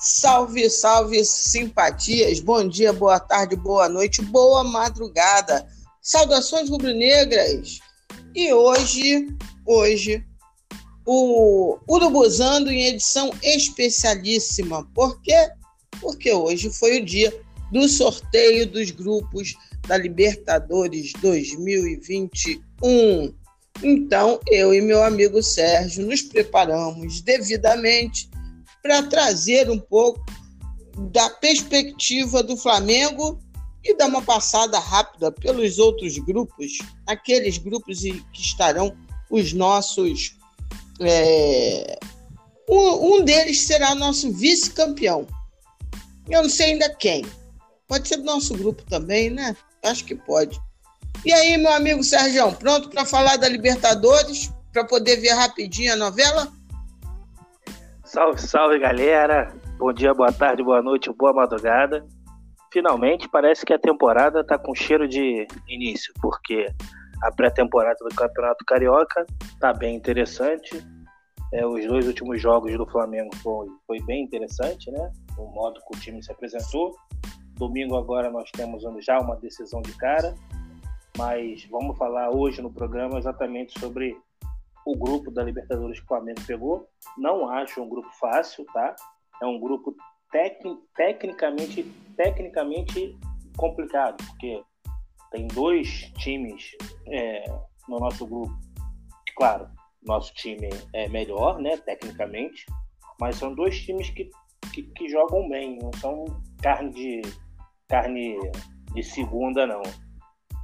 Salve, 0.00 0.70
salve, 0.70 1.22
simpatias. 1.26 2.40
Bom 2.40 2.66
dia, 2.66 2.90
boa 2.90 3.20
tarde, 3.20 3.54
boa 3.54 3.86
noite, 3.86 4.22
boa 4.22 4.64
madrugada. 4.64 5.66
Saudações 6.00 6.70
rubro-negras. 6.70 7.80
E 8.34 8.50
hoje, 8.50 9.28
hoje, 9.66 10.24
o 11.04 11.78
Urubuzando 11.86 12.70
em 12.70 12.86
edição 12.86 13.30
especialíssima. 13.42 14.88
Por 14.94 15.20
quê? 15.20 15.50
Porque 16.00 16.32
hoje 16.32 16.70
foi 16.70 17.02
o 17.02 17.04
dia 17.04 17.38
do 17.70 17.86
sorteio 17.86 18.66
dos 18.66 18.90
grupos 18.90 19.54
da 19.86 19.98
Libertadores 19.98 21.12
2021. 21.20 23.34
Então, 23.82 24.40
eu 24.48 24.72
e 24.72 24.80
meu 24.80 25.04
amigo 25.04 25.42
Sérgio 25.42 26.06
nos 26.06 26.22
preparamos 26.22 27.20
devidamente 27.20 28.30
para 28.82 29.02
trazer 29.04 29.70
um 29.70 29.78
pouco 29.78 30.24
da 31.12 31.30
perspectiva 31.30 32.42
do 32.42 32.56
Flamengo 32.56 33.38
e 33.82 33.94
dar 33.94 34.06
uma 34.06 34.22
passada 34.22 34.78
rápida 34.78 35.32
pelos 35.32 35.78
outros 35.78 36.18
grupos, 36.18 36.78
aqueles 37.06 37.58
grupos 37.58 38.00
que 38.00 38.40
estarão 38.40 38.96
os 39.30 39.52
nossos. 39.52 40.36
É... 41.00 41.98
Um, 42.68 43.16
um 43.16 43.24
deles 43.24 43.66
será 43.66 43.94
nosso 43.94 44.32
vice-campeão. 44.32 45.26
Eu 46.28 46.42
não 46.42 46.50
sei 46.50 46.72
ainda 46.72 46.88
quem. 46.94 47.24
Pode 47.88 48.06
ser 48.06 48.18
do 48.18 48.24
nosso 48.24 48.54
grupo 48.54 48.84
também, 48.88 49.30
né? 49.30 49.56
Acho 49.82 50.04
que 50.04 50.14
pode. 50.14 50.60
E 51.24 51.32
aí, 51.32 51.56
meu 51.56 51.72
amigo 51.72 52.04
Sérgio, 52.04 52.52
pronto 52.52 52.88
para 52.88 53.04
falar 53.04 53.36
da 53.36 53.48
Libertadores? 53.48 54.50
Para 54.72 54.84
poder 54.84 55.16
ver 55.16 55.32
rapidinho 55.32 55.92
a 55.92 55.96
novela? 55.96 56.52
Salve, 58.10 58.40
salve 58.40 58.76
galera! 58.80 59.54
Bom 59.78 59.92
dia, 59.92 60.12
boa 60.12 60.32
tarde, 60.32 60.64
boa 60.64 60.82
noite, 60.82 61.12
boa 61.12 61.32
madrugada. 61.32 62.04
Finalmente 62.72 63.28
parece 63.28 63.64
que 63.64 63.72
a 63.72 63.78
temporada 63.78 64.42
tá 64.42 64.58
com 64.58 64.74
cheiro 64.74 65.06
de 65.06 65.46
início, 65.68 66.12
porque 66.20 66.66
a 67.22 67.30
pré-temporada 67.30 67.98
do 68.00 68.12
Campeonato 68.12 68.64
Carioca 68.64 69.24
tá 69.60 69.72
bem 69.72 69.94
interessante. 69.94 70.84
É, 71.52 71.64
os 71.64 71.86
dois 71.86 72.08
últimos 72.08 72.42
jogos 72.42 72.76
do 72.76 72.84
Flamengo 72.84 73.30
foi, 73.36 73.68
foi 73.86 74.02
bem 74.02 74.24
interessante, 74.24 74.90
né? 74.90 75.12
O 75.38 75.46
modo 75.46 75.78
que 75.78 75.96
o 75.96 76.00
time 76.00 76.20
se 76.20 76.32
apresentou. 76.32 76.96
Domingo 77.58 77.96
agora 77.96 78.28
nós 78.28 78.50
temos 78.50 78.82
já 79.04 79.20
uma 79.20 79.36
decisão 79.36 79.80
de 79.82 79.92
cara, 79.92 80.34
mas 81.16 81.64
vamos 81.70 81.96
falar 81.96 82.30
hoje 82.30 82.60
no 82.60 82.72
programa 82.72 83.20
exatamente 83.20 83.78
sobre 83.78 84.16
o 84.86 84.96
grupo 84.96 85.30
da 85.30 85.42
Libertadores 85.42 85.98
que 85.98 86.04
o 86.04 86.08
Flamengo 86.08 86.40
pegou. 86.46 86.88
Não 87.16 87.48
acho 87.48 87.82
um 87.82 87.88
grupo 87.88 88.08
fácil, 88.18 88.64
tá? 88.72 88.94
É 89.42 89.46
um 89.46 89.58
grupo 89.58 89.94
tec, 90.30 90.62
tecnicamente, 90.96 91.82
tecnicamente 92.16 93.18
complicado, 93.56 94.16
porque 94.26 94.62
tem 95.30 95.46
dois 95.48 96.10
times 96.18 96.72
é, 97.08 97.44
no 97.88 97.98
nosso 97.98 98.26
grupo. 98.26 98.52
Claro, 99.36 99.68
nosso 100.02 100.32
time 100.34 100.68
é 100.94 101.08
melhor, 101.08 101.60
né, 101.60 101.76
tecnicamente, 101.78 102.66
mas 103.20 103.36
são 103.36 103.54
dois 103.54 103.80
times 103.80 104.10
que, 104.10 104.30
que, 104.72 104.82
que 104.82 105.08
jogam 105.08 105.48
bem, 105.48 105.78
não 105.80 105.90
são 105.98 106.24
carne 106.62 106.90
de 106.90 107.22
carne 107.88 108.38
de 108.94 109.02
segunda, 109.02 109.66
não 109.66 109.82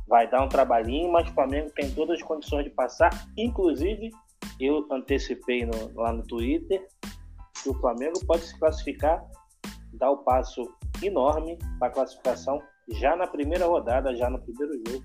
vai 0.07 0.29
dar 0.31 0.43
um 0.43 0.49
trabalhinho, 0.49 1.11
mas 1.11 1.29
o 1.29 1.35
Flamengo 1.35 1.71
tem 1.75 1.91
todas 1.91 2.21
as 2.21 2.23
condições 2.23 2.65
de 2.65 2.71
passar. 2.71 3.11
Inclusive, 3.37 4.11
eu 4.61 4.87
antecipei 4.91 5.67
no, 5.67 5.93
lá 5.95 6.13
no 6.13 6.23
Twitter 6.23 6.87
que 7.63 7.69
o 7.69 7.75
Flamengo 7.81 8.19
pode 8.27 8.47
se 8.47 8.59
classificar, 8.59 9.25
dar 9.95 10.11
o 10.11 10.19
passo 10.19 10.63
enorme 11.03 11.59
para 11.79 11.89
a 11.89 11.91
classificação 11.91 12.63
já 12.89 13.17
na 13.17 13.27
primeira 13.27 13.67
rodada, 13.67 14.15
já 14.15 14.31
no 14.31 14.39
primeiro 14.41 14.75
jogo. 14.87 15.05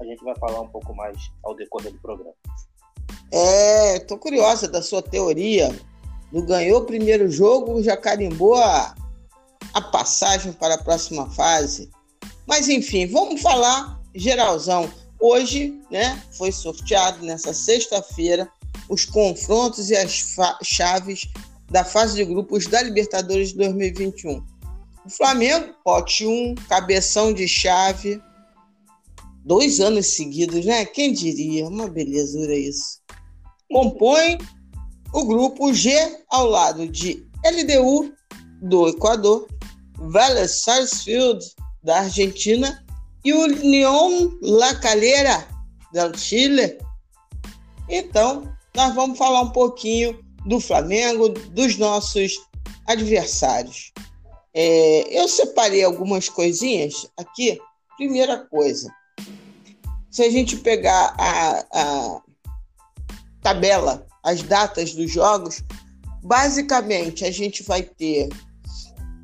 A 0.00 0.04
gente 0.04 0.22
vai 0.22 0.34
falar 0.38 0.60
um 0.60 0.68
pouco 0.68 0.94
mais 0.94 1.16
ao 1.44 1.56
decorrer 1.56 1.92
do 1.92 2.00
programa. 2.00 2.34
É, 3.32 3.96
estou 3.96 4.16
curiosa 4.16 4.68
da 4.68 4.80
sua 4.80 5.02
teoria. 5.02 5.68
No 6.32 6.42
ganhou 6.42 6.82
o 6.82 6.86
primeiro 6.86 7.28
jogo, 7.28 7.82
já 7.82 7.96
carimbou 7.96 8.54
a, 8.54 8.94
a 9.74 9.80
passagem 9.80 10.52
para 10.52 10.74
a 10.74 10.82
próxima 10.82 11.28
fase. 11.30 11.90
Mas 12.46 12.68
enfim, 12.68 13.06
vamos 13.06 13.42
falar 13.42 13.97
geralzão. 14.18 14.90
Hoje, 15.20 15.80
né, 15.90 16.22
foi 16.32 16.52
sorteado 16.52 17.24
nessa 17.24 17.52
sexta-feira 17.52 18.48
os 18.88 19.04
confrontos 19.04 19.90
e 19.90 19.96
as 19.96 20.34
chaves 20.62 21.28
da 21.70 21.84
fase 21.84 22.16
de 22.16 22.24
grupos 22.24 22.66
da 22.66 22.82
Libertadores 22.82 23.50
de 23.50 23.56
2021. 23.56 24.42
O 25.04 25.10
Flamengo, 25.10 25.74
pote 25.84 26.26
1, 26.26 26.54
cabeção 26.68 27.32
de 27.32 27.46
chave, 27.46 28.20
dois 29.44 29.80
anos 29.80 30.14
seguidos, 30.14 30.64
né? 30.64 30.84
Quem 30.84 31.12
diria? 31.12 31.66
Uma 31.66 31.88
belezura 31.88 32.54
isso. 32.54 33.00
Compõe 33.70 34.38
o 35.12 35.24
grupo 35.24 35.72
G 35.72 35.90
ao 36.28 36.46
lado 36.46 36.88
de 36.88 37.26
LDU 37.44 38.12
do 38.62 38.88
Equador, 38.88 39.46
Vélez 40.10 40.62
Sarsfield 40.62 41.44
da 41.82 42.00
Argentina 42.00 42.84
e 43.24 43.32
o 43.32 43.40
União 43.40 44.38
La 44.42 44.74
Calera 44.76 45.46
del 45.92 46.16
Chile. 46.16 46.78
Então, 47.88 48.52
nós 48.74 48.94
vamos 48.94 49.18
falar 49.18 49.42
um 49.42 49.50
pouquinho 49.50 50.18
do 50.46 50.60
Flamengo, 50.60 51.28
dos 51.28 51.76
nossos 51.76 52.38
adversários. 52.86 53.92
É, 54.54 55.18
eu 55.18 55.28
separei 55.28 55.84
algumas 55.84 56.28
coisinhas 56.28 57.06
aqui. 57.16 57.60
Primeira 57.96 58.38
coisa, 58.46 58.92
se 60.10 60.22
a 60.22 60.30
gente 60.30 60.56
pegar 60.56 61.14
a, 61.18 61.64
a 61.72 62.22
tabela, 63.42 64.06
as 64.22 64.42
datas 64.42 64.94
dos 64.94 65.10
jogos, 65.10 65.62
basicamente 66.22 67.24
a 67.24 67.30
gente 67.30 67.62
vai 67.62 67.82
ter 67.82 68.28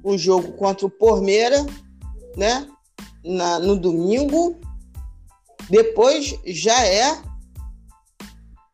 o 0.03 0.19
jogo 0.19 0.53
contra 0.53 0.87
o 0.87 0.91
Pormeira, 0.91 1.65
né? 2.37 2.69
Na, 3.24 3.58
no 3.58 3.76
domingo. 3.76 4.56
Depois 5.70 6.38
já 6.44 6.84
é 6.84 7.22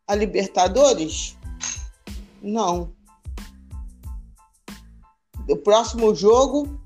a 0.06 0.14
Libertadores? 0.14 1.36
Não. 2.42 2.92
O 5.48 5.56
próximo 5.56 6.14
jogo, 6.14 6.80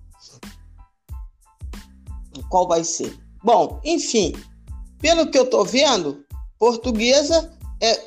qual 2.51 2.69
vai 2.69 2.85
ser? 2.85 3.19
Bom, 3.43 3.81
enfim, 3.85 4.33
pelo 5.01 5.31
que 5.31 5.39
eu 5.39 5.49
tô 5.49 5.65
vendo, 5.65 6.25
Portuguesa 6.59 7.53
é, 7.81 8.01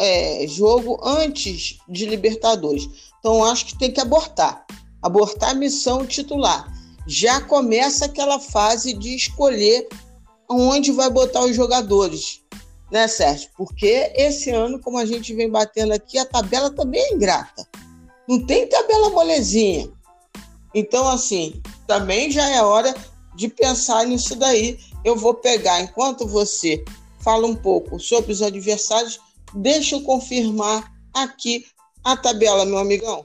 é 0.00 0.46
jogo 0.46 1.00
antes 1.04 1.78
de 1.88 2.06
Libertadores. 2.06 2.88
Então 3.18 3.44
acho 3.44 3.66
que 3.66 3.78
tem 3.78 3.92
que 3.92 4.00
abortar. 4.00 4.64
Abortar 5.02 5.50
a 5.50 5.54
missão 5.54 6.06
titular 6.06 6.75
já 7.06 7.40
começa 7.40 8.06
aquela 8.06 8.40
fase 8.40 8.92
de 8.92 9.14
escolher 9.14 9.88
onde 10.48 10.92
vai 10.92 11.08
botar 11.10 11.44
os 11.44 11.54
jogadores, 11.54 12.42
né, 12.90 13.06
Sérgio? 13.06 13.50
Porque 13.56 14.12
esse 14.14 14.50
ano, 14.50 14.80
como 14.80 14.98
a 14.98 15.06
gente 15.06 15.34
vem 15.34 15.50
batendo 15.50 15.92
aqui, 15.92 16.18
a 16.18 16.24
tabela 16.24 16.70
também 16.70 17.00
é 17.00 17.14
ingrata. 17.14 17.66
Não 18.28 18.44
tem 18.44 18.68
tabela 18.68 19.10
molezinha. 19.10 19.88
Então, 20.74 21.08
assim, 21.08 21.60
também 21.86 22.30
já 22.30 22.48
é 22.48 22.62
hora 22.62 22.94
de 23.34 23.48
pensar 23.48 24.04
nisso 24.04 24.34
daí. 24.34 24.78
Eu 25.04 25.16
vou 25.16 25.34
pegar, 25.34 25.80
enquanto 25.80 26.26
você 26.26 26.84
fala 27.20 27.46
um 27.46 27.54
pouco 27.54 28.00
sobre 28.00 28.32
os 28.32 28.42
adversários, 28.42 29.20
deixa 29.54 29.96
eu 29.96 30.02
confirmar 30.02 30.92
aqui 31.14 31.64
a 32.04 32.16
tabela, 32.16 32.64
meu 32.64 32.78
amigão. 32.78 33.24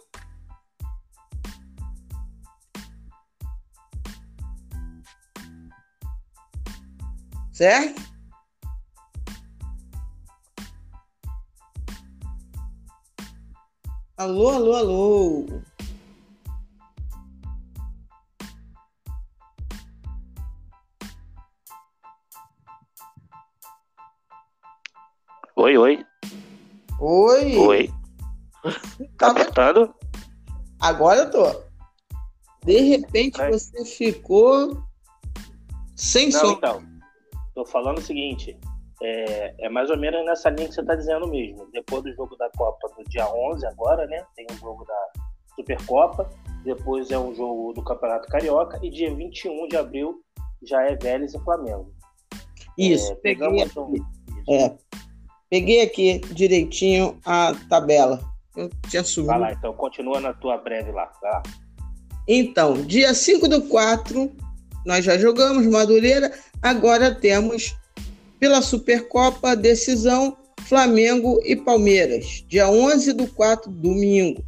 Certo? 7.51 8.01
Alô, 14.17 14.49
alô, 14.49 14.75
alô. 14.75 15.45
Oi, 25.55 25.77
oi. 25.77 26.05
Oi. 26.99 27.57
Oi. 27.57 27.93
Tá 29.17 29.31
apertando? 29.31 29.93
Agora 30.79 31.21
eu 31.21 31.31
tô. 31.31 31.71
De 32.63 32.79
repente 32.81 33.37
você 33.49 33.85
ficou 33.85 34.83
sem 35.95 36.29
Não, 36.29 36.39
som. 36.39 36.51
Então. 36.51 36.90
Tô 37.53 37.65
falando 37.65 37.97
o 37.97 38.01
seguinte, 38.01 38.57
é, 39.01 39.65
é, 39.65 39.69
mais 39.69 39.89
ou 39.89 39.97
menos 39.97 40.23
nessa 40.25 40.49
linha 40.49 40.67
que 40.67 40.75
você 40.75 40.81
está 40.81 40.95
dizendo 40.95 41.27
mesmo. 41.27 41.67
Depois 41.71 42.03
do 42.03 42.13
jogo 42.13 42.35
da 42.37 42.49
Copa 42.51 42.89
do 42.97 43.03
dia 43.09 43.27
11 43.27 43.65
agora, 43.65 44.05
né? 44.07 44.23
Tem 44.35 44.45
o 44.51 44.57
jogo 44.57 44.85
da 44.85 45.11
Supercopa. 45.55 46.29
depois 46.63 47.09
é 47.11 47.17
um 47.17 47.33
jogo 47.33 47.73
do 47.73 47.83
Campeonato 47.83 48.27
Carioca 48.27 48.79
e 48.83 48.89
dia 48.89 49.13
21 49.13 49.67
de 49.67 49.77
abril 49.77 50.21
já 50.63 50.83
é 50.83 50.95
Vélez 50.95 51.33
e 51.33 51.39
Flamengo. 51.39 51.91
Isso, 52.77 53.11
é, 53.11 53.15
peguei, 53.15 53.63
aqui, 53.63 53.79
um... 53.79 53.93
É, 54.49 54.77
peguei 55.49 55.81
aqui 55.81 56.19
direitinho 56.33 57.19
a 57.25 57.53
tabela. 57.67 58.19
Eu 58.55 58.69
tinha 58.89 59.03
subido. 59.03 59.31
Vai 59.31 59.39
lá, 59.39 59.53
então 59.53 59.73
continua 59.73 60.19
na 60.19 60.33
tua 60.33 60.57
breve 60.57 60.91
lá. 60.91 61.11
Vai 61.21 61.31
lá. 61.31 61.43
Então, 62.27 62.73
dia 62.73 63.13
5 63.13 63.47
do 63.47 63.63
4, 63.63 64.31
nós 64.85 65.05
já 65.05 65.17
jogamos 65.17 65.65
Madureira, 65.65 66.31
agora 66.61 67.13
temos 67.13 67.75
pela 68.39 68.61
Supercopa 68.61 69.55
decisão 69.55 70.35
Flamengo 70.67 71.39
e 71.43 71.55
Palmeiras, 71.55 72.43
dia 72.47 72.69
11 72.69 73.13
do 73.13 73.27
4, 73.27 73.69
domingo. 73.71 74.43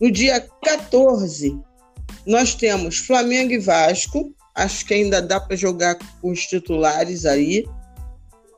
No 0.00 0.10
dia 0.10 0.40
14, 0.64 1.58
nós 2.26 2.54
temos 2.54 2.98
Flamengo 2.98 3.52
e 3.52 3.58
Vasco, 3.58 4.34
acho 4.54 4.84
que 4.86 4.94
ainda 4.94 5.22
dá 5.22 5.38
para 5.38 5.56
jogar 5.56 5.96
com 6.20 6.30
os 6.30 6.40
titulares 6.46 7.24
aí. 7.24 7.64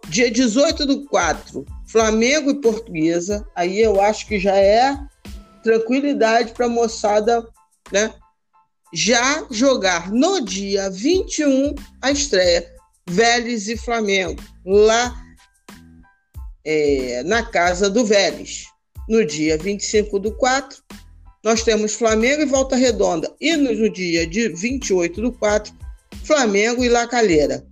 Dia 0.08 0.30
18 0.30 0.86
do 0.86 1.04
4, 1.06 1.64
Flamengo 1.86 2.50
e 2.50 2.60
Portuguesa, 2.60 3.46
aí 3.54 3.80
eu 3.80 4.00
acho 4.00 4.26
que 4.26 4.38
já 4.38 4.56
é 4.56 4.96
tranquilidade 5.62 6.52
para 6.52 6.66
a 6.66 6.68
moçada, 6.68 7.46
né? 7.92 8.12
Já 8.94 9.46
jogar 9.50 10.10
no 10.10 10.44
dia 10.44 10.90
21 10.90 11.74
a 12.00 12.10
estreia 12.10 12.70
Vélez 13.08 13.68
e 13.68 13.76
Flamengo, 13.76 14.42
lá 14.64 15.14
é, 16.64 17.22
na 17.24 17.42
casa 17.42 17.90
do 17.90 18.04
Vélez. 18.04 18.66
No 19.08 19.24
dia 19.26 19.58
25 19.58 20.18
do 20.18 20.32
4, 20.36 20.82
nós 21.42 21.62
temos 21.62 21.94
Flamengo 21.94 22.42
e 22.42 22.46
Volta 22.46 22.76
Redonda. 22.76 23.34
E 23.40 23.56
no, 23.56 23.90
dia 23.90 24.26
de 24.26 24.48
28 24.48 25.20
do 25.20 25.32
4, 25.32 25.74
Flamengo 26.24 26.84
e 26.84 26.88
La 26.88 27.06
Calheira. 27.06 27.66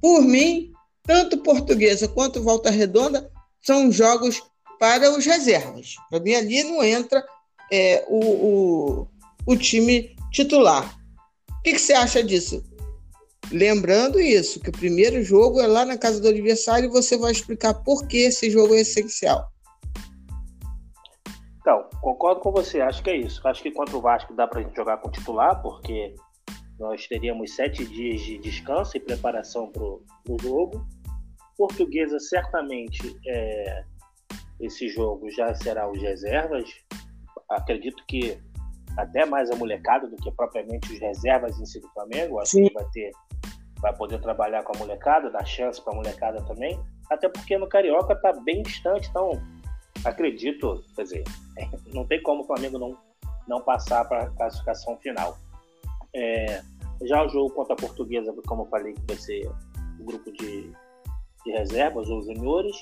Por 0.00 0.22
mim, 0.22 0.70
tanto 1.04 1.38
Portuguesa 1.38 2.06
quanto 2.06 2.42
Volta 2.42 2.70
Redonda 2.70 3.30
são 3.62 3.90
jogos 3.90 4.42
para 4.78 5.10
os 5.10 5.24
reservas. 5.24 5.94
Para 6.10 6.20
mim, 6.20 6.34
ali 6.34 6.62
não 6.64 6.84
entra 6.84 7.24
é, 7.72 8.04
o, 8.08 8.18
o, 8.18 9.08
o, 9.46 9.56
time 9.56 10.14
titular. 10.30 10.98
O 11.50 11.62
que, 11.62 11.72
que, 11.72 11.78
você 11.78 11.92
acha 11.92 12.22
disso? 12.22 12.62
Lembrando 13.50 14.20
isso, 14.20 14.60
que 14.60 14.70
o 14.70 14.72
primeiro 14.72 15.22
jogo 15.22 15.60
é 15.60 15.66
lá 15.66 15.84
na 15.84 15.96
casa 15.96 16.20
do 16.20 16.28
aniversário 16.28 16.86
e 16.86 16.92
você 16.92 17.16
vai 17.16 17.32
explicar 17.32 17.74
por 17.74 18.06
que 18.06 18.18
esse 18.18 18.50
jogo 18.50 18.74
é 18.74 18.80
essencial. 18.80 19.48
Então, 21.60 21.88
concordo 22.00 22.40
com 22.40 22.52
você, 22.52 22.80
acho 22.80 23.02
que 23.02 23.10
é 23.10 23.16
isso. 23.16 23.46
Acho 23.46 23.62
que 23.62 23.70
contra 23.70 23.96
o 23.96 24.00
Vasco 24.00 24.34
dá 24.34 24.46
para 24.46 24.60
a 24.60 24.62
gente 24.62 24.76
jogar 24.76 24.98
com 24.98 25.10
titular, 25.10 25.60
porque 25.62 26.14
nós 26.78 27.06
teríamos 27.06 27.54
sete 27.54 27.84
dias 27.84 28.20
de 28.20 28.38
descanso 28.38 28.96
e 28.96 29.00
preparação 29.00 29.70
para 29.70 29.82
o 29.82 30.36
jogo. 30.40 30.86
Portuguesa, 31.56 32.20
certamente, 32.20 33.16
é, 33.26 33.84
esse 34.60 34.88
jogo 34.88 35.30
já 35.30 35.54
será 35.54 35.90
os 35.90 36.00
reservas. 36.00 36.70
Acredito 37.50 38.04
que 38.06 38.38
até 38.98 39.24
mais 39.24 39.48
a 39.50 39.56
molecada 39.56 40.08
do 40.08 40.16
que 40.16 40.30
propriamente 40.32 40.92
os 40.92 40.98
reservas 40.98 41.58
em 41.58 41.64
si 41.64 41.80
do 41.80 41.88
Flamengo. 41.90 42.40
Acho 42.40 42.50
Sim. 42.50 42.68
que 42.68 42.74
vai 42.74 42.84
ter, 42.92 43.12
vai 43.80 43.96
poder 43.96 44.20
trabalhar 44.20 44.64
com 44.64 44.76
a 44.76 44.78
molecada, 44.78 45.30
dar 45.30 45.44
chance 45.44 45.80
para 45.80 45.92
a 45.92 45.96
molecada 45.96 46.42
também. 46.42 46.78
Até 47.08 47.28
porque 47.28 47.56
no 47.56 47.68
Carioca 47.68 48.12
está 48.12 48.32
bem 48.32 48.60
distante, 48.62 49.08
então 49.08 49.40
acredito, 50.04 50.84
quer 50.96 51.04
dizer, 51.04 51.24
não 51.94 52.04
tem 52.04 52.20
como 52.22 52.42
o 52.42 52.44
Flamengo 52.44 52.76
não, 52.76 52.98
não 53.46 53.60
passar 53.60 54.04
para 54.04 54.24
a 54.24 54.30
classificação 54.30 54.96
final. 54.98 55.38
É, 56.12 56.60
já 57.02 57.24
o 57.24 57.28
jogo 57.28 57.50
contra 57.54 57.74
a 57.74 57.76
Portuguesa, 57.76 58.34
como 58.48 58.62
eu 58.62 58.66
falei, 58.66 58.94
que 58.94 59.02
vai 59.06 59.16
ser 59.16 59.48
o 60.00 60.04
grupo 60.04 60.32
de, 60.32 60.72
de 61.44 61.52
reservas 61.52 62.08
ou 62.08 62.20
juniores, 62.22 62.76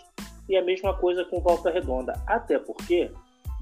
e 0.48 0.56
a 0.56 0.64
mesma 0.64 0.96
coisa 0.96 1.26
com 1.26 1.40
Volta 1.40 1.70
Redonda, 1.70 2.14
até 2.26 2.58
porque 2.58 3.10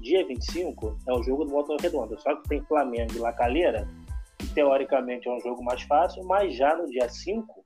dia 0.01 0.25
25 0.27 0.97
é 1.07 1.13
o 1.13 1.23
jogo 1.23 1.45
do 1.45 1.51
Volta 1.51 1.75
Redonda, 1.81 2.17
só 2.19 2.35
que 2.35 2.49
tem 2.49 2.61
Flamengo 2.65 3.13
e 3.13 3.19
La 3.19 3.33
que 3.33 4.47
teoricamente 4.53 5.27
é 5.27 5.31
um 5.31 5.39
jogo 5.39 5.63
mais 5.63 5.81
fácil, 5.83 6.23
mas 6.25 6.55
já 6.55 6.75
no 6.75 6.85
dia 6.87 7.09
5 7.09 7.65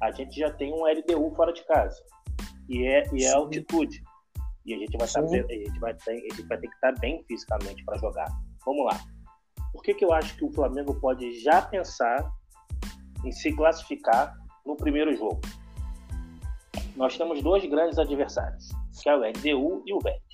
a 0.00 0.10
gente 0.10 0.38
já 0.38 0.50
tem 0.50 0.72
um 0.72 0.84
LDU 0.84 1.34
fora 1.34 1.52
de 1.52 1.64
casa, 1.64 2.02
e 2.68 2.86
é, 2.86 3.04
e 3.12 3.24
é 3.24 3.32
altitude. 3.32 4.02
E 4.64 4.74
a 4.74 4.78
gente 4.78 4.96
vai, 4.96 5.08
saber, 5.08 5.44
a 5.48 5.52
gente 5.52 5.78
vai, 5.80 5.94
ter, 5.94 6.12
a 6.12 6.14
gente 6.14 6.42
vai 6.46 6.58
ter 6.58 6.68
que 6.68 6.74
estar 6.74 6.92
bem 7.00 7.22
fisicamente 7.26 7.84
para 7.84 7.98
jogar. 7.98 8.28
Vamos 8.64 8.84
lá. 8.86 9.00
Por 9.72 9.82
que, 9.82 9.94
que 9.94 10.04
eu 10.04 10.12
acho 10.12 10.36
que 10.36 10.44
o 10.44 10.52
Flamengo 10.52 10.94
pode 11.00 11.40
já 11.40 11.62
pensar 11.62 12.30
em 13.24 13.32
se 13.32 13.52
classificar 13.54 14.36
no 14.64 14.76
primeiro 14.76 15.16
jogo? 15.16 15.40
Nós 16.94 17.16
temos 17.16 17.42
dois 17.42 17.64
grandes 17.64 17.98
adversários, 17.98 18.68
que 19.02 19.08
é 19.08 19.16
o 19.16 19.20
LDU 19.20 19.82
e 19.86 19.94
o 19.94 19.98
Vélez. 20.00 20.31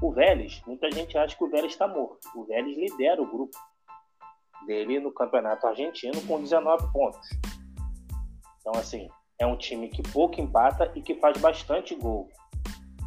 O 0.00 0.12
Vélez, 0.12 0.62
muita 0.66 0.90
gente 0.90 1.18
acha 1.18 1.36
que 1.36 1.42
o 1.42 1.50
Vélez 1.50 1.72
está 1.72 1.88
morto. 1.88 2.20
O 2.36 2.44
Vélez 2.44 2.76
lidera 2.76 3.20
o 3.20 3.26
grupo 3.26 3.56
dele 4.66 5.00
no 5.00 5.12
Campeonato 5.12 5.66
Argentino 5.66 6.20
com 6.26 6.40
19 6.40 6.92
pontos. 6.92 7.28
Então, 8.60 8.72
assim, 8.80 9.08
é 9.38 9.46
um 9.46 9.56
time 9.56 9.88
que 9.88 10.02
pouco 10.12 10.40
empata 10.40 10.92
e 10.94 11.02
que 11.02 11.14
faz 11.16 11.38
bastante 11.38 11.94
gol. 11.94 12.28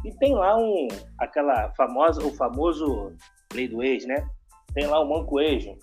E 0.04 0.12
tem 0.16 0.34
lá 0.34 0.56
um, 0.56 0.88
aquela 1.18 1.70
famosa, 1.74 2.24
o 2.26 2.34
famoso 2.34 3.14
lei 3.54 3.68
do 3.68 3.82
ex, 3.82 4.04
né? 4.04 4.28
Tem 4.74 4.86
lá 4.86 5.00
o 5.00 5.08
Mancoejo. 5.08 5.76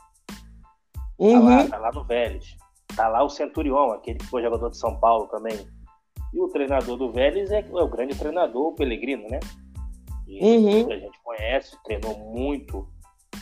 Uhum. 1.18 1.34
Tá, 1.34 1.40
lá, 1.40 1.68
tá 1.68 1.78
lá 1.78 1.92
no 1.92 2.04
Vélez. 2.04 2.58
Tá 2.96 3.08
lá 3.08 3.24
o 3.24 3.30
Centurion, 3.30 3.92
aquele 3.92 4.20
que 4.20 4.26
foi 4.26 4.42
jogador 4.42 4.70
de 4.70 4.78
São 4.78 5.00
Paulo 5.00 5.28
também. 5.28 5.58
E 6.34 6.40
o 6.40 6.50
treinador 6.50 6.98
do 6.98 7.12
Vélez 7.12 7.50
é, 7.52 7.62
é 7.62 7.84
o 7.84 7.88
grande 7.88 8.18
treinador, 8.18 8.68
o 8.68 8.76
Pellegrino, 8.76 9.28
né? 9.30 9.40
E 10.30 10.40
uhum. 10.40 10.92
a 10.92 10.98
gente 10.98 11.20
conhece, 11.24 11.76
treinou 11.84 12.18
muito 12.18 12.88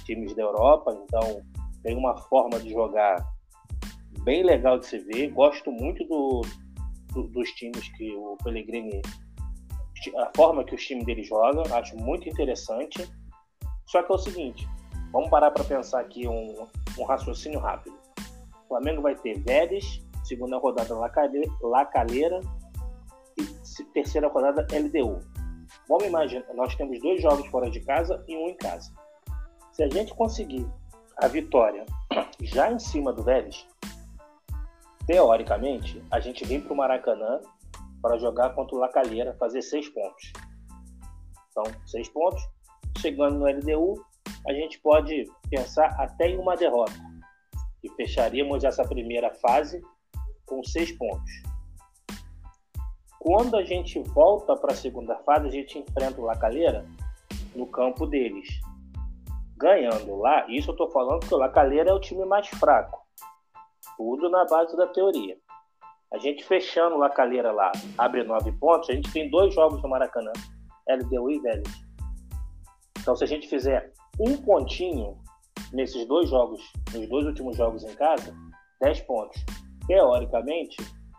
times 0.05 0.33
da 0.33 0.43
Europa, 0.43 0.97
então 1.03 1.41
tem 1.83 1.97
uma 1.97 2.15
forma 2.15 2.57
de 2.59 2.71
jogar 2.71 3.17
bem 4.23 4.41
legal 4.41 4.79
de 4.79 4.85
se 4.85 4.99
ver. 4.99 5.29
Gosto 5.31 5.69
muito 5.69 6.05
do, 6.05 6.41
do, 7.13 7.23
dos 7.27 7.51
times 7.51 7.89
que 7.97 8.15
o 8.15 8.37
Pellegrini 8.41 9.01
a 10.15 10.31
forma 10.35 10.63
que 10.63 10.75
o 10.75 10.77
time 10.77 11.03
dele 11.03 11.23
joga, 11.23 11.63
acho 11.75 11.97
muito 11.97 12.29
interessante. 12.29 13.09
Só 13.87 14.03
que 14.03 14.11
é 14.11 14.15
o 14.15 14.17
seguinte, 14.17 14.67
vamos 15.11 15.29
parar 15.29 15.51
para 15.51 15.63
pensar 15.63 15.99
aqui 16.01 16.27
um, 16.27 16.67
um, 16.97 17.03
raciocínio 17.03 17.59
rápido. 17.59 17.97
O 18.65 18.67
Flamengo 18.67 19.01
vai 19.01 19.15
ter 19.15 19.39
Vélez, 19.39 20.01
segunda 20.23 20.57
rodada 20.57 20.93
La 20.93 21.85
Calheira 21.85 22.39
e 23.37 23.83
terceira 23.93 24.27
rodada 24.27 24.67
LDU. 24.71 25.19
Vamos 25.87 26.05
imaginar, 26.05 26.45
nós 26.53 26.75
temos 26.75 26.99
dois 26.99 27.21
jogos 27.21 27.47
fora 27.47 27.69
de 27.69 27.79
casa 27.79 28.23
e 28.27 28.35
um 28.35 28.49
em 28.49 28.57
casa. 28.57 28.91
Se 29.71 29.83
a 29.83 29.89
gente 29.89 30.13
conseguir 30.13 30.67
a 31.17 31.27
vitória 31.27 31.85
já 32.41 32.71
em 32.71 32.77
cima 32.77 33.13
do 33.13 33.23
Vélez, 33.23 33.65
teoricamente, 35.05 36.03
a 36.11 36.19
gente 36.19 36.43
vem 36.43 36.59
para 36.59 36.73
o 36.73 36.75
Maracanã 36.75 37.39
para 38.01 38.17
jogar 38.17 38.49
contra 38.53 38.75
o 38.75 38.79
Lacalheira, 38.79 39.35
fazer 39.39 39.61
seis 39.61 39.87
pontos. 39.87 40.33
Então, 41.51 41.63
seis 41.85 42.09
pontos. 42.09 42.41
Chegando 42.99 43.39
no 43.39 43.45
LDU, 43.45 44.03
a 44.47 44.53
gente 44.53 44.79
pode 44.79 45.25
pensar 45.49 45.95
até 45.99 46.29
em 46.29 46.37
uma 46.37 46.55
derrota. 46.55 46.93
E 47.83 47.89
fecharíamos 47.91 48.63
essa 48.63 48.83
primeira 48.83 49.33
fase 49.35 49.81
com 50.45 50.63
seis 50.63 50.91
pontos. 50.91 51.31
Quando 53.19 53.57
a 53.57 53.63
gente 53.63 53.99
volta 53.99 54.55
para 54.55 54.73
a 54.73 54.75
segunda 54.75 55.15
fase, 55.19 55.47
a 55.47 55.51
gente 55.51 55.79
enfrenta 55.79 56.21
o 56.21 56.25
Lacalheira 56.25 56.85
no 57.55 57.67
campo 57.67 58.05
deles. 58.05 58.47
Ganhando 59.57 60.15
lá, 60.17 60.45
isso 60.49 60.69
eu 60.69 60.73
estou 60.73 60.89
falando 60.91 61.27
que 61.27 61.33
o 61.33 61.37
Lacalheira 61.37 61.89
é 61.89 61.93
o 61.93 61.99
time 61.99 62.25
mais 62.25 62.47
fraco. 62.47 62.99
Tudo 63.97 64.29
na 64.29 64.45
base 64.45 64.77
da 64.77 64.87
teoria. 64.87 65.37
A 66.13 66.17
gente 66.19 66.43
fechando 66.43 67.03
a 67.03 67.09
calheira 67.09 67.51
lá, 67.51 67.71
abre 67.97 68.23
nove 68.23 68.51
pontos, 68.53 68.89
a 68.89 68.93
gente 68.93 69.11
tem 69.11 69.29
dois 69.29 69.53
jogos 69.53 69.81
no 69.81 69.89
Maracanã, 69.89 70.31
LDU 70.87 71.31
e 71.31 71.39
Vélez. 71.39 71.87
Então, 72.99 73.15
se 73.15 73.23
a 73.23 73.27
gente 73.27 73.47
fizer 73.47 73.91
um 74.19 74.37
pontinho 74.37 75.17
nesses 75.73 76.07
dois 76.07 76.29
jogos, 76.29 76.61
nos 76.93 77.07
dois 77.09 77.25
últimos 77.25 77.57
jogos 77.57 77.83
em 77.83 77.93
casa, 77.95 78.33
10 78.81 79.01
pontos. 79.01 79.43
Teoricamente, 79.87 80.77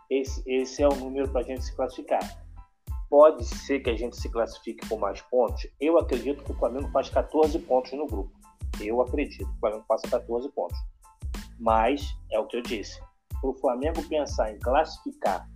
esse, 0.09 0.43
esse 0.45 0.81
é 0.81 0.87
o 0.87 0.95
número 0.95 1.29
para 1.29 1.41
a 1.41 1.43
gente 1.43 1.63
se 1.63 1.75
classificar. 1.75 2.19
Pode 3.09 3.43
ser 3.45 3.79
que 3.79 3.89
a 3.89 3.95
gente 3.95 4.15
se 4.15 4.29
classifique 4.29 4.87
com 4.87 4.97
mais 4.97 5.21
pontos. 5.21 5.67
Eu 5.79 5.97
acredito 5.97 6.43
que 6.43 6.51
o 6.51 6.55
Flamengo 6.55 6.89
faz 6.91 7.09
14 7.09 7.57
pontos 7.59 7.91
no 7.93 8.05
grupo. 8.05 8.31
Eu 8.79 9.01
acredito 9.01 9.45
que 9.45 9.55
o 9.57 9.59
Flamengo 9.59 9.85
faça 9.87 10.07
14 10.07 10.49
pontos. 10.49 10.77
Mas, 11.59 12.15
é 12.31 12.39
o 12.39 12.47
que 12.47 12.57
eu 12.57 12.61
disse, 12.61 12.99
para 13.41 13.49
o 13.49 13.53
Flamengo 13.55 14.01
pensar 14.07 14.51
em 14.51 14.59
classificar 14.59 15.47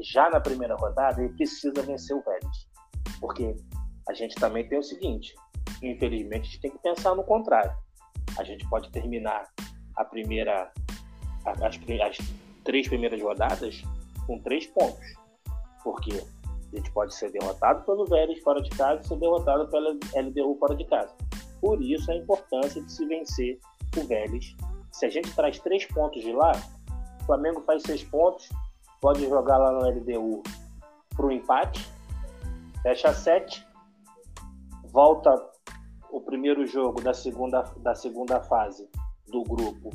já 0.00 0.30
na 0.30 0.40
primeira 0.40 0.76
rodada, 0.76 1.22
ele 1.22 1.32
precisa 1.34 1.82
vencer 1.82 2.16
o 2.16 2.22
Vélez. 2.22 2.68
Porque 3.20 3.56
a 4.08 4.14
gente 4.14 4.34
também 4.36 4.68
tem 4.68 4.78
o 4.78 4.82
seguinte: 4.82 5.34
infelizmente, 5.82 6.42
a 6.42 6.44
gente 6.44 6.60
tem 6.60 6.70
que 6.70 6.78
pensar 6.78 7.14
no 7.14 7.24
contrário. 7.24 7.72
a 8.38 8.44
gente 8.44 8.68
pode 8.68 8.90
terminar 8.90 9.48
a 9.96 10.04
primeira, 10.04 10.72
as, 11.44 11.62
as 11.62 11.76
três 12.68 12.86
primeiras 12.86 13.22
rodadas 13.22 13.82
com 14.26 14.38
três 14.40 14.66
pontos. 14.66 15.14
Porque 15.82 16.12
a 16.12 16.76
gente 16.76 16.90
pode 16.92 17.14
ser 17.14 17.32
derrotado 17.32 17.82
pelo 17.86 18.04
Vélez 18.04 18.40
fora 18.40 18.60
de 18.60 18.68
casa 18.76 19.00
e 19.00 19.08
ser 19.08 19.16
derrotado 19.16 19.68
pela 19.68 19.92
LDU 20.14 20.54
fora 20.58 20.76
de 20.76 20.84
casa. 20.84 21.14
Por 21.62 21.80
isso 21.80 22.10
a 22.10 22.16
importância 22.16 22.82
de 22.82 22.92
se 22.92 23.06
vencer 23.06 23.58
o 23.96 24.06
Vélez. 24.06 24.54
Se 24.92 25.06
a 25.06 25.08
gente 25.08 25.34
traz 25.34 25.58
três 25.60 25.86
pontos 25.86 26.22
de 26.22 26.30
lá, 26.30 26.52
o 27.22 27.24
Flamengo 27.24 27.62
faz 27.62 27.82
seis 27.84 28.04
pontos, 28.04 28.50
pode 29.00 29.26
jogar 29.26 29.56
lá 29.56 29.72
no 29.72 29.88
LDU 29.88 30.42
para 31.16 31.24
o 31.24 31.32
empate, 31.32 31.88
fecha 32.82 33.14
sete, 33.14 33.66
volta 34.92 35.42
o 36.10 36.20
primeiro 36.20 36.66
jogo 36.66 37.00
da 37.00 37.14
segunda, 37.14 37.62
da 37.78 37.94
segunda 37.94 38.42
fase 38.42 38.86
do 39.26 39.42
grupo 39.42 39.90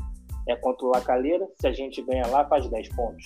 é 0.47 0.55
contra 0.55 0.85
o 0.85 0.89
Lacaleira. 0.89 1.47
Se 1.59 1.67
a 1.67 1.73
gente 1.73 2.01
ganha 2.01 2.27
lá, 2.27 2.45
faz 2.45 2.67
10 2.69 2.89
pontos. 2.95 3.25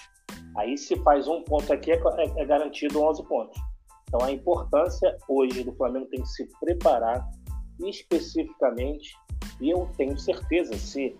Aí, 0.57 0.77
se 0.77 0.95
faz 1.03 1.27
um 1.27 1.43
ponto 1.43 1.71
aqui, 1.71 1.91
é, 1.91 1.95
é, 1.95 2.41
é 2.41 2.45
garantido 2.45 3.01
11 3.01 3.23
pontos. 3.23 3.59
Então, 4.07 4.23
a 4.23 4.31
importância 4.31 5.17
hoje 5.27 5.63
do 5.63 5.73
Flamengo 5.75 6.07
tem 6.07 6.21
que 6.21 6.29
se 6.29 6.47
preparar 6.59 7.27
especificamente, 7.85 9.15
e 9.61 9.69
eu 9.69 9.89
tenho 9.97 10.17
certeza, 10.17 10.73
se. 10.77 11.15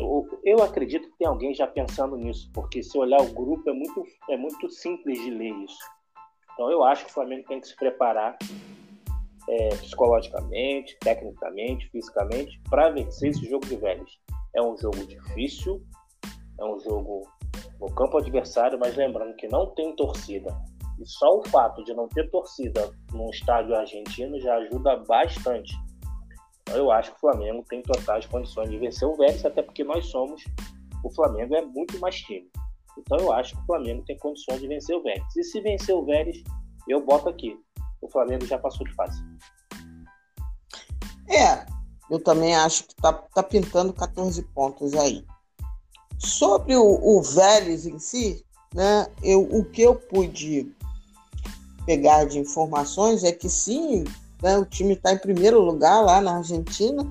Eu, 0.00 0.40
eu 0.44 0.62
acredito 0.62 1.08
que 1.10 1.18
tem 1.18 1.26
alguém 1.26 1.54
já 1.54 1.66
pensando 1.66 2.16
nisso, 2.16 2.50
porque 2.52 2.82
se 2.82 2.96
olhar 2.98 3.20
o 3.20 3.32
grupo 3.32 3.68
é 3.68 3.72
muito, 3.72 4.04
é 4.28 4.36
muito 4.36 4.68
simples 4.70 5.20
de 5.20 5.30
ler 5.30 5.52
isso. 5.64 5.78
Então, 6.54 6.70
eu 6.70 6.84
acho 6.84 7.04
que 7.04 7.10
o 7.10 7.14
Flamengo 7.14 7.46
tem 7.48 7.60
que 7.60 7.68
se 7.68 7.76
preparar 7.76 8.36
é, 9.48 9.68
psicologicamente, 9.70 10.96
tecnicamente, 11.00 11.88
fisicamente, 11.90 12.60
para 12.68 12.90
vencer 12.90 13.30
esse 13.30 13.48
jogo 13.48 13.66
de 13.66 13.76
velhos. 13.76 14.20
É 14.54 14.62
um 14.62 14.76
jogo 14.76 15.04
difícil, 15.06 15.82
é 16.58 16.64
um 16.64 16.78
jogo 16.80 17.26
no 17.80 17.92
campo 17.94 18.18
adversário, 18.18 18.78
mas 18.78 18.96
lembrando 18.96 19.34
que 19.36 19.48
não 19.48 19.66
tem 19.74 19.94
torcida. 19.96 20.54
E 20.98 21.06
só 21.06 21.38
o 21.38 21.48
fato 21.48 21.82
de 21.84 21.94
não 21.94 22.08
ter 22.08 22.30
torcida 22.30 22.90
num 23.12 23.30
estádio 23.30 23.74
argentino 23.74 24.38
já 24.40 24.54
ajuda 24.56 24.96
bastante. 24.98 25.74
Então 26.62 26.76
eu 26.76 26.90
acho 26.92 27.10
que 27.10 27.16
o 27.16 27.20
Flamengo 27.20 27.64
tem 27.68 27.82
totais 27.82 28.26
condições 28.26 28.70
de 28.70 28.78
vencer 28.78 29.08
o 29.08 29.16
Vélez, 29.16 29.44
até 29.44 29.62
porque 29.62 29.82
nós 29.82 30.06
somos. 30.06 30.44
O 31.02 31.10
Flamengo 31.10 31.56
é 31.56 31.62
muito 31.62 31.98
mais 31.98 32.16
time. 32.16 32.48
Então 32.96 33.18
eu 33.18 33.32
acho 33.32 33.56
que 33.56 33.62
o 33.62 33.66
Flamengo 33.66 34.04
tem 34.04 34.16
condições 34.18 34.60
de 34.60 34.68
vencer 34.68 34.96
o 34.96 35.02
Vélez. 35.02 35.36
E 35.36 35.42
se 35.42 35.60
vencer 35.60 35.94
o 35.94 36.04
Vélez, 36.04 36.42
eu 36.88 37.04
boto 37.04 37.28
aqui 37.28 37.58
o 38.02 38.08
Flamengo 38.08 38.44
já 38.44 38.58
passou 38.58 38.86
de 38.86 38.92
fase. 38.94 39.22
É, 41.28 41.64
eu 42.10 42.18
também 42.18 42.54
acho 42.54 42.84
que 42.84 42.94
tá, 42.96 43.12
tá 43.12 43.42
pintando 43.42 43.92
14 43.92 44.42
pontos 44.54 44.92
aí. 44.94 45.24
Sobre 46.18 46.76
o, 46.76 46.82
o 46.82 47.22
Vélez 47.22 47.86
em 47.86 47.98
si, 47.98 48.44
né, 48.74 49.06
eu, 49.22 49.42
o 49.42 49.64
que 49.64 49.82
eu 49.82 49.94
pude 49.94 50.70
pegar 51.86 52.24
de 52.24 52.38
informações 52.38 53.24
é 53.24 53.32
que 53.32 53.48
sim, 53.48 54.04
né, 54.42 54.58
o 54.58 54.64
time 54.64 54.94
está 54.94 55.12
em 55.12 55.18
primeiro 55.18 55.60
lugar 55.60 56.00
lá 56.02 56.20
na 56.20 56.36
Argentina, 56.36 57.06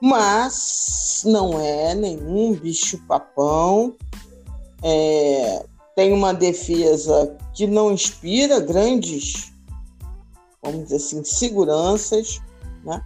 mas 0.00 1.22
não 1.24 1.58
é 1.58 1.94
nenhum 1.94 2.54
bicho-papão. 2.54 3.94
É, 4.82 5.64
tem 5.94 6.12
uma 6.12 6.34
defesa 6.34 7.36
que 7.54 7.66
não 7.66 7.90
inspira 7.90 8.60
grandes 8.60 9.55
vamos 10.66 10.84
dizer 10.84 10.96
assim, 10.96 11.24
seguranças, 11.24 12.40
né? 12.84 13.04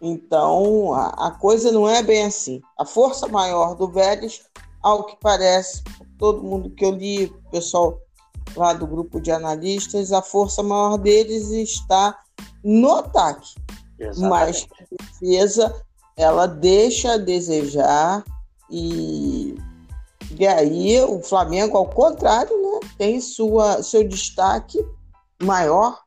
Então, 0.00 0.92
a, 0.92 1.28
a, 1.28 1.30
coisa 1.30 1.72
não 1.72 1.88
é 1.88 2.02
bem 2.02 2.24
assim. 2.24 2.60
A 2.78 2.84
força 2.84 3.26
maior 3.26 3.74
do 3.74 3.88
Vélez, 3.88 4.42
ao 4.82 5.04
que 5.04 5.16
parece, 5.18 5.82
todo 6.18 6.42
mundo 6.42 6.68
que 6.70 6.84
eu 6.84 6.90
li, 6.90 7.26
o 7.26 7.50
pessoal 7.50 7.98
lá 8.54 8.74
do 8.74 8.86
grupo 8.86 9.20
de 9.20 9.32
analistas, 9.32 10.12
a 10.12 10.20
força 10.20 10.62
maior 10.62 10.98
deles 10.98 11.50
está 11.50 12.18
no 12.62 12.92
ataque. 12.92 13.54
Exatamente. 13.98 14.28
Mas 14.28 14.66
a 14.70 15.04
defesa, 15.04 15.84
ela 16.16 16.46
deixa 16.46 17.14
a 17.14 17.18
desejar 17.18 18.22
e, 18.70 19.56
e 20.38 20.46
aí 20.46 21.00
o 21.00 21.22
Flamengo, 21.22 21.78
ao 21.78 21.86
contrário, 21.86 22.54
né, 22.62 22.80
tem 22.98 23.20
sua, 23.20 23.82
seu 23.82 24.06
destaque 24.06 24.84
maior 25.42 26.03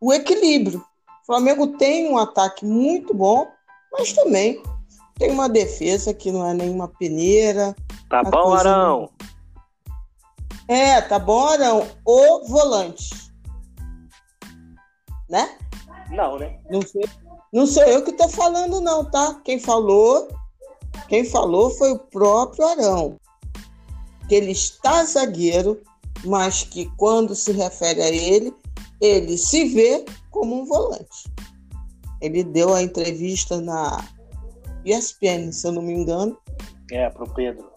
o 0.00 0.12
equilíbrio. 0.12 0.84
O 1.22 1.26
Flamengo 1.26 1.66
tem 1.76 2.10
um 2.10 2.18
ataque 2.18 2.64
muito 2.64 3.12
bom, 3.12 3.46
mas 3.92 4.12
também 4.12 4.62
tem 5.18 5.30
uma 5.30 5.48
defesa 5.48 6.14
que 6.14 6.30
não 6.30 6.48
é 6.48 6.54
nenhuma 6.54 6.88
peneira. 6.88 7.74
Tá 8.08 8.22
bom, 8.22 8.54
Arão? 8.54 9.10
Não... 10.68 10.74
É, 10.74 11.00
tá 11.00 11.18
bom, 11.18 11.46
Arão. 11.46 11.86
O 12.04 12.46
volante. 12.46 13.10
Né? 15.28 15.58
Não, 16.10 16.38
né? 16.38 16.58
Não 16.70 16.82
sei. 16.82 17.04
Não 17.52 17.66
sou 17.66 17.82
eu 17.84 18.04
que 18.04 18.12
tô 18.12 18.28
falando, 18.28 18.80
não, 18.80 19.04
tá? 19.04 19.40
Quem 19.44 19.58
falou, 19.58 20.28
quem 21.08 21.24
falou 21.24 21.70
foi 21.70 21.92
o 21.92 21.98
próprio 21.98 22.66
Arão. 22.66 23.16
Que 24.28 24.34
ele 24.34 24.52
está 24.52 25.04
zagueiro, 25.04 25.80
mas 26.24 26.62
que 26.62 26.90
quando 26.96 27.34
se 27.34 27.52
refere 27.52 28.02
a 28.02 28.08
ele, 28.08 28.54
ele 29.00 29.36
se 29.36 29.64
vê 29.66 30.04
como 30.30 30.60
um 30.60 30.64
volante. 30.64 31.30
Ele 32.20 32.42
deu 32.42 32.74
a 32.74 32.82
entrevista 32.82 33.60
na 33.60 34.04
ESPN, 34.84 35.52
se 35.52 35.66
eu 35.66 35.72
não 35.72 35.82
me 35.82 35.92
engano. 35.92 36.36
É, 36.90 37.08
para 37.10 37.24
o 37.24 37.34
Pedro. 37.34 37.68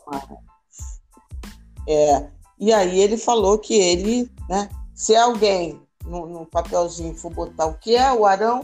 É, 1.88 2.28
e 2.60 2.74
aí 2.74 3.00
ele 3.00 3.18
falou 3.18 3.58
que 3.58 3.76
ele, 3.76 4.30
né, 4.50 4.70
se 4.94 5.16
alguém 5.16 5.82
no, 6.06 6.28
no 6.28 6.46
papelzinho 6.46 7.16
for 7.16 7.34
botar 7.34 7.68
o 7.68 7.78
que 7.78 7.96
é 7.96 8.12
o 8.12 8.26
Arão, 8.26 8.62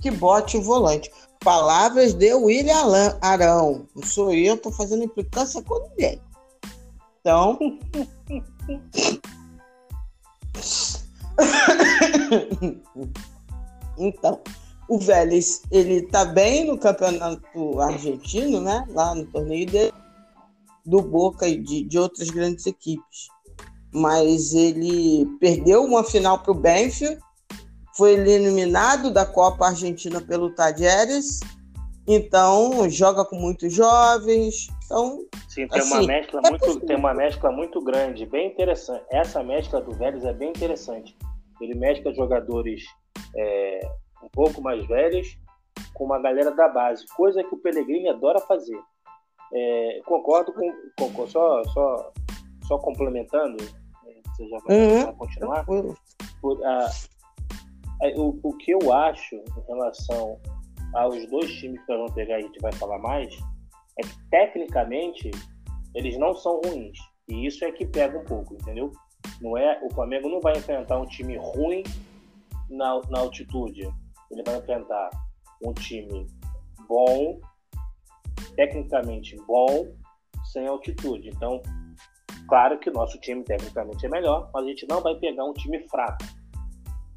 que 0.00 0.10
bote 0.10 0.56
o 0.56 0.62
volante. 0.62 1.10
Palavras 1.40 2.14
de 2.14 2.32
William 2.34 3.18
Arão. 3.20 3.86
Não 3.94 4.02
sou 4.02 4.32
eu, 4.32 4.54
estou 4.54 4.72
fazendo 4.72 5.04
implicância 5.04 5.62
com 5.62 5.78
ninguém. 5.88 6.20
Então. 7.20 7.58
então, 13.98 14.40
o 14.88 14.98
Vélez, 14.98 15.62
ele 15.70 16.02
tá 16.02 16.24
bem 16.24 16.66
no 16.66 16.78
campeonato 16.78 17.80
argentino, 17.80 18.60
né? 18.60 18.86
Lá 18.90 19.14
no 19.14 19.26
torneio 19.26 19.66
dele, 19.66 19.92
do 20.84 21.02
Boca 21.02 21.48
e 21.48 21.60
de, 21.60 21.82
de 21.82 21.98
outras 21.98 22.30
grandes 22.30 22.66
equipes. 22.66 23.28
Mas 23.92 24.54
ele 24.54 25.26
perdeu 25.40 25.84
uma 25.84 26.04
final 26.04 26.38
para 26.38 26.52
o 26.52 26.54
Benfield, 26.54 27.18
foi 27.96 28.12
eliminado 28.12 29.10
da 29.10 29.24
Copa 29.24 29.66
Argentina 29.66 30.20
pelo 30.20 30.54
Tadieres, 30.54 31.40
então 32.06 32.88
joga 32.88 33.24
com 33.24 33.36
muitos 33.36 33.72
jovens. 33.72 34.68
Então, 34.86 35.26
Sim, 35.48 35.68
tem 35.68 35.80
assim, 35.80 35.92
uma 35.94 36.06
mescla 36.06 36.40
é 36.44 36.50
muito, 36.50 36.80
tem 36.86 36.96
uma 36.96 37.14
mescla 37.14 37.52
muito 37.52 37.80
grande, 37.82 38.24
bem 38.24 38.48
interessante. 38.48 39.04
Essa 39.10 39.42
mescla 39.42 39.80
do 39.80 39.92
Vélez 39.92 40.24
é 40.24 40.32
bem 40.32 40.48
interessante 40.50 41.14
ele 41.60 41.74
mescla 41.74 42.14
jogadores 42.14 42.84
é, 43.34 43.80
um 44.22 44.28
pouco 44.28 44.60
mais 44.60 44.86
velhos 44.86 45.38
com 45.94 46.04
uma 46.04 46.20
galera 46.20 46.50
da 46.50 46.68
base, 46.68 47.06
coisa 47.16 47.42
que 47.42 47.54
o 47.54 47.58
Pellegrini 47.58 48.08
adora 48.08 48.40
fazer. 48.40 48.78
É, 49.52 50.00
concordo 50.04 50.52
com, 50.52 51.26
só, 51.26 51.64
só, 51.64 52.12
só 52.66 52.78
complementando, 52.78 53.56
é, 54.06 54.20
você 54.28 54.48
já 54.48 54.58
vai, 54.58 54.76
uhum. 54.76 55.12
continuar. 55.14 55.64
Por, 56.40 56.64
a, 56.64 56.90
a, 58.02 58.08
o, 58.16 58.38
o 58.42 58.52
que 58.58 58.72
eu 58.72 58.92
acho 58.92 59.36
em 59.36 59.66
relação 59.68 60.38
aos 60.94 61.26
dois 61.30 61.50
times 61.52 61.80
que 61.82 61.88
nós 61.88 61.98
vamos 61.98 62.12
pegar 62.12 62.36
a 62.36 62.40
gente 62.40 62.58
vai 62.60 62.72
falar 62.72 62.98
mais 62.98 63.34
é 63.98 64.02
que 64.02 64.28
tecnicamente 64.30 65.30
eles 65.94 66.18
não 66.18 66.34
são 66.34 66.60
ruins. 66.64 66.98
E 67.28 67.46
isso 67.46 67.64
é 67.64 67.72
que 67.72 67.86
pega 67.86 68.18
um 68.18 68.24
pouco, 68.24 68.54
entendeu? 68.54 68.92
Não 69.40 69.56
é, 69.56 69.80
o 69.82 69.92
Flamengo 69.92 70.28
não 70.28 70.40
vai 70.40 70.56
enfrentar 70.56 70.98
um 70.98 71.06
time 71.06 71.36
ruim 71.36 71.82
na, 72.70 73.00
na 73.10 73.20
altitude. 73.20 73.82
Ele 74.30 74.42
vai 74.44 74.58
enfrentar 74.58 75.10
um 75.64 75.72
time 75.72 76.26
bom, 76.88 77.40
tecnicamente 78.54 79.36
bom, 79.46 79.88
sem 80.52 80.66
altitude. 80.66 81.30
Então, 81.30 81.60
claro 82.48 82.78
que 82.78 82.90
o 82.90 82.92
nosso 82.92 83.18
time 83.20 83.42
tecnicamente 83.42 84.04
é 84.06 84.08
melhor, 84.08 84.50
mas 84.52 84.64
a 84.64 84.68
gente 84.68 84.86
não 84.88 85.00
vai 85.00 85.14
pegar 85.16 85.44
um 85.44 85.52
time 85.54 85.80
fraco. 85.88 86.24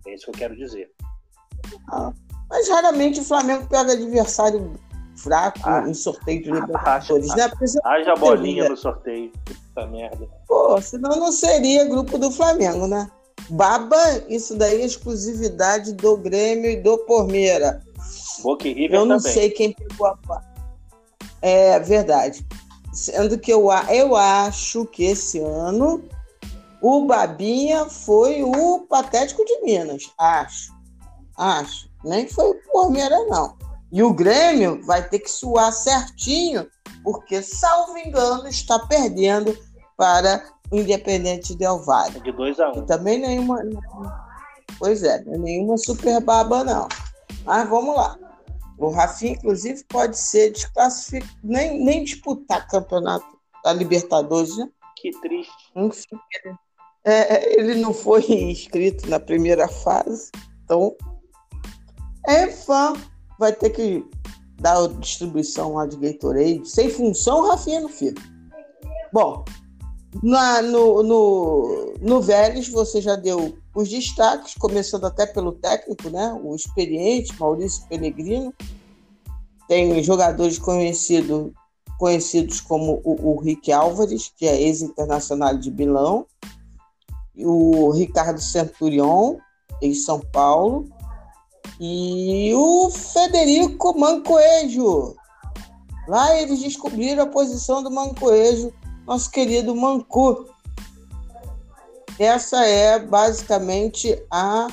É 0.08 0.14
isso 0.14 0.26
que 0.26 0.32
eu 0.32 0.40
quero 0.40 0.56
dizer. 0.56 0.92
Ah, 1.92 2.12
mas 2.50 2.70
raramente 2.70 3.20
o 3.20 3.24
Flamengo 3.24 3.68
pega 3.68 3.94
adversário 3.94 4.74
fraco 5.22 5.60
ah, 5.64 5.88
em 5.88 5.94
sorteio 5.94 6.44
de 6.44 6.52
Libertadores, 6.52 7.36
né? 7.36 7.52
Haja 7.84 8.16
bolinha 8.16 8.70
no 8.70 8.78
sorteio. 8.78 9.32
Puta 9.46 9.88
merda. 9.88 10.28
Pô, 10.48 10.82
senão 10.82 11.12
não 11.18 11.32
seria 11.32 11.86
grupo 11.86 12.18
do 12.18 12.32
Flamengo, 12.32 12.88
né? 12.88 13.10
Baba, 13.50 13.98
isso 14.28 14.56
daí 14.56 14.82
é 14.82 14.86
exclusividade 14.86 15.94
do 15.94 16.18
Grêmio 16.18 16.70
e 16.72 16.78
do 16.78 16.98
Pormeira. 17.00 17.84
Boca 18.42 18.68
e 18.68 18.74
River 18.74 19.00
Eu 19.00 19.06
não 19.06 19.18
também. 19.18 19.34
sei 19.34 19.50
quem 19.50 19.74
pegou 19.74 20.08
a 20.08 20.42
É 21.42 21.80
verdade. 21.80 22.46
Sendo 22.94 23.38
que 23.38 23.52
eu, 23.52 23.70
eu 23.90 24.16
acho 24.16 24.86
que 24.86 25.04
esse 25.04 25.40
ano 25.40 26.04
o 26.82 27.06
Babinha 27.06 27.86
foi 27.86 28.42
o 28.44 28.86
Patético 28.90 29.44
de 29.46 29.62
Minas. 29.62 30.12
Acho. 30.18 30.74
Acho. 31.38 31.90
Nem 32.04 32.28
foi 32.28 32.50
o 32.52 32.72
Palmeiras, 32.72 33.20
não. 33.28 33.58
E 33.92 34.04
o 34.04 34.14
Grêmio 34.14 34.84
vai 34.86 35.08
ter 35.08 35.20
que 35.20 35.32
suar 35.32 35.72
certinho, 35.72 36.68
porque, 37.04 37.42
salvo 37.42 37.98
engano, 37.98 38.48
está 38.48 38.80
perdendo 38.80 39.58
para 39.98 40.44
o 40.72 40.78
Independente 40.78 41.56
Del 41.56 41.80
Valle. 41.80 42.20
De 42.20 42.32
2 42.32 42.60
a 42.60 42.72
1 42.72 42.72
um. 42.72 42.84
E 42.84 42.86
também 42.86 43.20
nenhuma. 43.20 43.62
Pois 44.78 45.04
é, 45.04 45.24
nenhuma 45.26 45.78
super 45.78 46.22
baba, 46.22 46.64
não. 46.64 46.88
Mas 47.44 47.68
vamos 47.68 47.96
lá. 47.96 48.18
O 48.78 48.90
Rafinha, 48.92 49.34
inclusive, 49.34 49.84
pode 49.86 50.18
ser 50.18 50.52
desclassificado, 50.52 51.38
nem, 51.44 51.84
nem 51.84 52.04
disputar 52.04 52.68
campeonato 52.68 53.26
da 53.64 53.74
Libertadores, 53.74 54.56
né? 54.58 54.70
Que 54.96 55.12
triste. 55.20 55.52
Enfim, 55.76 56.18
é, 57.04 57.36
é, 57.36 57.60
ele 57.60 57.76
não 57.76 57.94
foi 57.94 58.22
inscrito 58.30 59.10
na 59.10 59.20
primeira 59.20 59.68
fase, 59.68 60.32
então 60.64 60.96
é 62.28 62.48
fã, 62.48 62.94
vai 63.40 63.54
ter 63.54 63.70
que 63.70 64.06
dar 64.60 64.86
distribuição 65.00 65.76
lá 65.76 65.86
de 65.88 65.96
Gatorade. 65.96 66.70
Sem 66.70 66.90
função, 66.90 67.48
Rafinha 67.48 67.80
não 67.80 67.90
fica. 67.90 68.22
Bom, 69.14 69.46
na, 70.22 70.62
no, 70.62 71.02
no, 71.02 71.94
no 72.02 72.22
Vélez 72.22 72.68
você 72.68 73.02
já 73.02 73.16
deu 73.16 73.58
os 73.74 73.90
destaques, 73.90 74.54
começando 74.56 75.06
até 75.06 75.26
pelo 75.26 75.54
técnico, 75.54 76.10
né? 76.10 76.38
O 76.44 76.54
experiente 76.54 77.34
Maurício 77.40 77.88
Pellegrino. 77.88 78.54
Tem 79.68 80.04
jogadores 80.04 80.60
conhecido, 80.60 81.54
conhecidos 81.98 82.60
como 82.60 83.00
o, 83.06 83.36
o 83.36 83.40
Rick 83.40 83.72
Álvares, 83.72 84.34
que 84.36 84.46
é 84.46 84.62
ex-internacional 84.62 85.58
de 85.58 85.72
Milão, 85.72 86.26
o 87.38 87.92
Ricardo 87.92 88.42
Centurion, 88.42 89.38
em 89.82 89.94
São 89.94 90.20
Paulo, 90.20 90.90
e 91.80 92.54
o 92.54 92.90
Federico 92.90 93.98
Mancoejo. 93.98 95.16
Lá 96.08 96.36
eles 96.36 96.62
descobriram 96.62 97.24
a 97.24 97.28
posição 97.28 97.84
do 97.84 97.92
Mancoejo, 97.92 98.74
nosso 99.06 99.30
querido 99.30 99.76
Mancu. 99.76 100.46
Essa 102.18 102.66
é 102.66 103.00
basicamente 103.00 104.22
a. 104.30 104.68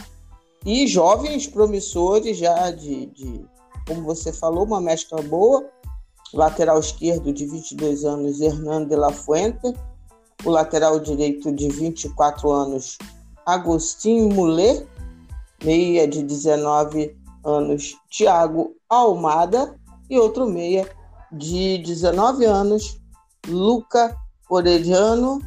E 0.64 0.86
jovens 0.88 1.46
promissores 1.46 2.38
já 2.38 2.72
de, 2.72 3.06
de 3.06 3.46
como 3.86 4.02
você 4.02 4.32
falou, 4.32 4.64
uma 4.64 4.80
mescla 4.80 5.22
boa. 5.22 5.64
Lateral 6.34 6.80
esquerdo 6.80 7.32
de 7.32 7.46
22 7.46 8.04
anos, 8.04 8.40
Hernando 8.40 8.88
de 8.88 8.96
la 8.96 9.12
Fuente 9.12 9.72
o 10.44 10.50
lateral 10.50 11.00
direito 11.00 11.50
de 11.52 11.68
24 11.68 12.50
anos, 12.50 12.98
Agostinho 13.44 14.28
Mulher, 14.28 14.86
meia 15.62 16.06
de 16.06 16.22
19 16.22 17.16
anos, 17.44 17.96
Thiago 18.10 18.74
Almada, 18.88 19.78
e 20.08 20.18
outro 20.18 20.46
meia 20.46 20.88
de 21.32 21.78
19 21.78 22.44
anos, 22.44 23.00
Luca 23.48 24.16
Orediano, 24.48 25.40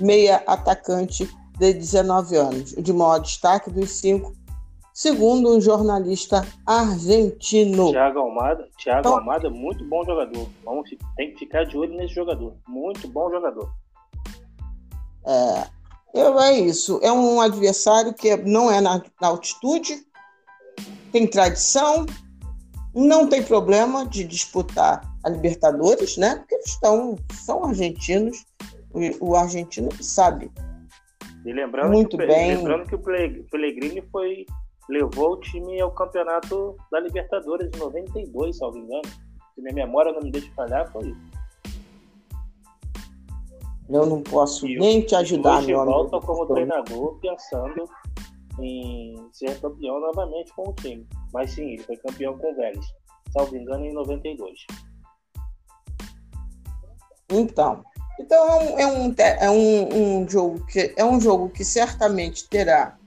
meia 0.00 0.42
atacante 0.46 1.28
de 1.58 1.72
19 1.74 2.36
anos. 2.36 2.70
De 2.72 2.92
maior 2.92 3.18
destaque 3.18 3.70
dos 3.70 3.90
cinco, 3.90 4.32
segundo 4.92 5.54
um 5.54 5.60
jornalista 5.60 6.46
argentino. 6.66 7.90
Thiago 7.90 8.20
Almada, 8.20 8.68
Thiago 8.78 9.00
então, 9.00 9.18
Almada, 9.18 9.50
muito 9.50 9.84
bom 9.88 10.04
jogador. 10.04 10.48
Vamos, 10.64 10.90
tem 11.16 11.32
que 11.32 11.40
ficar 11.40 11.64
de 11.64 11.76
olho 11.76 11.94
nesse 11.94 12.14
jogador. 12.14 12.54
Muito 12.66 13.08
bom 13.08 13.30
jogador. 13.30 13.70
É, 15.24 15.66
é 16.14 16.52
isso. 16.58 17.00
É 17.02 17.10
um 17.10 17.40
adversário 17.40 18.12
que 18.12 18.36
não 18.36 18.70
é 18.70 18.80
na, 18.80 19.02
na 19.20 19.28
altitude, 19.28 20.04
tem 21.10 21.26
tradição, 21.26 22.06
não 22.94 23.26
tem 23.26 23.42
problema 23.42 24.06
de 24.06 24.24
disputar 24.24 25.02
a 25.24 25.28
Libertadores, 25.28 26.16
né? 26.16 26.36
Porque 26.36 26.54
eles 26.54 26.68
estão, 26.68 27.16
são 27.32 27.64
argentinos, 27.64 28.44
o, 28.92 29.30
o 29.30 29.36
argentino 29.36 29.90
sabe. 30.02 30.50
E 31.44 31.52
lembrando 31.52 31.92
muito 31.92 32.16
que, 32.16 32.26
bem. 32.26 32.56
Lembrando 32.56 32.86
que 32.86 32.94
o 32.94 33.44
Pellegrini 33.50 34.02
foi 34.12 34.46
levou 34.88 35.32
o 35.32 35.40
time 35.40 35.80
ao 35.80 35.90
campeonato 35.92 36.76
da 36.90 37.00
Libertadores 37.00 37.70
em 37.74 37.78
92, 37.78 38.56
se 38.56 38.62
não 38.62 38.72
me 38.72 38.80
engano. 38.80 39.02
Se 39.54 39.62
minha 39.62 39.74
memória 39.74 40.12
não 40.12 40.20
me 40.20 40.30
deixa 40.30 40.50
falhar, 40.54 40.90
foi 40.92 41.08
isso. 41.08 41.41
Eu 43.88 44.06
não 44.06 44.22
posso 44.22 44.66
e 44.66 44.78
nem 44.78 45.02
te 45.02 45.14
ajudar, 45.14 45.62
meu 45.62 45.80
amigo. 45.80 45.98
volta 45.98 46.26
como 46.26 46.46
treinador 46.46 47.18
pensando 47.20 47.84
em 48.60 49.28
ser 49.32 49.60
campeão 49.60 50.00
novamente 50.00 50.52
com 50.54 50.70
o 50.70 50.72
time. 50.74 51.06
Mas 51.32 51.52
sim, 51.52 51.72
ele 51.72 51.82
foi 51.82 51.96
campeão 51.96 52.36
com 52.38 52.52
o 52.52 52.54
Vélez. 52.54 52.84
Salvo 53.32 53.56
engano, 53.56 53.84
em 53.84 53.92
92. 53.92 54.58
Então, 57.30 57.82
então 58.20 58.78
é 58.78 58.86
um, 58.86 59.14
é 59.16 59.50
um, 59.50 60.20
um, 60.20 60.28
jogo 60.28 60.66
que 60.66 60.92
é 60.96 61.04
um 61.04 61.18
jogo 61.18 61.48
que 61.48 61.64
certamente 61.64 62.46
terá 62.48 62.98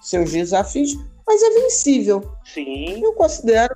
seus 0.00 0.32
desafios, 0.32 0.96
mas 1.26 1.42
é 1.42 1.50
vencível. 1.50 2.22
Sim. 2.44 3.04
Eu 3.04 3.12
considero 3.12 3.74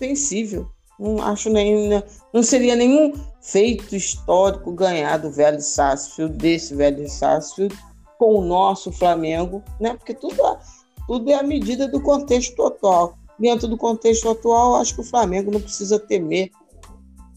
vencível. 0.00 0.68
Não 0.98 1.22
acho 1.22 1.50
nem. 1.50 2.02
Não 2.32 2.42
seria 2.42 2.74
nenhum 2.74 3.12
feito 3.40 3.94
histórico 3.94 4.72
ganhar 4.72 5.18
do 5.18 5.30
velho 5.30 5.60
Sarsfield, 5.60 6.36
desse 6.36 6.74
velho 6.74 7.08
Sarsfield, 7.08 7.76
com 8.18 8.36
o 8.36 8.42
nosso 8.42 8.90
Flamengo, 8.90 9.62
né? 9.78 9.94
Porque 9.94 10.14
tudo, 10.14 10.44
é, 10.46 10.58
tudo 11.06 11.30
é 11.30 11.34
a 11.34 11.42
medida 11.42 11.86
do 11.86 12.00
contexto 12.00 12.64
atual. 12.64 13.16
Dentro 13.38 13.68
do 13.68 13.76
contexto 13.76 14.30
atual, 14.30 14.76
acho 14.76 14.94
que 14.94 15.02
o 15.02 15.04
Flamengo 15.04 15.50
não 15.50 15.60
precisa 15.60 15.98
temer 15.98 16.50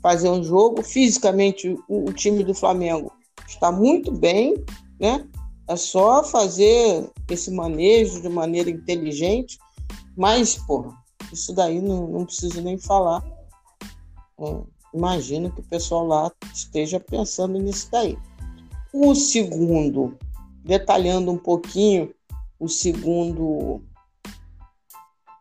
fazer 0.02 0.30
um 0.30 0.41
jogo. 0.41 0.82
Fisicamente, 0.82 1.78
o, 1.89 2.10
o 2.10 2.13
time 2.13 2.43
do 2.43 2.54
Flamengo 2.54 3.12
está 3.45 3.72
muito 3.72 4.12
bem, 4.12 4.56
né? 5.00 5.28
É 5.67 5.76
só 5.76 6.24
fazer 6.24 7.08
esse 7.30 7.52
manejo 7.52 8.22
de 8.22 8.30
maneira 8.30 8.69
inteligente, 8.69 9.60
mas, 10.17 10.56
porra, 10.56 10.98
isso 11.32 11.54
daí 11.54 11.80
não, 11.80 12.08
não 12.08 12.26
preciso 12.26 12.62
nem 12.62 12.78
falar 12.78 13.24
imagino 14.93 15.52
que 15.52 15.62
o 15.62 15.67
pessoal 15.67 16.06
lá 16.06 16.32
esteja 16.54 16.99
pensando 16.99 17.60
nisso 17.60 17.89
daí. 17.91 18.17
O 18.93 19.13
segundo, 19.13 20.17
detalhando 20.63 21.32
um 21.32 21.38
pouquinho, 21.38 22.13
o 22.60 22.67
segundo, 22.67 23.82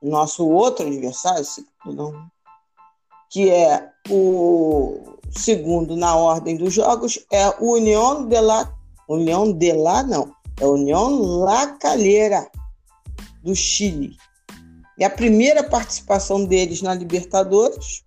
nosso 0.03 0.47
outro 0.49 0.87
adversário, 0.87 1.45
não, 1.87 2.29
que 3.31 3.51
é 3.51 3.91
o 4.09 5.19
segundo 5.31 5.97
na 5.97 6.15
ordem 6.17 6.57
dos 6.57 6.73
jogos, 6.73 7.25
é 7.33 7.49
o 7.61 7.75
União 7.75 8.27
de 8.27 8.41
la 8.41 8.75
União 9.09 9.51
de 9.51 9.73
la 9.73 10.03
não, 10.03 10.35
é 10.61 10.65
a 10.65 10.69
União 10.69 11.39
La 11.41 11.67
Calera 11.79 12.51
do 13.43 13.55
Chile. 13.55 14.17
É 14.99 15.05
a 15.05 15.11
primeira 15.11 15.63
participação 15.63 16.45
deles 16.45 16.83
na 16.83 16.93
Libertadores 16.93 18.05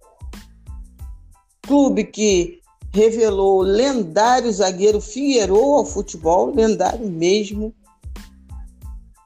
clube 1.72 2.04
que 2.04 2.60
revelou 2.94 3.60
o 3.60 3.62
lendário 3.62 4.52
zagueiro 4.52 5.00
Figueiredo 5.00 5.56
ao 5.56 5.86
futebol, 5.86 6.54
lendário 6.54 7.08
mesmo. 7.10 7.74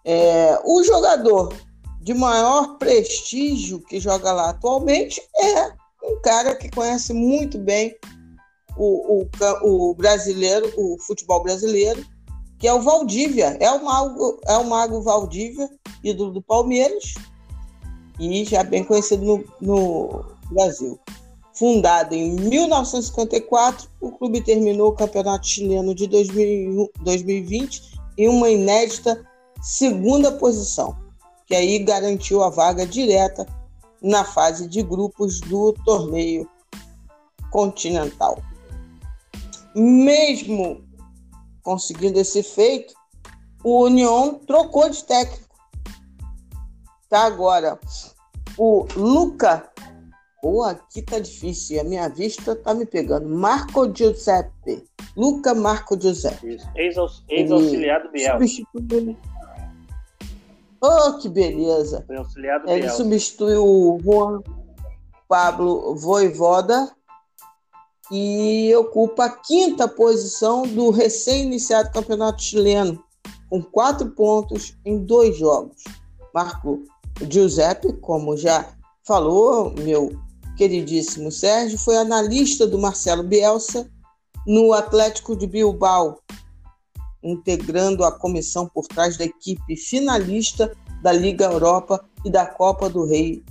É, 0.05 0.62
o 0.63 0.84
jogador 0.84 1.51
de 2.01 2.13
maior 2.13 2.77
prestígio 2.77 3.79
que 3.79 3.99
joga 3.99 4.31
lá 4.31 4.51
atualmente 4.51 5.19
é 5.36 5.71
um 6.03 6.21
cara 6.21 6.53
que 6.55 6.69
conhece 6.69 7.13
muito 7.13 7.58
bem 7.58 7.95
o, 8.77 9.23
o, 9.23 9.89
o 9.89 9.95
brasileiro, 9.95 10.71
o 10.77 10.99
futebol 10.99 11.41
brasileiro, 11.41 12.05
que 12.60 12.67
é 12.67 12.73
o 12.75 12.81
Valdívia, 12.84 13.58
é 13.60 13.71
o 13.71 13.84
mago, 13.84 14.39
é 14.45 14.55
o 14.55 14.69
mago 14.69 15.01
Valdívia, 15.01 15.67
ídolo 16.03 16.31
do 16.31 16.43
Palmeiras, 16.43 17.15
e 18.19 18.45
já 18.45 18.62
bem 18.62 18.84
conhecido 18.84 19.25
no, 19.25 19.43
no 19.60 20.25
Brasil. 20.51 20.99
Fundado 21.56 22.13
em 22.13 22.32
1954, 22.32 23.89
o 24.02 24.12
clube 24.12 24.41
terminou 24.41 24.89
o 24.89 24.96
Campeonato 24.96 25.48
Chileno 25.48 25.96
de 25.96 26.06
2020 26.06 28.00
em 28.18 28.28
uma 28.28 28.50
inédita 28.50 29.26
segunda 29.62 30.34
posição, 30.34 30.98
que 31.48 31.56
aí 31.56 31.80
garantiu 31.80 32.44
a 32.44 32.50
vaga 32.50 32.86
direta 32.86 33.48
na 34.02 34.26
fase 34.26 34.68
de 34.68 34.84
grupos 34.84 35.39
do 35.39 35.74
torneio 35.86 36.48
continental. 37.52 38.38
Mesmo 39.74 40.84
conseguindo 41.63 42.20
esse 42.20 42.44
feito, 42.44 42.94
o 43.63 43.86
União 43.86 44.39
trocou 44.46 44.89
de 44.89 45.04
técnico. 45.04 45.56
Está 47.02 47.24
agora 47.26 47.80
o 48.58 48.86
Luca. 48.96 49.72
Pô, 50.41 50.63
aqui 50.63 51.02
tá 51.02 51.17
difícil, 51.19 51.82
a 51.82 51.84
minha 51.84 52.08
vista 52.08 52.56
tá 52.56 52.74
me 52.74 52.86
pegando. 52.86 53.28
Marco 53.28 53.91
Giuseppe. 53.95 54.84
Luca 55.17 55.54
Marco 55.56 56.00
Giuseppe. 56.00 56.58
Ex-auxiliar 56.76 58.04
do 58.04 58.12
Biel. 58.12 58.39
Substituiu... 58.39 59.17
Oh, 60.82 61.17
que 61.17 61.30
beleza. 61.30 62.04
Foi 62.06 62.17
auxiliar 62.17 62.62
do 62.62 62.69
Ele 62.69 62.82
Biel. 62.82 62.93
substituiu 62.93 63.65
o 63.65 64.00
Juan 64.04 64.41
Pablo 65.28 65.95
Voivoda 65.95 66.91
e 68.12 68.71
ocupa 68.76 69.26
a 69.26 69.30
quinta 69.30 69.88
posição 69.88 70.62
do 70.62 70.91
recém-iniciado 70.91 71.91
campeonato 71.91 72.43
chileno, 72.43 73.04
com 73.50 73.63
quatro 73.63 74.12
pontos 74.12 74.78
em 74.86 75.04
dois 75.04 75.36
jogos. 75.38 75.84
Marco 76.34 76.84
Giuseppe, 77.28 77.93
como 77.93 78.38
já 78.38 78.69
falou, 79.04 79.74
meu 79.80 80.12
queridíssimo 80.56 81.32
Sérgio, 81.32 81.78
foi 81.78 81.98
analista 81.98 82.65
do 82.65 82.80
Marcelo 82.80 83.24
Bielsa 83.24 83.89
no 84.46 84.74
Atlético 84.74 85.36
de 85.36 85.48
Bilbao, 85.48 86.20
integrando 87.24 88.04
a 88.04 88.12
comissão 88.12 88.68
por 88.68 88.88
trás 88.88 89.18
da 89.18 89.26
equipe 89.26 89.76
finalista 89.76 90.76
da 91.02 91.12
Liga 91.12 91.46
Europa 91.46 92.04
e 92.24 92.30
da 92.30 92.46
Copa 92.46 92.89
do 92.89 93.06
Rei 93.06 93.44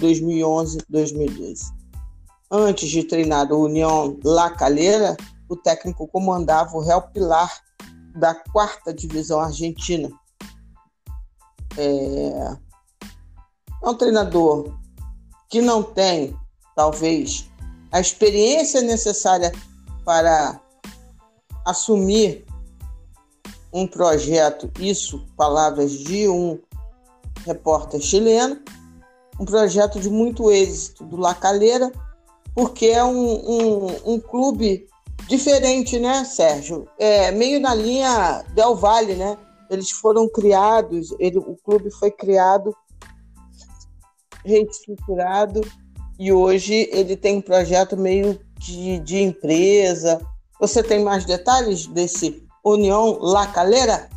2011-2012. 0.00 1.72
Antes 2.50 2.88
de 2.88 3.04
treinar 3.04 3.52
o 3.52 3.64
União 3.64 4.18
La 4.24 4.50
Calera, 4.50 5.16
o 5.48 5.56
técnico 5.56 6.08
comandava 6.08 6.76
o 6.76 6.80
Real 6.80 7.02
Pilar 7.10 7.52
da 8.16 8.34
quarta 8.34 8.92
divisão 8.92 9.40
argentina. 9.40 10.10
É... 11.76 12.56
é 13.82 13.88
um 13.88 13.94
treinador 13.94 14.79
que 15.50 15.60
não 15.60 15.82
tem, 15.82 16.34
talvez, 16.76 17.50
a 17.90 18.00
experiência 18.00 18.80
necessária 18.80 19.52
para 20.04 20.60
assumir 21.66 22.46
um 23.72 23.86
projeto, 23.86 24.70
isso, 24.78 25.26
palavras 25.36 25.90
de 25.92 26.28
um 26.28 26.58
repórter 27.44 28.00
chileno, 28.00 28.60
um 29.38 29.44
projeto 29.44 29.98
de 29.98 30.08
muito 30.08 30.50
êxito 30.50 31.04
do 31.04 31.16
La 31.16 31.34
Calera, 31.34 31.90
porque 32.54 32.86
é 32.86 33.02
um, 33.04 33.10
um, 33.14 34.14
um 34.14 34.20
clube 34.20 34.86
diferente, 35.28 35.98
né, 35.98 36.24
Sérgio? 36.24 36.86
É 36.98 37.30
meio 37.30 37.60
na 37.60 37.74
linha 37.74 38.44
Del 38.54 38.74
Valle, 38.74 39.14
né? 39.14 39.36
Eles 39.68 39.90
foram 39.90 40.28
criados, 40.28 41.14
ele, 41.18 41.38
o 41.38 41.56
clube 41.64 41.90
foi 41.90 42.10
criado, 42.10 42.74
reestruturado, 44.44 45.60
e 46.18 46.32
hoje 46.32 46.88
ele 46.92 47.16
tem 47.16 47.38
um 47.38 47.42
projeto 47.42 47.96
meio 47.96 48.38
de, 48.58 48.98
de 49.00 49.18
empresa. 49.22 50.20
Você 50.60 50.82
tem 50.82 51.02
mais 51.02 51.24
detalhes 51.24 51.86
desse 51.86 52.46
União 52.62 53.18
La 53.20 53.46
Calera? 53.46 54.10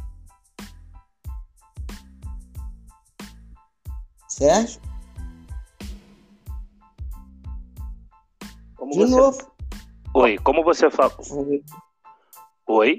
Sérgio? 4.28 4.82
Como 8.76 8.92
De 8.92 9.00
você... 9.00 9.16
novo. 9.16 9.54
Oi, 10.16 10.38
como 10.40 10.64
você 10.64 10.92
fala? 10.92 11.16
Oi? 12.68 12.98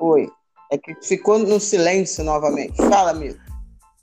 Oi. 0.00 0.32
É 0.72 0.78
que 0.78 0.94
ficou 1.02 1.38
no 1.38 1.60
silêncio 1.60 2.24
novamente. 2.24 2.76
Fala, 2.76 3.10
amigo. 3.10 3.38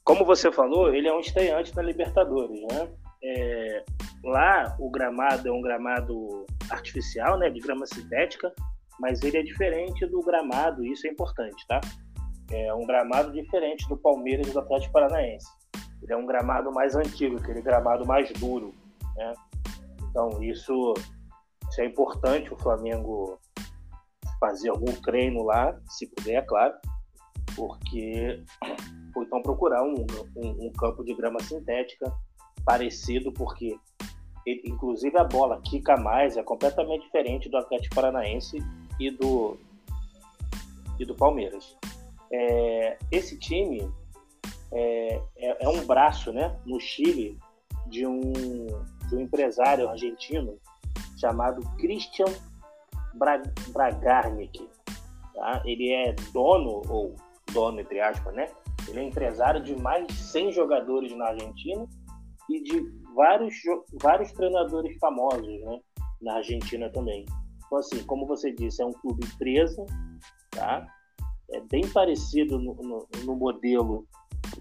Como 0.07 0.23
você 0.23 0.49
falou, 0.49 0.95
ele 0.95 1.09
é 1.09 1.13
um 1.13 1.19
estreante 1.19 1.75
na 1.75 1.81
Libertadores, 1.81 2.61
né? 2.71 2.89
É, 3.21 3.83
lá 4.23 4.73
o 4.79 4.89
gramado 4.89 5.49
é 5.49 5.51
um 5.51 5.61
gramado 5.61 6.45
artificial, 6.69 7.37
né, 7.37 7.49
de 7.49 7.59
grama 7.59 7.85
sintética, 7.85 8.49
mas 9.01 9.21
ele 9.21 9.35
é 9.35 9.43
diferente 9.43 10.05
do 10.05 10.21
gramado, 10.21 10.85
isso 10.85 11.05
é 11.05 11.09
importante, 11.09 11.61
tá? 11.67 11.81
É 12.49 12.73
um 12.73 12.85
gramado 12.85 13.33
diferente 13.33 13.85
do 13.89 13.97
Palmeiras 13.97 14.47
e 14.47 14.53
do 14.53 14.59
Atlético 14.61 14.93
Paranaense. 14.93 15.45
Ele 16.01 16.13
é 16.13 16.15
um 16.15 16.25
gramado 16.25 16.71
mais 16.71 16.95
antigo, 16.95 17.37
aquele 17.37 17.61
gramado 17.61 18.07
mais 18.07 18.31
duro, 18.31 18.73
né? 19.17 19.33
Então 20.09 20.41
isso, 20.41 20.93
isso 21.69 21.81
é 21.81 21.85
importante 21.85 22.53
o 22.53 22.57
Flamengo 22.57 23.37
fazer 24.39 24.69
algum 24.69 24.93
treino 25.01 25.43
lá, 25.43 25.77
se 25.89 26.07
puder, 26.15 26.35
é 26.35 26.41
claro, 26.43 26.75
porque 27.57 28.41
ou 29.17 29.23
então 29.23 29.41
procurar 29.41 29.83
um, 29.83 30.05
um, 30.35 30.67
um 30.67 30.71
campo 30.73 31.03
de 31.03 31.13
grama 31.15 31.41
sintética 31.41 32.13
parecido, 32.63 33.31
porque 33.31 33.77
ele, 34.45 34.61
inclusive 34.65 35.17
a 35.17 35.23
bola 35.23 35.59
quica 35.61 35.97
mais, 35.97 36.37
é 36.37 36.43
completamente 36.43 37.03
diferente 37.03 37.49
do 37.49 37.57
Atlético 37.57 37.95
Paranaense 37.95 38.59
e 38.99 39.09
do, 39.09 39.57
e 40.99 41.05
do 41.05 41.15
Palmeiras. 41.15 41.75
É, 42.31 42.97
esse 43.11 43.39
time 43.39 43.91
é, 44.71 45.21
é, 45.37 45.65
é, 45.65 45.69
um 45.69 45.85
braço 45.85 46.31
né, 46.31 46.55
no 46.65 46.79
Chile 46.79 47.37
de 47.87 48.05
um, 48.05 48.31
de 49.09 49.15
um 49.15 49.21
empresário 49.21 49.89
argentino 49.89 50.57
chamado 51.17 51.61
Christian 51.77 52.31
Bra 53.15 53.41
Bragarnik. 53.69 54.69
Tá? 55.33 55.63
Ele 55.65 55.91
é 55.91 56.13
dono, 56.31 56.83
ou 56.89 57.15
dono 57.51 57.79
entre 57.79 57.99
aspas, 57.99 58.33
né? 58.35 58.49
Ele 58.87 58.99
é 58.99 59.03
empresário 59.03 59.61
de 59.61 59.75
mais 59.75 60.07
de 60.07 60.13
100 60.13 60.51
jogadores 60.53 61.15
na 61.15 61.27
Argentina 61.27 61.85
e 62.49 62.63
de 62.63 62.81
vários, 63.13 63.55
vários 64.01 64.31
treinadores 64.31 64.97
famosos 64.99 65.61
né? 65.61 65.79
na 66.21 66.35
Argentina 66.35 66.89
também. 66.89 67.25
Então, 67.65 67.77
assim, 67.77 68.03
como 68.05 68.25
você 68.25 68.51
disse, 68.51 68.81
é 68.81 68.85
um 68.85 68.93
clube 68.93 69.25
empresa, 69.25 69.85
tá? 70.51 70.87
É 71.51 71.59
bem 71.61 71.87
parecido 71.89 72.57
no, 72.59 72.73
no, 72.75 73.07
no 73.25 73.35
modelo 73.35 74.05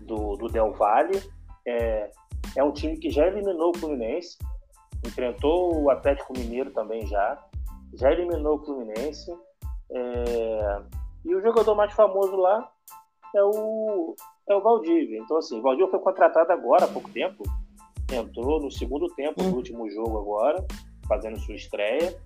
do, 0.02 0.36
do 0.36 0.48
Del 0.48 0.72
Valle. 0.72 1.22
É, 1.66 2.10
é 2.56 2.64
um 2.64 2.72
time 2.72 2.96
que 2.96 3.10
já 3.10 3.26
eliminou 3.26 3.70
o 3.70 3.78
Fluminense, 3.78 4.36
enfrentou 5.04 5.82
o 5.82 5.90
Atlético 5.90 6.32
Mineiro 6.36 6.72
também 6.72 7.06
já, 7.06 7.44
já 7.94 8.12
eliminou 8.12 8.56
o 8.56 8.64
Fluminense. 8.64 9.30
É, 9.90 10.82
e 11.24 11.34
o 11.34 11.40
jogador 11.40 11.74
mais 11.74 11.92
famoso 11.92 12.36
lá 12.36 12.68
é 13.36 13.44
o, 13.44 14.14
é 14.48 14.54
o 14.54 14.62
Valdívia. 14.62 15.18
Então, 15.18 15.36
assim, 15.36 15.58
o 15.58 15.62
Valdívia 15.62 15.90
foi 15.90 16.00
contratado 16.00 16.52
agora, 16.52 16.84
há 16.84 16.88
pouco 16.88 17.10
tempo. 17.10 17.42
Entrou 18.12 18.60
no 18.60 18.70
segundo 18.70 19.08
tempo 19.14 19.42
do 19.42 19.56
último 19.56 19.88
jogo 19.90 20.18
agora, 20.18 20.64
fazendo 21.08 21.38
sua 21.40 21.56
estreia. 21.56 22.18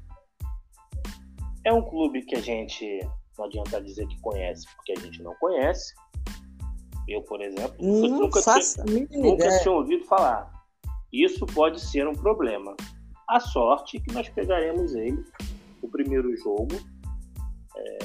É 1.64 1.72
um 1.72 1.82
clube 1.82 2.22
que 2.22 2.36
a 2.36 2.40
gente 2.40 3.00
não 3.38 3.46
adianta 3.46 3.80
dizer 3.80 4.06
que 4.06 4.20
conhece, 4.20 4.66
porque 4.76 4.92
a 4.92 5.00
gente 5.00 5.22
não 5.22 5.34
conhece. 5.36 5.94
Eu, 7.08 7.22
por 7.22 7.40
exemplo, 7.40 7.74
não 7.80 8.08
nunca, 8.08 8.40
tinha, 8.40 9.06
nunca 9.10 9.58
tinha 9.58 9.74
ouvido 9.74 10.04
falar. 10.04 10.50
Isso 11.12 11.44
pode 11.46 11.80
ser 11.80 12.06
um 12.06 12.14
problema. 12.14 12.76
A 13.28 13.40
sorte 13.40 13.96
é 13.96 14.00
que 14.00 14.12
nós 14.12 14.28
pegaremos 14.28 14.94
ele 14.94 15.24
o 15.82 15.88
primeiro 15.88 16.36
jogo 16.36 16.76
é, 17.76 17.98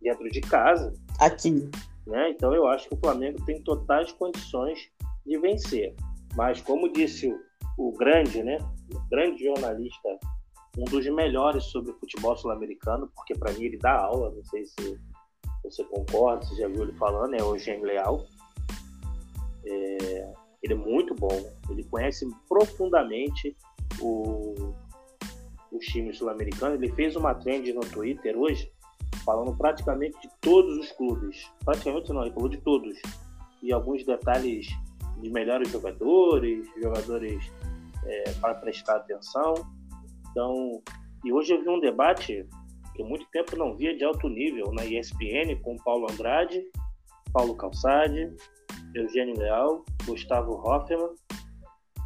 dentro 0.00 0.30
de 0.30 0.40
casa. 0.40 0.92
Aqui. 1.18 1.68
Né? 2.06 2.30
Então 2.30 2.54
eu 2.54 2.66
acho 2.66 2.88
que 2.88 2.94
o 2.94 2.98
Flamengo 2.98 3.44
tem 3.44 3.62
totais 3.62 4.12
condições 4.12 4.90
de 5.24 5.38
vencer. 5.38 5.94
Mas 6.34 6.60
como 6.60 6.92
disse 6.92 7.28
o, 7.28 7.88
o 7.88 7.96
grande, 7.96 8.42
né, 8.42 8.58
o 8.94 9.08
grande 9.08 9.44
jornalista, 9.44 10.18
um 10.76 10.84
dos 10.84 11.06
melhores 11.06 11.64
sobre 11.64 11.92
futebol 11.94 12.36
sul-americano, 12.36 13.10
porque 13.14 13.34
para 13.34 13.52
mim 13.52 13.64
ele 13.64 13.78
dá 13.78 13.92
aula, 13.92 14.30
não 14.30 14.44
sei 14.44 14.64
se 14.64 14.98
você 15.62 15.84
concorda, 15.84 16.44
você 16.44 16.56
já 16.56 16.68
viu 16.68 16.82
ele 16.82 16.92
falando, 16.94 17.34
é 17.34 17.42
o 17.42 17.54
Eugênio 17.54 17.84
Leal. 17.84 18.26
É, 19.64 20.32
ele 20.62 20.74
é 20.74 20.76
muito 20.76 21.14
bom, 21.14 21.52
ele 21.70 21.84
conhece 21.84 22.26
profundamente 22.48 23.56
o, 24.00 24.74
os 25.70 25.84
times 25.86 26.18
sul-americanos. 26.18 26.80
Ele 26.80 26.92
fez 26.92 27.16
uma 27.16 27.34
trend 27.34 27.72
no 27.72 27.80
Twitter 27.80 28.36
hoje, 28.36 28.72
falando 29.24 29.56
praticamente 29.56 30.20
de 30.20 30.28
todos 30.40 30.76
os 30.78 30.92
clubes. 30.92 31.50
Praticamente 31.64 32.12
não, 32.12 32.22
ele 32.22 32.34
falou 32.34 32.48
de 32.48 32.58
todos. 32.58 32.98
E 33.62 33.72
alguns 33.72 34.04
detalhes 34.04 34.66
de 35.20 35.30
melhores 35.30 35.70
jogadores, 35.70 36.68
jogadores 36.80 37.52
é, 38.04 38.32
para 38.40 38.54
prestar 38.54 38.96
atenção. 38.96 39.54
Então, 40.30 40.82
e 41.24 41.32
hoje 41.32 41.54
eu 41.54 41.62
vi 41.62 41.68
um 41.68 41.80
debate 41.80 42.46
que 42.94 43.02
há 43.02 43.06
muito 43.06 43.26
tempo 43.30 43.56
não 43.56 43.76
via 43.76 43.96
de 43.96 44.04
alto 44.04 44.28
nível 44.28 44.72
na 44.72 44.84
ESPN 44.84 45.56
com 45.62 45.76
Paulo 45.76 46.10
Andrade, 46.10 46.62
Paulo 47.32 47.54
Calçade, 47.56 48.34
Eugênio 48.94 49.38
Leal, 49.38 49.84
Gustavo 50.04 50.54
Hoffman 50.54 51.14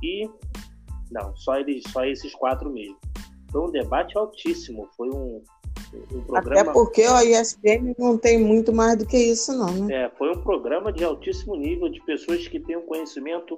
e 0.03 0.29
não, 1.11 1.35
só 1.37 1.57
eles, 1.57 1.85
só 1.91 2.05
esses 2.05 2.35
quatro 2.35 2.71
mesmo. 2.71 2.99
Foi 3.51 3.61
um 3.63 3.71
debate 3.71 4.17
altíssimo, 4.19 4.89
foi 4.97 5.09
um, 5.09 5.43
um 6.13 6.23
programa. 6.23 6.61
Até 6.61 6.73
porque 6.73 7.03
a 7.03 7.25
ESPN 7.25 7.95
não 7.99 8.19
tem 8.19 8.39
muito 8.39 8.73
mais 8.73 8.97
do 8.97 9.07
que 9.07 9.17
isso, 9.17 9.53
não, 9.57 9.87
né? 9.87 10.05
É, 10.05 10.11
foi 10.11 10.31
um 10.31 10.43
programa 10.43 10.93
de 10.93 11.05
altíssimo 11.05 11.57
nível 11.57 11.89
de 11.89 12.01
pessoas 12.05 12.47
que 12.49 12.61
têm 12.61 12.77
um 12.77 12.87
conhecimento 12.87 13.57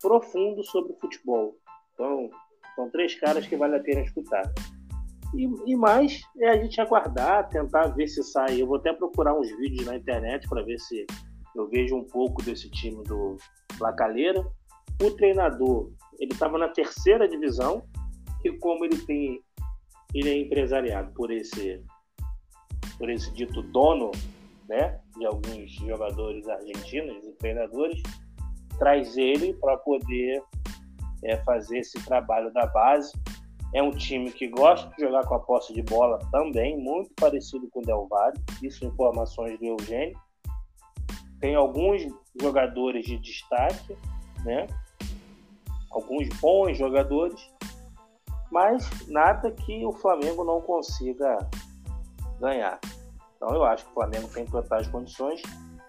profundo 0.00 0.64
sobre 0.64 0.94
futebol. 1.00 1.56
Então, 1.94 2.30
são 2.74 2.90
três 2.90 3.14
caras 3.14 3.46
que 3.46 3.56
vale 3.56 3.76
a 3.76 3.80
pena 3.80 4.00
escutar. 4.00 4.52
E, 5.34 5.48
e 5.66 5.76
mais 5.76 6.20
é 6.38 6.50
a 6.50 6.56
gente 6.56 6.80
aguardar, 6.80 7.48
tentar 7.48 7.88
ver 7.88 8.08
se 8.08 8.22
sai. 8.22 8.60
Eu 8.60 8.66
vou 8.66 8.76
até 8.76 8.92
procurar 8.92 9.34
uns 9.38 9.48
vídeos 9.56 9.86
na 9.86 9.96
internet 9.96 10.48
para 10.48 10.62
ver 10.62 10.78
se 10.78 11.06
eu 11.54 11.68
vejo 11.68 11.96
um 11.96 12.04
pouco 12.04 12.42
desse 12.42 12.70
time 12.70 13.02
do 13.04 13.36
Lacaleira. 13.80 14.44
O 15.02 15.10
treinador, 15.12 15.90
ele 16.18 16.32
estava 16.32 16.58
na 16.58 16.68
terceira 16.68 17.28
divisão 17.28 17.82
e 18.44 18.52
como 18.58 18.84
ele 18.84 18.98
tem 18.98 19.42
ele 20.14 20.30
é 20.30 20.38
empresariado 20.38 21.12
por 21.14 21.30
esse 21.30 21.82
por 22.98 23.10
esse 23.10 23.32
dito 23.32 23.62
dono, 23.62 24.12
né, 24.68 25.00
de 25.18 25.26
alguns 25.26 25.72
jogadores 25.72 26.46
argentinos 26.48 27.24
e 27.24 27.32
treinadores, 27.32 28.00
traz 28.78 29.16
ele 29.16 29.54
para 29.54 29.76
poder 29.78 30.40
é, 31.24 31.36
fazer 31.38 31.78
esse 31.78 32.02
trabalho 32.04 32.52
da 32.52 32.66
base. 32.66 33.12
É 33.74 33.82
um 33.82 33.90
time 33.90 34.30
que 34.30 34.48
gosta 34.48 34.88
de 34.94 35.02
jogar 35.02 35.24
com 35.26 35.34
a 35.34 35.40
posse 35.40 35.72
de 35.72 35.82
bola 35.82 36.18
também, 36.30 36.76
muito 36.76 37.10
parecido 37.16 37.68
com 37.70 37.80
o 37.80 37.82
Del 37.82 38.06
Valle. 38.08 38.38
Isso 38.62 38.84
informações 38.84 39.58
do 39.58 39.64
Eugênio. 39.64 40.18
Tem 41.40 41.54
alguns 41.54 42.02
jogadores 42.40 43.04
de 43.04 43.18
destaque, 43.18 43.96
né? 44.44 44.66
Alguns 45.90 46.28
bons 46.40 46.76
jogadores, 46.76 47.50
mas 48.52 48.86
nada 49.08 49.50
que 49.50 49.84
o 49.84 49.92
Flamengo 49.92 50.44
não 50.44 50.60
consiga 50.60 51.38
ganhar. 52.38 52.78
Então 53.34 53.54
eu 53.54 53.64
acho 53.64 53.84
que 53.86 53.90
o 53.90 53.94
Flamengo 53.94 54.28
tem 54.28 54.44
totais 54.44 54.86
condições 54.88 55.40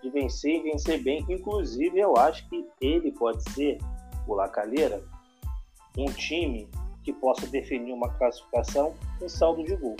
de 0.01 0.09
vencer 0.09 0.55
e 0.55 0.63
vencer 0.71 1.03
bem. 1.03 1.25
Inclusive, 1.29 1.99
eu 1.99 2.15
acho 2.15 2.47
que 2.49 2.65
ele 2.79 3.11
pode 3.11 3.43
ser, 3.51 3.77
o 4.25 4.33
Lacalheira, 4.33 5.03
um 5.97 6.05
time 6.05 6.69
que 7.03 7.11
possa 7.11 7.45
definir 7.47 7.91
uma 7.91 8.09
classificação 8.13 8.93
em 9.21 9.27
saldo 9.27 9.61
de 9.65 9.75
gol. 9.75 9.97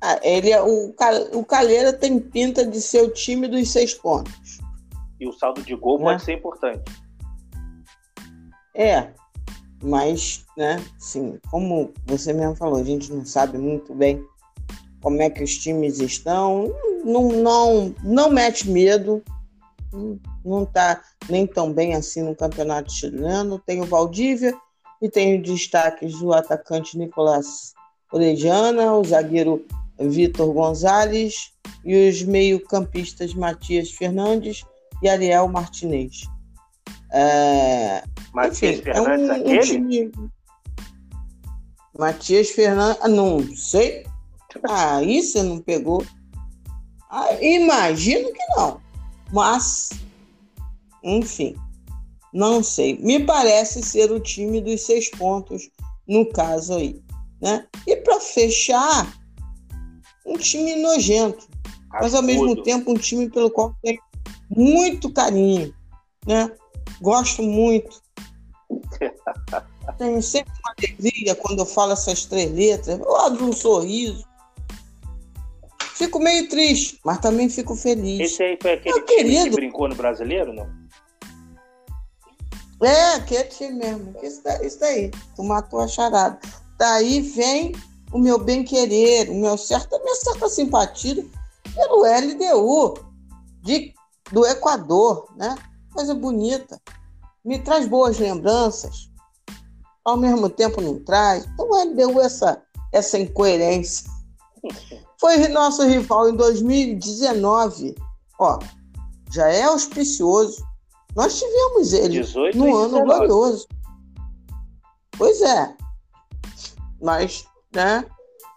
Ah, 0.00 0.20
ele 0.22 0.52
é, 0.52 0.62
o, 0.62 0.94
o 1.32 1.44
Calheira 1.44 1.92
tem 1.92 2.20
pinta 2.20 2.64
de 2.64 2.80
ser 2.80 3.02
o 3.02 3.12
time 3.12 3.48
dos 3.48 3.72
seis 3.72 3.92
pontos. 3.92 4.60
E 5.18 5.26
o 5.26 5.32
saldo 5.32 5.62
de 5.62 5.74
gol 5.74 5.98
né? 5.98 6.04
pode 6.04 6.22
ser 6.22 6.34
importante. 6.34 6.84
É, 8.72 9.12
mas, 9.82 10.44
né, 10.56 10.84
sim, 10.98 11.38
como 11.50 11.92
você 12.06 12.32
mesmo 12.32 12.56
falou, 12.56 12.80
a 12.80 12.84
gente 12.84 13.12
não 13.12 13.24
sabe 13.24 13.58
muito 13.58 13.94
bem 13.94 14.24
como 15.00 15.22
é 15.22 15.30
que 15.30 15.42
os 15.42 15.56
times 15.56 16.00
estão, 16.00 16.74
não, 17.04 17.28
não, 17.28 17.94
não 18.02 18.30
mete 18.30 18.68
medo, 18.68 19.22
não 20.44 20.64
está 20.64 21.02
nem 21.28 21.46
tão 21.46 21.72
bem 21.72 21.94
assim 21.94 22.22
no 22.22 22.34
campeonato 22.34 22.92
chileno. 22.92 23.58
Tem 23.58 23.80
o 23.80 23.86
Valdívia 23.86 24.54
e 25.00 25.08
tem 25.08 25.40
os 25.40 25.48
destaques 25.48 26.18
do 26.18 26.32
atacante 26.32 26.98
Nicolás 26.98 27.72
Orejana, 28.12 28.94
o 28.94 29.04
zagueiro 29.04 29.64
Vitor 29.98 30.52
Gonzalez 30.52 31.52
e 31.84 32.08
os 32.08 32.22
meio-campistas 32.22 33.34
Matias 33.34 33.90
Fernandes 33.90 34.64
e 35.02 35.08
Ariel 35.08 35.48
Martinez. 35.48 36.28
É, 37.12 38.04
Matias 38.32 38.74
enfim, 38.76 38.82
Fernandes, 38.82 39.28
é 39.28 39.32
um, 39.32 39.36
aquele? 39.36 39.58
Um 39.58 39.60
time... 39.60 40.12
Matias 41.98 42.50
Fernandes, 42.50 43.02
ah, 43.02 43.08
não 43.08 43.56
sei. 43.56 44.06
Ah, 44.68 45.02
isso 45.02 45.32
você 45.32 45.42
não 45.42 45.60
pegou? 45.60 46.04
Ah, 47.10 47.32
imagino 47.40 48.32
que 48.32 48.46
não. 48.56 48.80
Mas, 49.32 49.90
enfim, 51.02 51.56
não 52.32 52.62
sei. 52.62 52.98
Me 52.98 53.24
parece 53.24 53.82
ser 53.82 54.10
o 54.10 54.20
time 54.20 54.60
dos 54.60 54.82
seis 54.82 55.10
pontos 55.10 55.70
no 56.06 56.26
caso 56.26 56.74
aí. 56.74 57.02
Né? 57.40 57.66
E 57.86 57.96
para 57.96 58.20
fechar, 58.20 59.06
um 60.26 60.36
time 60.36 60.76
nojento, 60.76 61.48
mas 61.90 62.14
ao 62.14 62.22
mesmo 62.22 62.62
tempo 62.62 62.90
um 62.90 62.94
time 62.94 63.30
pelo 63.30 63.50
qual 63.50 63.74
tenho 63.82 64.00
muito 64.50 65.12
carinho. 65.12 65.74
Né? 66.26 66.50
Gosto 67.00 67.42
muito. 67.42 68.00
Tenho 69.96 70.22
sempre 70.22 70.52
uma 70.62 70.74
alegria 70.78 71.34
quando 71.34 71.60
eu 71.60 71.66
falo 71.66 71.92
essas 71.92 72.24
três 72.24 72.52
letras. 72.52 72.98
Eu 72.98 73.16
abro 73.16 73.46
um 73.46 73.52
sorriso. 73.52 74.26
Fico 75.94 76.20
meio 76.20 76.48
triste, 76.48 77.00
mas 77.04 77.18
também 77.18 77.48
fico 77.48 77.74
feliz. 77.74 78.32
Esse 78.32 78.42
aí 78.42 78.58
foi 78.60 78.74
aquele 78.74 78.94
Meu 78.94 79.06
time 79.06 79.16
querido. 79.16 79.50
que 79.50 79.56
brincou 79.56 79.88
no 79.88 79.94
brasileiro, 79.96 80.52
não? 80.52 80.68
É, 82.86 83.14
aquele 83.14 83.44
time 83.44 83.72
mesmo. 83.72 84.14
Isso 84.22 84.42
daí, 84.44 84.66
isso 84.66 84.78
daí. 84.78 85.10
Tu 85.34 85.42
matou 85.42 85.80
a 85.80 85.88
charada. 85.88 86.38
Daí 86.78 87.20
vem 87.20 87.72
o 88.12 88.18
meu 88.18 88.38
bem-querer, 88.38 89.28
o 89.30 89.34
meu 89.34 89.58
certo, 89.58 89.96
a 89.96 89.98
minha 89.98 90.14
certa 90.14 90.48
simpatia 90.48 91.26
pelo 91.74 92.02
LDU 92.04 92.94
de, 93.62 93.92
do 94.32 94.46
Equador, 94.46 95.28
né? 95.36 95.56
Coisa 95.98 96.14
bonita. 96.14 96.80
Me 97.44 97.58
traz 97.58 97.88
boas 97.88 98.20
lembranças. 98.20 99.10
Ao 100.04 100.16
mesmo 100.16 100.48
tempo 100.48 100.80
não 100.80 101.02
traz. 101.02 101.44
Então 101.44 101.68
o 101.68 101.74
LDU 101.74 102.20
essa, 102.20 102.62
essa 102.92 103.18
incoerência. 103.18 104.08
Foi 105.18 105.48
nosso 105.48 105.82
rival 105.82 106.28
em 106.28 106.36
2019. 106.36 107.96
Ó, 108.38 108.60
já 109.32 109.48
é 109.48 109.64
auspicioso. 109.64 110.64
Nós 111.16 111.36
tivemos 111.36 111.92
ele 111.92 112.22
no 112.54 112.76
ano 112.76 113.02
glorioso. 113.02 113.66
Pois 115.18 115.42
é. 115.42 115.76
Mas, 117.02 117.44
né? 117.74 118.04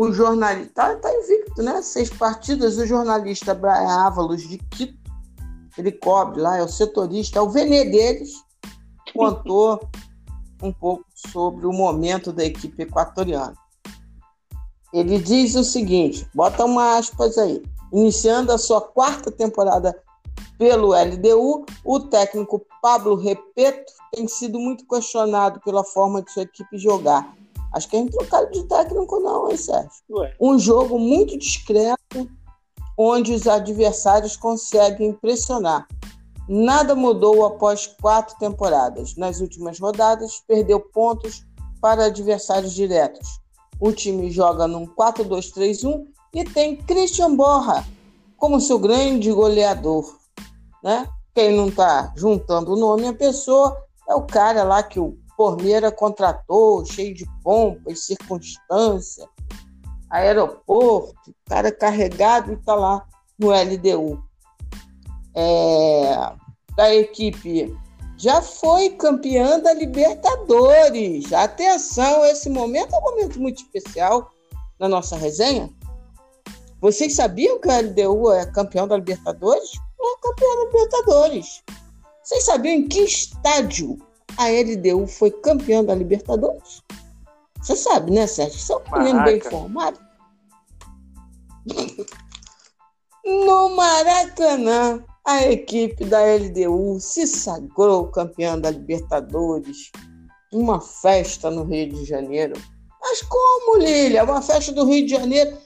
o 0.00 0.12
jornalista 0.12 0.72
tá, 0.72 0.96
tá, 0.96 1.12
invicto, 1.12 1.62
né? 1.62 1.82
Seis 1.82 2.08
partidas. 2.08 2.78
O 2.78 2.86
jornalista 2.86 3.54
Brian 3.54 4.06
Ávalos 4.06 4.48
de 4.48 4.56
Quito, 4.56 4.98
ele 5.76 5.92
cobre 5.92 6.40
lá, 6.40 6.56
é 6.56 6.62
o 6.62 6.68
setorista, 6.68 7.38
é 7.38 7.42
o 7.42 7.50
Venê 7.50 7.84
deles, 7.84 8.32
contou 9.14 9.78
um 10.62 10.72
pouco 10.72 11.04
sobre 11.14 11.66
o 11.66 11.72
momento 11.72 12.32
da 12.32 12.44
equipe 12.44 12.82
equatoriana. 12.82 13.54
Ele 14.90 15.18
diz 15.18 15.54
o 15.54 15.62
seguinte: 15.64 16.26
bota 16.34 16.64
uma 16.64 16.96
aspas 16.96 17.36
aí. 17.36 17.62
Iniciando 17.92 18.52
a 18.52 18.58
sua 18.58 18.80
quarta 18.80 19.30
temporada 19.30 20.00
pelo 20.60 20.92
LDU, 20.92 21.64
o 21.82 22.00
técnico 22.00 22.60
Pablo 22.82 23.16
Repeto 23.16 23.90
tem 24.12 24.28
sido 24.28 24.60
muito 24.60 24.86
questionado 24.86 25.58
pela 25.64 25.82
forma 25.82 26.20
de 26.20 26.30
sua 26.30 26.42
equipe 26.42 26.76
jogar 26.76 27.34
Acho 27.72 27.88
que 27.88 27.96
a 27.96 28.00
gente 28.00 28.16
trocado 28.16 28.50
de 28.50 28.64
técnico, 28.64 29.20
não, 29.20 29.48
hein, 29.48 29.56
Sérgio? 29.56 29.90
Ué. 30.10 30.34
Um 30.40 30.58
jogo 30.58 30.98
muito 30.98 31.38
discreto, 31.38 32.28
onde 32.98 33.32
os 33.32 33.46
adversários 33.46 34.36
conseguem 34.36 35.12
pressionar. 35.12 35.86
Nada 36.48 36.96
mudou 36.96 37.46
após 37.46 37.86
quatro 37.86 38.36
temporadas. 38.38 39.16
Nas 39.16 39.40
últimas 39.40 39.78
rodadas, 39.78 40.42
perdeu 40.48 40.80
pontos 40.80 41.46
para 41.80 42.06
adversários 42.06 42.72
diretos. 42.72 43.40
O 43.80 43.92
time 43.92 44.30
joga 44.30 44.66
num 44.66 44.86
4-2-3-1 44.86 46.06
e 46.34 46.44
tem 46.44 46.76
Christian 46.76 47.36
Borra 47.36 47.86
como 48.36 48.60
seu 48.60 48.80
grande 48.80 49.30
goleador. 49.30 50.19
Né? 50.82 51.08
Quem 51.34 51.56
não 51.56 51.68
está 51.68 52.12
juntando 52.16 52.72
o 52.72 52.76
nome 52.76 53.06
à 53.06 53.12
pessoa 53.12 53.76
é 54.08 54.14
o 54.14 54.22
cara 54.22 54.62
lá 54.62 54.82
que 54.82 54.98
o 54.98 55.16
Formeira 55.36 55.90
contratou, 55.90 56.84
cheio 56.84 57.14
de 57.14 57.24
pompa 57.42 57.90
e 57.90 57.96
circunstância, 57.96 59.26
aeroporto, 60.10 61.34
cara 61.46 61.72
carregado 61.72 62.52
e 62.52 62.54
está 62.54 62.74
lá 62.74 63.06
no 63.38 63.50
LDU. 63.50 64.22
É, 65.34 66.32
equipe 66.94 67.74
já 68.16 68.42
foi 68.42 68.90
campeã 68.90 69.58
da 69.58 69.72
Libertadores. 69.72 71.32
Atenção, 71.32 72.22
esse 72.24 72.50
momento 72.50 72.94
é 72.94 72.98
um 72.98 73.02
momento 73.02 73.40
muito 73.40 73.62
especial 73.62 74.30
na 74.78 74.88
nossa 74.88 75.16
resenha. 75.16 75.70
Vocês 76.82 77.14
sabiam 77.14 77.58
que 77.58 77.70
a 77.70 77.80
LDU 77.80 78.30
é 78.32 78.44
campeão 78.44 78.86
da 78.86 78.96
Libertadores? 78.96 79.70
É 80.10 80.20
campeão 80.20 80.56
da 80.56 80.64
Libertadores. 80.64 81.62
Vocês 82.22 82.44
sabiam 82.44 82.74
em 82.74 82.88
que 82.88 83.00
estádio 83.00 83.98
a 84.36 84.48
LDU 84.48 85.06
foi 85.06 85.30
campeã 85.30 85.84
da 85.84 85.94
Libertadores? 85.94 86.82
Você 87.60 87.76
sabe, 87.76 88.10
né, 88.12 88.26
Sérgio? 88.26 88.58
Você 88.58 88.72
é 88.72 88.76
um 88.76 88.98
menino 88.98 89.24
bem 89.24 89.36
informado. 89.36 90.00
no 93.24 93.76
Maracanã, 93.76 95.04
a 95.26 95.42
equipe 95.46 96.04
da 96.04 96.20
LDU 96.22 96.98
se 97.00 97.26
sagrou 97.26 98.08
campeã 98.08 98.58
da 98.58 98.70
Libertadores. 98.70 99.90
Uma 100.52 100.80
festa 100.80 101.50
no 101.50 101.64
Rio 101.64 101.90
de 101.90 102.04
Janeiro. 102.04 102.54
Mas 103.00 103.22
como, 103.22 103.78
Lília? 103.78 104.24
Uma 104.24 104.42
festa 104.42 104.72
do 104.72 104.84
Rio 104.84 105.06
de 105.06 105.12
Janeiro? 105.12 105.56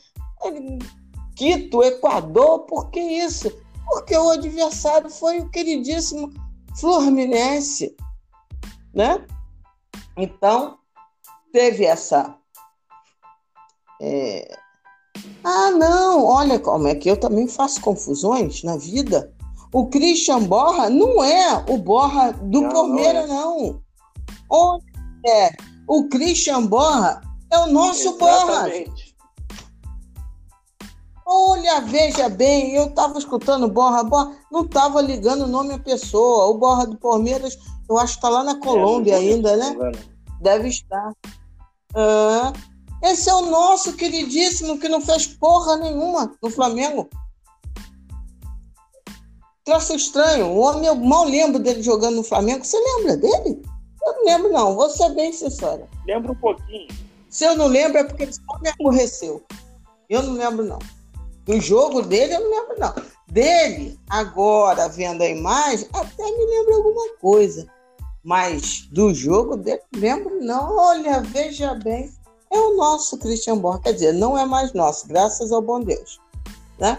Quito, 1.37 1.83
Equador, 1.83 2.61
por 2.61 2.91
que 2.91 3.01
isso? 3.01 3.51
Porque 3.87 4.17
o 4.17 4.31
adversário 4.31 5.11
foi 5.11 5.41
o 5.41 5.51
queridíssimo 5.51 6.33
Fluminense 6.79 7.95
né? 8.95 9.27
Então, 10.17 10.79
teve 11.53 11.85
essa. 11.85 12.37
É... 14.01 14.57
Ah, 15.43 15.71
não, 15.73 16.25
olha 16.25 16.59
como 16.59 16.87
é 16.87 16.95
que 16.95 17.11
eu 17.11 17.19
também 17.19 17.49
faço 17.49 17.81
confusões 17.81 18.63
na 18.63 18.77
vida. 18.77 19.33
O 19.73 19.89
Christian 19.89 20.45
Borra 20.45 20.89
não 20.89 21.23
é 21.23 21.65
o 21.69 21.77
Borra 21.77 22.33
do 22.33 22.63
não, 22.63 22.69
Palmeiras, 22.71 23.29
não. 23.29 23.81
não. 24.51 24.81
É. 25.27 25.51
O 25.89 26.09
Christian 26.09 26.67
Borra 26.67 27.21
é 27.51 27.59
o 27.59 27.67
nosso 27.67 28.09
Exatamente. 28.09 28.89
Borra. 28.89 29.04
Olha, 31.27 31.81
veja 31.81 32.29
bem, 32.29 32.75
eu 32.75 32.87
estava 32.87 33.19
escutando 33.19 33.69
Borra, 33.69 34.05
Borra, 34.05 34.37
não 34.53 34.63
estava 34.63 35.01
ligando 35.01 35.45
o 35.45 35.49
nome 35.49 35.75
à 35.75 35.79
pessoa. 35.79 36.47
O 36.47 36.59
Borra 36.59 36.87
do 36.87 36.97
Palmeiras 36.99 37.59
eu 37.89 37.99
acho 37.99 38.15
que 38.15 38.19
está 38.19 38.29
lá 38.29 38.43
na 38.43 38.59
Colômbia 38.59 39.15
é, 39.15 39.17
ainda, 39.17 39.57
né? 39.57 39.77
Deve 40.41 40.69
estar. 40.69 41.13
Ah, 41.95 42.53
esse 43.03 43.29
é 43.29 43.35
o 43.35 43.51
nosso 43.51 43.95
queridíssimo 43.95 44.79
que 44.79 44.89
não 44.89 45.01
fez 45.01 45.27
porra 45.27 45.77
nenhuma 45.77 46.35
no 46.43 46.51
Flamengo. 46.51 47.09
Troço 49.65 49.95
estranho. 49.95 50.47
O 50.47 50.59
homem, 50.61 50.87
eu 50.87 50.95
mal 50.95 51.25
lembro 51.25 51.59
dele 51.59 51.83
jogando 51.83 52.17
no 52.17 52.23
Flamengo. 52.23 52.65
Você 52.65 52.79
lembra 52.79 53.17
dele? 53.17 53.63
Eu 54.03 54.13
não 54.15 54.25
lembro, 54.25 54.53
não. 54.53 54.75
Vou 54.75 54.91
ser 54.91 55.11
bem 55.11 55.33
sincera. 55.33 55.89
Lembro 56.07 56.33
um 56.33 56.37
pouquinho. 56.37 56.89
Se 57.29 57.45
eu 57.45 57.57
não 57.57 57.67
lembro, 57.67 57.99
é 57.99 58.05
porque 58.05 58.25
ele 58.25 58.33
só 58.33 58.59
me 58.61 58.69
aborreceu. 58.69 59.43
Eu 60.09 60.23
não 60.23 60.35
lembro, 60.35 60.65
não. 60.65 60.79
Do 61.45 61.61
jogo 61.61 62.03
dele, 62.03 62.35
eu 62.35 62.41
não 62.41 62.51
lembro, 62.51 62.77
não. 62.79 62.95
Dele, 63.27 63.99
agora, 64.09 64.89
vendo 64.89 65.23
a 65.23 65.29
imagem, 65.29 65.89
até 65.93 66.23
me 66.23 66.47
lembra 66.47 66.77
alguma 66.77 67.17
coisa. 67.21 67.67
Mas 68.23 68.89
do 68.91 69.13
jogo 69.13 69.57
dele, 69.57 69.83
lembro 69.95 70.41
não. 70.41 70.77
Olha, 70.77 71.21
veja 71.21 71.75
bem, 71.75 72.11
é 72.51 72.59
o 72.59 72.77
nosso 72.77 73.19
Christian 73.19 73.59
Borja. 73.59 73.83
Quer 73.83 73.93
dizer, 73.93 74.13
não 74.15 74.39
é 74.39 74.47
mais 74.47 74.73
nosso, 74.73 75.07
graças 75.07 75.53
ao 75.53 75.61
bom 75.61 75.81
Deus. 75.81 76.19
Né? 76.79 76.99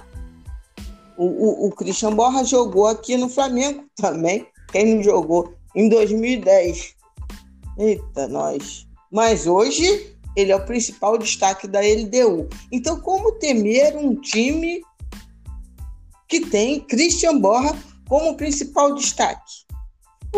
O, 1.18 1.26
o, 1.26 1.68
o 1.68 1.72
Christian 1.72 2.14
Borja 2.14 2.44
jogou 2.44 2.88
aqui 2.88 3.18
no 3.18 3.30
Flamengo 3.30 3.86
também. 3.96 4.48
Quem 4.72 4.96
não 4.96 5.04
jogou? 5.04 5.54
Em 5.74 5.90
2010. 5.90 6.96
Eita, 7.78 8.28
nós. 8.28 8.88
Mas 9.12 9.48
hoje 9.48 10.15
ele 10.36 10.52
é 10.52 10.56
o 10.56 10.66
principal 10.66 11.18
destaque 11.18 11.68
da 11.68 11.80
LDU. 11.80 12.50
Então, 12.72 13.00
como 13.00 13.34
temer 13.34 13.96
um 13.96 14.16
time 14.16 14.82
que 16.28 16.42
tem 16.42 16.80
Christian 16.80 17.40
Borja 17.40 17.76
como 18.08 18.36
principal 18.36 18.94
destaque? 18.96 19.66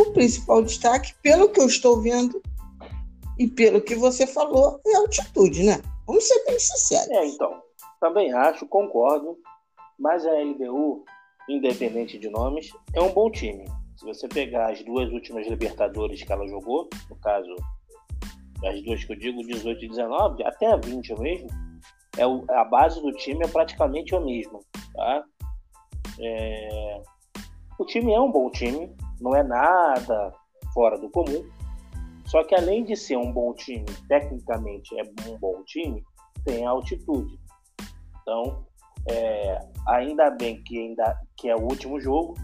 o 0.01 0.11
principal 0.11 0.61
destaque, 0.61 1.13
pelo 1.21 1.49
que 1.49 1.59
eu 1.59 1.65
estou 1.65 2.01
vendo 2.01 2.41
e 3.37 3.47
pelo 3.47 3.81
que 3.81 3.95
você 3.95 4.27
falou, 4.27 4.79
é 4.85 4.95
a 4.95 4.99
altitude, 4.99 5.63
né? 5.63 5.81
Vamos 6.05 6.27
ser 6.27 6.43
bem 6.45 6.59
sinceros. 6.59 7.09
É, 7.09 7.25
então. 7.25 7.61
Também 7.99 8.31
acho, 8.31 8.67
concordo. 8.67 9.37
Mas 9.99 10.25
a 10.25 10.31
LDU, 10.31 11.03
independente 11.49 12.19
de 12.19 12.29
nomes, 12.29 12.69
é 12.93 13.01
um 13.01 13.11
bom 13.11 13.31
time. 13.31 13.65
Se 13.97 14.05
você 14.05 14.27
pegar 14.27 14.71
as 14.71 14.83
duas 14.83 15.11
últimas 15.11 15.47
Libertadores 15.47 16.21
que 16.21 16.31
ela 16.31 16.47
jogou, 16.47 16.87
no 17.09 17.15
caso, 17.15 17.55
as 18.65 18.81
duas 18.83 19.03
que 19.03 19.13
eu 19.13 19.17
digo, 19.17 19.45
18 19.45 19.85
e 19.85 19.89
19, 19.89 20.43
até 20.43 20.67
a 20.71 20.77
20 20.77 21.19
mesmo, 21.19 21.49
é 22.17 22.25
o, 22.25 22.43
a 22.49 22.63
base 22.65 23.01
do 23.01 23.11
time 23.13 23.45
é 23.45 23.47
praticamente 23.47 24.15
a 24.15 24.19
mesma. 24.19 24.59
Tá? 24.93 25.23
É... 26.19 27.01
O 27.79 27.85
time 27.85 28.13
é 28.13 28.19
um 28.19 28.31
bom 28.31 28.49
time, 28.49 28.95
não 29.21 29.35
é 29.35 29.43
nada 29.43 30.33
fora 30.73 30.97
do 30.97 31.09
comum. 31.09 31.47
Só 32.25 32.43
que 32.43 32.55
além 32.55 32.83
de 32.83 32.95
ser 32.95 33.17
um 33.17 33.31
bom 33.31 33.53
time, 33.53 33.85
tecnicamente 34.09 34.97
é 34.99 35.03
um 35.29 35.37
bom 35.37 35.63
time, 35.63 36.03
tem 36.43 36.65
altitude. 36.65 37.39
Então, 38.21 38.65
é, 39.09 39.59
ainda 39.87 40.29
bem 40.31 40.61
que 40.63 40.77
ainda 40.77 41.17
que 41.37 41.47
é 41.47 41.55
o 41.55 41.61
último 41.61 41.99
jogo, 41.99 42.35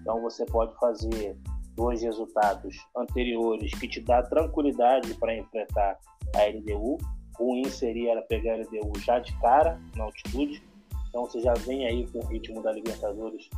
então 0.00 0.20
você 0.20 0.44
pode 0.44 0.76
fazer 0.78 1.38
dois 1.78 2.02
resultados 2.02 2.76
anteriores 2.96 3.70
que 3.78 3.86
te 3.86 4.00
dá 4.00 4.20
tranquilidade 4.20 5.14
para 5.14 5.36
enfrentar 5.38 5.96
a 6.34 6.44
LDU. 6.44 6.98
Ruim 7.38 7.70
seria 7.70 8.20
pegar 8.22 8.54
a 8.54 8.56
LDU 8.56 8.98
já 8.98 9.20
de 9.20 9.32
cara 9.38 9.80
na 9.94 10.04
altitude. 10.04 10.60
Então 11.08 11.24
você 11.24 11.40
já 11.40 11.54
vem 11.54 11.86
aí 11.86 12.04
com 12.08 12.18
o 12.18 12.26
ritmo 12.26 12.60
da 12.60 12.72
Libertadores 12.72 13.48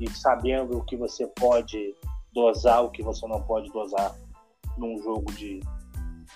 e 0.00 0.08
sabendo 0.10 0.78
o 0.78 0.84
que 0.84 0.96
você 0.96 1.26
pode 1.26 1.94
dosar, 2.32 2.82
o 2.82 2.90
que 2.90 3.02
você 3.02 3.26
não 3.28 3.42
pode 3.42 3.70
dosar 3.70 4.16
num 4.78 4.96
jogo 5.02 5.30
de, 5.32 5.60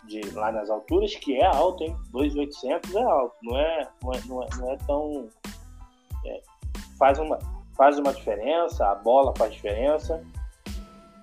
de 0.06 0.20
lá 0.34 0.52
nas 0.52 0.68
alturas, 0.68 1.14
que 1.14 1.36
é 1.36 1.46
alto, 1.46 1.82
hein? 1.82 1.96
2.800 2.12 2.94
é 2.94 3.02
alto, 3.02 3.36
não 3.42 3.56
é, 3.58 3.88
não 4.02 4.12
é, 4.12 4.20
não 4.26 4.42
é, 4.42 4.48
não 4.58 4.72
é 4.72 4.76
tão. 4.86 5.28
É, 6.26 6.42
faz, 6.98 7.18
uma, 7.18 7.38
faz 7.74 7.98
uma 7.98 8.12
diferença, 8.12 8.86
a 8.86 8.94
bola 8.96 9.32
faz 9.34 9.54
diferença. 9.54 10.22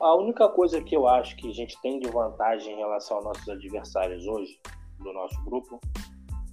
A 0.01 0.15
única 0.15 0.47
coisa 0.47 0.81
que 0.81 0.95
eu 0.95 1.07
acho 1.07 1.35
que 1.35 1.49
a 1.49 1.53
gente 1.53 1.79
tem 1.81 1.99
de 1.99 2.09
vantagem 2.09 2.73
em 2.73 2.77
relação 2.77 3.17
aos 3.17 3.25
nossos 3.25 3.49
adversários 3.49 4.25
hoje, 4.25 4.59
do 4.99 5.11
nosso 5.11 5.43
grupo, 5.43 5.79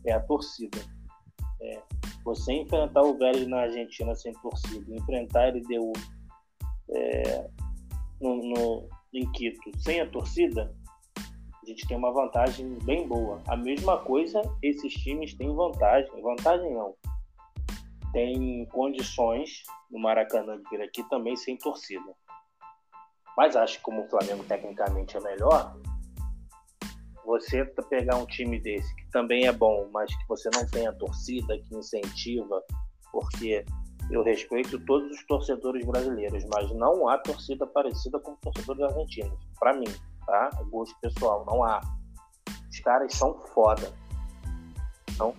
é 0.04 0.12
a 0.12 0.20
torcida. 0.20 0.78
É, 1.62 1.82
você 2.24 2.53
enfrentar 2.53 3.03
o 3.03 3.16
Vélez 3.16 3.47
na 3.47 3.61
Argentina 3.61 4.14
sem 4.14 4.32
torcida, 4.34 4.94
enfrentar 4.94 5.49
ele 5.49 5.61
deu 5.62 5.92
é, 6.90 7.51
no, 8.20 8.36
no, 8.36 8.88
em 9.12 9.30
Quito 9.32 9.70
sem 9.78 10.01
a 10.01 10.11
torcida, 10.11 10.74
a 11.66 11.66
gente 11.68 11.86
tem 11.86 11.97
uma 11.97 12.12
vantagem 12.12 12.78
bem 12.84 13.09
boa. 13.09 13.42
A 13.49 13.57
mesma 13.57 13.99
coisa, 13.99 14.40
esses 14.62 14.92
times 14.92 15.34
têm 15.34 15.53
vantagem. 15.53 16.11
Vantagem 16.22 16.72
não. 16.72 16.94
Tem 18.12 18.66
condições 18.66 19.64
no 19.90 19.99
Maracanã 19.99 20.57
de 20.57 20.68
vir 20.70 20.80
aqui 20.80 21.03
também 21.09 21.34
sem 21.34 21.57
torcida. 21.57 22.14
Mas 23.37 23.55
acho 23.55 23.78
que 23.78 23.84
como 23.84 24.03
o 24.03 24.09
Flamengo 24.09 24.45
tecnicamente 24.45 25.16
é 25.16 25.20
melhor, 25.20 25.76
você 27.24 27.64
pegar 27.91 28.16
um 28.16 28.26
time 28.26 28.59
desse 28.61 28.95
que 28.97 29.11
também 29.11 29.47
é 29.47 29.53
bom, 29.53 29.89
mas 29.93 30.14
que 30.16 30.28
você 30.28 30.49
não 30.55 30.66
tem 30.68 30.87
a 30.87 30.93
torcida 30.93 31.59
que 31.59 31.74
incentiva, 31.74 32.62
porque 33.12 33.64
eu 34.11 34.22
respeito 34.22 34.78
todos 34.87 35.11
os 35.11 35.26
torcedores 35.26 35.84
brasileiros, 35.84 36.45
mas 36.45 36.70
não 36.72 37.09
há 37.09 37.18
torcida 37.18 37.66
parecida 37.66 38.18
com 38.20 38.37
torcedores 38.37 38.82
argentinos, 38.82 39.39
para 39.59 39.74
mim, 39.74 39.93
tá? 40.24 40.51
Gosto 40.70 40.97
pessoal, 41.01 41.45
não 41.45 41.64
há. 41.64 41.80
Os 42.70 42.80
caras 42.80 43.12
são 43.14 43.39
foda. 43.53 43.93
Então, 45.11 45.34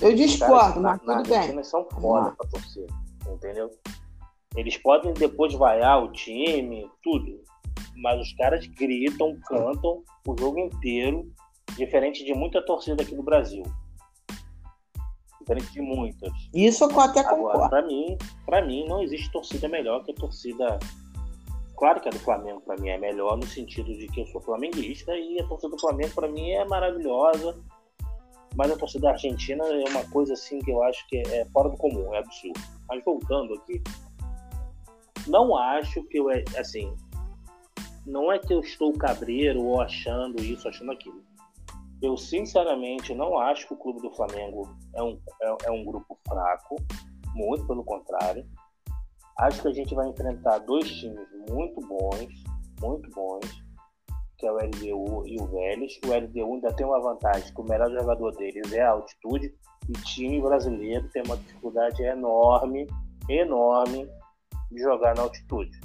Eu 0.00 0.14
discordo, 0.16 0.80
mas 0.80 0.98
tudo 0.98 1.14
na 1.14 1.22
bem. 1.22 1.36
Argentina 1.36 1.62
são 1.62 1.88
foda 1.88 2.32
pra 2.32 2.48
torcer, 2.48 2.86
entendeu? 3.28 3.70
Eles 4.56 4.76
podem 4.76 5.12
depois 5.14 5.54
vaiar 5.54 6.02
o 6.02 6.12
time, 6.12 6.88
tudo. 7.02 7.42
Mas 7.96 8.20
os 8.20 8.32
caras 8.34 8.66
gritam, 8.66 9.38
cantam 9.46 10.02
o 10.26 10.36
jogo 10.38 10.58
inteiro, 10.58 11.30
diferente 11.76 12.24
de 12.24 12.34
muita 12.34 12.64
torcida 12.64 13.02
aqui 13.02 13.14
no 13.14 13.22
Brasil. 13.22 13.62
Diferente 15.40 15.72
de 15.72 15.80
muitas. 15.80 16.32
Isso 16.54 16.84
eu 16.84 17.00
até 17.00 17.24
concordo. 17.24 17.68
pra 17.68 17.82
mim, 17.82 18.16
pra 18.46 18.64
mim, 18.64 18.86
não 18.86 19.02
existe 19.02 19.30
torcida 19.32 19.68
melhor 19.68 20.04
que 20.04 20.12
a 20.12 20.14
torcida. 20.14 20.78
Claro 21.76 22.00
que 22.00 22.08
a 22.08 22.12
do 22.12 22.18
Flamengo 22.20 22.60
pra 22.60 22.76
mim 22.76 22.90
é 22.90 22.98
melhor 22.98 23.36
no 23.36 23.46
sentido 23.46 23.92
de 23.96 24.06
que 24.06 24.20
eu 24.20 24.26
sou 24.26 24.40
flamenguista 24.40 25.16
e 25.16 25.40
a 25.40 25.46
torcida 25.48 25.70
do 25.70 25.80
Flamengo 25.80 26.14
pra 26.14 26.28
mim 26.28 26.50
é 26.50 26.64
maravilhosa. 26.64 27.58
Mas 28.54 28.70
a 28.70 28.76
torcida 28.76 29.10
argentina 29.10 29.64
é 29.64 29.88
uma 29.88 30.04
coisa 30.10 30.34
assim 30.34 30.58
que 30.60 30.70
eu 30.70 30.82
acho 30.82 31.06
que 31.08 31.16
é 31.18 31.44
fora 31.46 31.70
do 31.70 31.76
comum, 31.76 32.14
é 32.14 32.18
absurdo. 32.18 32.60
Mas 32.88 33.02
voltando 33.02 33.54
aqui, 33.54 33.82
não 35.26 35.56
acho 35.56 36.02
que 36.04 36.18
eu 36.18 36.30
é 36.30 36.42
assim, 36.58 36.94
não 38.06 38.32
é 38.32 38.38
que 38.38 38.52
eu 38.52 38.60
estou 38.60 38.92
cabreiro 38.92 39.62
ou 39.62 39.80
achando 39.80 40.42
isso, 40.42 40.68
achando 40.68 40.92
aquilo. 40.92 41.22
Eu 42.02 42.16
sinceramente 42.16 43.14
não 43.14 43.38
acho 43.38 43.66
que 43.68 43.74
o 43.74 43.76
clube 43.76 44.00
do 44.00 44.14
Flamengo 44.14 44.68
é 44.94 45.02
um, 45.02 45.20
é, 45.40 45.56
é 45.66 45.70
um 45.70 45.84
grupo 45.84 46.18
fraco, 46.26 46.76
muito 47.34 47.66
pelo 47.66 47.84
contrário. 47.84 48.44
Acho 49.38 49.62
que 49.62 49.68
a 49.68 49.72
gente 49.72 49.94
vai 49.94 50.08
enfrentar 50.08 50.58
dois 50.58 50.90
times 50.90 51.26
muito 51.48 51.80
bons, 51.86 52.28
muito 52.80 53.08
bons, 53.10 53.46
que 54.36 54.46
é 54.46 54.52
o 54.52 54.56
LDU 54.56 55.26
e 55.26 55.40
o 55.40 55.46
Vélez. 55.46 55.98
O 56.04 56.12
LDU 56.12 56.54
ainda 56.54 56.72
tem 56.72 56.84
uma 56.84 57.00
vantagem, 57.00 57.54
que 57.54 57.60
o 57.60 57.64
melhor 57.64 57.90
jogador 57.90 58.32
deles 58.32 58.72
é 58.72 58.82
a 58.82 58.90
altitude, 58.90 59.54
e 59.88 59.92
time 60.02 60.40
brasileiro 60.40 61.08
tem 61.12 61.22
uma 61.24 61.36
dificuldade 61.36 62.02
enorme, 62.02 62.86
enorme, 63.28 64.08
de 64.72 64.80
jogar 64.80 65.14
na 65.14 65.22
altitude. 65.22 65.78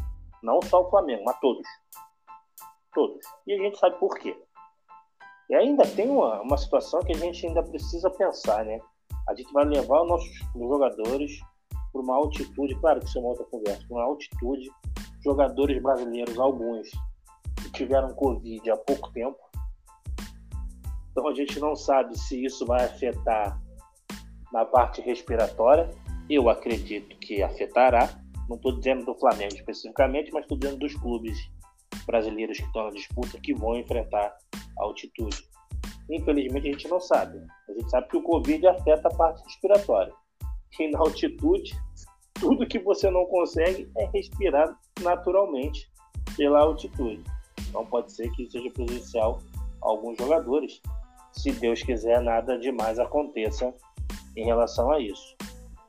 Não 0.44 0.60
só 0.62 0.82
o 0.82 0.90
Flamengo, 0.90 1.24
mas 1.26 1.40
todos. 1.40 1.68
Todos. 2.94 3.20
E 3.46 3.54
a 3.54 3.58
gente 3.58 3.78
sabe 3.78 3.98
por 4.00 4.18
quê. 4.18 4.36
E 5.50 5.56
ainda 5.56 5.84
tem 5.84 6.10
uma, 6.10 6.42
uma 6.42 6.58
situação 6.58 7.00
que 7.02 7.14
a 7.14 7.18
gente 7.18 7.46
ainda 7.46 7.64
precisa 7.64 8.10
pensar, 8.10 8.66
né? 8.66 8.80
A 9.28 9.36
gente 9.36 9.52
vai 9.54 9.66
levar 9.66 10.02
os 10.04 10.10
nossos 10.10 10.40
os 10.56 10.68
jogadores 10.68 11.40
para 11.92 12.02
uma 12.02 12.16
altitude, 12.16 12.76
claro 12.80 13.00
que 13.00 13.06
isso 13.06 13.18
é 13.18 13.22
uma 13.22 13.30
outra 13.30 13.46
conversa, 13.46 13.86
uma 13.90 14.04
altitude, 14.04 14.70
jogadores 15.24 15.82
brasileiros, 15.82 16.38
alguns, 16.38 16.90
que 17.56 17.72
tiveram 17.72 18.14
Covid 18.14 18.70
há 18.70 18.78
pouco 18.78 19.12
tempo. 19.12 19.38
Então 21.12 21.28
a 21.28 21.34
gente 21.34 21.60
não 21.60 21.76
sabe 21.76 22.18
se 22.18 22.46
isso 22.46 22.66
vai 22.66 22.86
afetar 22.86 23.60
na 24.52 24.66
parte 24.66 25.02
respiratória. 25.02 25.90
Eu 26.30 26.50
acredito 26.50 27.18
que 27.18 27.42
afetará. 27.42 28.10
Não 28.50 28.56
estou 28.56 28.78
dizendo 28.78 29.06
do 29.06 29.16
Flamengo 29.16 29.54
especificamente, 29.54 30.32
mas 30.32 30.44
estou 30.44 30.58
dizendo 30.58 30.80
dos 30.80 30.96
clubes 30.96 31.38
brasileiros 32.06 32.58
que 32.58 32.66
estão 32.66 32.86
na 32.86 32.92
disputa 32.92 33.40
que 33.40 33.54
vão 33.54 33.76
enfrentar 33.76 34.36
a 34.80 34.84
altitude. 34.84 35.46
Infelizmente 36.10 36.70
a 36.70 36.72
gente 36.72 36.88
não 36.88 37.00
sabe. 37.00 37.40
A 37.70 37.74
gente 37.74 37.90
sabe 37.90 38.08
que 38.08 38.18
o 38.18 38.24
Covid 38.24 38.66
afeta 38.68 39.10
a 39.10 39.16
parte 39.16 39.44
respiratória. 39.44 40.14
E 40.80 40.92
na 40.92 41.00
altitude, 41.00 41.76
tudo 42.34 42.68
que 42.68 42.80
você 42.80 43.10
não 43.10 43.26
consegue 43.26 43.90
é 43.98 44.06
respirar 44.14 44.78
naturalmente 45.02 45.92
pela 46.36 46.60
altitude. 46.62 47.24
Então 47.68 47.86
pode 47.86 48.12
ser 48.12 48.30
que 48.32 48.50
seja 48.50 48.70
prejudicial 48.72 49.42
a 49.84 49.90
alguns 49.90 50.18
jogadores. 50.18 50.82
Se 51.34 51.52
Deus 51.52 51.82
quiser, 51.84 52.22
nada 52.22 52.58
demais 52.58 53.00
aconteça 53.00 53.74
em 54.36 54.46
relação 54.46 54.92
a 54.92 55.00
isso. 55.00 55.36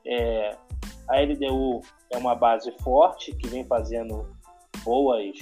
É, 0.05 0.57
a 1.09 1.21
LDU 1.21 1.81
é 2.11 2.17
uma 2.17 2.35
base 2.35 2.71
forte 2.83 3.35
que 3.35 3.47
vem 3.47 3.65
fazendo 3.65 4.29
boas, 4.83 5.37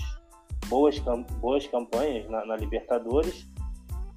boas, 0.68 0.98
boas 1.40 1.68
campanhas 1.68 2.28
na, 2.30 2.46
na 2.46 2.56
Libertadores. 2.56 3.46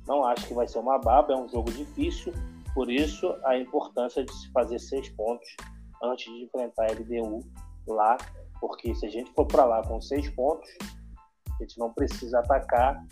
Não 0.06 0.24
acho 0.24 0.46
que 0.46 0.54
vai 0.54 0.68
ser 0.68 0.78
uma 0.78 0.98
baba, 0.98 1.32
é 1.32 1.36
um 1.36 1.48
jogo 1.48 1.70
difícil, 1.72 2.32
por 2.72 2.90
isso 2.90 3.36
a 3.44 3.58
importância 3.58 4.24
de 4.24 4.32
se 4.32 4.50
fazer 4.52 4.78
seis 4.78 5.08
pontos 5.10 5.48
antes 6.02 6.32
de 6.32 6.44
enfrentar 6.44 6.84
a 6.84 6.92
LDU 6.92 7.40
lá, 7.86 8.16
porque 8.60 8.94
se 8.94 9.06
a 9.06 9.10
gente 9.10 9.32
for 9.32 9.46
para 9.46 9.64
lá 9.64 9.82
com 9.82 10.00
seis 10.00 10.28
pontos, 10.30 10.68
a 11.48 11.62
gente 11.62 11.78
não 11.78 11.92
precisa 11.92 12.38
atacar. 12.38 13.04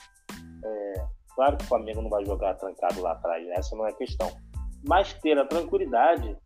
É, 0.65 1.07
claro 1.35 1.57
que 1.57 1.65
o 1.65 1.69
Flamengo 1.69 2.03
não 2.03 2.11
vai 2.11 2.25
jogar 2.25 2.55
trancado 2.55 3.01
lá 3.03 3.13
atrás, 3.13 3.45
né? 3.47 3.55
essa 3.57 3.75
não 3.75 3.87
é 3.87 3.93
questão. 3.93 4.31
Mas 4.87 5.13
ter 5.15 5.37
a 5.39 5.45
tranquilidade 5.45 6.37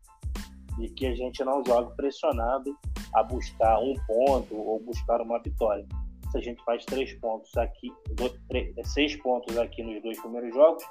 de 0.78 0.88
que 0.88 1.06
a 1.06 1.14
gente 1.14 1.44
não 1.44 1.62
joga 1.64 1.94
pressionado 1.94 2.76
a 3.14 3.22
buscar 3.22 3.78
um 3.78 3.94
ponto 4.06 4.56
ou 4.56 4.80
buscar 4.80 5.20
uma 5.20 5.40
vitória. 5.40 5.86
Se 6.30 6.38
a 6.38 6.40
gente 6.40 6.62
faz 6.64 6.84
três 6.84 7.12
pontos 7.20 7.54
aqui, 7.56 7.92
dois, 8.12 8.32
três, 8.48 8.74
seis 8.92 9.16
pontos 9.16 9.56
aqui 9.58 9.82
nos 9.82 10.02
dois 10.02 10.18
primeiros 10.20 10.54
jogos, 10.54 10.82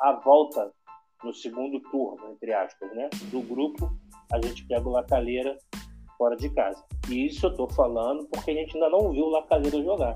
a 0.00 0.12
volta 0.12 0.72
no 1.22 1.32
segundo 1.32 1.80
turno, 1.90 2.32
entre 2.32 2.52
aspas, 2.52 2.94
né, 2.94 3.08
do 3.30 3.40
grupo, 3.40 3.90
a 4.32 4.40
gente 4.44 4.66
pega 4.66 4.86
o 4.86 4.92
Lacalheira 4.92 5.56
fora 6.18 6.36
de 6.36 6.50
casa. 6.50 6.84
E 7.08 7.26
isso 7.26 7.46
eu 7.46 7.50
estou 7.50 7.68
falando 7.70 8.26
porque 8.28 8.50
a 8.50 8.54
gente 8.54 8.74
ainda 8.74 8.90
não 8.90 9.10
viu 9.10 9.24
o 9.24 9.30
Lacalheira 9.30 9.82
jogar. 9.82 10.14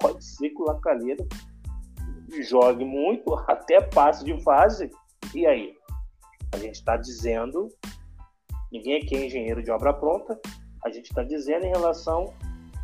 Pode 0.00 0.24
ser 0.24 0.50
que 0.50 0.62
o 0.62 0.66
Lacalheira 0.66 1.26
jogue 2.48 2.84
muito, 2.84 3.34
até 3.48 3.80
passe 3.80 4.24
de 4.24 4.40
fase. 4.42 4.90
E 5.34 5.46
aí? 5.46 5.74
A 6.52 6.58
gente 6.58 6.76
está 6.76 6.96
dizendo, 6.96 7.68
ninguém 8.72 9.02
aqui 9.02 9.16
é 9.16 9.26
engenheiro 9.26 9.62
de 9.62 9.70
obra 9.70 9.92
pronta, 9.92 10.38
a 10.84 10.90
gente 10.90 11.06
está 11.06 11.22
dizendo 11.22 11.66
em 11.66 11.70
relação 11.70 12.32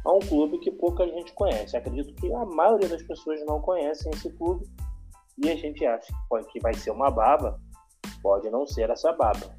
a 0.05 0.13
um 0.13 0.21
clube 0.21 0.59
que 0.59 0.71
pouca 0.71 1.07
gente 1.07 1.33
conhece. 1.33 1.77
Acredito 1.77 2.15
que 2.15 2.33
a 2.33 2.45
maioria 2.45 2.89
das 2.89 3.03
pessoas 3.03 3.45
não 3.45 3.61
conhecem 3.61 4.11
esse 4.13 4.31
clube 4.31 4.67
e 5.43 5.51
a 5.51 5.57
gente 5.57 5.85
acha 5.85 6.07
que, 6.07 6.29
pode, 6.29 6.47
que 6.49 6.61
vai 6.61 6.75
ser 6.75 6.91
uma 6.91 7.11
baba. 7.11 7.61
Pode 8.23 8.49
não 8.51 8.67
ser 8.67 8.91
essa 8.91 9.13
baba. 9.13 9.57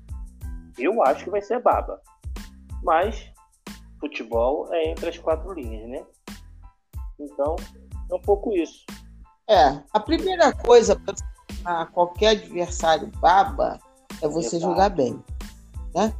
Eu 0.77 1.03
acho 1.03 1.23
que 1.23 1.29
vai 1.29 1.41
ser 1.41 1.61
baba. 1.61 2.01
Mas 2.83 3.31
futebol 3.99 4.73
é 4.73 4.89
entre 4.89 5.09
as 5.09 5.17
quatro 5.17 5.53
linhas, 5.53 5.89
né? 5.89 6.05
Então, 7.19 7.55
é 8.09 8.15
um 8.15 8.21
pouco 8.21 8.55
isso. 8.55 8.85
É, 9.49 9.81
a 9.91 9.99
primeira 9.99 10.53
coisa 10.53 10.99
para 11.63 11.85
qualquer 11.87 12.29
adversário 12.29 13.07
baba 13.19 13.79
é 14.21 14.27
você 14.27 14.57
Exato. 14.57 14.71
jogar 14.71 14.89
bem, 14.89 15.21
né? 15.93 16.13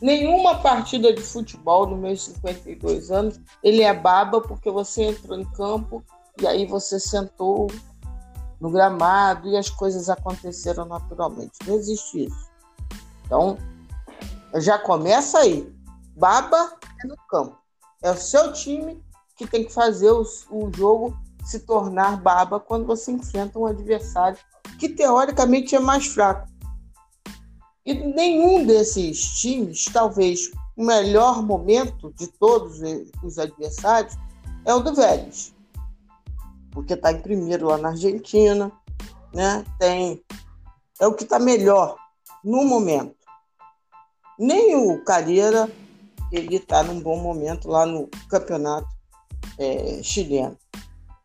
Nenhuma 0.00 0.58
partida 0.58 1.12
de 1.12 1.22
futebol 1.22 1.86
nos 1.86 1.98
meus 1.98 2.24
52 2.24 3.10
anos 3.10 3.40
ele 3.62 3.82
é 3.82 3.94
baba 3.94 4.40
porque 4.40 4.70
você 4.70 5.04
entrou 5.04 5.38
em 5.38 5.44
campo 5.52 6.04
e 6.40 6.46
aí 6.46 6.66
você 6.66 6.98
sentou 6.98 7.68
no 8.60 8.70
gramado 8.70 9.48
e 9.48 9.56
as 9.56 9.68
coisas 9.68 10.08
aconteceram 10.08 10.84
naturalmente. 10.84 11.52
Não 11.66 11.74
existe 11.74 12.26
isso. 12.26 12.50
Então, 13.26 13.58
já 14.56 14.78
começa 14.78 15.38
aí. 15.38 15.72
Baba 16.16 16.72
é 17.02 17.06
no 17.06 17.16
campo. 17.28 17.58
É 18.02 18.10
o 18.10 18.16
seu 18.16 18.52
time 18.52 19.02
que 19.36 19.46
tem 19.46 19.64
que 19.64 19.72
fazer 19.72 20.10
o, 20.10 20.22
o 20.50 20.70
jogo 20.74 21.16
se 21.44 21.60
tornar 21.60 22.16
baba 22.16 22.60
quando 22.60 22.86
você 22.86 23.10
enfrenta 23.10 23.58
um 23.58 23.66
adversário 23.66 24.38
que 24.78 24.88
teoricamente 24.88 25.74
é 25.74 25.80
mais 25.80 26.06
fraco. 26.06 26.51
E 27.84 27.94
nenhum 27.94 28.64
desses 28.64 29.40
times, 29.40 29.84
talvez 29.92 30.50
o 30.76 30.84
melhor 30.84 31.42
momento 31.42 32.12
de 32.14 32.26
todos 32.26 32.80
os 33.22 33.38
adversários, 33.38 34.16
é 34.64 34.74
o 34.74 34.80
do 34.80 34.94
Vélez. 34.94 35.52
Porque 36.70 36.94
está 36.94 37.12
em 37.12 37.20
primeiro 37.20 37.66
lá 37.66 37.76
na 37.76 37.90
Argentina, 37.90 38.70
né? 39.34 39.64
Tem 39.78 40.22
é 41.00 41.06
o 41.06 41.14
que 41.14 41.24
está 41.24 41.38
melhor 41.38 41.96
no 42.44 42.64
momento. 42.64 43.16
Nem 44.38 44.76
o 44.76 45.02
Carreira 45.04 45.68
ele 46.30 46.56
está 46.56 46.82
num 46.82 47.00
bom 47.00 47.20
momento 47.20 47.68
lá 47.68 47.84
no 47.84 48.08
campeonato 48.28 48.88
é, 49.58 50.02
chileno. 50.02 50.56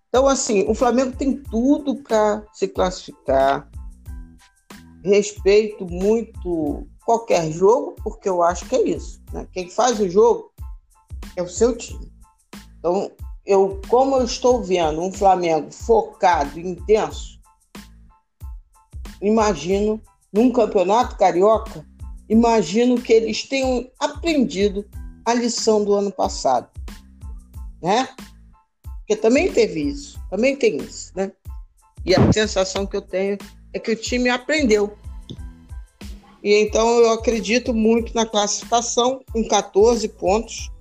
Então, 0.09 0.27
assim, 0.27 0.69
o 0.69 0.73
Flamengo 0.73 1.15
tem 1.15 1.37
tudo 1.37 1.95
para 1.95 2.43
se 2.53 2.67
classificar. 2.67 3.69
Respeito 5.07 5.85
muito 5.85 6.85
qualquer 7.05 7.49
jogo, 7.51 7.95
porque 8.03 8.27
eu 8.27 8.43
acho 8.43 8.65
que 8.65 8.75
é 8.75 8.89
isso. 8.89 9.21
Né? 9.31 9.47
Quem 9.53 9.69
faz 9.69 9.99
o 10.01 10.09
jogo 10.09 10.51
é 11.37 11.41
o 11.41 11.47
seu 11.47 11.77
time. 11.77 12.11
Então, 12.77 13.09
eu, 13.45 13.79
como 13.87 14.17
eu 14.17 14.25
estou 14.25 14.61
vendo 14.61 15.01
um 15.01 15.11
Flamengo 15.11 15.71
focado, 15.71 16.59
intenso, 16.59 17.39
imagino 19.21 20.01
num 20.33 20.51
campeonato 20.51 21.15
carioca, 21.15 21.87
imagino 22.27 23.01
que 23.01 23.13
eles 23.13 23.43
tenham 23.43 23.89
aprendido 23.97 24.85
a 25.25 25.33
lição 25.33 25.85
do 25.85 25.93
ano 25.93 26.11
passado, 26.11 26.69
né? 27.81 28.09
Porque 28.99 29.15
também 29.15 29.51
teve 29.53 29.83
isso, 29.83 30.19
também 30.29 30.57
tem 30.57 30.75
isso, 30.75 31.13
né? 31.15 31.31
E 32.05 32.13
a 32.13 32.31
sensação 32.33 32.85
que 32.85 32.97
eu 32.97 33.01
tenho 33.01 33.37
é 33.73 33.79
que 33.79 33.91
o 33.91 33.95
time 33.95 34.29
aprendeu. 34.29 34.97
E 36.43 36.53
então 36.55 36.87
eu 36.99 37.11
acredito 37.11 37.73
muito 37.73 38.13
na 38.15 38.25
classificação 38.25 39.21
com 39.31 39.47
14 39.47 40.07
pontos. 40.09 40.71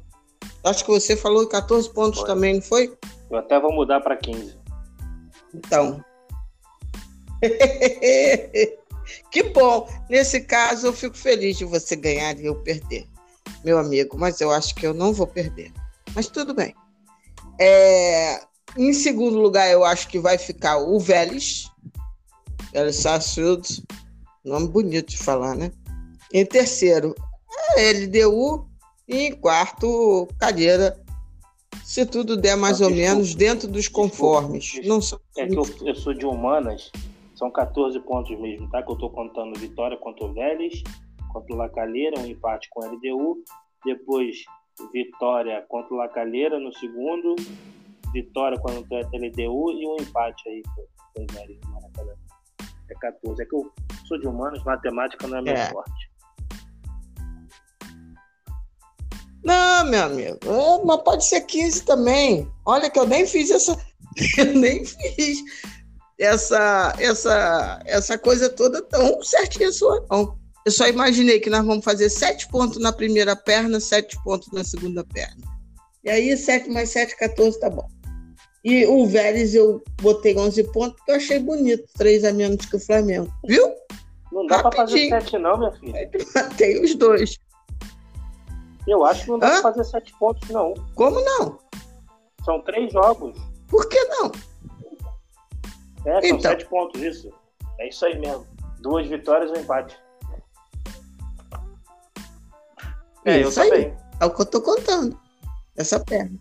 Acho 0.63 0.85
que 0.85 0.91
você 0.91 1.17
falou 1.17 1.47
14 1.49 1.93
pontos 1.93 2.21
foi. 2.21 2.29
também, 2.29 2.55
não 2.55 2.63
foi? 2.63 2.97
Eu 3.31 3.39
até 3.39 3.59
vou 3.59 3.73
mudar 3.73 4.01
para 4.01 4.17
15. 4.17 4.57
Então. 5.55 6.05
que 9.31 9.43
bom. 9.45 9.89
Nesse 10.09 10.41
caso, 10.41 10.89
eu 10.89 10.93
fico 10.93 11.17
feliz 11.17 11.57
de 11.59 11.65
você 11.65 11.97
ganhar 11.97 12.39
e 12.39 12.47
eu 12.47 12.55
perder, 12.57 13.07
meu 13.65 13.79
amigo. 13.79 14.19
Mas 14.19 14.41
eu 14.41 14.51
acho 14.51 14.75
que 14.75 14.87
eu 14.87 14.95
não 14.95 15.13
vou 15.13 15.27
perder. 15.27 15.73
Mas 16.15 16.29
tudo 16.29 16.55
bem. 16.55 16.75
É, 17.59 18.41
em 18.77 18.93
segundo 18.93 19.39
lugar, 19.39 19.71
eu 19.71 19.85
acho 19.85 20.09
que 20.09 20.19
vai 20.19 20.37
ficar 20.39 20.79
o 20.79 20.99
Vélez. 20.99 21.71
Vélez 22.77 22.97
Sarsfield. 22.97 23.83
Nome 24.45 24.69
bonito 24.69 25.09
de 25.09 25.17
falar, 25.17 25.57
né? 25.57 25.73
Em 26.31 26.45
terceiro, 26.45 27.15
a 27.71 27.81
LDU. 27.81 28.67
E 29.09 29.29
em 29.29 29.35
quarto, 29.35 30.29
Cadeira. 30.39 31.01
Se 31.83 32.05
tudo 32.05 32.37
der 32.37 32.55
mais 32.55 32.83
ou 32.83 32.91
menos 32.91 33.35
dentro 33.35 33.67
dos 33.67 33.89
conformes. 33.89 34.79
Não 34.85 35.01
sou... 35.01 35.19
É 35.39 35.47
que 35.47 35.57
eu, 35.57 35.65
eu, 35.87 35.95
sou 35.95 36.13
de 36.13 36.27
humanas, 36.27 36.91
são 37.35 37.51
14 37.51 37.99
pontos 38.01 38.39
mesmo, 38.39 38.69
tá? 38.69 38.83
Que 38.83 38.91
eu 38.91 38.95
estou 38.95 39.09
contando 39.11 39.59
vitória 39.59 39.97
contra 39.97 40.27
o 40.27 40.35
Vélez, 40.35 40.83
contra 41.33 41.55
o 41.55 41.57
Lacalheira, 41.57 42.21
um 42.21 42.27
empate 42.27 42.69
com 42.71 42.81
o 42.81 42.93
LDU. 42.93 43.43
Depois, 43.85 44.37
vitória 44.93 45.65
contra 45.69 45.95
o 45.95 45.97
Lacalheira 45.97 46.59
no 46.59 46.75
segundo, 46.75 47.37
vitória 48.13 48.59
contra 48.59 48.81
o 48.81 49.17
LDU 49.17 49.71
e 49.71 49.87
um 49.87 49.97
empate 49.99 50.49
aí 50.49 50.63
com 51.15 51.23
o 51.23 51.27
Vélez 51.33 51.59
no 51.65 51.73
Maracanã. 51.73 52.26
É 52.91 52.95
14. 52.95 53.43
É 53.43 53.47
que 53.47 53.55
eu 53.55 53.73
sou 54.07 54.19
de 54.19 54.27
humanos, 54.27 54.63
matemática 54.65 55.27
não 55.27 55.39
é 55.39 55.43
meu 55.43 55.55
é. 55.55 55.71
forte. 55.71 56.11
Não, 59.45 59.85
meu 59.87 60.03
amigo, 60.03 60.39
é, 60.45 60.85
mas 60.85 61.03
pode 61.03 61.29
ser 61.29 61.43
15 61.43 61.85
também. 61.85 62.51
Olha 62.65 62.91
que 62.91 62.99
eu 62.99 63.07
nem 63.07 63.27
fiz 63.27 63.51
essa. 63.51 63.77
Eu 64.39 64.55
nem 64.55 64.83
fiz 64.83 65.39
essa, 66.19 66.95
essa, 66.99 67.83
essa 67.85 68.17
coisa 68.17 68.49
toda 68.49 68.81
tão 68.81 69.23
certinha 69.23 69.71
sua, 69.71 70.07
não. 70.11 70.39
Eu 70.65 70.73
só 70.73 70.89
imaginei 70.89 71.39
que 71.39 71.51
nós 71.51 71.65
vamos 71.65 71.85
fazer 71.85 72.09
sete 72.09 72.49
pontos 72.49 72.81
na 72.81 72.93
primeira 72.93 73.37
perna, 73.37 73.79
sete 73.79 74.17
pontos 74.25 74.51
na 74.53 74.65
segunda 74.65 75.05
perna. 75.05 75.45
E 76.07 76.09
aí, 76.09 76.37
7 76.37 76.71
mais 76.71 76.91
7, 76.91 77.17
14, 77.17 77.59
tá 77.59 77.69
bom. 77.69 77.89
E 78.67 78.85
o 78.85 79.07
Vélez 79.07 79.55
eu 79.55 79.81
botei 80.03 80.37
11 80.37 80.65
pontos 80.73 80.97
porque 80.97 81.13
eu 81.13 81.15
achei 81.15 81.39
bonito, 81.39 81.85
três 81.97 82.25
a 82.25 82.33
menos 82.33 82.67
que 82.67 82.75
o 82.75 82.81
Flamengo. 82.81 83.33
Viu? 83.45 83.73
Não 84.33 84.45
dá 84.45 84.61
para 84.61 84.77
fazer 84.77 85.09
7 85.09 85.39
não, 85.39 85.57
minha 85.57 85.71
filha. 85.71 86.11
Matei 86.35 86.85
os 86.85 86.97
dois. 86.97 87.39
Eu 88.89 89.05
acho 89.05 89.23
que 89.23 89.31
não 89.31 89.39
dá 89.39 89.51
para 89.51 89.63
fazer 89.63 89.85
7 89.85 90.13
pontos, 90.19 90.49
não. 90.49 90.75
Como 90.97 91.21
não? 91.21 91.61
São 92.45 92.61
três 92.63 92.93
jogos. 92.93 93.39
Por 93.69 93.89
que 93.89 94.03
não? 94.07 94.33
É, 96.05 96.21
são 96.23 96.31
então. 96.31 96.51
7 96.51 96.67
pontos, 96.67 97.01
isso. 97.01 97.31
É 97.79 97.89
isso 97.89 98.05
aí 98.05 98.19
mesmo. 98.19 98.45
Duas 98.81 99.07
vitórias 99.07 99.49
e 99.51 99.61
um 99.61 99.63
empate. 99.63 99.97
É, 103.25 103.43
isso 103.43 103.61
eu 103.61 103.63
aí. 103.63 103.71
também. 103.71 103.97
É 104.21 104.25
o 104.25 104.35
que 104.35 104.43
eu 104.43 104.47
tô 104.47 104.61
contando. 104.61 105.17
Essa 105.77 106.01
perna. 106.01 106.37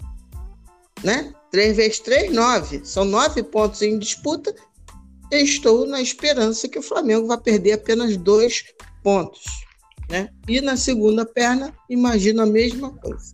Né? 1.06 1.32
3 1.52 1.78
vezes 1.78 2.00
3, 2.00 2.34
9. 2.34 2.82
São 2.84 3.06
9 3.06 3.44
pontos 3.44 3.82
em 3.82 4.00
disputa. 4.00 4.54
estou 5.32 5.86
na 5.86 6.02
esperança 6.02 6.68
que 6.68 6.80
o 6.80 6.84
Flamengo 6.84 7.28
vai 7.28 7.40
perder 7.40 7.74
apenas 7.74 8.18
2 8.18 8.66
pontos. 9.04 9.44
Né? 10.10 10.30
E 10.48 10.60
na 10.62 10.76
segunda 10.76 11.26
perna, 11.26 11.74
imagino 11.90 12.42
a 12.42 12.46
mesma 12.46 12.92
coisa. 12.98 13.34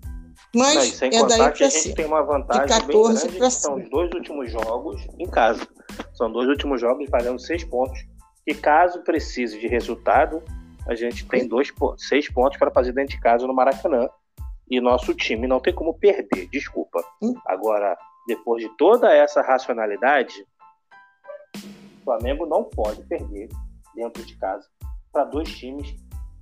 Mas 0.53 0.95
sem 0.95 1.15
é 1.15 1.25
daí 1.25 1.51
que 1.53 1.63
a 1.63 1.69
gente 1.69 1.95
tem 1.95 2.05
uma 2.05 2.21
vantagem 2.21 2.67
14 2.67 3.29
bem 3.29 3.39
grande, 3.39 3.53
são 3.53 3.75
os 3.75 3.89
dois 3.89 4.11
últimos 4.13 4.51
jogos 4.51 5.01
em 5.17 5.27
casa. 5.27 5.65
São 6.13 6.31
dois 6.31 6.49
últimos 6.49 6.81
jogos 6.81 7.09
valendo 7.09 7.39
seis 7.39 7.63
pontos. 7.63 7.99
E 8.45 8.53
caso 8.53 9.01
precise 9.03 9.57
de 9.59 9.67
resultado, 9.67 10.43
a 10.87 10.95
gente 10.95 11.25
tem 11.25 11.47
dois, 11.47 11.71
seis 11.97 12.29
pontos 12.29 12.57
para 12.57 12.71
fazer 12.71 12.91
dentro 12.91 13.15
de 13.15 13.21
casa 13.21 13.47
no 13.47 13.53
Maracanã. 13.53 14.09
E 14.71 14.79
nosso 14.79 15.13
time 15.13 15.47
não 15.47 15.59
tem 15.59 15.75
como 15.75 15.93
perder, 15.93 16.47
desculpa. 16.47 17.03
Hum. 17.21 17.35
Agora, 17.45 17.97
depois 18.25 18.63
de 18.63 18.69
toda 18.77 19.13
essa 19.13 19.41
racionalidade, 19.41 20.33
o 21.57 22.03
Flamengo 22.05 22.45
não 22.45 22.63
pode 22.63 23.03
perder 23.03 23.49
dentro 23.93 24.23
de 24.23 24.33
casa 24.37 24.65
para 25.11 25.25
dois 25.25 25.53
times 25.57 25.93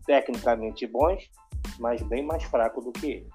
tecnicamente 0.06 0.86
bons, 0.86 1.28
mas 1.80 2.04
bem 2.04 2.24
mais 2.24 2.44
fracos 2.44 2.86
do 2.86 2.92
que 2.92 3.08
ele. 3.08 3.30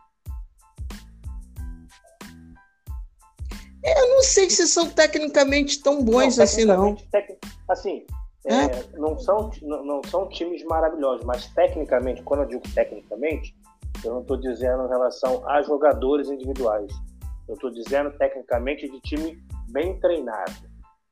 Eu 3.82 4.08
não 4.10 4.22
sei 4.22 4.48
se 4.48 4.68
são 4.68 4.88
tecnicamente 4.88 5.82
tão 5.82 6.04
bons 6.04 6.36
não, 6.36 6.44
assim, 6.44 6.64
não. 6.64 6.94
Tec... 6.94 7.36
Assim, 7.68 8.06
é? 8.46 8.54
É, 8.54 8.88
não, 8.94 9.18
são, 9.18 9.50
não, 9.60 9.84
não 9.84 10.02
são 10.04 10.28
times 10.28 10.62
maravilhosos, 10.64 11.26
mas 11.26 11.46
tecnicamente, 11.48 12.22
quando 12.22 12.44
eu 12.44 12.46
digo 12.46 12.62
tecnicamente, 12.74 13.54
eu 14.04 14.12
não 14.12 14.20
estou 14.20 14.36
dizendo 14.36 14.84
em 14.84 14.88
relação 14.88 15.48
a 15.48 15.62
jogadores 15.62 16.28
individuais. 16.28 16.92
Eu 17.48 17.54
estou 17.54 17.70
dizendo 17.70 18.10
tecnicamente 18.18 18.88
de 18.88 19.00
time 19.00 19.42
bem 19.70 19.98
treinado, 20.00 20.52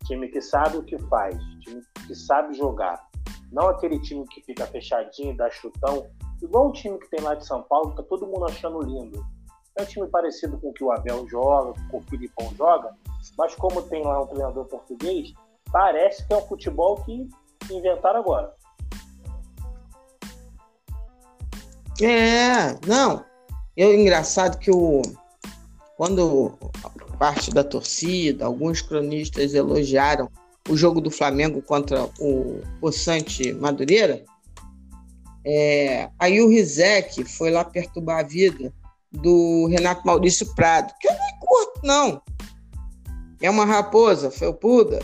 time 0.05 0.29
que 0.29 0.41
sabe 0.41 0.77
o 0.77 0.83
que 0.83 0.99
faz, 1.09 1.37
time 1.61 1.83
que 2.07 2.15
sabe 2.15 2.55
jogar. 2.55 3.03
Não 3.51 3.69
aquele 3.69 4.01
time 4.01 4.27
que 4.29 4.43
fica 4.43 4.67
fechadinho, 4.67 5.37
dá 5.37 5.51
chutão, 5.51 6.07
igual 6.43 6.69
o 6.69 6.73
time 6.73 6.99
que 6.99 7.11
tem 7.11 7.21
lá 7.21 7.35
de 7.35 7.47
São 7.47 7.63
Paulo, 7.63 7.91
que 7.91 7.97
tá 7.97 8.03
todo 8.05 8.27
mundo 8.27 8.47
achando 8.47 8.81
lindo. 8.81 9.23
É 9.79 9.83
um 9.83 9.87
time 9.87 10.07
parecido 10.09 10.59
com 10.59 10.71
o 10.71 10.73
que 10.73 10.85
o 10.85 10.93
Abel 10.93 11.27
joga, 11.29 11.73
com 11.91 11.99
o 11.99 12.03
Filipão 12.03 12.53
joga, 12.57 12.95
mas 13.39 13.55
como 13.55 13.83
tem 13.83 14.03
lá 14.03 14.23
um 14.23 14.27
treinador 14.27 14.67
português, 14.67 15.33
parece 15.71 16.27
que 16.27 16.35
é 16.35 16.37
um 16.37 16.43
futebol 16.43 16.97
que 17.05 17.29
inventaram 17.71 18.21
agora. 18.21 18.55
É, 22.03 22.77
não. 22.87 23.25
Eu 23.77 23.95
engraçado 23.95 24.59
que 24.59 24.71
o 24.71 25.03
quando 25.97 26.59
parte 27.19 27.53
da 27.53 27.63
torcida, 27.63 28.45
alguns 28.45 28.81
cronistas 28.81 29.55
elogiaram 29.55 30.29
o 30.69 30.77
jogo 30.77 31.01
do 31.01 31.11
Flamengo 31.11 31.63
contra 31.63 32.05
o 32.19 32.61
Poçante 32.81 33.53
Madureira, 33.53 34.25
é, 35.45 36.09
aí 36.19 36.41
o 36.41 36.49
Rizek 36.49 37.25
foi 37.25 37.51
lá 37.51 37.65
perturbar 37.65 38.21
a 38.21 38.23
vida 38.23 38.73
do 39.13 39.67
Renato 39.69 40.05
Maurício 40.05 40.53
Prado, 40.55 40.93
que 41.01 41.07
eu 41.07 41.13
nem 41.13 41.39
curto, 41.39 41.81
não. 41.85 42.23
É 43.41 43.49
uma 43.49 43.65
raposa 43.65 44.31
felpuda, 44.31 45.01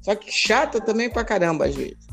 só 0.00 0.14
que 0.14 0.30
chata 0.30 0.80
também 0.80 1.10
pra 1.10 1.24
caramba 1.24 1.66
às 1.66 1.74
vezes. 1.74 2.06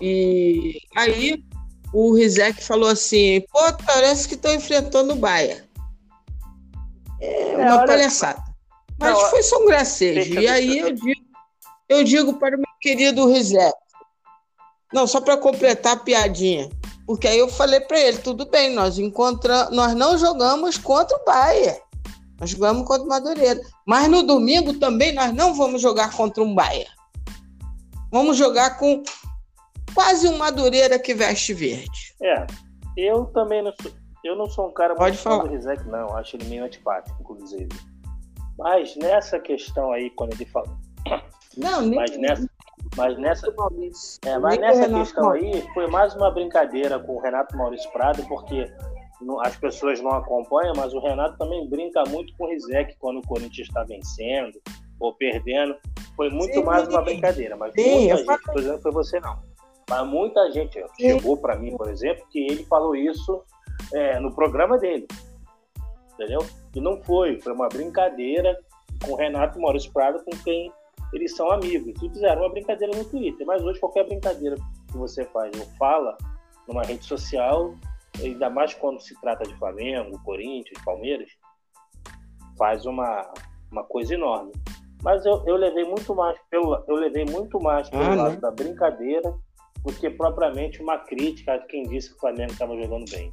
E 0.00 0.80
aí 0.96 1.44
o 1.92 2.14
Rizek 2.14 2.62
falou 2.62 2.88
assim: 2.88 3.42
pô, 3.52 3.60
parece 3.84 4.28
que 4.28 4.34
estão 4.34 4.54
enfrentando 4.54 5.12
o 5.12 5.16
Baia. 5.16 5.66
É, 7.20 7.52
é 7.52 7.56
uma 7.56 7.86
palhaçada. 7.86 8.42
Mas 8.98 9.14
não, 9.14 9.30
foi 9.30 9.42
só 9.42 9.62
um 9.62 9.66
gracejo. 9.66 10.40
E 10.40 10.48
aí 10.48 10.78
eu 10.78 10.92
digo, 10.92 11.20
eu 11.88 12.04
digo 12.04 12.34
para 12.34 12.56
o 12.56 12.58
meu 12.58 12.68
querido 12.80 13.30
Rizek. 13.30 13.74
Não, 14.92 15.06
só 15.06 15.20
para 15.20 15.36
completar 15.36 15.94
a 15.94 16.00
piadinha. 16.00 16.68
Porque 17.06 17.26
aí 17.26 17.38
eu 17.38 17.48
falei 17.48 17.80
para 17.80 17.98
ele, 17.98 18.18
tudo 18.18 18.46
bem, 18.46 18.74
nós 18.74 18.98
encontramos, 18.98 19.74
nós 19.74 19.94
não 19.94 20.18
jogamos 20.18 20.76
contra 20.76 21.16
o 21.16 21.24
Baia. 21.24 21.80
Nós 22.38 22.50
jogamos 22.50 22.86
contra 22.86 23.04
o 23.04 23.08
Madureira. 23.08 23.60
Mas 23.86 24.08
no 24.08 24.22
domingo 24.22 24.74
também 24.74 25.12
nós 25.12 25.32
não 25.34 25.54
vamos 25.54 25.80
jogar 25.80 26.12
contra 26.12 26.42
um 26.42 26.54
Baia. 26.54 26.86
Vamos 28.10 28.36
jogar 28.36 28.78
com 28.78 29.02
quase 29.94 30.28
um 30.28 30.36
Madureira 30.36 30.98
que 30.98 31.14
veste 31.14 31.52
verde. 31.54 32.14
É, 32.22 32.46
eu 32.96 33.26
também 33.26 33.62
não 33.62 33.72
sou, 33.80 33.92
eu 34.24 34.36
não 34.36 34.46
sou 34.46 34.68
um 34.68 34.72
cara 34.72 34.94
Pode 34.94 35.16
muito 35.16 35.22
falar. 35.22 35.44
do 35.44 35.50
Rizek, 35.50 35.86
não. 35.88 36.16
Acho 36.16 36.36
ele 36.36 36.44
meio 36.46 36.64
antipático, 36.64 37.16
inclusive. 37.20 37.68
Mas 38.58 38.96
nessa 38.96 39.38
questão 39.38 39.92
aí, 39.92 40.10
quando 40.10 40.32
ele 40.34 40.46
falou. 40.46 40.76
Não, 41.56 41.82
nem. 41.82 41.98
Mas 41.98 42.16
nessa, 42.16 42.50
mas 42.96 43.18
nessa, 43.18 43.54
é, 44.24 44.38
mas 44.38 44.58
nessa 44.58 44.88
questão 44.88 45.30
aí, 45.30 45.64
foi 45.74 45.86
mais 45.88 46.14
uma 46.14 46.30
brincadeira 46.30 46.98
com 46.98 47.16
o 47.16 47.20
Renato 47.20 47.56
Maurício 47.56 47.90
Prado, 47.92 48.24
porque 48.26 48.70
as 49.44 49.56
pessoas 49.56 50.00
não 50.00 50.12
acompanham, 50.12 50.72
mas 50.76 50.92
o 50.94 51.00
Renato 51.00 51.36
também 51.38 51.68
brinca 51.68 52.02
muito 52.08 52.34
com 52.36 52.44
o 52.44 52.48
Rizek 52.48 52.96
quando 52.98 53.18
o 53.18 53.26
Corinthians 53.26 53.68
está 53.68 53.84
vencendo 53.84 54.60
ou 55.00 55.14
perdendo. 55.14 55.76
Foi 56.16 56.30
muito 56.30 56.54
Sim, 56.54 56.64
mais 56.64 56.88
uma 56.88 57.02
brincadeira, 57.02 57.56
mas 57.56 57.72
Sim, 57.74 58.08
muita 58.08 58.16
gente, 58.16 58.42
por 58.44 58.58
exemplo, 58.58 58.82
foi 58.82 58.92
você 58.92 59.20
não. 59.20 59.38
Mas 59.88 60.06
muita 60.06 60.50
gente 60.52 60.84
chegou 61.00 61.36
para 61.36 61.56
mim, 61.56 61.76
por 61.76 61.88
exemplo, 61.88 62.26
que 62.30 62.40
ele 62.40 62.64
falou 62.64 62.94
isso 62.94 63.42
é, 63.92 64.20
no 64.20 64.34
programa 64.34 64.76
dele. 64.78 65.06
Entendeu? 66.14 66.40
E 66.74 66.80
não 66.80 67.02
foi, 67.02 67.40
foi 67.40 67.52
uma 67.52 67.68
brincadeira 67.68 68.58
com 69.04 69.12
o 69.12 69.16
Renato 69.16 69.58
Maurício 69.60 69.92
Prado, 69.92 70.22
com 70.24 70.36
quem 70.42 70.72
eles 71.12 71.34
são 71.34 71.50
amigos 71.50 71.94
e 72.02 72.08
fizeram 72.08 72.42
uma 72.42 72.50
brincadeira 72.50 72.96
no 72.96 73.04
Twitter. 73.04 73.46
Mas 73.46 73.62
hoje 73.62 73.80
qualquer 73.80 74.06
brincadeira 74.06 74.56
que 74.90 74.96
você 74.96 75.24
faz 75.26 75.58
ou 75.58 75.66
fala 75.78 76.16
numa 76.66 76.82
rede 76.82 77.04
social, 77.04 77.74
ainda 78.22 78.50
mais 78.50 78.74
quando 78.74 79.00
se 79.00 79.18
trata 79.20 79.44
de 79.44 79.56
Flamengo, 79.56 80.20
Corinthians, 80.22 80.82
Palmeiras, 80.84 81.30
faz 82.58 82.84
uma, 82.84 83.32
uma 83.72 83.84
coisa 83.84 84.14
enorme. 84.14 84.52
Mas 85.02 85.24
eu, 85.24 85.42
eu 85.46 85.56
levei 85.56 85.84
muito 85.84 86.14
mais 86.14 86.38
pelo, 86.50 86.84
eu 86.86 86.96
levei 86.96 87.24
muito 87.24 87.58
mais 87.60 87.88
pelo 87.88 88.02
ah, 88.02 88.14
lado 88.14 88.34
né? 88.34 88.40
da 88.40 88.50
brincadeira 88.50 89.32
do 89.84 89.92
que 89.92 90.10
propriamente 90.10 90.82
uma 90.82 90.98
crítica 90.98 91.58
de 91.58 91.66
quem 91.66 91.84
disse 91.84 92.10
que 92.10 92.16
o 92.16 92.20
Flamengo 92.20 92.52
estava 92.52 92.76
jogando 92.76 93.10
bem. 93.10 93.32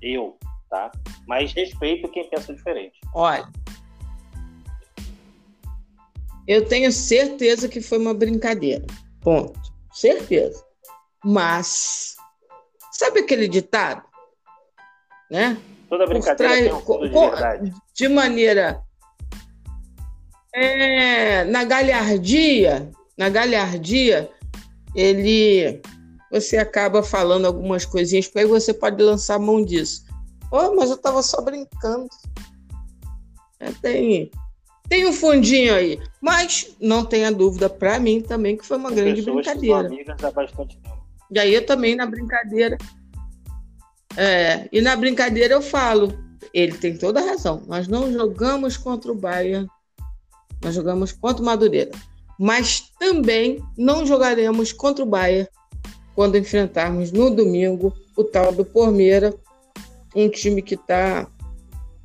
Eu, 0.00 0.36
tá? 0.70 0.90
Mas 1.26 1.52
respeito 1.52 2.10
quem 2.10 2.28
pensa 2.28 2.54
diferente. 2.54 2.98
Olha, 3.14 3.48
eu 6.46 6.66
tenho 6.66 6.92
certeza 6.92 7.68
que 7.68 7.80
foi 7.80 7.98
uma 7.98 8.12
brincadeira. 8.12 8.84
Ponto. 9.20 9.58
Certeza. 9.92 10.64
Mas, 11.24 12.16
sabe 12.92 13.20
aquele 13.20 13.48
ditado? 13.48 14.02
Né? 15.30 15.56
Toda 15.88 16.06
brincadeira 16.06 16.54
tem 16.54 16.72
um 16.72 16.80
fundo 16.80 17.08
de 17.08 17.14
verdade. 17.14 17.72
De 17.94 18.08
maneira... 18.08 18.82
É, 20.56 21.42
na 21.44 21.64
galhardia, 21.64 22.88
na 23.18 23.28
galhardia, 23.28 24.30
ele... 24.94 25.80
Você 26.30 26.56
acaba 26.56 27.02
falando 27.02 27.46
algumas 27.46 27.84
coisinhas 27.84 28.26
para 28.26 28.42
aí 28.42 28.48
você 28.48 28.74
pode 28.74 29.00
lançar 29.02 29.36
a 29.36 29.38
mão 29.38 29.64
disso. 29.64 30.04
Oh, 30.50 30.74
mas 30.74 30.90
eu 30.90 30.96
estava 30.96 31.22
só 31.22 31.40
brincando. 31.40 32.08
É, 33.60 33.70
tem 33.80 34.30
tem 34.88 35.06
um 35.06 35.12
fundinho 35.12 35.74
aí. 35.74 36.00
Mas 36.20 36.74
não 36.80 37.04
tenha 37.04 37.32
dúvida 37.32 37.68
para 37.68 37.98
mim 37.98 38.20
também 38.20 38.56
que 38.56 38.66
foi 38.66 38.76
uma 38.76 38.90
grande 38.90 39.22
brincadeira. 39.22 39.88
E 41.30 41.38
aí 41.38 41.54
eu 41.54 41.64
também 41.64 41.96
na 41.96 42.06
brincadeira. 42.06 42.76
É, 44.16 44.68
e 44.70 44.80
na 44.80 44.94
brincadeira 44.94 45.54
eu 45.54 45.62
falo, 45.62 46.16
ele 46.52 46.76
tem 46.76 46.96
toda 46.96 47.20
a 47.20 47.24
razão. 47.24 47.62
Nós 47.66 47.88
não 47.88 48.12
jogamos 48.12 48.76
contra 48.76 49.10
o 49.10 49.14
Bayern, 49.14 49.68
nós 50.62 50.74
jogamos 50.74 51.12
contra 51.12 51.42
o 51.42 51.46
Madureira. 51.46 51.90
Mas 52.38 52.90
também 52.98 53.62
não 53.76 54.04
jogaremos 54.04 54.72
contra 54.72 55.04
o 55.04 55.08
Bayern 55.08 55.48
quando 56.14 56.38
enfrentarmos 56.38 57.10
no 57.10 57.30
domingo 57.30 57.92
o 58.16 58.22
tal 58.22 58.52
do 58.52 58.64
Pormeira, 58.64 59.34
um 60.14 60.28
time 60.28 60.62
que 60.62 60.74
está, 60.74 61.26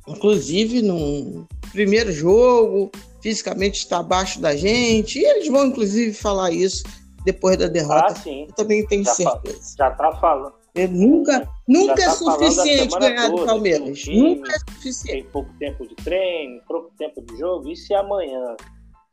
inclusive, 0.06 0.82
num, 0.82 1.46
primeiro 1.70 2.12
jogo, 2.12 2.90
fisicamente 3.20 3.78
está 3.78 3.98
abaixo 3.98 4.40
da 4.40 4.56
gente. 4.56 5.18
E 5.18 5.24
eles 5.24 5.48
vão, 5.48 5.66
inclusive, 5.66 6.12
falar 6.12 6.50
isso 6.50 6.84
depois 7.24 7.56
da 7.56 7.68
derrota. 7.68 8.06
Ah, 8.08 8.14
sim. 8.14 8.46
Eu 8.48 8.54
também 8.54 8.86
tenho 8.86 9.04
já 9.04 9.14
certeza. 9.14 9.74
Já 9.78 9.88
está 9.90 10.12
falando. 10.16 10.54
Ele 10.74 10.92
nunca 10.92 11.48
nunca 11.66 11.96
tá 11.96 12.02
é 12.02 12.10
suficiente 12.10 12.98
ganhar 12.98 13.28
do 13.28 13.44
Palmeiras. 13.44 13.98
Time, 13.98 14.36
nunca 14.36 14.52
é 14.52 14.58
suficiente. 14.58 15.22
Tem 15.22 15.32
pouco 15.32 15.50
tempo 15.58 15.86
de 15.86 15.94
treino, 15.96 16.60
pouco 16.66 16.92
tempo 16.96 17.20
de 17.22 17.36
jogo. 17.36 17.68
E 17.68 17.76
se 17.76 17.92
amanhã, 17.92 18.56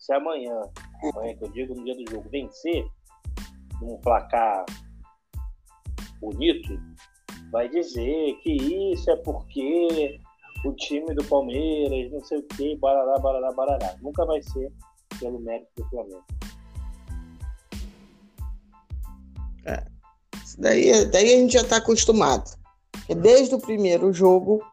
se 0.07 0.13
amanhã, 0.13 0.61
amanhã 1.13 1.35
que 1.35 1.43
eu 1.43 1.51
digo 1.51 1.75
no 1.75 1.83
dia 1.83 1.93
do 1.93 2.09
jogo, 2.09 2.29
vencer, 2.29 2.87
num 3.81 3.97
placar 3.97 4.65
bonito, 6.21 6.79
vai 7.51 7.67
dizer 7.67 8.33
que 8.41 8.93
isso 8.93 9.11
é 9.11 9.17
porque 9.17 10.21
o 10.63 10.71
time 10.75 11.13
do 11.13 11.25
Palmeiras, 11.25 12.09
não 12.09 12.23
sei 12.23 12.37
o 12.37 12.43
que, 12.43 12.77
barará, 12.77 13.19
barará, 13.19 13.51
barará. 13.51 13.97
Nunca 14.01 14.25
vai 14.25 14.41
ser 14.41 14.71
pelo 15.19 15.39
mérito 15.39 15.69
do 15.75 15.89
Flamengo. 15.89 16.25
É. 19.65 19.85
Daí, 20.57 21.05
daí 21.11 21.33
a 21.33 21.37
gente 21.37 21.51
já 21.51 21.61
está 21.61 21.77
acostumado. 21.77 22.57
Desde 23.09 23.55
o 23.55 23.59
primeiro 23.59 24.13
jogo, 24.13 24.63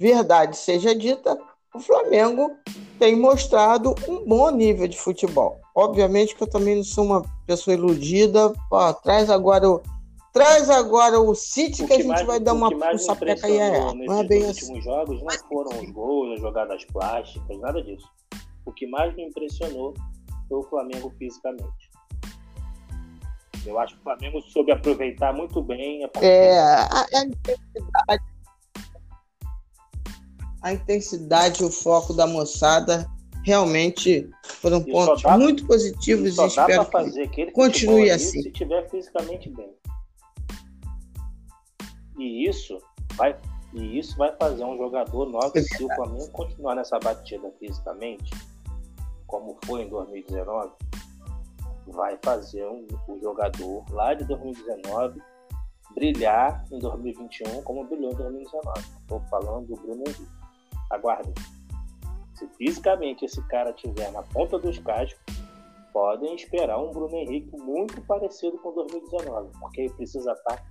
verdade 0.00 0.56
seja 0.56 0.96
dita, 0.96 1.38
o 1.72 1.78
Flamengo 1.78 2.58
tem 2.98 3.16
mostrado 3.16 3.94
um 4.08 4.24
bom 4.24 4.50
nível 4.50 4.88
de 4.88 4.98
futebol. 4.98 5.60
Obviamente 5.74 6.34
que 6.34 6.42
eu 6.42 6.50
também 6.50 6.76
não 6.76 6.84
sou 6.84 7.04
uma 7.04 7.22
pessoa 7.46 7.74
iludida. 7.74 8.52
Ó, 8.70 8.92
traz 8.92 9.30
agora 9.30 9.68
o 9.68 9.80
Traz 10.32 10.68
agora 10.70 11.18
o 11.18 11.34
City 11.34 11.82
que, 11.82 11.86
que, 11.88 11.92
a 11.94 11.96
gente 11.96 12.06
mais, 12.06 12.26
vai 12.26 12.38
dar 12.38 12.52
uma 12.52 12.70
puxa 12.70 13.16
pra 13.16 13.34
cair. 13.34 13.58
É, 13.58 13.92
não 13.94 14.20
é 14.20 14.24
bem 14.24 14.44
assim. 14.44 14.66
últimos 14.66 14.84
jogos 14.84 15.22
não 15.22 15.48
foram 15.48 15.82
os 15.82 15.90
gols, 15.90 16.34
as 16.34 16.40
jogadas 16.40 16.84
plásticas, 16.84 17.58
nada 17.58 17.82
disso. 17.82 18.06
O 18.64 18.72
que 18.72 18.86
mais 18.86 19.14
me 19.16 19.24
impressionou 19.24 19.94
foi 20.48 20.58
o 20.58 20.62
Flamengo 20.64 21.12
fisicamente. 21.18 21.90
Eu 23.66 23.78
acho 23.78 23.94
que 23.94 24.00
o 24.00 24.04
Flamengo 24.04 24.40
soube 24.42 24.70
aproveitar 24.70 25.32
muito 25.32 25.62
bem 25.62 26.04
a 26.04 26.10
É, 26.24 26.58
a, 26.58 27.06
a 27.14 27.24
intensidade. 27.24 28.24
A 30.68 30.72
intensidade 30.74 31.62
e 31.62 31.64
o 31.64 31.70
foco 31.70 32.12
da 32.12 32.26
moçada 32.26 33.10
realmente 33.42 34.28
foram 34.42 34.80
e 34.80 34.92
pontos 34.92 35.22
dá, 35.22 35.38
muito 35.38 35.66
positivos 35.66 36.36
e, 36.36 36.42
e 36.42 36.46
espero 36.46 36.84
que, 37.30 37.50
continue 37.52 38.10
assim. 38.10 38.42
Se 38.42 38.50
tiver 38.52 38.86
fisicamente 38.90 39.48
bem. 39.48 39.72
E 42.18 42.46
isso 42.46 42.78
vai, 43.14 43.34
e 43.72 43.98
isso 43.98 44.14
vai 44.18 44.30
fazer 44.36 44.62
um 44.62 44.76
jogador 44.76 45.30
novo, 45.30 45.52
se 45.58 45.82
o 45.82 45.88
Flamengo 45.94 46.30
continuar 46.32 46.74
nessa 46.74 46.98
batida 46.98 47.50
fisicamente, 47.58 48.30
como 49.26 49.56
foi 49.64 49.84
em 49.84 49.88
2019, 49.88 50.70
vai 51.86 52.18
fazer 52.22 52.66
um, 52.66 52.86
um 53.08 53.18
jogador 53.22 53.86
lá 53.90 54.12
de 54.12 54.24
2019 54.26 55.18
brilhar 55.94 56.62
em 56.70 56.78
2021 56.78 57.62
como 57.62 57.84
brilhou 57.84 58.12
em 58.12 58.16
2019. 58.16 58.80
Estou 59.00 59.20
falando 59.30 59.68
do 59.68 59.74
Bruno 59.74 60.04
Henrique. 60.06 60.37
Aguardem. 60.90 61.34
Se 62.34 62.46
fisicamente 62.56 63.24
esse 63.24 63.42
cara 63.48 63.72
tiver 63.72 64.10
na 64.12 64.22
ponta 64.22 64.58
dos 64.58 64.78
cascos, 64.78 65.18
podem 65.92 66.34
esperar 66.34 66.78
um 66.78 66.92
Bruno 66.92 67.16
Henrique 67.16 67.56
muito 67.56 68.00
parecido 68.02 68.58
com 68.58 68.72
2019, 68.72 69.50
porque 69.60 69.82
ele 69.82 69.94
precisa 69.94 70.32
estar 70.32 70.64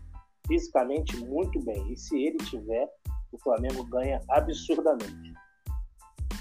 fisicamente 0.47 1.17
muito 1.25 1.59
bem. 1.65 1.91
E 1.91 1.97
se 1.97 2.17
ele 2.17 2.37
tiver, 2.37 2.89
o 3.31 3.37
Flamengo 3.39 3.83
ganha 3.85 4.21
absurdamente. 4.29 5.33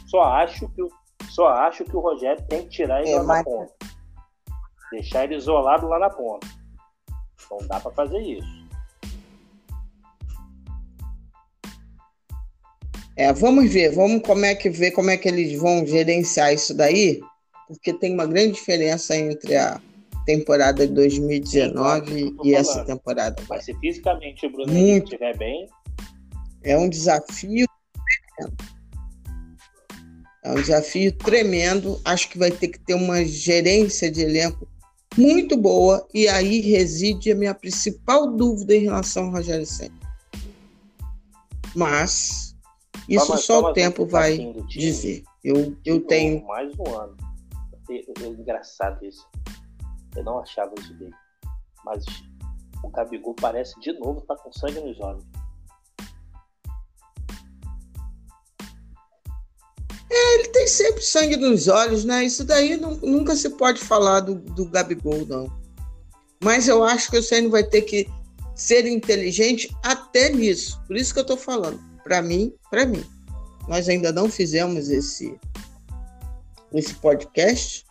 Só 0.06 0.22
acho 0.22 0.68
que 0.68 0.82
o, 0.82 0.88
só 1.30 1.48
acho 1.48 1.84
que 1.84 1.96
o 1.96 2.00
Rogério 2.00 2.44
tem 2.46 2.62
que 2.62 2.68
tirar 2.68 3.00
ele 3.00 3.10
é, 3.10 3.18
lá 3.18 3.24
mas... 3.24 3.38
na 3.38 3.44
ponta. 3.44 3.74
Deixar 4.92 5.24
ele 5.24 5.34
isolado 5.34 5.88
lá 5.88 5.98
na 5.98 6.10
ponta. 6.10 6.46
Não 7.50 7.58
dá 7.66 7.80
para 7.80 7.90
fazer 7.92 8.20
isso. 8.20 8.65
É, 13.16 13.32
vamos 13.32 13.72
ver, 13.72 13.94
vamos 13.94 14.20
como 14.22 14.44
é 14.44 14.54
que 14.54 14.68
ver 14.68 14.90
como 14.90 15.08
é 15.08 15.16
que 15.16 15.26
eles 15.26 15.58
vão 15.58 15.86
gerenciar 15.86 16.52
isso 16.52 16.74
daí, 16.74 17.18
porque 17.66 17.94
tem 17.94 18.12
uma 18.12 18.26
grande 18.26 18.52
diferença 18.52 19.16
entre 19.16 19.56
a 19.56 19.80
temporada 20.26 20.86
de 20.86 20.92
2019 20.92 22.10
Sim, 22.10 22.36
e 22.44 22.54
essa 22.54 22.84
temporada. 22.84 23.42
Mas 23.48 23.64
se 23.64 23.74
fisicamente 23.78 24.44
o 24.44 24.50
Bruno 24.50 24.70
Muito. 24.70 25.04
estiver 25.04 25.36
bem. 25.38 25.66
É 26.62 26.76
um 26.76 26.88
desafio 26.88 27.66
tremendo. 28.36 28.56
É 30.44 30.50
um 30.50 30.54
desafio 30.56 31.12
tremendo. 31.12 32.00
Acho 32.04 32.28
que 32.28 32.36
vai 32.36 32.50
ter 32.50 32.68
que 32.68 32.80
ter 32.80 32.94
uma 32.94 33.24
gerência 33.24 34.10
de 34.10 34.22
elenco 34.22 34.68
muito 35.16 35.56
boa. 35.56 36.06
E 36.12 36.28
aí 36.28 36.60
reside 36.60 37.32
a 37.32 37.36
minha 37.36 37.54
principal 37.54 38.30
dúvida 38.30 38.74
em 38.74 38.82
relação 38.82 39.26
ao 39.26 39.30
Rogério 39.30 39.64
Senna. 39.64 39.94
Mas 41.74 42.45
isso 43.08 43.26
Toma, 43.26 43.38
só 43.38 43.60
o 43.60 43.72
tempo 43.72 44.04
vai 44.06 44.38
dizer. 44.68 45.22
Eu, 45.44 45.76
eu 45.84 46.00
tenho. 46.06 46.44
Mais 46.46 46.72
um 46.78 46.96
ano. 46.96 47.16
É, 47.90 48.24
é 48.24 48.26
engraçado 48.26 49.04
isso. 49.04 49.28
Eu 50.16 50.24
não 50.24 50.40
achava 50.40 50.72
isso 50.78 50.92
dele. 50.94 51.14
Mas 51.84 52.04
o 52.82 52.88
Gabigol 52.88 53.34
parece 53.34 53.78
de 53.80 53.92
novo 53.92 54.20
estar 54.20 54.34
tá 54.34 54.42
com 54.42 54.52
sangue 54.52 54.80
nos 54.80 55.00
olhos. 55.00 55.24
É, 60.10 60.34
ele 60.34 60.48
tem 60.48 60.66
sempre 60.66 61.02
sangue 61.02 61.36
nos 61.36 61.68
olhos, 61.68 62.04
né? 62.04 62.24
Isso 62.24 62.44
daí 62.44 62.76
não, 62.76 62.96
nunca 62.96 63.36
se 63.36 63.50
pode 63.50 63.80
falar 63.80 64.20
do, 64.20 64.34
do 64.34 64.68
Gabigol, 64.68 65.26
não. 65.26 65.50
Mas 66.42 66.68
eu 66.68 66.82
acho 66.84 67.10
que 67.10 67.18
o 67.18 67.22
Senna 67.22 67.48
vai 67.48 67.64
ter 67.64 67.82
que 67.82 68.08
ser 68.54 68.86
inteligente 68.86 69.74
até 69.82 70.30
nisso. 70.30 70.80
Por 70.86 70.96
isso 70.96 71.12
que 71.12 71.20
eu 71.20 71.22
estou 71.22 71.36
falando. 71.36 71.80
Para 72.06 72.22
mim, 72.22 72.52
para 72.70 72.86
mim. 72.86 73.04
Nós 73.68 73.88
ainda 73.88 74.12
não 74.12 74.30
fizemos 74.30 74.88
esse, 74.88 75.38
esse 76.72 76.94
podcast, 76.94 77.84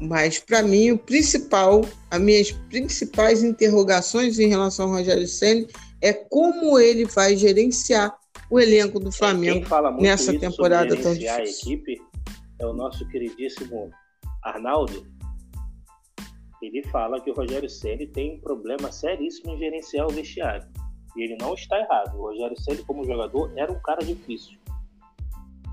mas, 0.00 0.38
para 0.38 0.62
mim, 0.62 0.90
o 0.92 0.98
principal, 0.98 1.82
as 2.10 2.20
minhas 2.20 2.50
principais 2.70 3.42
interrogações 3.42 4.38
em 4.38 4.48
relação 4.48 4.86
ao 4.86 4.92
Rogério 4.92 5.28
Senna 5.28 5.66
é 6.00 6.12
como 6.12 6.78
ele 6.78 7.04
vai 7.04 7.36
gerenciar 7.36 8.16
o 8.50 8.58
elenco 8.58 8.98
do 8.98 9.12
Flamengo 9.12 9.66
nessa 10.00 10.36
temporada 10.38 10.96
tão 10.96 11.14
difícil. 11.14 11.34
a 11.34 11.44
equipe 11.44 12.02
é 12.58 12.66
o 12.66 12.72
nosso 12.72 13.06
queridíssimo 13.08 13.90
Arnaldo, 14.42 15.06
ele 16.62 16.82
fala 16.84 17.20
que 17.20 17.30
o 17.30 17.34
Rogério 17.34 17.68
Ceni 17.68 18.06
tem 18.06 18.36
um 18.36 18.40
problema 18.40 18.92
seríssimo 18.92 19.52
em 19.52 19.58
gerenciar 19.58 20.06
o 20.06 20.10
vestiário. 20.10 20.66
E 21.16 21.22
ele 21.22 21.36
não 21.36 21.54
está 21.54 21.78
errado. 21.78 22.16
O 22.16 22.22
Rogério 22.22 22.60
Ceni, 22.60 22.84
como 22.84 23.04
jogador, 23.04 23.52
era 23.56 23.70
um 23.70 23.80
cara 23.80 24.04
difícil. 24.04 24.58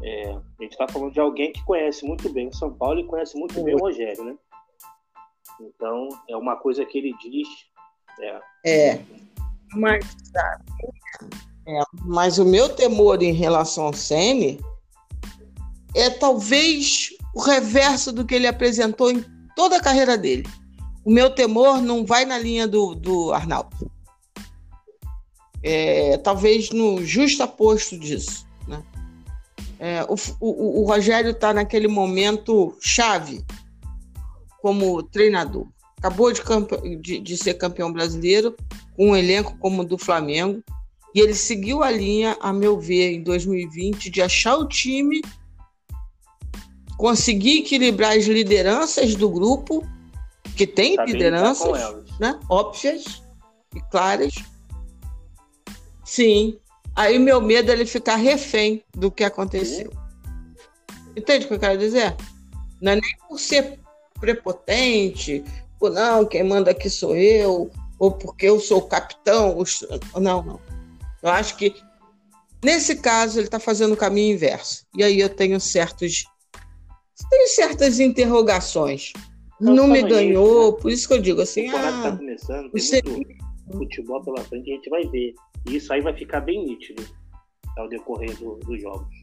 É, 0.02 0.32
a 0.32 0.64
gente 0.64 0.72
está 0.72 0.88
falando 0.88 1.12
de 1.12 1.20
alguém 1.20 1.52
que 1.52 1.64
conhece 1.64 2.06
muito 2.06 2.30
bem 2.32 2.48
o 2.48 2.56
São 2.56 2.74
Paulo 2.74 3.00
e 3.00 3.06
conhece 3.06 3.38
muito 3.38 3.62
bem 3.64 3.76
o 3.76 3.80
Rogério, 3.80 4.24
né? 4.24 4.36
Então, 5.60 6.08
é 6.30 6.38
uma 6.38 6.56
coisa 6.56 6.86
que 6.86 6.98
ele 6.98 7.14
diz. 7.22 7.48
É. 8.22 8.42
é 8.66 9.06
mas, 9.74 10.06
é, 11.68 11.82
mas 12.06 12.40
o 12.40 12.46
meu 12.46 12.70
temor 12.70 13.22
em 13.22 13.34
relação 13.34 13.86
ao 13.86 13.94
Sene 13.94 14.60
é 15.96 16.10
talvez 16.10 17.10
o 17.36 17.42
reverso 17.42 18.12
do 18.12 18.26
que 18.26 18.36
ele 18.36 18.48
apresentou 18.48 19.12
em 19.12 19.24
toda 19.56 19.78
a 19.78 19.82
carreira 19.82 20.18
dele. 20.18 20.48
O 21.04 21.12
meu 21.12 21.30
temor 21.30 21.82
não 21.82 22.06
vai 22.06 22.26
na 22.26 22.38
linha 22.38 22.68
do, 22.68 22.96
do 22.96 23.34
Arnaldo. 23.34 23.92
É, 25.62 26.18
talvez 26.18 26.70
no 26.72 27.04
justo 27.06 27.44
aposto 27.44 27.98
disso. 27.98 28.48
Né? 28.68 28.82
É, 29.80 30.04
o, 30.04 30.16
o, 30.40 30.82
o 30.82 30.86
Rogério 30.86 31.32
está 31.32 31.54
naquele 31.54 31.88
momento 31.88 32.78
chave 32.80 33.44
como 34.62 35.02
treinador. 35.04 35.68
Acabou 35.98 36.32
de, 36.32 36.42
de, 36.98 37.20
de, 37.20 37.38
ser 37.38 37.56
campeão 37.56 37.92
brasileiro, 37.92 38.56
com 38.96 39.10
um 39.10 39.16
elenco 39.16 39.58
como 39.60 39.82
o 39.82 39.86
do 39.86 39.98
Flamengo, 39.98 40.64
e 41.14 41.20
ele 41.20 41.34
seguiu 41.34 41.84
a 41.84 41.92
linha, 41.92 42.38
a 42.40 42.54
meu 42.54 42.80
ver, 42.80 43.12
em 43.12 43.24
2020, 43.24 44.10
de 44.10 44.22
achar 44.22 44.58
o 44.58 44.68
time, 44.68 45.22
conseguir 46.98 47.60
equilibrar 47.60 48.18
as 48.18 48.26
lideranças 48.26 49.16
do 49.16 49.30
grupo, 49.30 49.86
que 50.56 50.68
tem 50.68 50.96
lideranças 51.06 51.96
né, 52.20 52.40
óbvias 52.50 53.22
e 53.76 53.82
claras. 53.90 54.34
Sim. 56.10 56.58
Aí 56.96 57.20
meu 57.20 57.40
medo 57.40 57.70
é 57.70 57.74
ele 57.76 57.86
ficar 57.86 58.16
refém 58.16 58.84
do 58.96 59.12
que 59.12 59.24
aconteceu. 59.24 59.92
Entende 61.16 61.46
o 61.46 61.48
que 61.48 61.54
eu 61.54 61.60
quero 61.60 61.78
dizer? 61.78 62.16
Não 62.82 62.94
é 62.94 62.96
nem 62.96 63.18
por 63.28 63.40
ser 63.40 63.80
prepotente, 64.20 65.44
ou 65.80 65.92
não, 65.92 66.26
quem 66.26 66.44
manda 66.44 66.72
aqui 66.72 66.90
sou 66.90 67.16
eu, 67.16 67.70
ou 68.00 68.12
porque 68.12 68.48
eu 68.48 68.60
sou 68.60 68.80
o 68.80 68.88
capitão. 68.88 69.56
Não, 70.16 70.42
não. 70.42 70.60
Eu 71.22 71.30
acho 71.30 71.56
que 71.58 71.76
nesse 72.66 72.96
caso 72.96 73.38
ele 73.38 73.46
está 73.46 73.60
fazendo 73.60 73.94
o 73.94 73.98
caminho 73.98 74.34
inverso. 74.34 74.88
E 74.98 75.04
aí 75.04 75.20
eu 75.20 75.30
tenho 75.30 75.60
certos. 75.60 76.26
Tenho 77.30 77.48
certas 77.50 78.00
interrogações. 78.00 79.14
Não, 79.62 79.76
não 79.76 79.88
me 79.88 80.02
ganhou, 80.02 80.70
isso, 80.70 80.72
né? 80.72 80.82
por 80.82 80.92
isso 80.92 81.08
que 81.08 81.14
eu 81.14 81.22
digo 81.22 81.42
assim. 81.42 81.68
Ah, 81.68 82.02
tá 82.02 82.18
começando, 82.18 82.72
tem 82.72 83.04
muito 83.04 83.50
futebol 83.78 84.24
pela 84.24 84.44
frente, 84.46 84.72
a 84.72 84.76
gente 84.76 84.90
vai 84.90 85.06
ver. 85.06 85.36
E 85.68 85.76
isso 85.76 85.92
aí 85.92 86.02
vai 86.02 86.14
ficar 86.14 86.42
bem 86.42 86.66
nítido 86.66 87.04
ao 87.78 87.88
decorrer 87.88 88.36
do, 88.38 88.56
dos 88.58 88.82
jogos. 88.82 89.16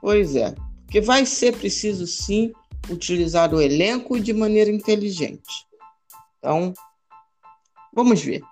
Pois 0.00 0.34
é. 0.34 0.54
Porque 0.84 1.00
vai 1.00 1.24
ser 1.24 1.56
preciso, 1.56 2.06
sim, 2.06 2.52
utilizar 2.90 3.54
o 3.54 3.60
elenco 3.60 4.20
de 4.20 4.32
maneira 4.32 4.70
inteligente. 4.70 5.66
Então, 6.38 6.74
vamos 7.94 8.20
ver. 8.20 8.42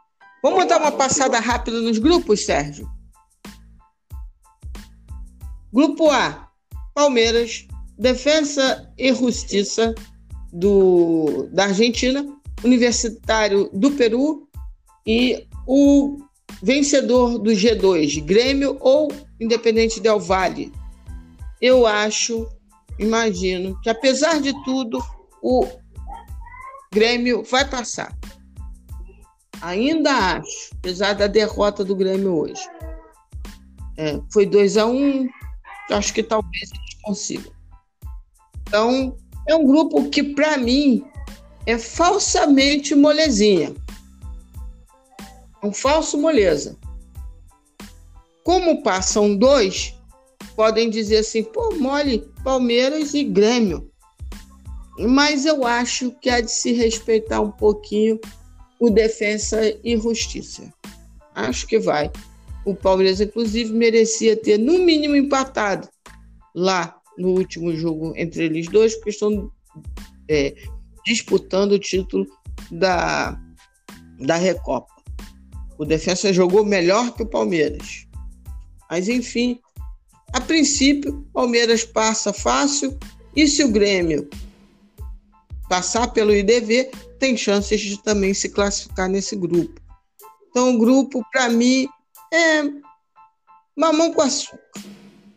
Vamos 0.43 0.67
dar 0.67 0.79
uma 0.81 0.93
passada 0.93 1.39
rápida 1.39 1.81
nos 1.81 1.99
grupos, 1.99 2.45
Sérgio? 2.47 2.89
Grupo 5.73 6.11
A: 6.11 6.51
Palmeiras, 6.95 7.67
Defensa 7.99 8.91
e 8.97 9.13
Justiça 9.13 9.95
do, 10.53 11.49
da 11.53 11.65
Argentina, 11.65 12.40
Universitário 12.65 13.71
do 13.73 13.91
Peru 13.93 14.49
e 15.07 15.47
o 15.67 16.19
vencedor 16.63 17.39
do 17.39 17.51
G2, 17.51 18.23
Grêmio 18.25 18.77
ou 18.81 19.11
Independente 19.41 20.01
Del 20.01 20.21
Valle, 20.21 20.73
eu 21.61 21.87
acho, 21.87 22.49
imagino, 22.99 23.79
que 23.83 23.91
apesar 23.91 24.41
de 24.41 24.53
tudo, 24.65 25.03
o 25.43 25.67
Grêmio 26.93 27.43
vai 27.43 27.69
passar. 27.69 28.17
Ainda 29.63 30.11
acho, 30.37 30.71
apesar 30.79 31.15
da 31.15 31.27
derrota 31.27 31.85
do 31.85 31.95
Grêmio 31.95 32.35
hoje. 32.35 32.63
É, 33.97 34.19
foi 34.33 34.47
2 34.47 34.79
a 34.79 34.87
1 34.87 34.91
um, 34.91 35.29
acho 35.91 36.15
que 36.15 36.23
talvez 36.23 36.71
eles 36.71 37.03
consigam. 37.03 37.53
Então, 38.63 39.17
é 39.47 39.55
um 39.55 39.67
grupo 39.67 40.09
que, 40.09 40.23
para 40.23 40.57
mim, 40.57 41.05
é 41.67 41.79
falsamente 41.79 42.95
molezinha. 42.95 43.75
Um 45.63 45.73
falso 45.73 46.17
moleza. 46.19 46.77
Como 48.43 48.83
passam 48.83 49.37
dois, 49.37 49.95
podem 50.57 50.89
dizer 50.89 51.19
assim, 51.19 51.43
pô, 51.43 51.75
mole, 51.77 52.27
Palmeiras 52.43 53.15
e 53.15 53.25
Grêmio. 53.25 53.91
Mas 54.99 55.47
eu 55.47 55.67
acho 55.67 56.11
que 56.21 56.29
há 56.29 56.41
de 56.41 56.51
se 56.51 56.73
respeitar 56.73 57.41
um 57.41 57.51
pouquinho 57.51 58.19
o 58.79 58.91
defensa 58.91 59.61
e 59.85 59.97
justiça. 59.97 60.73
Acho 61.35 61.67
que 61.67 61.79
vai. 61.79 62.11
O 62.65 62.75
Palmeiras, 62.75 63.21
inclusive, 63.21 63.73
merecia 63.73 64.37
ter, 64.37 64.59
no 64.59 64.79
mínimo, 64.79 65.17
empatado 65.17 65.89
lá 66.55 66.97
no 67.17 67.29
último 67.31 67.75
jogo 67.77 68.13
entre 68.17 68.45
eles 68.45 68.67
dois, 68.69 68.95
porque 68.95 69.11
estão 69.11 69.51
é, 70.29 70.55
disputando 71.13 71.73
o 71.73 71.79
título 71.79 72.27
da, 72.71 73.39
da 74.21 74.37
Recopa. 74.37 74.95
O 75.77 75.85
defensa 75.85 76.33
jogou 76.33 76.65
melhor 76.65 77.15
que 77.15 77.23
o 77.23 77.27
Palmeiras. 77.27 78.07
Mas, 78.89 79.09
enfim, 79.09 79.59
a 80.33 80.41
princípio, 80.41 81.27
Palmeiras 81.33 81.85
passa 81.85 82.33
fácil 82.33 82.97
e 83.35 83.47
se 83.47 83.65
o 83.65 83.73
Grêmio 83.73 84.29
passar 85.69 86.09
pelo 86.09 86.35
IDV, 86.35 86.91
tem 87.19 87.37
chances 87.37 87.81
de 87.81 88.03
também 88.03 88.35
se 88.35 88.49
classificar 88.49 89.09
nesse 89.09 89.37
grupo. 89.37 89.81
Então, 90.51 90.75
o 90.75 90.79
grupo, 90.79 91.25
para 91.31 91.49
mim, 91.49 91.89
é 92.33 92.63
mamão 93.77 94.13
com 94.13 94.23
açúcar. 94.23 94.59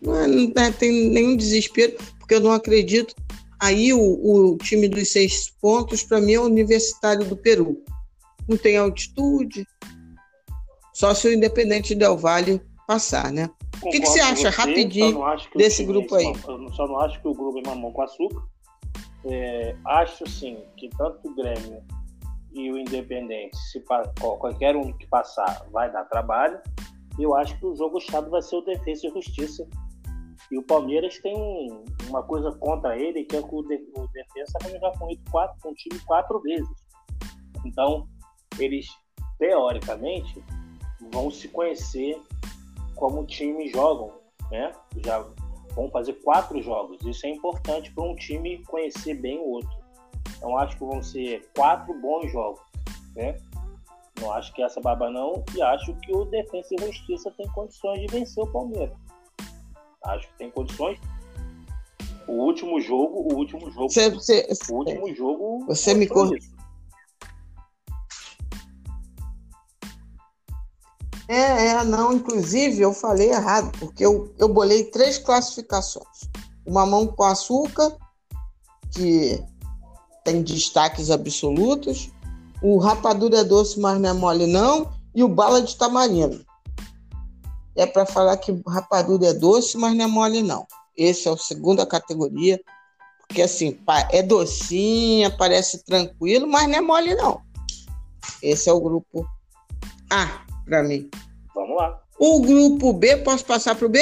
Não, 0.02 0.16
é, 0.16 0.28
não 0.28 0.52
é, 0.58 0.72
tem 0.72 1.10
nenhum 1.10 1.38
desespero, 1.38 1.96
porque 2.20 2.34
eu 2.34 2.40
não 2.40 2.52
acredito. 2.52 3.16
Aí, 3.64 3.94
o, 3.94 4.00
o 4.00 4.58
time 4.58 4.90
dos 4.90 5.14
seis 5.14 5.50
pontos, 5.62 6.04
para 6.04 6.20
mim, 6.20 6.34
é 6.34 6.40
o 6.40 6.44
Universitário 6.44 7.24
do 7.26 7.38
Peru. 7.38 7.82
Não 8.46 8.58
tem 8.58 8.76
altitude, 8.76 9.66
só 10.94 11.14
se 11.14 11.30
o 11.30 11.34
Independente 11.34 11.96
Del 11.96 12.18
Valle 12.18 12.62
passar, 12.86 13.32
né? 13.32 13.50
O 13.82 13.90
que, 13.90 14.02
que, 14.02 14.06
você 14.06 14.20
acha, 14.20 14.52
você, 14.52 14.58
rapidinho, 14.58 15.18
desse 15.56 15.86
grupo 15.86 16.14
aí? 16.16 16.26
Eu 16.26 16.74
só 16.74 16.86
não 16.86 17.00
acho 17.00 17.22
que 17.22 17.28
o 17.30 17.34
grupo 17.34 17.60
é 17.60 17.62
mamão 17.66 17.94
com 17.94 18.02
açúcar. 18.02 18.44
É, 19.26 19.74
acho, 19.86 20.30
sim, 20.30 20.58
que 20.76 20.90
tanto 20.90 21.26
o 21.26 21.34
Grêmio 21.34 21.82
e 22.52 22.70
o 22.70 22.78
Independente, 22.78 23.58
se 23.72 23.82
qualquer 24.20 24.76
um 24.76 24.92
que 24.92 25.08
passar, 25.08 25.66
vai 25.72 25.90
dar 25.90 26.04
trabalho. 26.04 26.60
Eu 27.18 27.34
acho 27.34 27.58
que 27.58 27.66
o 27.66 27.76
jogo 27.78 28.02
chave 28.02 28.30
vai 28.30 28.42
ser 28.42 28.58
o 28.58 28.62
Defesa 28.62 29.08
e 29.08 29.10
Justiça. 29.10 29.66
E 30.52 30.58
o 30.58 30.64
Palmeiras 30.64 31.18
tem 31.20 31.36
uma 32.08 32.24
coisa 32.24 32.52
contra 32.54 32.98
ele, 32.98 33.24
que 33.24 33.36
é 33.36 33.42
que 33.42 33.56
o, 33.56 33.62
Defesa 33.64 34.58
vai 34.62 34.72
jogar 34.72 34.98
com, 34.98 35.10
ele 35.10 35.22
quatro, 35.32 35.58
com 35.62 35.70
o 35.70 35.76
time 35.76 36.00
quatro 36.06 36.40
vezes. 36.42 36.70
Então, 37.66 38.08
eles, 38.60 38.88
teoricamente, 39.40 40.44
vão 41.12 41.30
se 41.32 41.48
conhecer 41.48 42.22
como 42.96 43.26
times 43.26 43.72
jogam, 43.72 44.14
né? 44.52 44.72
Já 45.04 45.26
vão 45.76 45.90
fazer 45.90 46.14
quatro 46.24 46.62
jogos. 46.62 47.04
Isso 47.06 47.26
é 47.26 47.30
importante 47.30 47.92
para 47.94 48.04
um 48.04 48.16
time 48.16 48.64
conhecer 48.66 49.16
bem 49.16 49.40
o 49.40 49.50
outro. 49.50 49.84
Então 50.38 50.58
acho 50.58 50.78
que 50.78 50.84
vão 50.84 51.02
ser 51.02 51.50
quatro 51.56 51.94
bons 52.00 52.32
jogos, 52.32 52.62
né? 53.16 53.38
Não 54.22 54.32
acho 54.32 54.54
que 54.54 54.62
essa 54.62 54.80
baba 54.80 55.10
não 55.10 55.44
e 55.56 55.62
acho 55.62 55.96
que 55.96 56.16
o 56.16 56.26
Defensa 56.26 56.76
e 56.76 56.86
Justiça 56.86 57.32
tem 57.32 57.48
condições 57.50 58.02
de 58.02 58.08
vencer 58.08 58.44
o 58.44 58.52
Palmeiras. 58.52 58.96
Acho 60.04 60.28
que 60.28 60.38
tem 60.38 60.52
condições. 60.52 61.00
O 62.28 62.34
último 62.34 62.80
jogo, 62.80 63.34
o 63.34 63.36
último 63.36 63.70
jogo, 63.72 63.90
você, 63.90 64.10
você, 64.10 64.48
o 64.70 64.76
último 64.76 65.14
jogo. 65.14 65.66
Você 65.68 65.94
me 65.94 66.08
corrige. 66.08 66.54
É, 71.28 71.68
é, 71.68 71.84
não, 71.84 72.14
inclusive 72.14 72.82
eu 72.82 72.94
falei 72.94 73.32
errado, 73.32 73.72
porque 73.80 74.06
eu, 74.06 74.34
eu 74.38 74.48
bolei 74.50 74.86
três 74.86 75.18
classificações. 75.18 76.30
O 76.66 76.72
mamão 76.72 77.08
com 77.08 77.24
açúcar, 77.24 77.98
que 78.92 79.42
tem 80.24 80.42
destaques 80.42 81.10
absolutos, 81.10 82.12
o 82.62 82.78
rapadura 82.78 83.40
é 83.40 83.44
doce, 83.44 83.80
mas 83.80 84.00
não 84.00 84.10
é 84.10 84.14
mole 84.14 84.48
não, 84.48 84.92
e 85.16 85.24
o 85.24 85.28
bala 85.28 85.62
de 85.62 85.76
tamarindo. 85.76 86.46
É 87.76 87.86
para 87.86 88.06
falar 88.06 88.38
que 88.38 88.52
rapadura 88.68 89.28
é 89.28 89.34
doce, 89.34 89.78
mas 89.78 89.96
não 89.96 90.06
é 90.06 90.08
mole 90.08 90.44
não. 90.44 90.68
Esse 90.96 91.28
é 91.28 91.32
o 91.32 91.38
segunda 91.38 91.86
categoria. 91.86 92.60
Porque 93.28 93.42
assim, 93.42 93.80
é 94.12 94.22
docinha, 94.22 95.32
parece 95.32 95.84
tranquilo, 95.84 96.48
mas 96.48 96.68
não 96.68 96.76
é 96.76 96.82
mole, 96.82 97.16
não. 97.16 97.42
Esse 98.42 98.70
é 98.70 98.74
o 98.74 98.80
grupo 98.80 99.26
A 100.10 100.46
para 100.66 100.84
mim. 100.84 101.10
Vamos 101.56 101.76
lá. 101.78 102.00
O 102.20 102.40
grupo 102.42 102.94
B, 102.94 103.18
posso 103.18 103.44
passar 103.46 103.76
para 103.76 103.86
o 103.86 103.90
B? 103.90 104.00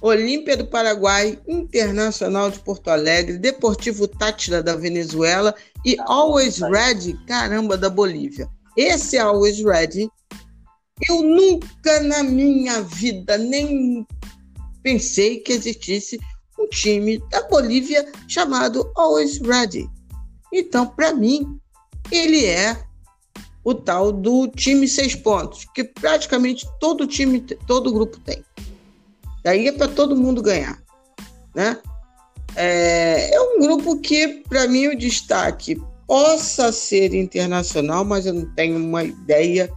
Olímpia 0.00 0.56
do 0.56 0.66
Paraguai, 0.66 1.40
Internacional 1.48 2.50
de 2.50 2.60
Porto 2.60 2.88
Alegre, 2.88 3.38
Deportivo 3.38 4.06
Tátira 4.06 4.62
da 4.62 4.76
Venezuela 4.76 5.54
e 5.84 5.96
Always 6.06 6.58
Red, 6.58 7.14
caramba, 7.26 7.76
da 7.76 7.90
Bolívia. 7.90 8.48
Esse 8.76 9.18
Always 9.18 9.62
Red, 9.64 10.08
eu 11.08 11.22
nunca 11.22 12.00
na 12.00 12.22
minha 12.22 12.82
vida 12.82 13.36
nem 13.36 14.06
pensei 14.82 15.40
que 15.40 15.52
existisse 15.52 16.18
um 16.58 16.66
time 16.68 17.18
da 17.30 17.42
Bolívia 17.48 18.10
chamado 18.28 18.90
Always 18.96 19.38
Ready. 19.38 19.88
Então, 20.52 20.86
para 20.86 21.12
mim, 21.12 21.58
ele 22.10 22.46
é 22.46 22.82
o 23.62 23.74
tal 23.74 24.12
do 24.12 24.48
time 24.48 24.88
seis 24.88 25.14
pontos, 25.14 25.66
que 25.74 25.84
praticamente 25.84 26.66
todo 26.80 27.06
time, 27.06 27.40
todo 27.40 27.92
grupo 27.92 28.18
tem. 28.20 28.44
Daí 29.42 29.68
é 29.68 29.72
para 29.72 29.88
todo 29.88 30.16
mundo 30.16 30.40
ganhar, 30.40 30.80
né? 31.54 31.78
É, 32.54 33.34
é 33.34 33.40
um 33.40 33.60
grupo 33.60 34.00
que, 34.00 34.42
para 34.48 34.66
mim, 34.66 34.86
o 34.86 34.96
destaque 34.96 35.80
possa 36.06 36.72
ser 36.72 37.12
internacional, 37.12 38.04
mas 38.04 38.24
eu 38.24 38.32
não 38.32 38.46
tenho 38.54 38.76
uma 38.76 39.04
ideia 39.04 39.70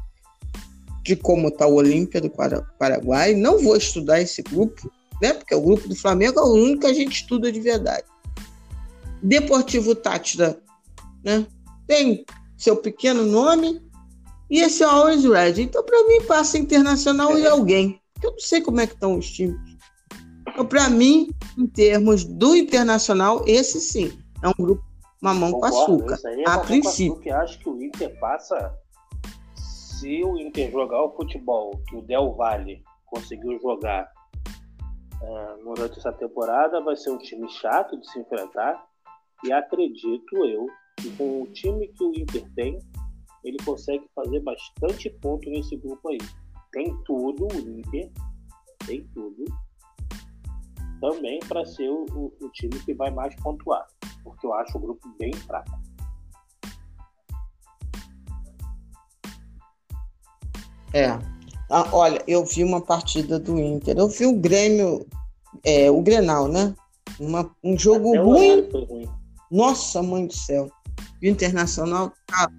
de 1.10 1.16
como 1.16 1.48
está 1.48 1.66
o 1.66 1.74
Olímpia 1.74 2.22
do 2.22 2.30
Paraguai. 2.30 3.34
Não 3.34 3.58
vou 3.58 3.76
estudar 3.76 4.22
esse 4.22 4.44
grupo, 4.44 4.92
né? 5.20 5.34
Porque 5.34 5.56
o 5.56 5.62
grupo 5.62 5.88
do 5.88 5.96
Flamengo 5.96 6.40
é 6.40 6.44
o 6.44 6.54
único 6.54 6.82
que 6.82 6.86
a 6.86 6.94
gente 6.94 7.14
estuda 7.14 7.52
de 7.52 7.60
verdade. 7.60 8.04
Deportivo 9.24 9.96
Tátira, 9.96 10.62
né? 11.26 11.48
Tem 11.88 12.24
seu 12.56 12.78
pequeno 12.78 13.26
nome 13.26 13.82
e 14.52 14.60
esse 14.60 14.84
é 14.84 14.86
Always 14.86 15.24
Red. 15.24 15.64
Então, 15.64 15.84
para 15.84 16.08
mim, 16.08 16.22
passa 16.28 16.60
internacional 16.60 17.36
é. 17.36 17.42
e 17.42 17.48
alguém. 17.48 18.00
Eu 18.22 18.32
não 18.32 18.40
sei 18.40 18.62
como 18.62 18.80
é 18.80 18.86
que 18.86 18.94
estão 18.94 19.18
os 19.18 19.32
times. 19.32 19.60
Então, 20.48 20.64
para 20.64 20.90
mim, 20.90 21.32
em 21.58 21.66
termos 21.66 22.24
do 22.24 22.56
internacional, 22.56 23.44
esse 23.48 23.82
sim 23.82 24.12
é 24.44 24.48
um 24.48 24.54
grupo 24.60 24.84
mamão 25.20 25.54
Concordo, 25.54 26.04
com 26.04 26.14
açúcar. 26.14 26.20
É 26.30 26.48
a 26.48 26.60
princípio. 26.60 27.20
Que 27.20 27.32
acho 27.32 27.58
que 27.58 27.68
o 27.68 27.82
Inter 27.82 28.16
passa. 28.20 28.78
Se 30.00 30.24
o 30.24 30.38
Inter 30.40 30.72
jogar 30.72 31.04
o 31.04 31.12
futebol 31.14 31.72
que 31.90 31.98
o 31.98 32.02
Del 32.02 32.32
Valle 32.34 32.82
conseguiu 33.08 33.60
jogar 33.60 34.10
uh, 35.22 35.62
durante 35.62 36.00
essa 36.00 36.14
temporada, 36.14 36.80
vai 36.80 36.96
ser 36.96 37.10
um 37.10 37.18
time 37.18 37.50
chato 37.50 38.00
de 38.00 38.10
se 38.10 38.18
enfrentar. 38.18 38.82
E 39.44 39.52
acredito 39.52 40.46
eu 40.46 40.68
que 41.02 41.12
com 41.18 41.42
o 41.42 41.48
time 41.48 41.90
que 41.90 42.02
o 42.02 42.18
Inter 42.18 42.50
tem, 42.56 42.80
ele 43.44 43.58
consegue 43.66 44.10
fazer 44.16 44.40
bastante 44.40 45.10
ponto 45.22 45.50
nesse 45.50 45.76
grupo 45.76 46.08
aí. 46.08 46.20
Tem 46.72 46.96
tudo, 47.04 47.50
o 47.54 47.60
Inter 47.60 48.10
tem 48.88 49.06
tudo 49.14 49.44
também 51.02 51.40
para 51.46 51.66
ser 51.66 51.90
o, 51.90 52.06
o, 52.12 52.34
o, 52.40 52.50
time 52.52 52.80
que 52.86 52.94
vai 52.94 53.12
mais 53.12 53.36
pontuar, 53.42 53.86
porque 54.24 54.48
eu 54.48 54.54
acho 54.54 54.78
o 54.78 54.82
grupo 54.82 55.10
bem 55.20 55.34
fraco. 55.34 55.89
É. 60.94 61.18
Ah, 61.70 61.88
olha, 61.92 62.22
eu 62.28 62.44
vi 62.44 62.64
uma 62.64 62.82
partida 62.82 63.40
do 63.40 63.60
Inter, 63.60 63.98
eu 63.98 64.08
vi 64.08 64.26
o 64.26 64.36
Grêmio, 64.36 65.06
é, 65.64 65.90
o 65.92 66.02
Grenal, 66.02 66.48
né? 66.48 66.74
Uma, 67.20 67.50
um 67.64 67.78
jogo 67.78 68.16
ruim. 68.18 68.68
ruim. 68.72 69.10
Nossa, 69.52 70.02
mãe 70.02 70.26
do 70.26 70.34
céu. 70.34 70.70
O 71.22 71.26
Internacional 71.26 72.12
tá, 72.26 72.52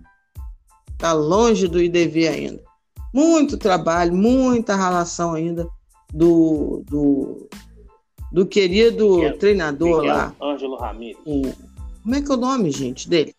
tá 0.98 1.12
longe 1.12 1.66
do 1.66 1.82
IDV 1.82 2.28
ainda. 2.28 2.62
Muito 3.12 3.58
trabalho, 3.58 4.14
muita 4.14 4.76
relação 4.76 5.34
ainda 5.34 5.66
do, 6.12 6.84
do, 6.86 7.48
do 8.30 8.46
querido 8.46 9.16
Miguel, 9.16 9.38
treinador 9.38 10.00
Miguel 10.02 10.14
lá. 10.14 10.34
Ângelo 10.40 10.76
Ramírez. 10.76 11.18
O, 11.26 11.42
como 12.02 12.14
é 12.14 12.22
que 12.22 12.30
é 12.30 12.34
o 12.34 12.38
nome, 12.38 12.70
gente, 12.70 13.08
dele? 13.08 13.34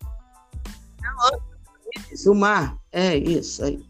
O 2.28 2.36
Mar. 2.36 2.78
É 2.92 3.16
isso 3.16 3.64
aí. 3.64 3.82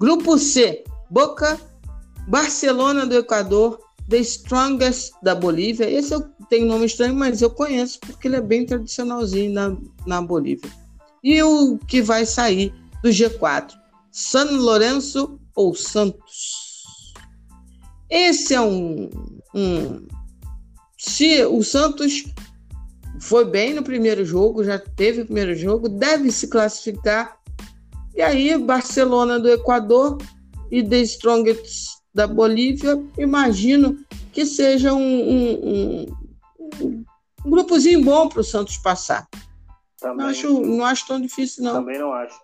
Grupo 0.00 0.38
C, 0.38 0.84
Boca, 1.10 1.58
Barcelona 2.28 3.06
do 3.06 3.16
Equador, 3.16 3.78
The 4.08 4.18
Strongest 4.18 5.12
da 5.22 5.34
Bolívia. 5.34 5.88
Esse 5.88 6.14
eu 6.14 6.22
tenho 6.48 6.66
nome 6.66 6.86
estranho, 6.86 7.14
mas 7.14 7.42
eu 7.42 7.50
conheço 7.50 8.00
porque 8.00 8.28
ele 8.28 8.36
é 8.36 8.40
bem 8.40 8.66
tradicionalzinho 8.66 9.52
na, 9.52 9.76
na 10.06 10.20
Bolívia. 10.20 10.70
E 11.22 11.42
o 11.42 11.78
que 11.78 12.02
vai 12.02 12.26
sair 12.26 12.74
do 13.02 13.08
G4? 13.08 13.72
San 14.10 14.50
Lourenço 14.50 15.40
ou 15.54 15.74
Santos? 15.74 16.64
Esse 18.10 18.54
é 18.54 18.60
um, 18.60 19.10
um 19.54 20.06
se 21.06 21.44
o 21.44 21.62
Santos 21.62 22.24
foi 23.20 23.44
bem 23.44 23.74
no 23.74 23.82
primeiro 23.82 24.24
jogo, 24.24 24.64
já 24.64 24.78
teve 24.78 25.22
o 25.22 25.24
primeiro 25.26 25.54
jogo, 25.54 25.88
deve 25.88 26.30
se 26.32 26.48
classificar. 26.48 27.38
E 28.14 28.22
aí, 28.22 28.56
Barcelona 28.56 29.38
do 29.40 29.48
Equador 29.48 30.18
e 30.70 30.82
The 30.82 31.00
Strongest 31.00 31.98
da 32.14 32.26
Bolívia, 32.26 33.02
imagino 33.18 33.98
que 34.32 34.46
seja 34.46 34.94
um, 34.94 35.00
um, 35.00 36.06
um, 36.80 37.04
um 37.44 37.50
grupozinho 37.50 38.04
bom 38.04 38.28
para 38.28 38.40
o 38.40 38.44
Santos 38.44 38.78
passar. 38.78 39.26
Também, 39.98 40.18
não, 40.18 40.26
acho, 40.26 40.60
não 40.60 40.84
acho 40.84 41.06
tão 41.06 41.20
difícil, 41.20 41.64
não. 41.64 41.74
Também 41.74 41.98
não 41.98 42.12
acho. 42.12 42.38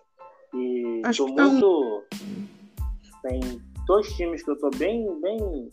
E 0.53 1.01
acho 1.05 1.27
muito. 1.27 2.03
Tá 2.09 3.29
Tem 3.29 3.61
dois 3.85 4.07
times 4.13 4.43
que 4.43 4.51
eu 4.51 4.59
tô 4.59 4.69
bem, 4.71 5.07
bem 5.21 5.69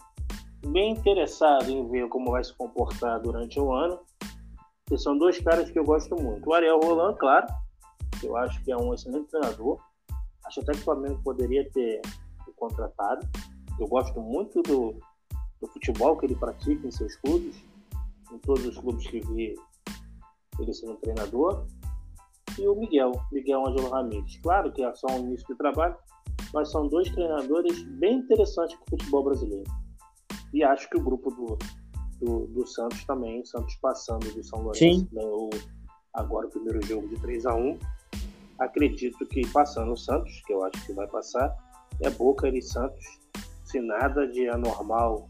bem 0.67 0.93
interessado 0.93 1.71
em 1.71 1.89
ver 1.89 2.09
como 2.09 2.33
vai 2.33 2.43
se 2.43 2.55
comportar 2.55 3.21
durante 3.21 3.59
o 3.59 3.73
ano. 3.73 4.01
E 4.91 4.99
são 4.99 5.17
dois 5.17 5.39
caras 5.39 5.71
que 5.71 5.79
eu 5.79 5.85
gosto 5.85 6.15
muito. 6.17 6.49
O 6.49 6.55
Ariel 6.55 6.81
Roland, 6.81 7.17
claro, 7.19 7.47
eu 8.23 8.37
acho 8.37 8.63
que 8.65 8.73
é 8.73 8.77
um 8.77 8.95
excelente 8.95 9.29
treinador. 9.29 9.79
Acho 10.49 10.61
até 10.61 10.73
que 10.73 10.79
o 10.79 10.85
Flamengo 10.85 11.21
poderia 11.23 11.69
ter 11.71 12.01
contratado. 12.57 13.29
Eu 13.79 13.87
gosto 13.87 14.19
muito 14.19 14.63
do, 14.63 14.95
do 15.61 15.69
futebol 15.69 16.17
que 16.17 16.25
ele 16.25 16.35
pratica 16.35 16.87
em 16.87 16.91
seus 16.91 17.15
clubes, 17.17 17.55
em 18.33 18.39
todos 18.39 18.67
os 18.67 18.79
clubes 18.79 19.07
que 19.07 19.21
vi 19.21 19.55
ele 20.59 20.73
sendo 20.73 20.97
treinador. 20.97 21.67
E 22.59 22.67
o 22.67 22.75
Miguel, 22.75 23.13
Miguel 23.31 23.67
Angelo 23.67 23.91
Ramírez. 23.91 24.39
Claro 24.43 24.73
que 24.73 24.83
é 24.83 24.95
só 24.95 25.07
um 25.09 25.27
início 25.27 25.47
de 25.49 25.55
trabalho, 25.57 25.95
mas 26.55 26.71
são 26.71 26.89
dois 26.89 27.11
treinadores 27.11 27.83
bem 27.99 28.21
interessantes 28.21 28.75
para 28.77 28.87
o 28.87 28.99
futebol 28.99 29.25
brasileiro. 29.25 29.71
E 30.55 30.65
acho 30.65 30.89
que 30.89 30.97
o 30.97 31.03
grupo 31.03 31.31
do, 31.31 31.59
do, 32.21 32.47
do 32.47 32.67
Santos 32.67 33.05
também, 33.05 33.45
Santos 33.45 33.77
passando 33.77 34.33
do 34.33 34.43
São 34.43 34.63
Lourenço, 34.63 35.07
ganhou 35.13 35.51
agora 36.15 36.47
o 36.47 36.51
primeiro 36.51 36.83
jogo 36.87 37.07
de 37.07 37.21
3 37.21 37.45
a 37.45 37.55
1 37.55 37.79
Acredito 38.59 39.25
que 39.27 39.47
passando 39.53 39.93
o 39.93 39.97
Santos, 39.97 40.43
que 40.47 40.53
eu 40.53 40.65
acho 40.65 40.85
que 40.85 40.93
vai 40.93 41.07
passar, 41.07 41.55
é 42.03 42.11
Boca 42.11 42.49
e 42.49 42.61
Santos. 42.61 43.05
Se 43.65 43.81
nada 43.81 44.27
de 44.27 44.49
anormal 44.49 45.29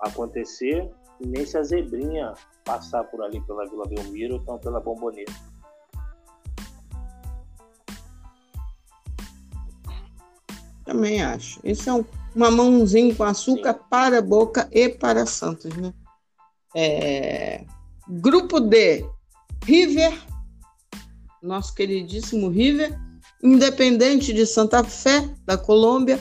acontecer, 0.00 0.90
nem 1.20 1.46
se 1.46 1.56
a 1.56 1.62
zebrinha 1.62 2.34
passar 2.64 3.04
por 3.04 3.22
ali 3.22 3.40
pela 3.42 3.66
Vila 3.68 3.86
Belmiro 3.86 4.34
ou 4.34 4.40
então 4.40 4.58
pela 4.58 4.80
Bombonera. 4.80 5.32
Também 10.84 11.22
acho. 11.22 11.60
Esse 11.64 11.88
é 11.88 11.92
um 11.92 12.04
mamãozinho 12.34 13.14
com 13.14 13.24
açúcar 13.24 13.74
Sim. 13.74 13.80
para 13.90 14.22
Boca 14.22 14.68
e 14.72 14.88
para 14.88 15.26
Santos, 15.26 15.74
né? 15.76 15.92
É... 16.74 17.64
Grupo 18.08 18.58
D, 18.58 19.06
River, 19.64 20.18
nosso 21.42 21.74
queridíssimo 21.74 22.48
River, 22.48 22.98
Independente 23.42 24.32
de 24.32 24.44
Santa 24.44 24.82
Fé, 24.82 25.28
da 25.44 25.56
Colômbia, 25.56 26.20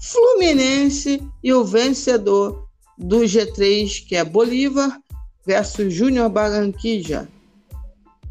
Fluminense 0.00 1.22
e 1.42 1.52
o 1.52 1.64
vencedor 1.64 2.68
do 2.96 3.20
G3, 3.20 4.06
que 4.06 4.14
é 4.14 4.24
Bolívar, 4.24 5.00
versus 5.44 5.92
Júnior 5.92 6.28
Barranquilla. 6.28 7.28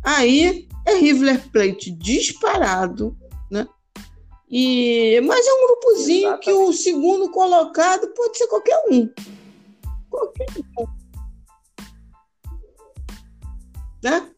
Aí 0.03 0.67
é 0.85 0.95
River 0.95 1.49
Plate 1.49 1.91
disparado, 1.91 3.17
né? 3.49 3.67
E, 4.49 5.19
mas 5.21 5.45
é 5.45 5.53
um 5.53 5.67
grupozinho 5.67 6.27
Exatamente. 6.27 6.43
que 6.45 6.51
o 6.51 6.71
segundo 6.71 7.29
colocado 7.31 8.07
pode 8.09 8.37
ser 8.37 8.47
qualquer 8.47 8.81
um. 8.91 9.09
Qualquer 10.09 10.45
um. 10.77 10.85
Né? 14.03 14.29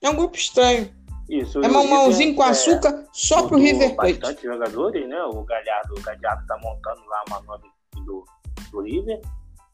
É 0.00 0.08
um 0.08 0.14
grupo 0.14 0.36
estranho. 0.36 0.99
Isso, 1.30 1.60
é 1.60 1.68
mamãozinho 1.68 2.34
com 2.34 2.42
açúcar 2.42 2.88
é, 2.88 3.06
só 3.12 3.46
pro 3.46 3.56
River 3.56 3.94
Plate. 3.94 4.18
Bastante 4.18 4.42
jogadores, 4.42 5.08
né? 5.08 5.22
O 5.22 5.44
Galhardo, 5.44 5.94
o 5.96 6.02
Galhardo 6.02 6.44
tá 6.44 6.58
montando 6.58 7.00
lá 7.06 7.22
uma 7.28 7.40
nova 7.42 7.62
do, 8.04 8.24
do 8.72 8.80
River. 8.80 9.20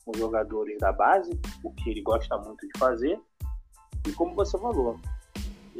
com 0.04 0.12
jogadores 0.18 0.78
da 0.78 0.92
base, 0.92 1.30
o 1.64 1.72
que 1.72 1.88
ele 1.88 2.02
gosta 2.02 2.36
muito 2.36 2.60
de 2.60 2.78
fazer. 2.78 3.18
E 4.06 4.12
como 4.12 4.34
você 4.34 4.58
falou, 4.58 5.00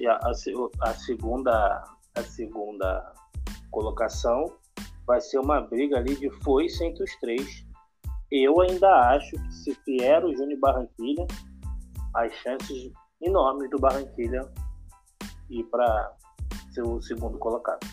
a, 0.07 0.29
a, 0.29 0.91
a 0.91 0.95
segunda 0.95 1.85
a 2.14 2.22
segunda 2.22 3.12
colocação 3.70 4.51
vai 5.07 5.20
ser 5.20 5.39
uma 5.39 5.61
briga 5.61 5.99
ali 5.99 6.16
de 6.16 6.31
foice 6.43 6.83
entre 6.87 7.05
os 7.05 7.14
três. 7.16 7.66
Eu 8.33 8.62
ainda 8.62 8.89
acho 9.11 9.31
que 9.31 9.53
se 9.53 9.79
vier 9.87 10.24
o 10.24 10.35
Júnior 10.35 10.59
Barranquilha, 10.59 11.27
as 12.14 12.33
chances 12.37 12.91
enormes 13.20 13.68
do 13.70 13.79
Barranquilha 13.79 14.41
ir 15.51 15.64
para 15.64 16.12
ser 16.72 16.82
o 16.82 17.01
segundo 17.01 17.38
colocado. 17.38 17.86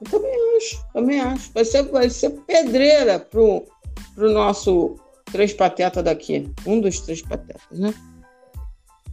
Eu 0.00 0.10
também 0.10 0.56
acho, 0.56 0.86
também 0.92 1.20
acho. 1.20 1.52
Vai 1.52 1.64
ser, 1.64 1.82
vai 1.84 2.10
ser 2.10 2.30
pedreira 2.46 3.18
pro, 3.18 3.64
pro 4.14 4.32
nosso 4.32 4.96
três 5.32 5.52
patetas 5.52 6.04
daqui. 6.04 6.52
Um 6.66 6.80
dos 6.80 7.00
três 7.00 7.22
patetas, 7.22 7.78
né? 7.78 7.92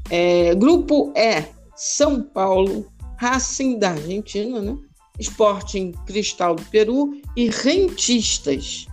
É, 0.10 0.54
grupo 0.54 1.12
E, 1.16 1.44
São 1.76 2.22
Paulo, 2.22 2.92
Racing 3.18 3.80
da 3.80 3.92
Argentina, 3.92 4.62
né? 4.62 4.78
Sporting 5.20 5.94
Cristal 6.06 6.56
do 6.56 6.66
Peru 6.66 7.20
e 7.36 7.50
Rentistas. 7.50 8.88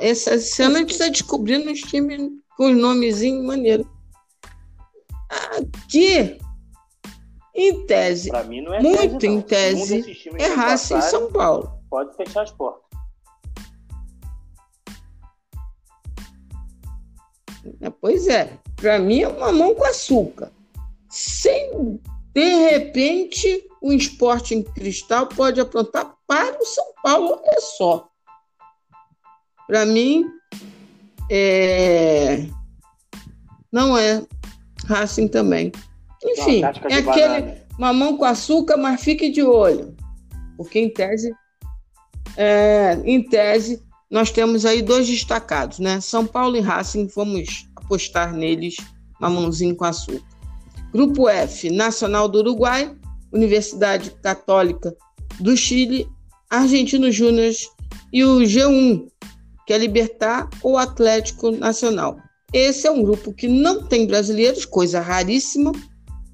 Essa, 0.00 0.32
ano 0.64 0.76
a 0.76 0.78
gente 0.80 0.92
está 0.92 1.08
descobrindo 1.08 1.70
os 1.70 1.80
times 1.80 2.30
com 2.58 2.72
os 2.72 2.76
nomezinhos 2.76 3.46
maneiros. 3.46 3.86
Aqui, 5.30 6.38
em 7.54 7.86
tese, 7.86 8.30
é 8.34 8.42
muito 8.42 9.18
tese, 9.18 9.26
em 9.26 9.40
tese, 9.40 10.30
é 10.36 10.46
Racing 10.48 10.96
em 10.96 11.02
São 11.02 11.30
Paulo. 11.30 11.80
Pode 11.88 12.16
fechar 12.16 12.42
as 12.42 12.50
portas. 12.50 12.82
É, 17.80 17.90
pois 17.90 18.26
é, 18.26 18.58
para 18.74 18.98
mim 18.98 19.20
é 19.20 19.28
uma 19.28 19.52
mão 19.52 19.74
com 19.74 19.84
açúcar. 19.84 20.50
Sem, 21.08 22.00
de 22.34 22.54
repente, 22.70 23.68
o 23.80 23.92
esporte 23.92 24.54
em 24.54 24.62
cristal 24.62 25.28
pode 25.28 25.60
aprontar 25.60 26.16
para 26.26 26.60
o 26.60 26.64
São 26.64 26.92
Paulo, 27.02 27.40
é 27.44 27.60
só. 27.60 28.08
Para 29.66 29.84
mim, 29.86 30.24
é... 31.30 32.46
não 33.72 33.96
é 33.96 34.22
Racing 34.86 35.28
também. 35.28 35.72
Enfim, 36.24 36.62
é 36.62 36.96
aquele 36.96 37.40
banana. 37.40 37.56
mamão 37.78 38.16
com 38.16 38.24
açúcar, 38.24 38.76
mas 38.76 39.02
fique 39.02 39.30
de 39.30 39.42
olho. 39.42 39.94
Porque 40.56 40.80
em 40.80 40.90
tese, 40.90 41.32
é, 42.36 42.98
em 43.04 43.22
tese, 43.22 43.82
nós 44.10 44.30
temos 44.30 44.64
aí 44.64 44.82
dois 44.82 45.06
destacados, 45.06 45.78
né? 45.78 46.00
São 46.00 46.26
Paulo 46.26 46.56
e 46.56 46.60
Racing, 46.60 47.06
vamos 47.14 47.68
apostar 47.76 48.32
neles, 48.32 48.76
mamãozinho 49.20 49.76
com 49.76 49.84
açúcar. 49.84 50.22
Grupo 50.92 51.28
F, 51.28 51.70
Nacional 51.70 52.28
do 52.28 52.38
Uruguai, 52.38 52.96
Universidade 53.32 54.10
Católica 54.22 54.96
do 55.38 55.56
Chile, 55.56 56.08
Argentino 56.50 57.12
Júnior 57.12 57.52
e 58.12 58.24
o 58.24 58.38
G1, 58.40 59.06
que 59.68 59.74
é 59.74 59.76
Libertar 59.76 60.48
ou 60.62 60.78
Atlético 60.78 61.50
Nacional. 61.50 62.16
Esse 62.54 62.86
é 62.86 62.90
um 62.90 63.02
grupo 63.02 63.34
que 63.34 63.46
não 63.46 63.86
tem 63.86 64.06
brasileiros, 64.06 64.64
coisa 64.64 64.98
raríssima, 64.98 65.72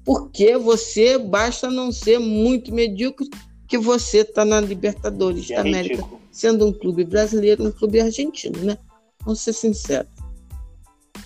porque 0.05 0.57
você 0.57 1.17
basta 1.17 1.69
não 1.69 1.91
ser 1.91 2.17
muito 2.17 2.73
medíocre 2.73 3.29
que 3.67 3.77
você 3.77 4.19
está 4.19 4.45
na 4.45 4.61
Libertadores 4.61 5.51
é 5.51 5.55
da 5.55 5.61
América, 5.63 5.95
ridículo. 5.95 6.21
sendo 6.31 6.65
um 6.65 6.71
clube 6.71 7.03
brasileiro, 7.03 7.67
um 7.67 7.71
clube 7.73 7.99
argentino, 7.99 8.57
né? 8.59 8.77
Vamos 9.25 9.41
ser 9.41 9.51
sinceros. 9.51 10.07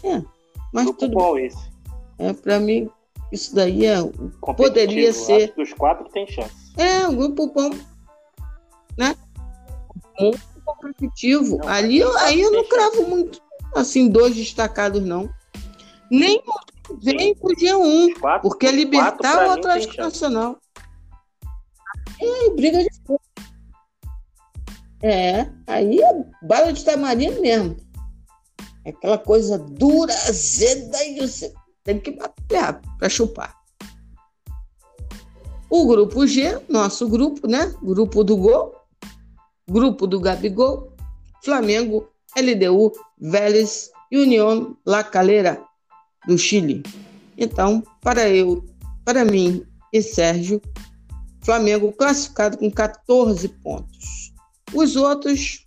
É, 0.03 0.23
mas 0.73 0.85
grupo 0.85 1.01
tudo 1.01 1.13
bom 1.13 1.37
esse. 1.37 1.69
É, 2.17 2.33
para 2.33 2.59
mim, 2.59 2.89
isso 3.31 3.53
daí 3.53 3.85
é, 3.85 3.97
poderia 4.57 5.13
ser. 5.13 5.53
Dos 5.55 5.73
quatro 5.73 6.09
tem 6.09 6.25
chance. 6.25 6.73
É, 6.75 7.07
um 7.07 7.15
grupo 7.15 7.53
bom, 7.53 7.69
né? 8.97 9.15
Muito 10.19 10.58
competitivo. 10.79 11.57
Não, 11.57 11.69
Ali, 11.69 12.03
aí 12.19 12.41
eu 12.41 12.51
não 12.51 12.67
cravo 12.67 13.07
muito, 13.07 13.41
assim, 13.75 14.07
dois 14.07 14.35
destacados, 14.35 15.03
não. 15.03 15.29
Nem 16.09 16.41
vem 17.01 17.35
com 17.35 17.47
o 17.47 17.55
G1, 17.55 18.19
quatro, 18.19 18.49
porque 18.49 18.65
é 18.65 18.71
Libertar 18.71 19.47
o 19.47 19.51
Atlético 19.51 19.97
Nacional. 19.97 20.57
É, 22.19 22.49
briga 22.51 22.83
de 22.83 22.89
fogo. 23.05 23.21
É, 25.01 25.49
aí 25.65 26.01
é 26.01 26.25
bala 26.41 26.73
de 26.73 26.83
tamarindo 26.83 27.39
mesmo. 27.41 27.77
É 28.83 28.89
aquela 28.89 29.17
coisa 29.17 29.57
dura, 29.57 30.13
azeda 30.13 31.03
e 31.05 31.19
você 31.19 31.53
tem 31.83 31.99
que 31.99 32.11
bater 32.11 32.79
para 32.97 33.09
chupar. 33.09 33.55
O 35.69 35.85
grupo 35.85 36.25
G, 36.25 36.59
nosso 36.67 37.07
grupo, 37.07 37.47
né? 37.47 37.73
Grupo 37.81 38.23
do 38.23 38.35
Gol, 38.35 38.75
grupo 39.69 40.07
do 40.07 40.19
Gabigol, 40.19 40.93
Flamengo, 41.43 42.09
LDU, 42.37 42.91
Vélez 43.19 43.91
e 44.11 44.17
União 44.17 44.75
La 44.85 45.03
Calera 45.03 45.61
do 46.27 46.37
Chile. 46.37 46.83
Então, 47.37 47.83
para 48.01 48.29
eu, 48.29 48.63
para 49.05 49.23
mim 49.23 49.65
e 49.93 50.01
Sérgio, 50.01 50.61
Flamengo 51.41 51.91
classificado 51.91 52.57
com 52.57 52.69
14 52.69 53.47
pontos. 53.47 54.33
Os 54.73 54.95
outros, 54.95 55.65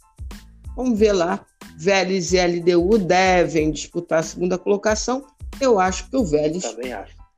vamos 0.77 0.99
ver 0.99 1.13
lá, 1.13 1.45
Vélez 1.77 2.33
e 2.33 2.39
LDU 2.39 2.99
devem 2.99 3.71
disputar 3.71 4.21
a 4.21 4.23
segunda 4.23 4.59
colocação. 4.59 5.25
Eu 5.61 5.81
acho 5.81 6.09
que 6.09 6.17
o 6.17 6.25
Vélez 6.25 6.65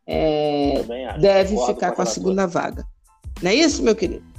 é, 0.06 0.82
deve 1.18 1.56
ficar 1.66 1.92
com 1.92 2.02
a 2.02 2.06
segunda 2.06 2.46
vaga. 2.46 2.84
Não 3.40 3.50
é 3.50 3.54
isso, 3.54 3.82
meu 3.82 3.94
querido? 3.94 4.34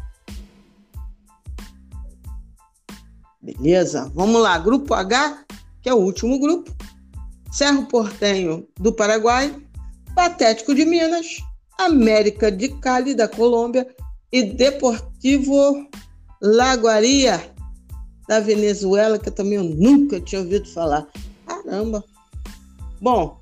Beleza, 3.45 4.11
vamos 4.15 4.41
lá. 4.41 4.57
Grupo 4.57 4.95
H, 4.95 5.45
que 5.79 5.87
é 5.87 5.93
o 5.93 5.99
último 5.99 6.39
grupo. 6.39 6.75
Cerro 7.51 7.85
Portenho 7.85 8.67
do 8.79 8.91
Paraguai, 8.91 9.55
Patético 10.15 10.73
de 10.73 10.83
Minas, 10.83 11.37
América 11.77 12.51
de 12.51 12.69
Cali 12.79 13.13
da 13.13 13.27
Colômbia 13.27 13.87
e 14.31 14.41
Deportivo 14.41 15.87
Laguaria 16.41 17.53
da 18.27 18.39
Venezuela, 18.39 19.19
que 19.19 19.29
eu 19.29 19.33
também 19.33 19.59
nunca 19.59 20.19
tinha 20.19 20.41
ouvido 20.41 20.67
falar. 20.67 21.07
Caramba! 21.45 22.03
Bom, 22.99 23.39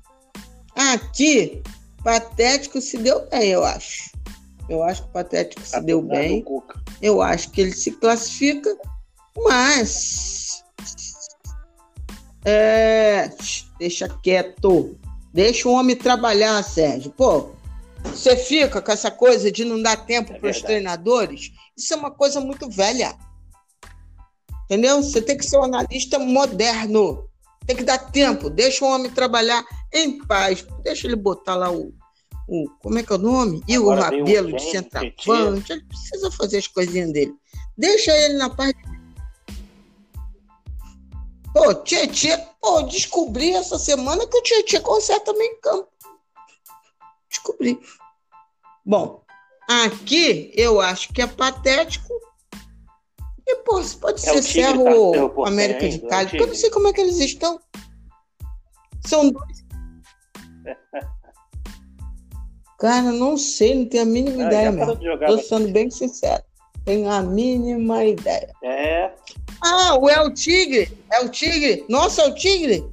aqui, 0.76 1.62
Patético 2.04 2.78
se 2.78 2.98
deu 2.98 3.26
bem, 3.30 3.52
eu 3.52 3.64
acho. 3.64 4.12
Eu 4.68 4.82
acho 4.82 5.02
que 5.02 5.08
o 5.08 5.12
Patético 5.12 5.62
se 5.62 5.80
deu 5.80 6.02
bem. 6.02 6.44
Eu 7.00 7.22
acho 7.22 7.50
que 7.50 7.62
ele 7.62 7.72
se 7.72 7.90
classifica 7.92 8.76
mas. 9.38 10.62
É, 12.44 13.30
deixa 13.78 14.08
quieto. 14.22 14.98
Deixa 15.32 15.68
o 15.68 15.72
homem 15.72 15.96
trabalhar, 15.96 16.62
Sérgio. 16.62 17.10
Pô, 17.10 17.50
você 18.04 18.36
fica 18.36 18.80
com 18.80 18.92
essa 18.92 19.10
coisa 19.10 19.50
de 19.50 19.64
não 19.64 19.80
dar 19.82 19.96
tempo 20.06 20.32
é 20.32 20.38
para 20.38 20.50
os 20.50 20.60
treinadores. 20.60 21.50
Isso 21.76 21.92
é 21.92 21.96
uma 21.96 22.10
coisa 22.10 22.40
muito 22.40 22.68
velha. 22.70 23.16
Entendeu? 24.64 25.02
Você 25.02 25.20
tem 25.20 25.36
que 25.36 25.44
ser 25.44 25.58
um 25.58 25.64
analista 25.64 26.18
moderno. 26.18 27.28
Tem 27.66 27.74
que 27.74 27.82
dar 27.82 27.98
tempo. 27.98 28.50
Deixa 28.50 28.84
o 28.84 28.88
homem 28.88 29.10
trabalhar 29.10 29.64
em 29.92 30.18
paz. 30.24 30.64
Deixa 30.82 31.06
ele 31.06 31.16
botar 31.16 31.54
lá 31.54 31.70
o. 31.70 31.92
o 32.46 32.68
como 32.80 32.98
é 32.98 33.02
que 33.02 33.12
é 33.12 33.16
o 33.16 33.18
nome? 33.18 33.62
E 33.66 33.78
o 33.78 33.88
Rabelo 33.88 34.52
de 34.52 34.62
centroavante. 34.62 35.72
Ele 35.72 35.84
precisa 35.84 36.30
fazer 36.30 36.58
as 36.58 36.66
coisinhas 36.66 37.12
dele. 37.12 37.32
Deixa 37.76 38.12
ele 38.12 38.34
na 38.34 38.50
paz 38.50 38.72
Pô, 41.54 41.72
Tietê, 41.72 42.36
pô, 42.60 42.82
descobri 42.82 43.52
essa 43.54 43.78
semana 43.78 44.26
que 44.26 44.36
o 44.36 44.42
Tietê 44.42 44.80
conserta 44.80 45.32
meio 45.32 45.56
campo. 45.60 45.88
Descobri. 47.30 47.80
Bom, 48.84 49.22
aqui 49.70 50.52
eu 50.56 50.80
acho 50.80 51.12
que 51.12 51.22
é 51.22 51.28
patético. 51.28 52.12
E, 53.46 53.56
pô, 53.56 53.80
pode 54.00 54.20
é 54.28 54.32
ser 54.32 54.42
Cerro 54.42 54.84
ou 54.84 55.46
América 55.46 55.88
de 55.88 56.00
Cali, 56.00 56.30
porque 56.30 56.42
eu 56.42 56.48
não 56.48 56.54
sei 56.56 56.70
como 56.70 56.88
é 56.88 56.92
que 56.92 57.00
eles 57.00 57.20
estão. 57.20 57.60
São 59.06 59.30
dois. 59.30 59.64
Cara, 62.80 63.12
não 63.12 63.36
sei, 63.38 63.76
não 63.76 63.88
tenho 63.88 64.02
a 64.02 64.06
mínima 64.06 64.42
ah, 64.42 64.46
ideia 64.46 64.72
mesmo. 64.72 64.98
Tô 65.24 65.38
sendo 65.38 65.68
bem 65.68 65.88
sincero. 65.88 66.42
Tenho 66.84 67.08
a 67.08 67.22
mínima 67.22 68.04
ideia. 68.04 68.52
É. 68.62 69.14
Ah, 69.62 69.96
o 69.98 70.08
El 70.08 70.32
Tigre. 70.32 70.90
É 71.12 71.20
o 71.20 71.28
Tigre. 71.28 71.84
Nossa, 71.88 72.22
é 72.22 72.26
o 72.26 72.34
Tigre. 72.34 72.84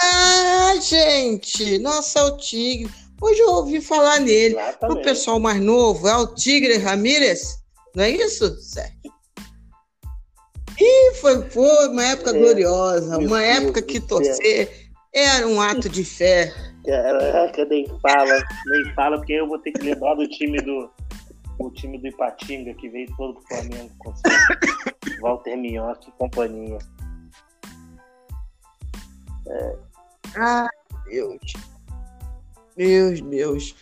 Ah, 0.00 0.74
gente. 0.80 1.78
Nossa, 1.78 2.20
é 2.20 2.22
o 2.24 2.36
Tigre. 2.36 2.90
Hoje 3.20 3.40
eu 3.40 3.50
ouvi 3.50 3.80
falar 3.80 4.20
nele. 4.20 4.54
Exatamente. 4.54 4.98
O 4.98 5.02
pessoal 5.02 5.40
mais 5.40 5.60
novo, 5.60 6.08
é 6.08 6.16
o 6.16 6.26
Tigre 6.34 6.78
Ramírez. 6.78 7.58
Não 7.94 8.04
é 8.04 8.10
isso, 8.10 8.56
Sérgio? 8.60 8.96
E 10.80 11.14
foi, 11.14 11.42
foi 11.50 11.88
uma 11.88 12.04
época 12.04 12.30
é, 12.30 12.38
gloriosa, 12.38 13.18
uma 13.18 13.42
época 13.42 13.82
que 13.82 13.98
torcer 13.98 14.88
era 15.12 15.46
um 15.48 15.60
ato 15.60 15.88
de 15.88 16.04
fé. 16.04 16.52
Caraca, 16.86 17.64
nem 17.64 17.86
fala, 18.00 18.44
nem 18.66 18.94
fala, 18.94 19.16
porque 19.18 19.32
eu 19.32 19.48
vou 19.48 19.58
ter 19.58 19.72
que 19.72 19.82
lembrar 19.82 20.14
do 20.14 20.28
time 20.28 20.60
do, 20.60 20.88
o 21.58 21.70
time 21.72 21.98
do 21.98 22.06
Ipatinga 22.06 22.72
que 22.74 22.88
veio 22.88 23.08
todo 23.16 23.34
pro 23.34 23.48
Flamengo 23.48 23.90
Walter 25.20 25.56
Minhoca 25.56 26.08
e 26.08 26.12
companhia. 26.12 26.78
É. 29.46 29.76
Ah, 30.36 30.68
Deus. 31.06 31.52
Deus, 32.76 33.20
Deus. 33.22 33.74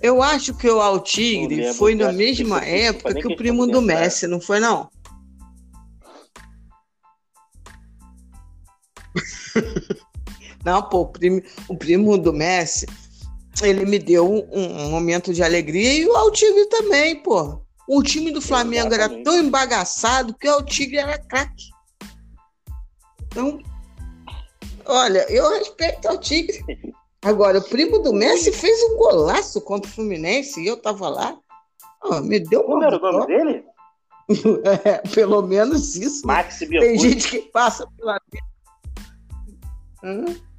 Eu 0.00 0.22
acho 0.22 0.54
que 0.54 0.68
o 0.68 0.80
Altigre 0.80 1.72
foi 1.74 1.94
na 1.94 2.12
mesma 2.12 2.64
época 2.64 3.14
que 3.14 3.26
o 3.26 3.36
primo 3.36 3.66
do 3.66 3.80
Messi, 3.80 4.26
não 4.26 4.40
foi 4.40 4.60
não? 4.60 4.90
não, 10.64 10.82
pô, 10.82 11.00
o 11.00 11.06
primo, 11.06 11.42
o 11.68 11.76
primo 11.76 12.18
do 12.18 12.32
Messi 12.32 12.86
ele 13.62 13.86
me 13.86 13.98
deu 13.98 14.30
um, 14.30 14.46
um, 14.52 14.90
momento 14.90 15.32
de 15.32 15.42
alegria 15.42 15.94
e 15.94 16.06
o 16.06 16.14
Altigre 16.14 16.66
também, 16.66 17.22
pô. 17.22 17.62
O 17.88 18.02
time 18.02 18.30
do 18.30 18.40
Flamengo 18.40 18.88
Exatamente. 18.88 19.14
era 19.14 19.24
tão 19.24 19.38
embagaçado 19.38 20.34
que 20.34 20.48
o 20.48 20.52
Altigre 20.52 20.98
era 20.98 21.18
craque. 21.18 21.70
Então, 23.26 23.60
olha, 24.84 25.30
eu 25.30 25.48
respeito 25.50 26.08
o 26.08 26.18
Tigre. 26.18 26.64
Agora, 27.22 27.58
o 27.58 27.68
primo 27.68 27.98
do 27.98 28.12
Messi 28.12 28.52
fez 28.52 28.82
um 28.84 28.96
golaço 28.96 29.60
contra 29.60 29.90
o 29.90 29.92
Fluminense 29.92 30.60
e 30.60 30.66
eu 30.66 30.76
tava 30.76 31.08
lá. 31.08 31.36
Oh, 32.02 32.20
me 32.20 32.40
deu 32.40 32.60
uma. 32.62 32.66
Como 32.68 32.84
era 32.84 32.96
o 32.96 33.12
nome 33.12 33.26
dele? 33.26 33.64
é, 34.84 34.98
pelo 35.08 35.42
menos 35.42 35.96
isso. 35.96 36.26
Max 36.26 36.58
Tem 36.58 36.98
gente 36.98 37.28
que 37.28 37.38
passa 37.50 37.86
pela 37.96 38.20
vida. 38.30 38.46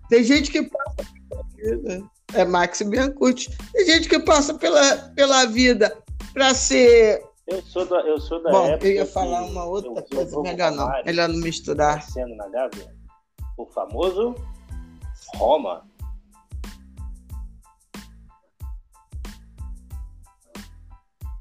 Tem 0.10 0.24
gente 0.24 0.52
que 0.52 0.64
passa 0.64 0.96
pela 1.30 1.44
vida 1.56 2.10
é 2.34 2.46
Max 2.46 2.82
Biancucci. 2.82 3.50
Tem 3.72 3.86
gente 3.86 4.10
que 4.10 4.20
passa 4.20 4.54
pela, 4.54 4.98
pela 5.16 5.46
vida 5.46 5.98
para 6.38 6.54
ser. 6.54 7.26
Eu 7.48 7.64
sou 7.64 7.84
da, 7.86 8.02
eu 8.02 8.20
sou 8.20 8.44
da 8.44 8.52
Bom, 8.52 8.68
época. 8.68 8.88
eu 8.88 8.94
ia 8.94 9.08
falar 9.08 9.42
uma 9.44 9.66
outra 9.66 9.90
eu, 9.90 10.04
coisa, 10.04 10.36
eu 10.36 10.44
melhor 10.44 10.72
não. 10.72 10.88
Melhor 11.04 11.28
não 11.30 11.40
misturar. 11.40 12.04
Sendo 12.04 12.36
na 12.36 12.48
Gávea, 12.50 12.94
o 13.58 13.66
famoso 13.66 14.36
Roma. 15.36 15.84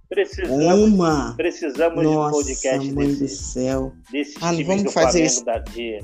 Precisamos, 0.09 0.93
Uma. 0.93 1.35
precisamos 1.37 2.03
Nossa, 2.03 2.09
de 2.15 2.17
um 2.17 2.31
podcast 2.31 2.91
mãe 2.93 3.09
desse, 3.09 3.21
do 3.21 3.29
céu. 3.29 3.93
desse 4.11 4.39
ah, 4.41 4.49
time 4.51 4.65
vamos 4.65 4.85
do 4.85 4.93
fazer 4.93 5.19
Flamengo 5.19 5.27
isso. 5.27 5.45
da, 5.45 5.59
de 5.59 6.01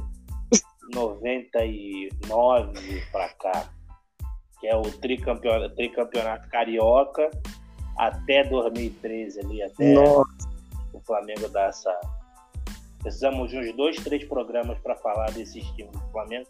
99 0.93 3.03
para 3.11 3.31
cá 3.35 3.73
que 4.63 4.69
é 4.69 4.77
o 4.77 4.83
tricampeonato, 4.83 5.75
tricampeonato 5.75 6.49
carioca, 6.49 7.29
até 8.07 8.45
2013 8.45 9.41
ali, 9.41 9.63
até 9.63 9.95
Nossa. 9.95 10.49
o 10.93 11.01
Flamengo 11.01 11.49
dar 11.49 11.69
essa. 11.69 11.99
Precisamos 13.01 13.51
de 13.51 13.59
uns 13.59 13.77
dois, 13.77 13.97
três 13.97 14.25
programas 14.25 14.79
para 14.79 14.95
falar 14.97 15.31
desses 15.33 15.65
times 15.73 15.93
do 15.93 16.11
Flamengo 16.13 16.47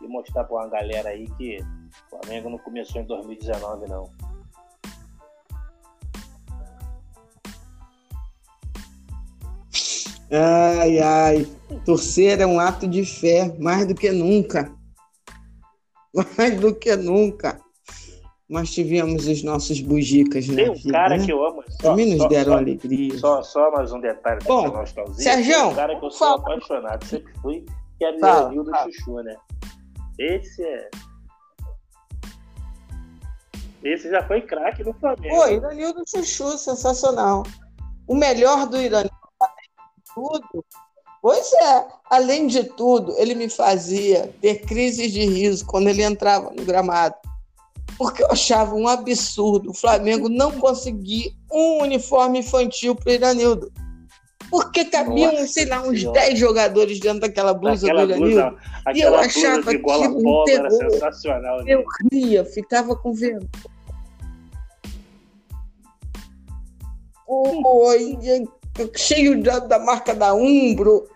e 0.00 0.06
mostrar 0.06 0.44
para 0.44 0.56
uma 0.56 0.68
galera 0.68 1.08
aí 1.08 1.28
que 1.36 1.58
o 1.58 2.10
Flamengo 2.10 2.50
não 2.50 2.58
começou 2.58 3.00
em 3.00 3.04
2019, 3.04 3.88
não. 3.88 4.10
Ai, 10.30 10.98
ai. 10.98 11.46
Torcer 11.84 12.40
é 12.40 12.46
um 12.46 12.58
ato 12.58 12.86
de 12.86 13.04
fé, 13.04 13.52
mais 13.58 13.86
do 13.86 13.94
que 13.94 14.10
nunca 14.10 14.76
mais 16.36 16.58
do 16.60 16.74
que 16.74 16.94
nunca. 16.96 17.60
Mas 18.48 18.70
tivemos 18.70 19.26
os 19.26 19.42
nossos 19.42 19.80
bugicas, 19.80 20.46
né? 20.48 20.64
Tem 20.64 20.70
um 20.70 20.92
cara 20.92 21.16
né? 21.16 21.24
que 21.26 21.32
eu 21.32 21.44
amo. 21.44 21.64
Só, 21.68 21.90
Também 21.90 22.10
nos 22.10 22.18
só, 22.18 22.28
deram 22.28 22.52
só, 22.52 22.58
alegria. 22.58 23.18
Só, 23.18 23.42
só 23.42 23.70
mais 23.72 23.92
um 23.92 24.00
detalhe 24.00 24.40
Bom, 24.44 24.68
nostalgia. 24.68 25.14
Sérgio, 25.14 25.68
um 25.68 25.74
cara 25.74 25.98
que 25.98 26.06
eu 26.06 26.10
sou 26.10 26.28
fala. 26.28 26.40
apaixonado, 26.40 27.04
sempre 27.04 27.32
fui, 27.40 27.66
que 27.98 28.04
é 28.04 28.10
o 28.10 28.62
do 28.62 28.70
Chuchu, 28.84 29.22
né? 29.22 29.36
Esse 30.18 30.62
é. 30.62 30.90
Esse 33.82 34.10
já 34.10 34.22
foi 34.26 34.40
craque 34.40 34.84
no 34.84 34.94
Flamengo. 34.94 35.34
Pô, 35.34 35.48
Iranildo 35.48 36.04
Chuchu, 36.06 36.56
sensacional. 36.56 37.42
O 38.06 38.14
melhor 38.14 38.66
do 38.68 38.76
Iranildo, 38.76 39.10
tudo, 40.14 40.64
Pois 41.28 41.52
é, 41.54 41.88
além 42.08 42.46
de 42.46 42.62
tudo, 42.62 43.12
ele 43.18 43.34
me 43.34 43.50
fazia 43.50 44.32
ter 44.40 44.60
crises 44.60 45.10
de 45.10 45.24
riso 45.24 45.66
quando 45.66 45.88
ele 45.88 46.04
entrava 46.04 46.52
no 46.52 46.64
gramado. 46.64 47.16
Porque 47.98 48.22
eu 48.22 48.30
achava 48.30 48.74
um 48.74 48.86
absurdo 48.86 49.70
o 49.70 49.74
Flamengo 49.74 50.28
não 50.28 50.52
conseguir 50.52 51.34
um 51.50 51.82
uniforme 51.82 52.40
infantil 52.40 52.94
para 52.94 53.10
o 53.10 53.14
Iranildo. 53.14 53.72
Porque 54.50 54.84
cabiam, 54.84 55.32
Nossa 55.32 55.46
sei 55.48 55.64
lá, 55.66 55.82
uns 55.82 56.04
10 56.04 56.38
jogadores 56.38 57.00
dentro 57.00 57.20
daquela 57.20 57.52
blusa 57.52 57.86
Aquela 57.86 58.06
do 58.06 58.12
Iranildo. 58.12 58.58
E 58.94 59.00
eu 59.00 59.14
achava 59.16 59.62
que 59.62 59.78
um 59.78 60.44
terror. 60.44 60.70
sensacional. 60.70 61.66
Eu 61.66 61.84
ria, 62.12 62.44
ficava 62.44 62.94
com 62.94 63.12
vergonha. 63.12 63.48
Oi, 67.26 68.16
cheio 68.94 69.42
da, 69.42 69.58
da 69.58 69.78
marca 69.78 70.14
da 70.14 70.32
Umbro. 70.32 71.08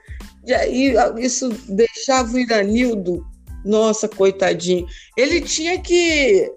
E 0.44 0.52
aí 0.52 0.94
isso 1.18 1.50
deixava 1.68 2.32
o 2.32 2.38
Iranildo, 2.38 3.24
nossa, 3.64 4.08
coitadinho. 4.08 4.86
Ele 5.16 5.40
tinha 5.40 5.80
que. 5.80 6.50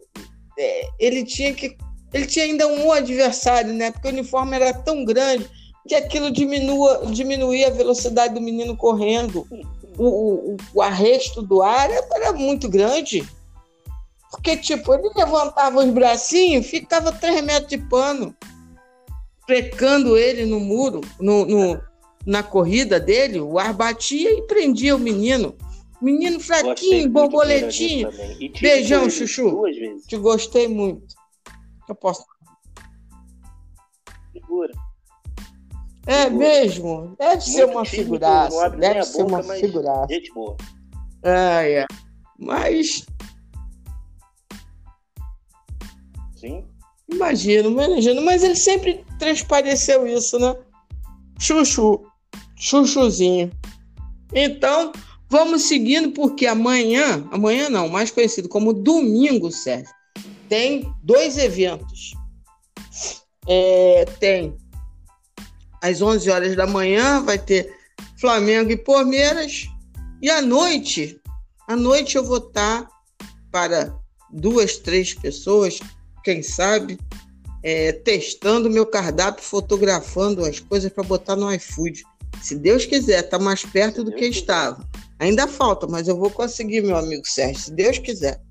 É, 0.57 0.87
ele 0.99 1.23
tinha 1.23 1.53
que. 1.53 1.77
Ele 2.13 2.27
tinha 2.27 2.45
ainda 2.45 2.67
um 2.67 2.91
adversário, 2.91 3.73
né? 3.73 3.91
Porque 3.91 4.07
o 4.07 4.11
uniforme 4.11 4.55
era 4.55 4.73
tão 4.73 5.03
grande 5.03 5.49
que 5.87 5.95
aquilo 5.95 6.31
diminua, 6.31 7.07
diminuía 7.07 7.67
a 7.67 7.71
velocidade 7.71 8.35
do 8.35 8.41
menino 8.41 8.77
correndo. 8.77 9.47
O, 9.97 10.53
o, 10.53 10.57
o 10.73 10.81
arresto 10.81 11.41
do 11.41 11.61
ar 11.61 11.89
era 11.89 12.33
muito 12.33 12.69
grande. 12.69 13.27
Porque, 14.31 14.57
tipo, 14.57 14.93
ele 14.93 15.09
levantava 15.15 15.79
os 15.79 15.91
bracinhos, 15.91 16.65
ficava 16.65 17.11
três 17.11 17.43
metros 17.43 17.69
de 17.69 17.77
pano, 17.77 18.35
precando 19.45 20.17
ele 20.17 20.45
no 20.45 20.59
muro, 20.59 21.01
no, 21.19 21.45
no, 21.45 21.81
na 22.25 22.41
corrida 22.41 22.99
dele, 22.99 23.39
o 23.39 23.59
ar 23.59 23.73
batia 23.73 24.31
e 24.31 24.41
prendia 24.43 24.95
o 24.95 24.99
menino. 24.99 25.55
Menino 26.03 26.37
fraquinho, 26.37 27.09
borboletinho. 27.09 28.09
Beijão, 28.59 29.09
Chuchu. 29.09 29.63
Te 30.05 30.17
gostei 30.17 30.67
muito. 30.67 31.15
Eu 31.87 31.95
posso. 31.95 32.25
Figura. 34.33 34.73
É 36.05 36.25
Figura. 36.25 36.37
mesmo? 36.37 37.15
Deve 37.17 37.31
muito 37.31 37.43
ser 37.45 37.65
uma 37.65 37.85
figuraça. 37.85 38.69
Deve 38.71 39.03
ser 39.03 39.23
boca, 39.23 39.43
uma 39.43 39.53
figuraça. 39.55 40.13
Gente 40.13 40.33
boa. 40.33 40.57
É, 41.23 41.79
é. 41.79 41.85
Mas. 42.37 43.05
Sim. 46.35 46.67
Imagino, 47.09 47.69
imagino. 47.69 48.21
Mas 48.21 48.43
ele 48.43 48.57
sempre 48.57 49.05
transpareceu 49.17 50.05
isso, 50.05 50.37
né? 50.37 50.53
Chuchu 51.39 52.05
chuchuzinho. 52.57 53.51
Então, 54.33 54.91
vamos 55.33 55.63
seguindo, 55.63 56.11
porque 56.11 56.45
amanhã, 56.45 57.27
amanhã 57.31 57.67
não, 57.67 57.89
mais 57.89 58.11
conhecido 58.11 58.47
como 58.47 58.71
domingo, 58.71 59.51
Sérgio, 59.51 59.91
tem 60.47 60.93
dois 61.01 61.39
eventos. 61.39 62.13
É, 63.47 64.05
tem 64.19 64.55
às 65.81 66.03
11 66.03 66.29
horas 66.29 66.55
da 66.55 66.67
manhã, 66.67 67.23
vai 67.23 67.39
ter 67.39 67.75
Flamengo 68.19 68.69
e 68.69 68.77
Palmeiras, 68.77 69.67
e 70.21 70.29
à 70.29 70.39
noite, 70.39 71.19
à 71.67 71.75
noite 71.75 72.15
eu 72.15 72.23
vou 72.23 72.37
estar 72.37 72.87
para 73.51 73.91
duas, 74.31 74.77
três 74.77 75.15
pessoas, 75.15 75.79
quem 76.23 76.43
sabe, 76.43 76.99
é, 77.63 77.91
testando 77.91 78.69
meu 78.69 78.85
cardápio, 78.85 79.43
fotografando 79.43 80.45
as 80.45 80.59
coisas 80.59 80.93
para 80.93 81.03
botar 81.03 81.35
no 81.35 81.51
iFood. 81.55 82.03
Se 82.39 82.55
Deus 82.55 82.85
quiser, 82.85 83.23
está 83.23 83.39
mais 83.39 83.65
perto 83.65 84.03
do 84.03 84.11
que 84.11 84.25
estava. 84.25 84.87
Ainda 85.23 85.47
falta, 85.47 85.87
mas 85.87 86.09
eu 86.09 86.17
vou 86.17 86.29
conseguir, 86.29 86.81
meu 86.81 86.97
amigo 86.97 87.25
Sérgio, 87.25 87.61
se 87.61 87.71
Deus 87.71 87.97
quiser. 87.97 88.41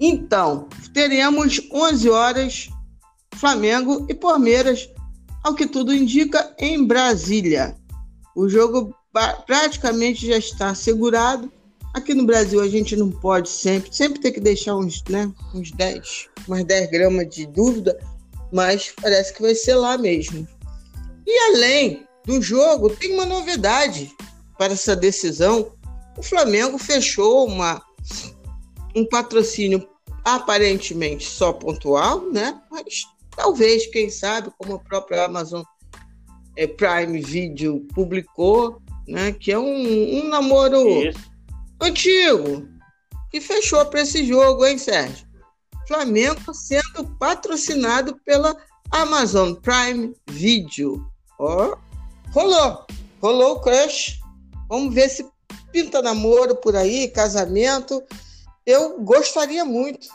Então, 0.00 0.66
teremos 0.94 1.60
11 1.70 2.08
horas 2.08 2.68
Flamengo 3.36 4.06
e 4.08 4.14
Palmeiras, 4.14 4.88
ao 5.44 5.54
que 5.54 5.66
tudo 5.66 5.94
indica, 5.94 6.54
em 6.58 6.82
Brasília. 6.82 7.76
O 8.34 8.48
jogo 8.48 8.94
praticamente 9.46 10.26
já 10.26 10.38
está 10.38 10.70
assegurado. 10.70 11.52
Aqui 11.92 12.14
no 12.14 12.24
Brasil 12.24 12.62
a 12.62 12.68
gente 12.68 12.96
não 12.96 13.10
pode 13.10 13.50
sempre, 13.50 13.94
sempre 13.94 14.18
tem 14.18 14.32
que 14.32 14.40
deixar 14.40 14.76
uns, 14.76 15.04
né, 15.10 15.30
uns 15.54 15.72
10, 15.72 16.28
umas 16.46 16.64
10 16.64 16.90
gramas 16.90 17.28
de 17.28 17.46
dúvida, 17.46 17.98
mas 18.50 18.94
parece 18.98 19.34
que 19.34 19.42
vai 19.42 19.54
ser 19.54 19.74
lá 19.74 19.98
mesmo. 19.98 20.48
E 21.26 21.38
além 21.50 22.06
do 22.24 22.40
jogo, 22.40 22.88
tem 22.88 23.12
uma 23.12 23.26
novidade 23.26 24.10
para 24.58 24.72
essa 24.72 24.94
decisão. 24.94 25.72
O 26.16 26.22
Flamengo 26.22 26.76
fechou 26.76 27.46
uma, 27.46 27.80
um 28.94 29.06
patrocínio 29.08 29.88
aparentemente 30.24 31.24
só 31.26 31.52
pontual, 31.52 32.30
né? 32.30 32.60
Mas 32.70 33.04
talvez, 33.34 33.86
quem 33.86 34.10
sabe, 34.10 34.50
como 34.58 34.74
a 34.74 34.78
própria 34.80 35.24
Amazon 35.24 35.62
é, 36.56 36.66
Prime 36.66 37.22
Video 37.22 37.86
publicou, 37.94 38.82
né? 39.06 39.32
Que 39.32 39.52
é 39.52 39.58
um, 39.58 40.18
um 40.18 40.28
namoro 40.28 40.86
Isso. 40.88 41.18
antigo 41.80 42.68
que 43.30 43.40
fechou 43.40 43.84
para 43.86 44.02
esse 44.02 44.26
jogo, 44.26 44.66
hein, 44.66 44.76
Sérgio? 44.76 45.26
Flamengo 45.86 46.52
sendo 46.52 47.08
patrocinado 47.18 48.18
pela 48.24 48.54
Amazon 48.90 49.54
Prime 49.54 50.14
Video. 50.28 51.06
Ó, 51.38 51.76
rolou, 52.32 52.86
rolou 53.22 53.56
o 53.56 53.60
crush. 53.60 54.20
Vamos 54.68 54.94
ver 54.94 55.08
se 55.08 55.26
pinta 55.72 56.02
namoro 56.02 56.56
por 56.56 56.76
aí, 56.76 57.08
casamento. 57.08 58.02
Eu 58.66 59.00
gostaria 59.00 59.64
muito, 59.64 60.08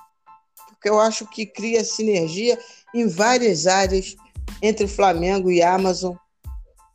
porque 0.67 0.89
eu 0.89 0.99
acho 0.99 1.27
que 1.27 1.45
cria 1.45 1.83
sinergia 1.83 2.57
em 2.93 3.07
várias 3.07 3.65
áreas 3.65 4.15
entre 4.61 4.87
Flamengo 4.87 5.51
e 5.51 5.61
Amazon. 5.61 6.15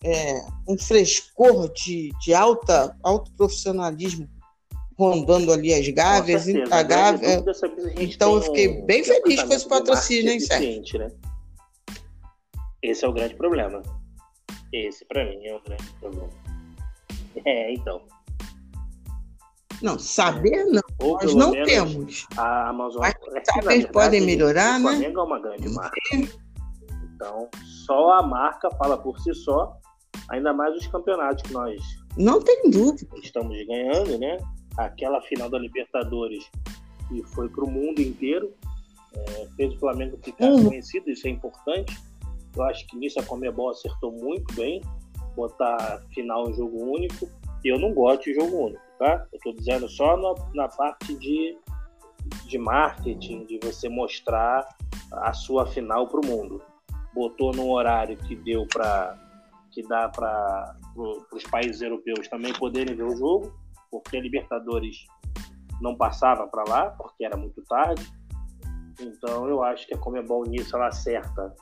É, 0.05 0.41
um 0.69 0.79
frescor 0.79 1.73
de, 1.73 2.13
de 2.21 2.33
alta, 2.33 2.97
alto 3.03 3.33
profissionalismo 3.33 4.29
rondando 4.99 5.53
ali 5.53 5.73
as 5.73 5.89
gáveas, 5.89 6.47
a 6.71 6.83
gávea. 6.83 7.45
Então 7.99 8.35
eu 8.35 8.43
fiquei 8.43 8.69
um, 8.69 8.85
bem 8.85 9.05
feliz 9.05 9.43
com 9.45 9.53
esse 9.53 9.69
patrocínio, 9.69 10.33
hein, 10.33 10.41
Sérgio? 10.41 10.99
Né? 10.99 11.11
Esse 12.83 13.05
é 13.05 13.09
o 13.09 13.13
grande 13.13 13.37
problema. 13.37 13.81
Esse, 14.73 15.05
para 15.05 15.25
mim, 15.25 15.47
é 15.47 15.55
o 15.55 15.63
grande 15.63 15.85
problema. 16.01 16.48
É, 17.45 17.73
então. 17.73 18.03
Não, 19.83 19.99
saber 19.99 20.65
não. 20.65 20.83
Ou 21.01 21.15
Nós 21.15 21.35
não 21.35 21.53
temos. 21.53 22.27
A 22.37 22.71
Amazon. 22.71 23.01
Mas, 23.01 23.15
é 23.35 23.41
talvez 23.41 23.87
podem 23.87 24.21
melhorar, 24.21 24.79
né? 24.79 24.87
O 24.87 24.91
Flamengo 24.91 25.21
é 25.21 25.23
uma 25.23 25.39
grande 25.39 25.69
marca. 25.69 25.97
Então, 27.15 27.49
só 27.87 28.19
a 28.19 28.23
marca 28.23 28.71
fala 28.73 28.97
por 28.97 29.19
si 29.21 29.35
só, 29.35 29.77
ainda 30.31 30.53
mais 30.53 30.77
os 30.77 30.87
campeonatos 30.87 31.43
que 31.43 31.53
nós. 31.53 31.81
Não 32.17 32.41
tem 32.41 32.71
dúvida. 32.71 33.09
Estamos 33.23 33.57
ganhando, 33.67 34.19
né? 34.19 34.39
Aquela 34.77 35.21
final 35.23 35.49
da 35.51 35.59
Libertadores 35.59 36.49
que 37.09 37.23
foi 37.35 37.49
para 37.49 37.65
o 37.65 37.71
mundo 37.71 38.01
inteiro, 38.01 38.53
é, 39.15 39.49
fez 39.57 39.75
o 39.75 39.79
Flamengo 39.79 40.19
ficar 40.23 40.47
uhum. 40.47 40.67
conhecido, 40.67 41.11
isso 41.11 41.27
é 41.27 41.31
importante. 41.31 41.97
Eu 42.55 42.63
acho 42.65 42.87
que 42.87 42.97
nisso 42.97 43.19
a 43.19 43.23
Comebol 43.23 43.71
acertou 43.71 44.13
muito 44.13 44.55
bem, 44.55 44.81
botar 45.39 46.03
final 46.13 46.51
em 46.51 46.55
jogo 46.55 46.93
único. 46.93 47.31
Eu 47.65 47.79
não 47.79 47.95
gosto 47.95 48.25
de 48.25 48.35
jogo 48.35 48.67
único, 48.67 48.83
tá? 48.99 49.27
Eu 49.33 49.37
estou 49.37 49.55
dizendo 49.55 49.89
só 49.89 50.17
na, 50.17 50.35
na 50.55 50.69
parte 50.69 51.15
de, 51.15 51.57
de 52.47 52.59
marketing, 52.59 53.47
de 53.47 53.61
você 53.63 53.89
mostrar 53.89 54.69
a 55.13 55.33
sua 55.33 55.65
final 55.67 56.09
para 56.09 56.21
o 56.21 56.27
mundo. 56.27 56.61
Botou 57.15 57.53
num 57.53 57.71
horário 57.71 58.17
que 58.17 58.35
deu 58.35 58.67
para 58.67 59.17
que 59.71 59.83
dá 59.83 60.09
para 60.09 60.77
pro, 60.95 61.27
os 61.33 61.45
países 61.45 61.81
europeus 61.83 62.27
também 62.27 62.53
poderem 62.55 62.97
ver 62.97 63.05
o 63.05 63.17
jogo, 63.17 63.53
porque 63.91 64.17
a 64.17 64.21
Libertadores 64.21 65.07
não 65.81 65.95
passava 65.95 66.49
para 66.49 66.65
lá, 66.67 66.91
porque 66.91 67.25
era 67.25 67.37
muito 67.37 67.63
tarde. 67.63 68.05
Então 69.01 69.49
eu 69.49 69.63
acho 69.63 69.87
que 69.87 69.95
a 69.95 69.99
Comebol 69.99 70.45
nisso 70.45 70.75
ela 70.75 70.89
acerta 70.89 71.55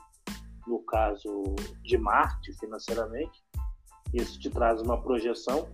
no 0.67 0.79
caso 0.79 1.55
de 1.83 1.97
Marte 1.97 2.53
financeiramente. 2.59 3.46
Isso 4.13 4.39
te 4.39 4.49
traz 4.49 4.81
uma 4.81 5.01
projeção 5.01 5.67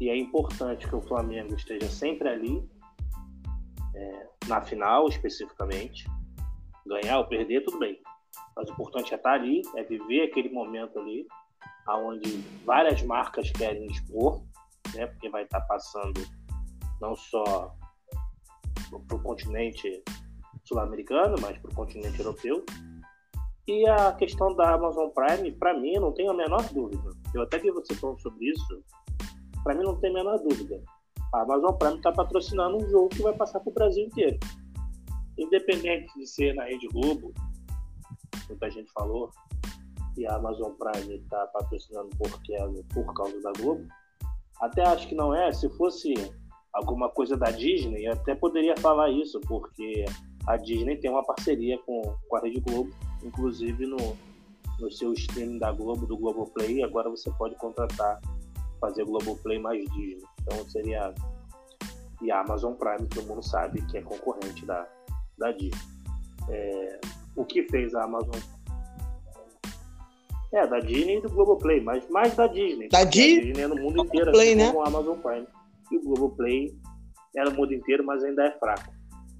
e 0.00 0.08
é 0.08 0.16
importante 0.16 0.86
que 0.86 0.94
o 0.94 1.00
Flamengo 1.02 1.54
esteja 1.54 1.88
sempre 1.88 2.28
ali, 2.28 2.68
é, 3.94 4.26
na 4.46 4.60
final 4.60 5.08
especificamente. 5.08 6.08
Ganhar 6.86 7.18
ou 7.18 7.26
perder, 7.26 7.64
tudo 7.64 7.78
bem. 7.78 8.00
Mas 8.56 8.68
o 8.68 8.72
importante 8.72 9.12
é 9.12 9.16
estar 9.16 9.32
ali, 9.32 9.62
é 9.76 9.82
viver 9.82 10.22
aquele 10.22 10.48
momento 10.48 10.98
ali, 10.98 11.26
aonde 11.86 12.38
várias 12.64 13.02
marcas 13.02 13.50
querem 13.50 13.86
expor, 13.86 14.42
né, 14.94 15.06
porque 15.06 15.28
vai 15.28 15.44
estar 15.44 15.60
passando 15.62 16.20
não 17.00 17.14
só 17.14 17.74
para 19.06 19.16
o 19.16 19.22
continente 19.22 20.02
sul-americano, 20.64 21.36
mas 21.40 21.58
para 21.58 21.70
o 21.70 21.74
continente 21.74 22.18
europeu. 22.18 22.64
E 23.66 23.86
a 23.88 24.12
questão 24.12 24.54
da 24.54 24.74
Amazon 24.74 25.10
Prime, 25.10 25.52
para 25.52 25.78
mim, 25.78 25.94
não 25.94 26.12
tenho 26.12 26.30
a 26.30 26.34
menor 26.34 26.62
dúvida. 26.72 27.10
Eu 27.34 27.42
até 27.42 27.58
vi 27.58 27.70
você 27.70 27.94
falando 27.94 28.20
sobre 28.20 28.46
isso. 28.46 28.82
Para 29.62 29.74
mim, 29.74 29.84
não 29.84 29.96
tem 29.96 30.10
a 30.10 30.14
menor 30.14 30.38
dúvida. 30.38 30.82
A 31.34 31.42
Amazon 31.42 31.74
Prime 31.74 31.96
está 31.96 32.12
patrocinando 32.12 32.78
um 32.78 32.88
jogo 32.88 33.08
que 33.10 33.22
vai 33.22 33.34
passar 33.34 33.60
para 33.60 33.70
o 33.70 33.74
Brasil 33.74 34.04
inteiro. 34.04 34.38
Independente 35.38 36.12
de 36.18 36.26
ser 36.26 36.54
na 36.54 36.64
Rede 36.64 36.88
Globo, 36.88 37.32
muita 38.48 38.70
gente 38.70 38.90
falou, 38.92 39.30
e 40.16 40.26
a 40.26 40.36
Amazon 40.36 40.72
Prime 40.72 41.16
está 41.16 41.46
patrocinando 41.48 42.08
porque 42.16 42.56
por 42.94 43.12
causa 43.14 43.40
da 43.42 43.52
Globo. 43.52 43.86
Até 44.60 44.82
acho 44.82 45.06
que 45.06 45.14
não 45.14 45.34
é. 45.34 45.52
Se 45.52 45.68
fosse 45.76 46.14
alguma 46.72 47.08
coisa 47.10 47.36
da 47.36 47.50
Disney, 47.50 48.06
eu 48.06 48.12
até 48.12 48.34
poderia 48.34 48.76
falar 48.78 49.10
isso, 49.10 49.40
porque 49.42 50.04
a 50.46 50.56
Disney 50.56 50.96
tem 50.96 51.10
uma 51.10 51.24
parceria 51.24 51.78
com, 51.78 52.02
com 52.26 52.36
a 52.36 52.40
Rede 52.40 52.60
Globo 52.60 52.90
inclusive 53.22 53.86
no, 53.86 54.16
no 54.78 54.90
seu 54.90 55.12
streaming 55.12 55.58
da 55.58 55.72
Globo, 55.72 56.06
do 56.06 56.16
Globoplay, 56.16 56.82
agora 56.82 57.10
você 57.10 57.30
pode 57.32 57.54
contratar, 57.56 58.20
fazer 58.80 59.04
Globoplay 59.04 59.58
mais 59.58 59.84
Disney. 59.92 60.22
Então 60.42 60.68
seria. 60.68 61.14
E 62.20 62.30
a 62.32 62.40
Amazon 62.40 62.74
Prime, 62.74 63.08
todo 63.08 63.26
mundo 63.26 63.42
sabe 63.42 63.80
que 63.86 63.98
é 63.98 64.02
concorrente 64.02 64.66
da, 64.66 64.86
da 65.38 65.52
Disney. 65.52 65.80
É, 66.48 67.00
o 67.36 67.44
que 67.44 67.62
fez 67.68 67.94
a 67.94 68.04
Amazon. 68.04 68.34
É, 70.52 70.66
da 70.66 70.80
Disney 70.80 71.18
e 71.18 71.20
do 71.20 71.28
Globoplay, 71.28 71.80
mas 71.80 72.08
mais 72.08 72.34
da 72.34 72.46
Disney. 72.46 72.88
Da 72.88 73.04
Disney? 73.04 73.60
é 73.60 73.66
no 73.66 73.76
mundo 73.76 74.04
inteiro, 74.04 74.32
Play, 74.32 74.48
assim, 74.48 74.56
né? 74.56 74.72
como 74.72 74.82
a 74.82 74.88
Amazon 74.88 75.18
Prime. 75.18 75.46
E 75.92 75.96
o 75.96 76.02
Globoplay 76.02 76.74
é 77.36 77.44
no 77.44 77.52
mundo 77.52 77.74
inteiro, 77.74 78.04
mas 78.04 78.24
ainda 78.24 78.46
é 78.46 78.50
fraco. 78.58 78.92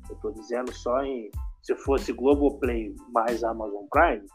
Eu 0.08 0.14
estou 0.14 0.32
dizendo 0.32 0.72
só 0.72 1.02
em 1.02 1.30
se 1.62 1.74
fosse 1.76 2.12
Globoplay 2.12 2.94
mais 3.12 3.42
Amazon 3.42 3.84
Prime, 3.90 4.26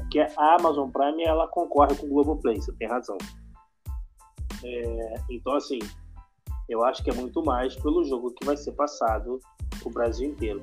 porque 0.00 0.20
a 0.20 0.54
Amazon 0.54 0.90
Prime 0.90 1.24
ela 1.24 1.48
concorre 1.48 1.94
com 1.96 2.06
o 2.06 2.08
Globoplay, 2.08 2.56
você 2.56 2.72
tem 2.74 2.88
razão. 2.88 3.18
É, 4.64 5.14
então, 5.30 5.54
assim, 5.54 5.78
eu 6.68 6.84
acho 6.84 7.02
que 7.02 7.10
é 7.10 7.14
muito 7.14 7.44
mais 7.44 7.74
pelo 7.76 8.04
jogo 8.04 8.32
que 8.32 8.44
vai 8.44 8.56
ser 8.56 8.72
passado 8.72 9.40
o 9.84 9.90
Brasil 9.90 10.28
inteiro. 10.28 10.62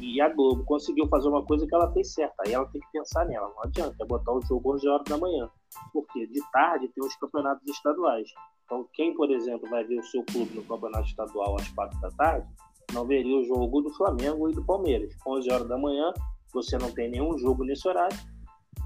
E 0.00 0.20
a 0.20 0.28
Globo 0.30 0.64
conseguiu 0.64 1.06
fazer 1.08 1.28
uma 1.28 1.44
coisa 1.44 1.66
que 1.66 1.74
ela 1.74 1.92
fez 1.92 2.14
certa, 2.14 2.34
aí 2.46 2.54
ela 2.54 2.66
tem 2.66 2.80
que 2.80 2.90
pensar 2.92 3.26
nela. 3.26 3.52
Não 3.54 3.62
adianta 3.64 3.96
é 4.00 4.06
botar 4.06 4.32
o 4.32 4.40
jogo 4.42 4.74
11 4.74 4.88
horas 4.88 5.04
da 5.04 5.18
manhã, 5.18 5.50
porque 5.92 6.26
de 6.26 6.40
tarde 6.50 6.88
tem 6.88 7.04
os 7.04 7.14
campeonatos 7.16 7.68
estaduais. 7.68 8.30
Então, 8.64 8.88
quem, 8.94 9.14
por 9.14 9.30
exemplo, 9.30 9.68
vai 9.68 9.84
ver 9.84 9.98
o 9.98 10.04
seu 10.04 10.24
clube 10.24 10.54
no 10.54 10.64
campeonato 10.64 11.06
estadual 11.06 11.56
às 11.56 11.68
4 11.68 12.00
da 12.00 12.10
tarde, 12.12 12.48
não 12.94 13.04
veria 13.04 13.36
o 13.36 13.44
jogo 13.44 13.82
do 13.82 13.92
Flamengo 13.94 14.48
e 14.48 14.54
do 14.54 14.64
Palmeiras. 14.64 15.14
11 15.26 15.50
horas 15.50 15.68
da 15.68 15.76
manhã, 15.76 16.12
você 16.52 16.78
não 16.78 16.90
tem 16.90 17.10
nenhum 17.10 17.36
jogo 17.38 17.64
nesse 17.64 17.86
horário, 17.86 18.16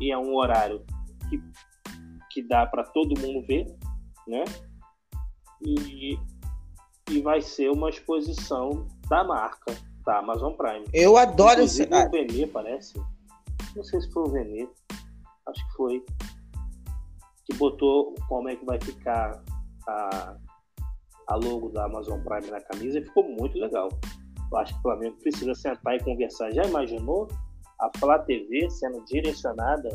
e 0.00 0.12
é 0.12 0.18
um 0.18 0.34
horário 0.34 0.84
que, 1.28 1.42
que 2.30 2.42
dá 2.48 2.66
para 2.66 2.84
todo 2.84 3.18
mundo 3.20 3.46
ver, 3.46 3.66
né? 4.26 4.44
E, 5.62 6.18
e 7.10 7.20
vai 7.20 7.40
ser 7.40 7.70
uma 7.70 7.88
exposição 7.88 8.86
da 9.08 9.24
marca, 9.24 9.74
da 10.04 10.18
Amazon 10.18 10.52
Prime. 10.54 10.84
Eu 10.92 11.16
adoro 11.16 11.62
esse 11.62 11.82
o 11.84 12.10
Venê, 12.10 12.46
parece. 12.46 12.94
Não 13.74 13.82
sei 13.84 14.00
se 14.00 14.12
foi 14.12 14.22
o 14.24 14.30
Venê, 14.30 14.68
acho 15.46 15.68
que 15.68 15.76
foi. 15.76 16.04
Que 17.46 17.54
botou 17.56 18.14
como 18.28 18.48
é 18.48 18.56
que 18.56 18.64
vai 18.64 18.80
ficar 18.80 19.42
a, 19.86 20.36
a 21.28 21.36
logo 21.36 21.68
da 21.70 21.84
Amazon 21.84 22.20
Prime 22.22 22.50
na 22.50 22.60
camisa 22.60 22.98
e 22.98 23.04
ficou 23.04 23.24
muito 23.24 23.58
legal. 23.58 23.88
Eu 24.50 24.58
acho 24.58 24.72
que 24.72 24.78
o 24.78 24.82
Flamengo 24.82 25.16
precisa 25.20 25.54
sentar 25.54 25.96
e 25.96 26.02
conversar. 26.02 26.52
Já 26.52 26.62
imaginou 26.64 27.28
a 27.80 27.90
Flá 27.98 28.18
TV 28.20 28.70
sendo 28.70 29.04
direcionada 29.04 29.88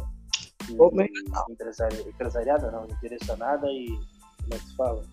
em, 0.70 1.52
empresari, 1.52 2.02
empresariada 2.08 2.72
não, 2.72 2.88
direcionada 3.02 3.68
e 3.68 3.88
como 3.88 4.54
é 4.54 4.58
que 4.58 4.66
se 4.66 4.76
fala? 4.76 5.04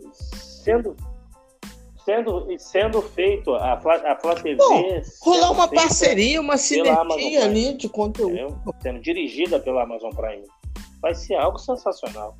É, 0.00 0.12
sendo 0.12 0.96
sendo, 2.08 2.58
sendo 2.58 3.02
feito 3.02 3.54
a 3.54 3.78
Flá, 3.78 3.96
a 3.96 4.16
Flá 4.16 4.34
TV. 4.34 4.56
Bom, 4.56 5.02
rolar 5.20 5.50
uma 5.50 5.68
parceria, 5.68 6.40
uma 6.40 6.56
sinergia 6.56 7.44
ali 7.44 7.74
de 7.74 7.86
conteúdo. 7.86 8.58
Sendo 8.80 9.00
dirigida 9.00 9.60
pela 9.60 9.82
Amazon 9.82 10.10
Prime 10.12 10.44
vai 11.02 11.14
ser 11.14 11.34
algo 11.34 11.58
sensacional. 11.58 12.36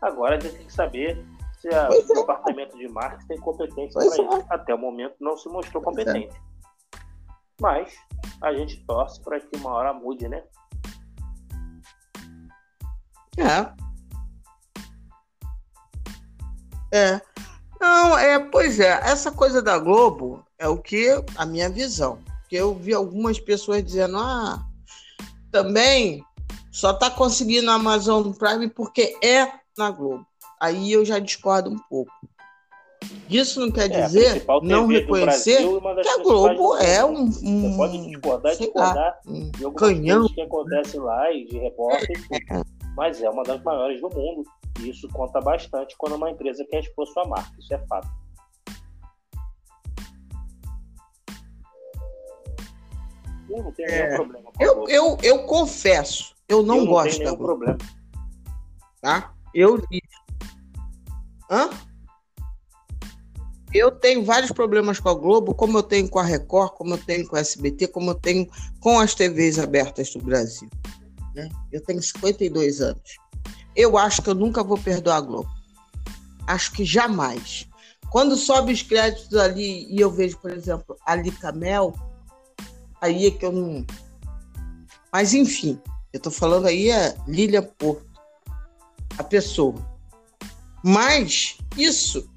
Agora 0.00 0.36
a 0.36 0.40
gente 0.40 0.56
tem 0.56 0.66
que 0.66 0.72
saber 0.72 1.22
se 1.62 1.68
o 1.68 1.72
é. 1.72 2.02
departamento 2.02 2.76
de 2.76 2.88
marketing 2.88 3.26
tem 3.28 3.38
competência 3.38 3.92
para 3.92 4.06
isso. 4.06 4.22
É. 4.22 4.46
Até 4.50 4.74
o 4.74 4.78
momento 4.78 5.14
não 5.20 5.36
se 5.36 5.48
mostrou 5.48 5.80
competente. 5.80 6.34
Mas 7.60 7.94
a 8.40 8.52
gente 8.52 8.84
torce 8.84 9.20
para 9.20 9.38
que 9.38 9.56
uma 9.56 9.70
hora 9.70 9.92
mude, 9.92 10.28
né? 10.28 10.42
É. 13.38 13.72
É. 16.92 17.20
Não, 17.80 18.18
é, 18.18 18.38
pois 18.38 18.80
é, 18.80 19.00
essa 19.04 19.30
coisa 19.30 19.62
da 19.62 19.78
Globo 19.78 20.44
é 20.58 20.66
o 20.66 20.76
que 20.78 21.08
a 21.36 21.46
minha 21.46 21.70
visão. 21.70 22.18
Que 22.48 22.56
eu 22.56 22.74
vi 22.74 22.92
algumas 22.92 23.38
pessoas 23.38 23.84
dizendo: 23.84 24.18
"Ah, 24.18 24.66
também 25.50 26.24
só 26.72 26.90
está 26.90 27.08
conseguindo 27.08 27.70
a 27.70 27.74
Amazon 27.74 28.32
Prime 28.32 28.68
porque 28.68 29.16
é 29.22 29.50
na 29.78 29.90
Globo". 29.90 30.26
Aí 30.62 30.92
eu 30.92 31.04
já 31.04 31.18
discordo 31.18 31.70
um 31.70 31.78
pouco. 31.90 32.12
Isso 33.28 33.58
não 33.58 33.72
quer 33.72 33.90
é, 33.90 34.02
dizer 34.02 34.44
não 34.62 34.86
reconhecer 34.86 35.60
Brasil, 35.60 35.80
que 36.00 36.08
a 36.08 36.22
Globo 36.22 36.76
é 36.76 37.04
um, 37.04 37.24
um 37.42 37.70
Você 37.70 37.76
pode 37.76 38.08
discordar, 38.08 38.56
discordar 38.56 39.20
um 39.26 39.50
de 39.50 39.70
canhão. 39.72 40.28
que 40.28 40.40
acontece 40.40 40.98
lá 40.98 41.32
e 41.32 41.46
de 41.46 41.58
repórter, 41.58 42.16
é. 42.30 42.62
mas 42.96 43.20
é 43.20 43.28
uma 43.28 43.42
das 43.42 43.60
maiores 43.64 44.00
do 44.00 44.08
mundo. 44.08 44.44
E 44.78 44.90
isso 44.90 45.08
conta 45.08 45.40
bastante 45.40 45.96
quando 45.98 46.14
uma 46.14 46.30
empresa 46.30 46.64
quer 46.70 46.78
expor 46.78 47.08
sua 47.08 47.24
marca. 47.26 47.50
Isso 47.58 47.74
é 47.74 47.78
fato. 47.88 48.08
Eu 53.50 53.64
não 53.64 53.72
tenho 53.72 53.88
é, 53.88 54.02
nenhum 54.04 54.16
problema. 54.16 54.50
eu, 54.60 54.88
eu, 54.88 55.18
eu 55.24 55.42
confesso, 55.44 56.36
eu 56.48 56.62
não, 56.62 56.76
eu 56.76 56.84
não 56.84 56.88
gosto 56.88 57.18
tenho 57.18 57.30
nenhum 57.32 57.44
problema. 57.44 57.78
Tá? 59.00 59.34
Eu 59.52 59.82
Hã? 61.52 61.68
Eu 63.74 63.90
tenho 63.90 64.24
vários 64.24 64.50
problemas 64.50 64.98
com 64.98 65.10
a 65.10 65.14
Globo, 65.14 65.54
como 65.54 65.76
eu 65.76 65.82
tenho 65.82 66.08
com 66.08 66.18
a 66.18 66.24
Record, 66.24 66.72
como 66.72 66.94
eu 66.94 66.98
tenho 66.98 67.28
com 67.28 67.36
a 67.36 67.40
SBT, 67.40 67.88
como 67.88 68.10
eu 68.10 68.14
tenho 68.14 68.48
com 68.80 68.98
as 68.98 69.14
TVs 69.14 69.58
abertas 69.58 70.10
do 70.12 70.18
Brasil. 70.18 70.68
Né? 71.34 71.50
Eu 71.70 71.82
tenho 71.82 72.02
52 72.02 72.80
anos. 72.80 73.16
Eu 73.76 73.98
acho 73.98 74.22
que 74.22 74.30
eu 74.30 74.34
nunca 74.34 74.64
vou 74.64 74.78
perdoar 74.78 75.16
a 75.16 75.20
Globo. 75.20 75.50
Acho 76.46 76.72
que 76.72 76.84
jamais. 76.84 77.68
Quando 78.10 78.36
sobe 78.36 78.72
os 78.72 78.82
créditos 78.82 79.34
ali 79.36 79.86
e 79.90 80.00
eu 80.00 80.10
vejo, 80.10 80.38
por 80.38 80.50
exemplo, 80.50 80.96
Ali 81.04 81.30
Camel, 81.30 81.94
aí 83.00 83.26
é 83.26 83.30
que 83.30 83.44
eu 83.44 83.52
não. 83.52 83.86
Mas 85.12 85.34
enfim, 85.34 85.78
eu 86.12 86.20
tô 86.20 86.30
falando 86.30 86.66
aí 86.66 86.90
é 86.90 87.14
Lilian 87.26 87.62
Porto, 87.62 88.06
a 89.18 89.24
pessoa. 89.24 89.91
Mas 90.82 91.56
isso 91.76 92.28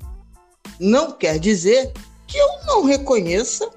não 0.79 1.11
quer 1.11 1.39
dizer 1.39 1.91
que 2.27 2.37
eu 2.37 2.47
não 2.65 2.83
reconheça 2.83 3.69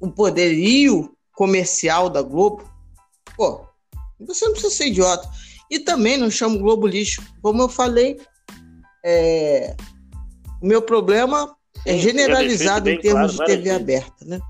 o 0.00 0.10
poderio 0.10 1.14
comercial 1.32 2.10
da 2.10 2.22
Globo. 2.22 2.68
Pô, 3.36 3.64
você 4.20 4.44
não 4.44 4.52
precisa 4.52 4.74
ser 4.74 4.86
idiota. 4.88 5.28
E 5.70 5.78
também 5.78 6.16
não 6.16 6.30
chamo 6.30 6.58
Globo 6.58 6.86
lixo. 6.86 7.22
Como 7.40 7.62
eu 7.62 7.68
falei, 7.68 8.20
é... 9.04 9.74
o 10.62 10.66
meu 10.66 10.82
problema 10.82 11.56
é 11.86 11.96
generalizado 11.98 12.88
em 12.88 13.00
termos 13.00 13.36
claro, 13.36 13.50
de 13.50 13.56
TV 13.56 13.70
aberta, 13.70 14.24
né? 14.24 14.40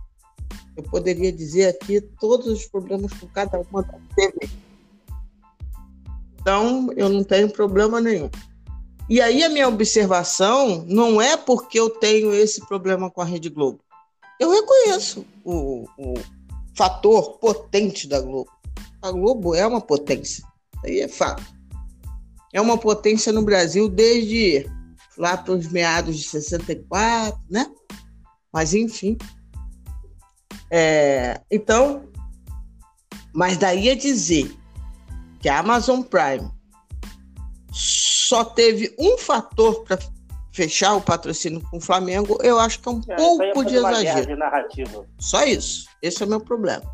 Eu 0.77 0.83
poderia 0.85 1.33
dizer 1.33 1.69
aqui 1.69 2.01
todos 2.01 2.47
os 2.47 2.67
problemas 2.67 3.13
com 3.13 3.27
cada 3.29 3.61
uma 3.61 3.83
da 3.83 3.99
TV. 4.17 4.49
Então, 6.41 6.91
eu 6.97 7.09
não 7.09 7.25
tenho 7.25 7.49
problema 7.49 8.01
nenhum. 8.01 8.29
E 9.09 9.21
aí 9.21 9.45
a 9.45 9.49
minha 9.51 9.69
observação 9.69 10.85
não 10.89 11.21
é 11.21 11.37
porque 11.37 11.79
eu 11.79 11.91
tenho 11.91 12.33
esse 12.33 12.67
problema 12.67 13.11
com 13.11 13.21
a 13.21 13.25
Rede 13.25 13.51
Globo. 13.51 13.81
Eu 14.41 14.51
reconheço 14.51 15.27
o, 15.45 15.87
o 15.99 16.15
fator 16.75 17.39
potente 17.39 18.09
da 18.09 18.21
Globo. 18.21 18.51
A 19.03 19.11
Globo 19.11 19.55
é 19.55 19.67
uma 19.67 19.81
potência. 19.81 20.45
Aí 20.83 21.01
é 21.01 21.09
fato. 21.09 21.45
É 22.53 22.61
uma 22.61 22.79
potência 22.79 23.31
no 23.33 23.43
Brasil 23.43 23.89
desde 23.89 24.67
lá 25.19 25.37
para 25.37 25.53
os 25.53 25.69
meados 25.69 26.17
de 26.17 26.25
64, 26.25 27.39
né? 27.51 27.71
Mas 28.53 28.73
enfim. 28.73 29.19
É, 30.71 31.41
então, 31.51 32.09
mas 33.35 33.59
daí 33.59 33.91
a 33.91 33.95
dizer 33.95 34.55
que 35.41 35.49
a 35.49 35.59
Amazon 35.59 36.01
Prime 36.01 36.51
só 37.75 38.45
teve 38.45 38.95
um 38.99 39.19
fator 39.19 39.83
para 39.83 39.99
fechar 40.53 40.95
o 40.95 41.01
patrocínio 41.01 41.61
com 41.69 41.79
o 41.79 41.81
Flamengo, 41.81 42.39
eu 42.41 42.61
acho 42.61 42.79
que 42.79 42.89
é 42.89 42.93
um 42.93 43.01
é, 43.09 43.17
pouco 43.17 43.65
de 43.65 43.75
exagero. 43.75 44.27
De 44.27 44.33
Só 45.19 45.43
isso. 45.45 45.89
Esse 46.01 46.23
é 46.23 46.27
o 46.27 46.29
meu 46.29 46.41
problema. 46.41 46.85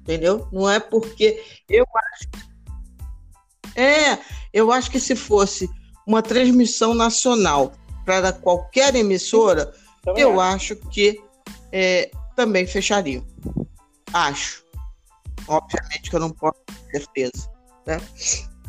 Entendeu? 0.00 0.48
Não 0.50 0.68
é 0.68 0.80
porque 0.80 1.44
eu 1.68 1.84
acho. 1.94 2.50
É, 3.76 4.18
eu 4.52 4.72
acho 4.72 4.90
que 4.90 4.98
se 4.98 5.14
fosse 5.14 5.68
uma 6.06 6.22
transmissão 6.22 6.94
nacional 6.94 7.72
para 8.06 8.32
qualquer 8.32 8.94
emissora, 8.94 9.72
também 10.02 10.22
eu 10.22 10.40
acho, 10.40 10.72
acho 10.72 10.76
que 10.88 11.22
é, 11.70 12.10
também 12.34 12.66
fecharia. 12.66 13.22
Acho. 14.12 14.64
Obviamente 15.46 16.08
que 16.08 16.16
eu 16.16 16.20
não 16.20 16.30
posso 16.30 16.58
ter 16.66 16.98
certeza. 16.98 17.50
Né? 17.86 18.00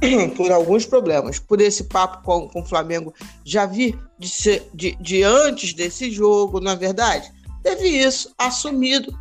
por 0.35 0.51
alguns 0.51 0.85
problemas. 0.85 1.39
Por 1.39 1.61
esse 1.61 1.85
papo 1.85 2.23
com, 2.23 2.47
com 2.49 2.61
o 2.61 2.65
Flamengo 2.65 3.13
já 3.45 3.65
vi 3.65 3.97
de, 4.17 4.29
ser, 4.29 4.67
de, 4.73 4.95
de 4.95 5.23
antes 5.23 5.73
desse 5.73 6.11
jogo, 6.11 6.59
na 6.59 6.71
é 6.71 6.75
verdade, 6.75 7.31
teve 7.63 7.87
isso 7.87 8.33
assumido, 8.37 9.17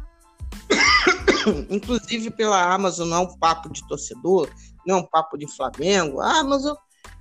inclusive 1.68 2.30
pela 2.30 2.72
Amazon, 2.72 3.08
não 3.08 3.16
é 3.18 3.20
um 3.20 3.38
papo 3.38 3.70
de 3.70 3.86
torcedor, 3.86 4.48
não 4.86 4.96
é 4.96 5.00
um 5.00 5.06
papo 5.06 5.36
de 5.36 5.46
Flamengo. 5.46 6.20
A 6.20 6.40
Amazon 6.40 6.74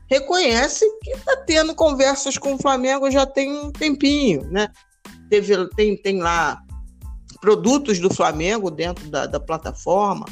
reconhece 0.09 0.85
que 1.03 1.11
está 1.11 1.37
tendo 1.37 1.75
conversas 1.75 2.37
com 2.37 2.53
o 2.53 2.57
Flamengo 2.57 3.11
já 3.11 3.25
tem 3.25 3.51
um 3.51 3.71
tempinho, 3.71 4.43
né? 4.49 4.69
Teve, 5.29 5.67
tem, 5.75 5.95
tem 5.95 6.19
lá 6.19 6.61
produtos 7.39 7.99
do 7.99 8.13
Flamengo 8.13 8.71
dentro 8.71 9.07
da, 9.09 9.25
da 9.27 9.39
plataforma. 9.39 10.25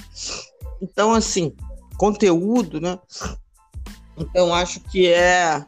Então, 0.82 1.14
assim, 1.14 1.56
conteúdo, 1.98 2.80
né? 2.80 3.00
Então 4.18 4.54
acho 4.54 4.80
que 4.80 5.08
é, 5.08 5.64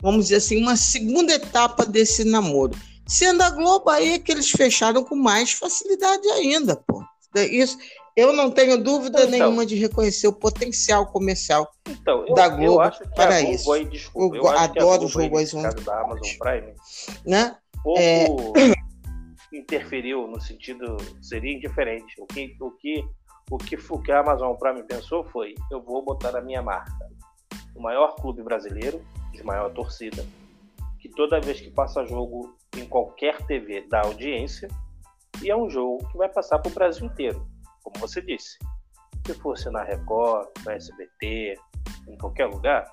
vamos 0.00 0.26
dizer 0.26 0.36
assim, 0.36 0.60
uma 0.60 0.76
segunda 0.76 1.32
etapa 1.34 1.84
desse 1.84 2.24
namoro. 2.24 2.72
Sendo 3.06 3.42
a 3.42 3.50
Globo 3.50 3.90
aí 3.90 4.18
que 4.18 4.32
eles 4.32 4.50
fecharam 4.50 5.04
com 5.04 5.16
mais 5.16 5.52
facilidade 5.52 6.26
ainda, 6.28 6.76
pô. 6.76 7.02
Isso, 7.34 7.78
eu 8.16 8.32
não 8.32 8.50
tenho 8.50 8.82
dúvida 8.82 9.20
então, 9.20 9.30
nenhuma 9.30 9.64
de 9.64 9.74
reconhecer 9.74 10.28
o 10.28 10.32
potencial 10.32 11.06
comercial 11.06 11.70
então, 11.88 12.26
eu, 12.26 12.34
da 12.34 12.48
Globo 12.48 12.74
eu 12.74 12.80
acho 12.80 13.00
que 13.00 13.08
para 13.14 13.36
a 13.36 13.40
Globo 13.40 13.54
isso. 13.54 13.72
Aí, 13.72 13.84
desculpa, 13.86 14.36
eu, 14.36 14.42
eu 14.42 14.48
adoro 14.48 15.04
o 15.04 15.08
jogo 15.08 15.38
aí, 15.38 15.46
da 15.84 16.00
Amazon 16.00 16.38
Prime. 16.38 16.74
Né? 17.26 17.56
Pouco 17.82 18.00
é... 18.00 18.26
interferiu 19.52 20.26
no 20.26 20.40
sentido 20.40 20.96
seria 21.20 21.54
indiferente. 21.54 22.14
O 22.18 22.26
que, 22.26 22.56
o 22.60 22.70
que 22.70 23.04
o 23.52 23.58
que, 23.58 23.76
o 23.76 23.98
que 24.02 24.10
a 24.10 24.20
Amazon 24.20 24.56
Prime 24.56 24.82
pensou 24.82 25.24
foi: 25.24 25.54
eu 25.70 25.82
vou 25.82 26.02
botar 26.02 26.34
a 26.34 26.40
minha 26.40 26.62
marca 26.62 27.06
no 27.74 27.82
maior 27.82 28.14
clube 28.16 28.42
brasileiro, 28.42 29.04
de 29.30 29.42
maior 29.44 29.70
torcida, 29.74 30.24
que 30.98 31.10
toda 31.10 31.38
vez 31.38 31.60
que 31.60 31.70
passa 31.70 32.06
jogo 32.06 32.56
em 32.78 32.86
qualquer 32.86 33.36
TV 33.46 33.86
dá 33.90 34.00
audiência, 34.00 34.68
e 35.42 35.50
é 35.50 35.56
um 35.56 35.68
jogo 35.68 35.98
que 36.08 36.16
vai 36.16 36.30
passar 36.30 36.60
para 36.60 36.70
o 36.70 36.74
Brasil 36.74 37.04
inteiro, 37.04 37.46
como 37.82 37.98
você 37.98 38.22
disse. 38.22 38.58
Se 39.26 39.34
fosse 39.34 39.68
na 39.70 39.82
Record, 39.82 40.48
na 40.64 40.72
SBT, 40.72 41.54
em 42.08 42.16
qualquer 42.16 42.46
lugar, 42.46 42.90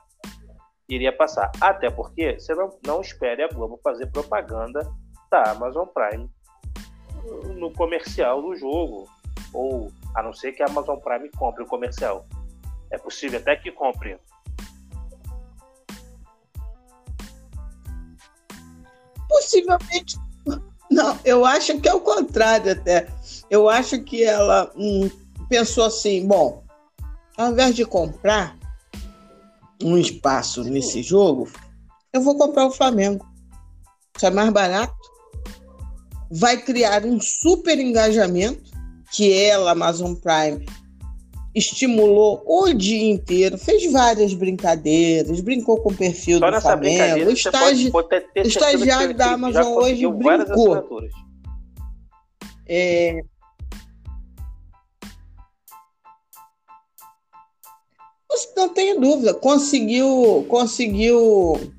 iria 0.89 1.15
passar. 1.15 1.51
Até 1.61 1.89
porque 1.89 2.37
você 2.37 2.53
não, 2.53 2.77
não 2.85 2.99
espere 2.99 3.43
a 3.43 3.47
Globo 3.47 3.79
fazer 3.81 4.07
propaganda 4.07 4.81
da 5.31 5.51
Amazon 5.51 5.87
Prime 5.87 6.29
no 7.55 7.71
comercial 7.73 8.41
do 8.41 8.55
jogo, 8.55 9.07
ou 9.53 9.91
a 10.15 10.23
não 10.23 10.33
ser 10.33 10.51
que 10.53 10.63
a 10.63 10.67
Amazon 10.67 10.97
Prime 10.99 11.29
compre 11.37 11.63
o 11.63 11.67
comercial. 11.67 12.25
É 12.91 12.97
possível 12.97 13.39
até 13.39 13.55
que 13.55 13.71
compre. 13.71 14.17
Possivelmente. 19.27 20.17
Não, 20.89 21.19
eu 21.23 21.45
acho 21.45 21.79
que 21.79 21.87
é 21.87 21.93
o 21.93 22.01
contrário 22.01 22.71
até. 22.71 23.07
Eu 23.49 23.69
acho 23.69 24.01
que 24.01 24.23
ela 24.23 24.71
hum, 24.75 25.09
pensou 25.47 25.85
assim: 25.85 26.27
bom, 26.27 26.63
ao 27.37 27.51
invés 27.51 27.75
de 27.75 27.85
comprar 27.85 28.57
um 29.83 29.97
espaço 29.97 30.63
Sim. 30.63 30.71
nesse 30.71 31.03
jogo, 31.03 31.47
eu 32.11 32.21
vou 32.21 32.37
comprar 32.37 32.65
o 32.65 32.71
Flamengo. 32.71 33.25
Isso 34.15 34.25
é 34.25 34.31
mais 34.31 34.49
barato. 34.49 34.97
Vai 36.31 36.57
criar 36.57 37.05
um 37.05 37.19
super 37.21 37.79
engajamento 37.79 38.71
que 39.11 39.33
ela, 39.33 39.71
Amazon 39.71 40.13
Prime, 40.15 40.65
estimulou 41.53 42.43
o 42.45 42.73
dia 42.73 43.11
inteiro, 43.11 43.57
fez 43.57 43.91
várias 43.91 44.33
brincadeiras, 44.33 45.41
brincou 45.41 45.81
com 45.81 45.91
o 45.91 45.95
perfil 45.95 46.39
Só 46.39 46.51
do 46.51 46.61
Flamengo. 46.61 47.29
O 47.29 47.33
estagi... 47.33 47.91
estagiário 48.35 49.15
da 49.15 49.31
Amazon 49.31 49.73
hoje 49.73 50.07
brincou. 50.07 51.01
É... 52.67 53.19
Não 58.55 58.69
tenho 58.69 58.99
dúvida, 58.99 59.33
conseguiu, 59.33 60.45
conseguiu. 60.47 61.73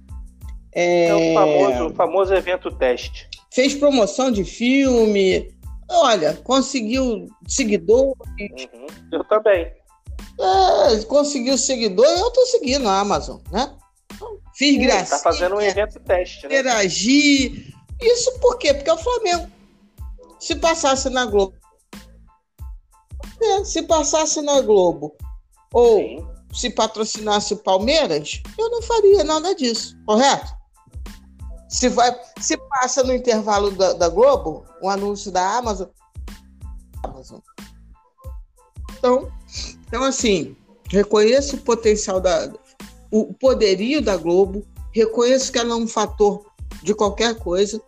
É... 0.75 1.07
é 1.07 1.15
o, 1.15 1.35
famoso, 1.35 1.87
o 1.87 1.95
famoso 1.95 2.35
evento 2.35 2.71
teste. 2.71 3.29
Fez 3.53 3.75
promoção 3.75 4.31
de 4.31 4.45
filme, 4.45 5.53
olha, 5.91 6.35
conseguiu 6.45 7.27
seguidor. 7.47 8.15
Uhum. 8.39 8.87
Eu 9.13 9.25
também. 9.25 9.73
É, 10.41 11.05
conseguiu 11.05 11.59
seguidor 11.59 12.07
e 12.07 12.21
eu 12.21 12.31
tô 12.31 12.47
seguindo 12.47 12.89
a 12.89 13.01
Amazon, 13.01 13.41
né? 13.51 13.75
Fiz 14.55 14.75
Sim, 14.75 14.81
gracinha. 14.83 15.19
Tá 15.19 15.19
fazendo 15.19 15.57
um 15.57 15.61
evento 15.61 16.01
teste, 16.01 16.47
né? 16.47 16.55
Interagir. 16.55 17.75
Isso 18.01 18.39
por 18.41 18.57
quê? 18.59 18.73
Porque 18.73 18.91
é 18.91 18.95
o 18.95 18.99
Flamengo. 18.99 19.51
Se 20.39 20.57
passasse 20.57 21.11
na 21.11 21.27
Globo. 21.27 21.55
É, 23.43 23.65
se 23.65 23.83
passasse 23.83 24.41
na 24.41 24.61
Globo. 24.61 25.15
Ou 25.73 25.99
Sim. 25.99 26.27
se 26.53 26.71
patrocinasse 26.71 27.55
o 27.55 27.59
Palmeiras, 27.59 28.43
eu 28.59 28.71
não 28.71 28.83
faria 28.83 29.25
nada 29.25 29.55
disso, 29.55 29.97
correto? 30.07 30.60
Se, 31.71 31.89
vai, 31.89 32.15
se 32.41 32.57
passa 32.57 33.05
no 33.05 33.15
intervalo 33.15 33.71
da, 33.71 33.93
da 33.93 34.09
Globo, 34.09 34.67
o 34.83 34.87
um 34.87 34.91
anúncio 34.91 35.31
da 35.31 35.57
Amazon. 35.57 35.89
Amazon. 37.05 37.39
Então, 38.99 39.33
então, 39.87 40.03
assim, 40.03 40.57
reconheço 40.89 41.57
o 41.57 41.61
potencial 41.61 42.21
da. 42.21 42.53
o 43.11 43.33
poderio 43.33 44.03
da 44.03 44.17
Globo, 44.17 44.67
reconheço 44.93 45.53
que 45.53 45.59
ela 45.59 45.73
é 45.73 45.77
um 45.77 45.87
fator 45.87 46.45
de 46.83 46.93
qualquer 46.93 47.37
coisa, 47.37 47.81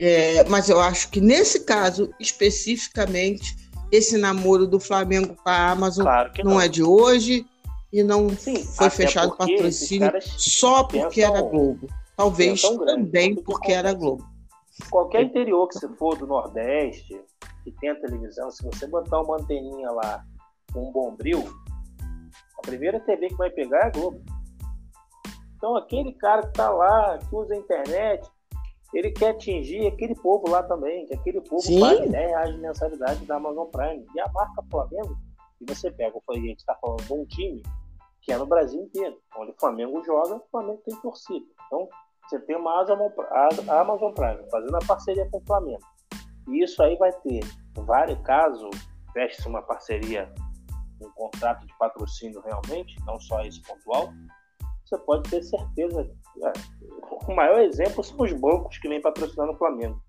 é, 0.00 0.44
mas 0.48 0.68
eu 0.68 0.80
acho 0.80 1.08
que 1.10 1.20
nesse 1.20 1.60
caso, 1.60 2.12
especificamente, 2.20 3.56
esse 3.90 4.18
namoro 4.18 4.66
do 4.66 4.80
Flamengo 4.80 5.34
com 5.34 5.48
a 5.48 5.70
Amazon 5.70 6.04
claro 6.04 6.32
não. 6.38 6.52
não. 6.52 6.60
é 6.60 6.68
de 6.68 6.82
hoje 6.82 7.46
e 7.92 8.02
não 8.02 8.28
Sim, 8.36 8.56
foi 8.56 8.90
fechado 8.90 9.36
patrocínio 9.36 10.10
só 10.36 10.84
porque 10.84 11.22
era 11.22 11.40
Globo. 11.40 11.88
Talvez 12.16 12.62
também 12.62 13.34
porque 13.42 13.72
era 13.72 13.92
Globo. 13.92 14.24
Qualquer 14.90 15.22
interior 15.22 15.68
que 15.68 15.74
você 15.74 15.88
for 15.96 16.16
do 16.16 16.26
Nordeste, 16.26 17.20
que 17.62 17.72
tenha 17.80 17.94
televisão, 18.00 18.50
se 18.50 18.62
você 18.64 18.86
botar 18.86 19.20
uma 19.20 19.36
anteninha 19.36 19.90
lá 19.90 20.24
com 20.72 20.88
um 20.88 20.92
bombril, 20.92 21.44
a 22.58 22.62
primeira 22.62 23.00
TV 23.00 23.28
que 23.28 23.36
vai 23.36 23.50
pegar 23.50 23.78
é 23.78 23.86
a 23.86 23.90
Globo. 23.90 24.22
Então 25.56 25.76
aquele 25.76 26.12
cara 26.14 26.42
que 26.42 26.48
está 26.48 26.70
lá, 26.70 27.18
que 27.18 27.34
usa 27.34 27.54
a 27.54 27.56
internet, 27.56 28.28
ele 28.92 29.10
quer 29.10 29.30
atingir 29.30 29.86
aquele 29.86 30.14
povo 30.14 30.48
lá 30.48 30.62
também, 30.62 31.06
que 31.06 31.14
aquele 31.14 31.40
povo 31.40 31.62
Sim. 31.62 31.80
pague 31.80 32.08
10 32.08 32.12
reais 32.12 32.54
de 32.54 32.60
mensalidade 32.60 33.26
da 33.26 33.36
Amazon 33.36 33.66
Prime. 33.66 34.06
E 34.14 34.20
a 34.20 34.30
marca 34.32 34.62
Flamengo, 34.70 35.16
e 35.60 35.64
você 35.66 35.90
pega, 35.90 36.16
a 36.28 36.34
gente 36.34 36.58
está 36.58 36.76
falando 36.76 37.02
de 37.02 37.12
um 37.12 37.24
time 37.26 37.62
que 38.20 38.32
é 38.32 38.38
no 38.38 38.46
Brasil 38.46 38.80
inteiro, 38.80 39.18
onde 39.36 39.50
o 39.50 39.56
Flamengo 39.58 40.02
joga, 40.04 40.36
o 40.36 40.48
Flamengo 40.50 40.80
tem 40.84 40.96
torcida. 41.00 41.44
Então, 41.66 41.88
você 42.28 42.38
tem 42.40 42.56
uma 42.56 42.80
Amazon 42.80 44.12
Prime 44.12 44.50
fazendo 44.50 44.76
a 44.76 44.86
parceria 44.86 45.28
com 45.30 45.38
o 45.38 45.44
Flamengo. 45.46 45.84
E 46.48 46.62
isso 46.62 46.82
aí 46.82 46.96
vai 46.96 47.12
ter 47.12 47.40
vários 47.76 48.20
casos, 48.22 48.70
fecha-se 49.12 49.48
uma 49.48 49.62
parceria, 49.62 50.32
um 51.00 51.10
contrato 51.10 51.66
de 51.66 51.76
patrocínio 51.78 52.40
realmente, 52.40 52.96
não 53.06 53.18
só 53.20 53.42
esse 53.42 53.60
pontual, 53.62 54.12
você 54.84 54.98
pode 54.98 55.30
ter 55.30 55.42
certeza. 55.42 56.10
É, 56.42 56.52
o 57.26 57.34
maior 57.34 57.60
exemplo 57.60 58.02
são 58.04 58.20
os 58.20 58.32
bancos 58.32 58.78
que 58.78 58.88
vêm 58.88 59.00
patrocinando 59.00 59.52
o 59.52 59.56
Flamengo. 59.56 60.00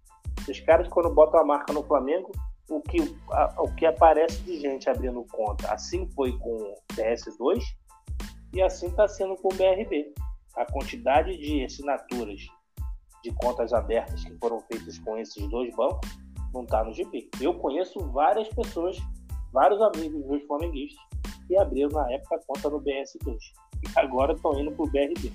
Os 0.48 0.60
caras, 0.62 0.88
quando 0.90 1.14
botam 1.14 1.40
a 1.40 1.46
marca 1.46 1.74
no 1.74 1.84
Flamengo, 1.84 2.32
o 2.70 2.82
que, 2.82 2.98
a, 3.32 3.62
o 3.62 3.74
que 3.76 3.86
aparece 3.86 4.42
de 4.42 4.60
gente 4.60 4.90
abrindo 4.90 5.26
conta. 5.32 5.72
Assim 5.72 6.08
foi 6.12 6.38
com 6.40 6.50
o 6.50 6.76
DS2 6.94 7.62
e 8.54 8.62
assim 8.62 8.88
está 8.88 9.08
sendo 9.08 9.36
com 9.38 9.54
o 9.54 9.58
BRB 9.58 10.14
a 10.56 10.66
quantidade 10.66 11.38
de 11.38 11.64
assinaturas 11.64 12.42
de 13.24 13.32
contas 13.34 13.74
abertas 13.74 14.24
que 14.24 14.38
foram 14.38 14.60
feitas 14.62 15.00
com 15.00 15.18
esses 15.18 15.48
dois 15.50 15.76
bancos 15.76 16.10
não 16.54 16.64
está 16.64 16.84
no 16.84 16.94
GP. 16.94 17.30
Eu 17.42 17.56
conheço 17.56 18.00
várias 18.12 18.48
pessoas, 18.50 18.98
vários 19.52 19.82
amigos 19.82 20.26
meus 20.26 20.44
flamenguistas 20.44 21.04
que 21.48 21.58
abriram 21.58 21.90
na 21.90 22.12
época 22.12 22.40
conta 22.48 22.70
no 22.70 22.80
BS2 22.82 23.38
e 23.84 24.00
agora 24.00 24.34
estão 24.34 24.60
indo 24.60 24.72
para 24.72 24.86
o 24.86 24.90
BRB. 24.90 25.32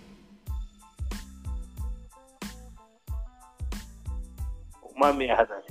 Uma 4.94 5.12
merda. 5.12 5.62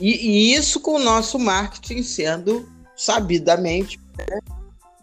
E, 0.00 0.10
e, 0.10 0.54
isso 0.54 0.80
com 0.80 0.96
o 0.96 0.98
nosso 0.98 1.38
marketing 1.38 2.02
sendo 2.02 2.68
sabidamente, 2.94 3.98
né? 4.18 4.40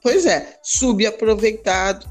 pois 0.01 0.25
é, 0.25 0.59
subaproveitado, 0.61 2.05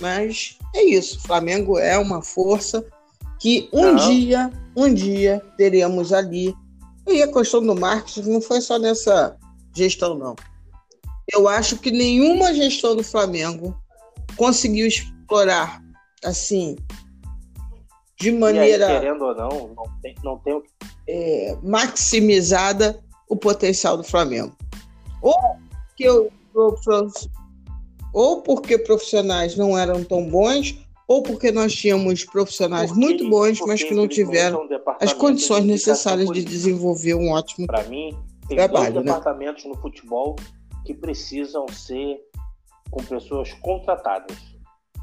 mas 0.00 0.58
é 0.74 0.84
isso. 0.84 1.18
O 1.18 1.22
Flamengo 1.22 1.78
é 1.78 1.98
uma 1.98 2.22
força 2.22 2.84
que 3.38 3.68
um 3.72 3.92
não. 3.92 4.08
dia, 4.08 4.52
um 4.76 4.92
dia 4.92 5.42
teremos 5.56 6.12
ali. 6.12 6.54
E 7.06 7.22
a 7.22 7.32
questão 7.32 7.64
do 7.64 7.74
marketing 7.74 8.30
não 8.30 8.40
foi 8.40 8.60
só 8.60 8.78
nessa 8.78 9.36
gestão, 9.74 10.16
não. 10.16 10.36
Eu 11.32 11.48
acho 11.48 11.78
que 11.78 11.90
nenhuma 11.90 12.54
gestão 12.54 12.96
do 12.96 13.04
Flamengo 13.04 13.76
conseguiu 14.36 14.86
explorar 14.86 15.82
assim 16.24 16.76
de 18.20 18.32
maneira 18.32 18.86
aí, 18.88 19.00
querendo 19.00 19.24
ou 19.24 19.34
não, 19.34 19.74
não 19.76 19.84
tem, 20.02 20.14
não 20.24 20.38
tem 20.38 20.62
é, 21.06 21.56
maximizada 21.62 23.00
o 23.28 23.36
potencial 23.36 23.96
do 23.96 24.02
Flamengo. 24.02 24.56
Ou 25.22 25.34
que 25.96 26.04
eu, 26.04 26.30
ou 28.18 28.42
porque 28.42 28.76
profissionais 28.76 29.56
não 29.56 29.78
eram 29.78 30.02
tão 30.02 30.28
bons, 30.28 30.76
ou 31.06 31.22
porque 31.22 31.52
nós 31.52 31.72
tínhamos 31.72 32.24
profissionais 32.24 32.90
porque, 32.90 33.00
muito 33.00 33.30
bons, 33.30 33.60
mas 33.64 33.80
que 33.80 33.94
não 33.94 34.08
tiveram 34.08 34.68
as 35.00 35.12
condições 35.12 35.62
de 35.62 35.68
necessárias 35.68 36.28
de 36.30 36.42
desenvolver 36.42 37.14
um 37.14 37.30
ótimo 37.30 37.68
Para 37.68 37.84
mim, 37.84 38.18
tem 38.48 38.56
trabalho, 38.56 38.94
dois 38.94 39.06
né? 39.06 39.12
departamentos 39.12 39.64
no 39.66 39.76
futebol 39.76 40.34
que 40.84 40.94
precisam 40.94 41.68
ser 41.68 42.18
com 42.90 43.04
pessoas 43.04 43.52
contratadas, 43.52 44.36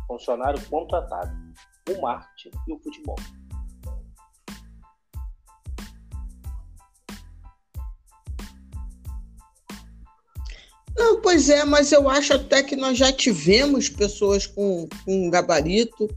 funcionário 0.07 0.59
contratado, 0.69 1.31
o 1.89 2.01
marketing 2.01 2.51
e 2.67 2.73
o 2.73 2.79
futebol. 2.79 3.15
Não, 11.06 11.22
pois 11.22 11.52
é, 11.52 11.64
mas 11.64 11.91
eu 11.91 12.10
acho 12.10 12.34
até 12.34 12.64
que 12.64 12.76
nós 12.76 12.98
já 12.98 13.14
tivemos 13.14 13.88
pessoas 13.88 14.48
com, 14.48 14.88
com 15.06 15.30
gabarito, 15.30 16.07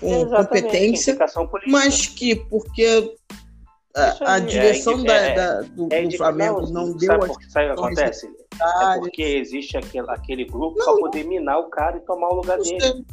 com 0.00 0.26
competência, 0.26 1.18
mas 1.66 2.06
que 2.06 2.36
porque 2.36 3.16
a, 3.96 4.34
a 4.34 4.38
direção 4.38 5.00
é, 5.00 5.04
da, 5.04 5.14
é, 5.14 5.34
da, 5.34 5.60
do, 5.62 5.88
é 5.90 6.02
do, 6.06 6.16
Flamengo 6.16 6.60
não, 6.68 6.86
não 6.86 6.96
deu 6.96 7.08
sabe 7.08 7.26
por, 7.26 7.42
sabe 7.48 7.66
o 7.66 7.74
que 7.74 7.80
acontece? 7.80 8.30
É 8.60 8.98
porque 9.00 9.22
existe 9.22 9.76
aquele, 9.76 10.08
aquele 10.08 10.44
grupo 10.44 10.76
para 10.76 10.94
poder 10.94 11.24
minar 11.24 11.58
o 11.58 11.68
cara 11.68 11.96
e 11.96 12.00
tomar 12.02 12.28
o 12.28 12.36
lugar 12.36 12.58
dele. 12.58 12.80
Sei. 12.80 13.04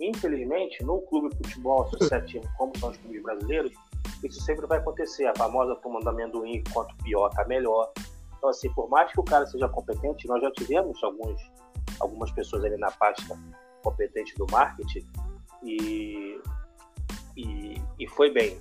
Infelizmente, 0.00 0.84
no 0.84 1.00
clube 1.02 1.28
de 1.30 1.36
futebol 1.38 1.82
associativo, 1.82 2.44
como 2.56 2.72
são 2.78 2.90
os 2.90 2.96
clubes 2.98 3.20
brasileiros, 3.20 3.72
isso 4.22 4.40
sempre 4.42 4.64
vai 4.68 4.78
acontecer. 4.78 5.26
A 5.26 5.34
famosa 5.34 5.74
turma 5.76 5.98
do 6.00 6.08
amendoim, 6.08 6.62
quanto 6.72 6.94
pior, 7.02 7.30
tá 7.30 7.44
melhor. 7.48 7.92
Então, 8.42 8.50
assim, 8.50 8.68
por 8.74 8.90
mais 8.90 9.12
que 9.12 9.20
o 9.20 9.22
cara 9.22 9.46
seja 9.46 9.68
competente, 9.68 10.26
nós 10.26 10.42
já 10.42 10.50
tivemos 10.50 11.00
alguns, 11.04 11.40
algumas 12.00 12.28
pessoas 12.32 12.64
ali 12.64 12.76
na 12.76 12.90
pasta 12.90 13.38
competente 13.84 14.34
do 14.34 14.48
marketing 14.50 15.06
e, 15.62 16.40
e, 17.36 17.80
e 18.00 18.08
foi 18.08 18.32
bem. 18.32 18.60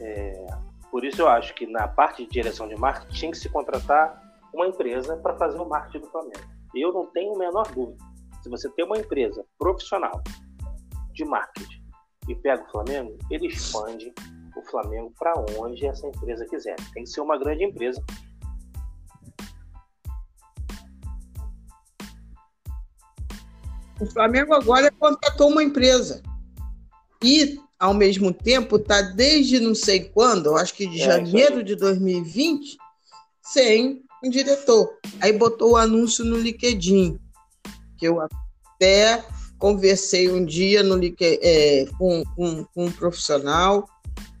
É, 0.00 0.46
por 0.88 1.04
isso 1.04 1.20
eu 1.20 1.28
acho 1.28 1.52
que 1.56 1.66
na 1.66 1.88
parte 1.88 2.24
de 2.24 2.30
direção 2.30 2.68
de 2.68 2.76
marketing 2.76 3.12
tinha 3.12 3.30
que 3.32 3.38
se 3.38 3.48
contratar 3.48 4.22
uma 4.52 4.68
empresa 4.68 5.16
para 5.16 5.36
fazer 5.36 5.58
o 5.58 5.68
marketing 5.68 6.04
do 6.04 6.10
Flamengo. 6.12 6.48
Eu 6.76 6.92
não 6.92 7.06
tenho 7.06 7.34
a 7.34 7.38
menor 7.38 7.66
dúvida. 7.72 8.04
Se 8.40 8.48
você 8.48 8.70
tem 8.70 8.84
uma 8.84 8.98
empresa 8.98 9.44
profissional 9.58 10.22
de 11.12 11.24
marketing 11.24 11.82
e 12.28 12.36
pega 12.36 12.62
o 12.62 12.70
Flamengo, 12.70 13.18
ele 13.28 13.48
expande 13.48 14.14
o 14.56 14.62
Flamengo 14.70 15.12
para 15.18 15.34
onde 15.58 15.84
essa 15.84 16.06
empresa 16.06 16.46
quiser. 16.46 16.76
Tem 16.92 17.02
que 17.02 17.10
ser 17.10 17.20
uma 17.20 17.36
grande 17.36 17.64
empresa 17.64 18.00
O 24.04 24.12
Flamengo 24.12 24.52
agora 24.52 24.92
contratou 24.92 25.48
uma 25.48 25.62
empresa. 25.62 26.22
E, 27.22 27.58
ao 27.78 27.94
mesmo 27.94 28.34
tempo, 28.34 28.76
está 28.76 29.00
desde 29.00 29.58
não 29.58 29.74
sei 29.74 30.04
quando, 30.04 30.56
acho 30.56 30.74
que 30.74 30.86
de 30.86 31.00
é, 31.00 31.04
janeiro 31.04 31.64
de 31.64 31.74
2020, 31.74 32.76
sem 33.42 34.02
um 34.22 34.28
diretor. 34.28 34.90
Aí 35.20 35.32
botou 35.32 35.72
o 35.72 35.76
anúncio 35.76 36.22
no 36.22 36.36
LinkedIn, 36.36 37.18
que 37.96 38.06
eu 38.06 38.20
até 38.20 39.24
conversei 39.58 40.30
um 40.30 40.44
dia 40.44 40.82
no, 40.82 41.00
é, 41.22 41.86
com, 41.96 42.22
com, 42.36 42.64
com 42.64 42.84
um 42.84 42.92
profissional 42.92 43.88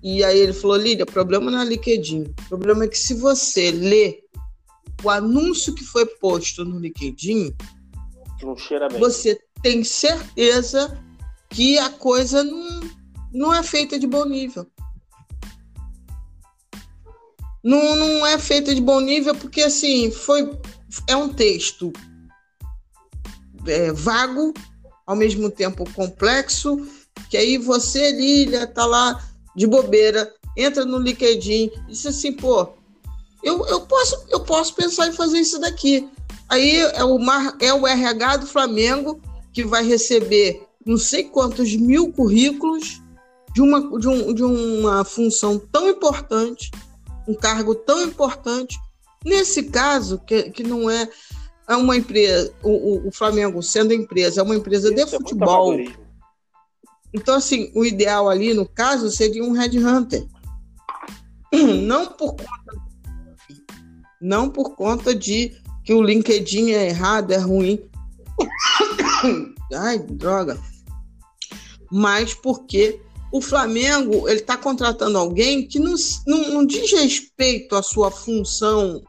E 0.02 0.22
aí 0.22 0.38
ele 0.38 0.52
falou, 0.52 0.76
Lídia, 0.76 1.06
problema 1.06 1.50
não 1.50 1.62
é 1.62 1.64
LinkedIn. 1.64 2.24
O 2.24 2.48
problema 2.50 2.84
é 2.84 2.88
que 2.88 2.98
se 2.98 3.14
você 3.14 3.70
lê 3.70 4.22
o 5.02 5.08
anúncio 5.08 5.74
que 5.74 5.84
foi 5.84 6.04
posto 6.04 6.66
no 6.66 6.78
LinkedIn, 6.78 7.54
você 8.98 9.38
tem 9.64 9.82
certeza 9.82 10.94
que 11.48 11.78
a 11.78 11.88
coisa 11.88 12.44
não, 12.44 12.80
não 13.32 13.54
é 13.54 13.62
feita 13.62 13.98
de 13.98 14.06
bom 14.06 14.26
nível. 14.26 14.66
Não, 17.64 17.96
não 17.96 18.26
é 18.26 18.38
feita 18.38 18.74
de 18.74 18.80
bom 18.82 19.00
nível 19.00 19.34
porque 19.34 19.62
assim 19.62 20.10
foi 20.10 20.52
é 21.08 21.16
um 21.16 21.32
texto 21.32 21.90
é, 23.66 23.90
vago, 23.90 24.52
ao 25.06 25.16
mesmo 25.16 25.50
tempo 25.50 25.90
complexo, 25.94 26.86
que 27.30 27.36
aí 27.38 27.56
você, 27.56 28.12
Lília, 28.12 28.66
tá 28.66 28.84
lá 28.84 29.18
de 29.56 29.66
bobeira, 29.66 30.30
entra 30.54 30.84
no 30.84 30.98
LinkedIn 30.98 31.70
diz 31.88 32.04
assim, 32.04 32.34
pô, 32.34 32.68
eu, 33.42 33.66
eu, 33.66 33.80
posso, 33.80 34.26
eu 34.28 34.40
posso 34.40 34.74
pensar 34.74 35.08
em 35.08 35.12
fazer 35.12 35.38
isso 35.38 35.58
daqui. 35.58 36.06
Aí 36.50 36.76
é 36.76 37.02
o, 37.02 37.18
mar, 37.18 37.56
é 37.62 37.72
o 37.72 37.86
RH 37.86 38.36
do 38.36 38.46
Flamengo 38.46 39.18
que 39.54 39.64
vai 39.64 39.86
receber 39.86 40.66
não 40.84 40.98
sei 40.98 41.24
quantos 41.24 41.74
mil 41.74 42.12
currículos 42.12 43.00
de 43.54 43.62
uma, 43.62 43.98
de, 43.98 44.08
um, 44.08 44.34
de 44.34 44.42
uma 44.42 45.04
função 45.04 45.58
tão 45.58 45.88
importante, 45.88 46.70
um 47.26 47.34
cargo 47.34 47.74
tão 47.74 48.02
importante. 48.02 48.76
Nesse 49.24 49.62
caso, 49.62 50.18
que, 50.26 50.50
que 50.50 50.62
não 50.62 50.90
é, 50.90 51.08
é 51.68 51.76
uma 51.76 51.96
empresa, 51.96 52.52
o, 52.62 53.08
o 53.08 53.12
Flamengo 53.12 53.62
sendo 53.62 53.94
empresa, 53.94 54.40
é 54.40 54.44
uma 54.44 54.56
empresa 54.56 54.88
isso 54.88 54.96
de 54.96 55.02
é 55.02 55.06
futebol. 55.06 55.78
Então, 57.14 57.36
assim, 57.36 57.70
o 57.74 57.84
ideal 57.84 58.28
ali, 58.28 58.52
no 58.52 58.66
caso, 58.66 59.08
seria 59.10 59.42
um 59.44 59.52
headhunter. 59.52 60.26
Não 61.86 62.06
por 62.06 62.34
conta, 62.34 62.84
não 64.20 64.48
por 64.48 64.74
conta 64.74 65.14
de 65.14 65.52
que 65.84 65.92
o 65.92 66.02
LinkedIn 66.02 66.72
é 66.72 66.88
errado, 66.88 67.30
é 67.30 67.36
ruim. 67.36 67.78
Ai, 69.74 69.98
droga. 69.98 70.58
Mas 71.90 72.34
porque 72.34 73.00
o 73.32 73.40
Flamengo 73.40 74.28
ele 74.28 74.40
está 74.40 74.56
contratando 74.56 75.18
alguém 75.18 75.66
que 75.66 75.78
não, 75.78 75.94
não, 76.26 76.50
não, 76.50 76.66
diz 76.66 76.92
respeito 76.92 77.74
à 77.74 77.82
sua 77.82 78.10
função 78.10 79.02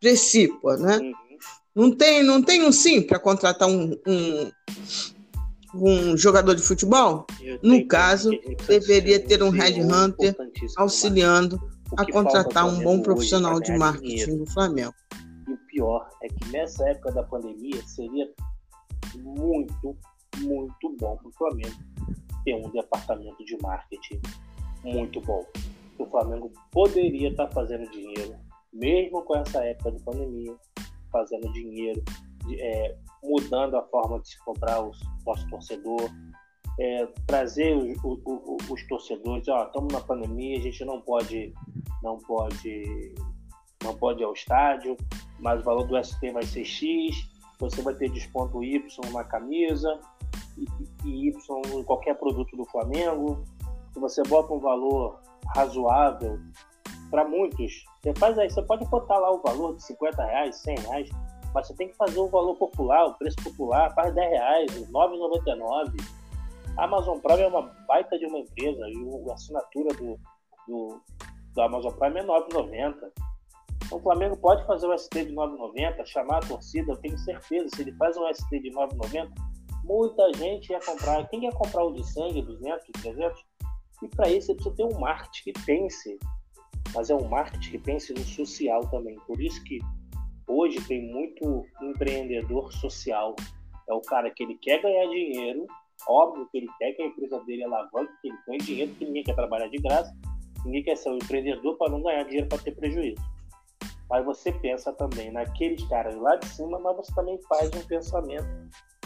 principal, 0.00 0.76
né? 0.78 0.98
Uhum. 0.98 1.12
Não 1.74 1.90
tem, 1.94 2.22
não 2.22 2.42
tem 2.42 2.64
um 2.64 2.72
sim 2.72 3.02
para 3.02 3.18
contratar 3.18 3.68
um, 3.68 3.96
um, 4.06 4.50
um 5.74 6.16
jogador 6.16 6.54
de 6.54 6.62
futebol? 6.62 7.26
No 7.62 7.86
caso, 7.86 8.30
deveria 8.66 9.20
ter 9.20 9.42
um 9.42 9.50
headhunter 9.50 10.34
auxiliando 10.76 11.60
a 11.96 12.10
contratar 12.10 12.66
um 12.66 12.80
bom 12.80 13.00
profissional 13.00 13.60
de 13.60 13.76
marketing 13.76 14.38
do 14.38 14.46
Flamengo. 14.46 14.94
E 15.46 15.52
o 15.52 15.58
pior 15.68 16.08
é 16.22 16.28
que 16.28 16.48
nessa 16.50 16.88
época 16.88 17.12
da 17.12 17.22
pandemia 17.22 17.80
seria 17.86 18.26
muito, 19.14 19.96
muito 20.38 20.96
bom 20.98 21.16
para 21.16 21.28
o 21.28 21.32
Flamengo 21.32 21.76
ter 22.44 22.54
um 22.54 22.70
departamento 22.70 23.44
de 23.44 23.56
marketing 23.60 24.20
muito 24.84 25.20
bom. 25.20 25.44
O 25.98 26.06
Flamengo 26.06 26.52
poderia 26.70 27.30
estar 27.30 27.48
fazendo 27.48 27.90
dinheiro, 27.90 28.36
mesmo 28.72 29.22
com 29.22 29.36
essa 29.36 29.64
época 29.64 29.92
de 29.92 30.02
pandemia, 30.02 30.54
fazendo 31.10 31.52
dinheiro, 31.52 32.02
é, 32.58 32.96
mudando 33.24 33.76
a 33.76 33.82
forma 33.82 34.20
de 34.20 34.28
se 34.28 34.44
comprar 34.44 34.80
os 34.82 34.98
nosso 35.26 35.48
torcedor, 35.48 36.10
é, 36.78 37.06
trazer 37.26 37.76
os, 37.76 37.98
os, 38.04 38.70
os 38.70 38.86
torcedores, 38.86 39.48
ó, 39.48 39.64
estamos 39.64 39.92
na 39.92 40.00
pandemia, 40.00 40.58
a 40.58 40.60
gente 40.60 40.84
não 40.84 41.00
pode, 41.00 41.52
não 42.02 42.18
pode, 42.18 43.14
não 43.82 43.96
pode 43.96 44.20
ir 44.22 44.24
ao 44.24 44.32
estádio, 44.32 44.96
mas 45.40 45.60
o 45.60 45.64
valor 45.64 45.86
do 45.86 46.02
ST 46.02 46.30
vai 46.30 46.44
ser 46.44 46.64
X, 46.64 47.28
você 47.58 47.82
vai 47.82 47.94
ter 47.94 48.10
desconto 48.10 48.62
Y 48.62 49.12
na 49.12 49.24
camisa 49.24 50.00
e, 50.56 51.28
Y 51.28 51.32
em 51.74 51.84
qualquer 51.84 52.14
produto 52.16 52.56
do 52.56 52.64
Flamengo. 52.66 53.44
Se 53.92 54.00
você 54.00 54.22
bota 54.24 54.52
um 54.52 54.58
valor 54.58 55.20
razoável 55.54 56.38
para 57.10 57.24
muitos, 57.24 57.84
você 58.02 58.12
faz 58.14 58.38
aí, 58.38 58.50
você 58.50 58.62
pode 58.62 58.84
botar 58.86 59.18
lá 59.18 59.32
o 59.32 59.40
valor 59.40 59.76
de 59.76 59.84
50 59.84 60.24
reais, 60.24 60.56
100 60.56 60.78
reais, 60.80 61.08
mas 61.54 61.66
você 61.66 61.74
tem 61.74 61.88
que 61.88 61.96
fazer 61.96 62.18
o 62.18 62.28
valor 62.28 62.56
popular, 62.56 63.06
o 63.06 63.14
preço 63.14 63.36
popular, 63.42 63.94
faz 63.94 64.14
10 64.14 64.30
reais, 64.30 64.90
9,99. 64.90 65.94
A 66.76 66.84
Amazon 66.84 67.18
Prime 67.18 67.42
é 67.42 67.48
uma 67.48 67.62
baita 67.88 68.18
de 68.18 68.26
uma 68.26 68.38
empresa 68.38 68.86
e 68.88 69.30
a 69.30 69.32
assinatura 69.32 69.94
do, 69.94 70.18
do, 70.68 71.00
do 71.54 71.62
Amazon 71.62 71.92
Prime 71.92 72.20
é 72.20 72.24
9,90. 72.24 72.94
O 73.90 74.00
Flamengo 74.00 74.36
pode 74.36 74.66
fazer 74.66 74.86
o 74.86 74.98
ST 74.98 75.26
de 75.26 75.32
9,90, 75.32 76.04
chamar 76.06 76.38
a 76.38 76.46
torcida, 76.46 76.92
eu 76.92 76.96
tenho 76.96 77.16
certeza, 77.18 77.68
se 77.74 77.82
ele 77.82 77.92
faz 77.92 78.16
um 78.16 78.26
ST 78.32 78.60
de 78.60 78.70
9,90, 78.70 79.30
muita 79.84 80.32
gente 80.34 80.70
ia 80.70 80.80
comprar. 80.80 81.26
Quem 81.28 81.40
quer 81.40 81.52
comprar 81.54 81.84
o 81.84 81.92
de 81.92 82.04
sangue, 82.12 82.42
200, 82.42 82.84
300? 83.02 83.44
E 84.02 84.08
para 84.08 84.28
isso 84.28 84.48
você 84.48 84.54
precisa 84.54 84.76
ter 84.76 84.84
um 84.84 84.98
marketing 84.98 85.52
que 85.52 85.64
pense, 85.64 86.18
mas 86.94 87.10
é 87.10 87.14
um 87.14 87.28
marketing 87.28 87.70
que 87.70 87.78
pense 87.78 88.12
no 88.12 88.24
social 88.24 88.80
também. 88.88 89.16
Por 89.26 89.40
isso 89.40 89.62
que 89.64 89.78
Hoje 90.48 90.80
tem 90.86 91.02
muito 91.02 91.66
empreendedor 91.82 92.72
social. 92.72 93.34
É 93.88 93.92
o 93.92 94.00
cara 94.00 94.30
que 94.30 94.44
ele 94.44 94.56
quer 94.58 94.80
ganhar 94.80 95.06
dinheiro, 95.08 95.66
óbvio 96.08 96.48
que 96.50 96.58
ele 96.58 96.68
quer 96.78 96.92
que 96.92 97.02
a 97.02 97.06
empresa 97.06 97.40
dele 97.40 97.64
alavanque, 97.64 98.12
que 98.22 98.28
ele 98.28 98.38
ganhe 98.46 98.58
dinheiro, 98.58 98.90
porque 98.90 99.04
ninguém 99.06 99.24
quer 99.24 99.34
trabalhar 99.34 99.68
de 99.68 99.78
graça, 99.78 100.14
ninguém 100.64 100.84
quer 100.84 100.96
ser 100.96 101.10
um 101.10 101.16
empreendedor 101.16 101.76
para 101.76 101.90
não 101.90 102.02
ganhar 102.02 102.22
dinheiro 102.24 102.48
para 102.48 102.58
ter 102.58 102.76
prejuízo. 102.76 103.20
Mas 104.08 104.24
você 104.24 104.52
pensa 104.52 104.92
também 104.92 105.32
naqueles 105.32 105.82
caras 105.88 106.14
lá 106.16 106.36
de 106.36 106.46
cima, 106.46 106.78
mas 106.78 106.96
você 106.96 107.14
também 107.14 107.38
faz 107.48 107.70
um 107.74 107.86
pensamento 107.86 108.46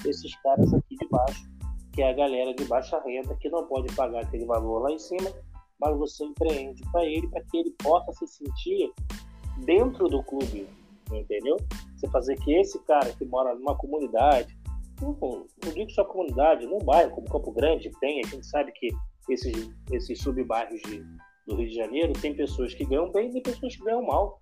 desses 0.03 0.35
caras 0.43 0.73
aqui 0.75 0.97
de 0.97 1.09
baixo, 1.09 1.51
que 1.93 2.03
é 2.03 2.11
a 2.11 2.15
galera 2.15 2.55
de 2.55 2.65
baixa 2.65 3.01
renda 3.01 3.35
que 3.37 3.49
não 3.49 3.67
pode 3.67 3.95
pagar 3.95 4.23
aquele 4.23 4.45
valor 4.45 4.83
lá 4.83 4.91
em 4.91 4.99
cima, 4.99 5.31
mas 5.81 5.97
você 5.97 6.25
empreende 6.25 6.83
para 6.93 7.05
ele 7.05 7.27
para 7.29 7.43
que 7.45 7.57
ele 7.57 7.75
possa 7.83 8.13
se 8.13 8.27
sentir 8.27 8.93
dentro 9.65 10.09
do 10.09 10.23
clube, 10.23 10.69
entendeu? 11.11 11.57
Você 11.97 12.09
fazer 12.09 12.37
que 12.37 12.53
esse 12.53 12.79
cara 12.85 13.11
que 13.13 13.25
mora 13.25 13.55
numa 13.55 13.77
comunidade, 13.77 14.57
não, 15.01 15.17
não 15.21 15.73
digo 15.73 15.91
só 15.91 16.05
comunidade, 16.05 16.67
num 16.67 16.79
bairro 16.79 17.11
como 17.13 17.31
Campo 17.31 17.53
Grande 17.53 17.91
tem, 18.01 18.21
a 18.21 18.27
gente 18.29 18.47
sabe 18.47 18.73
que 18.73 18.89
esses, 19.29 19.71
esses 19.91 20.21
sub-bairros 20.21 20.81
do 21.47 21.57
Rio 21.57 21.69
de 21.69 21.75
Janeiro 21.75 22.13
tem 22.13 22.35
pessoas 22.35 22.75
que 22.75 22.85
ganham 22.85 23.11
bem 23.11 23.31
e 23.37 23.41
pessoas 23.41 23.77
que 23.77 23.85
ganham 23.85 24.03
mal. 24.03 24.41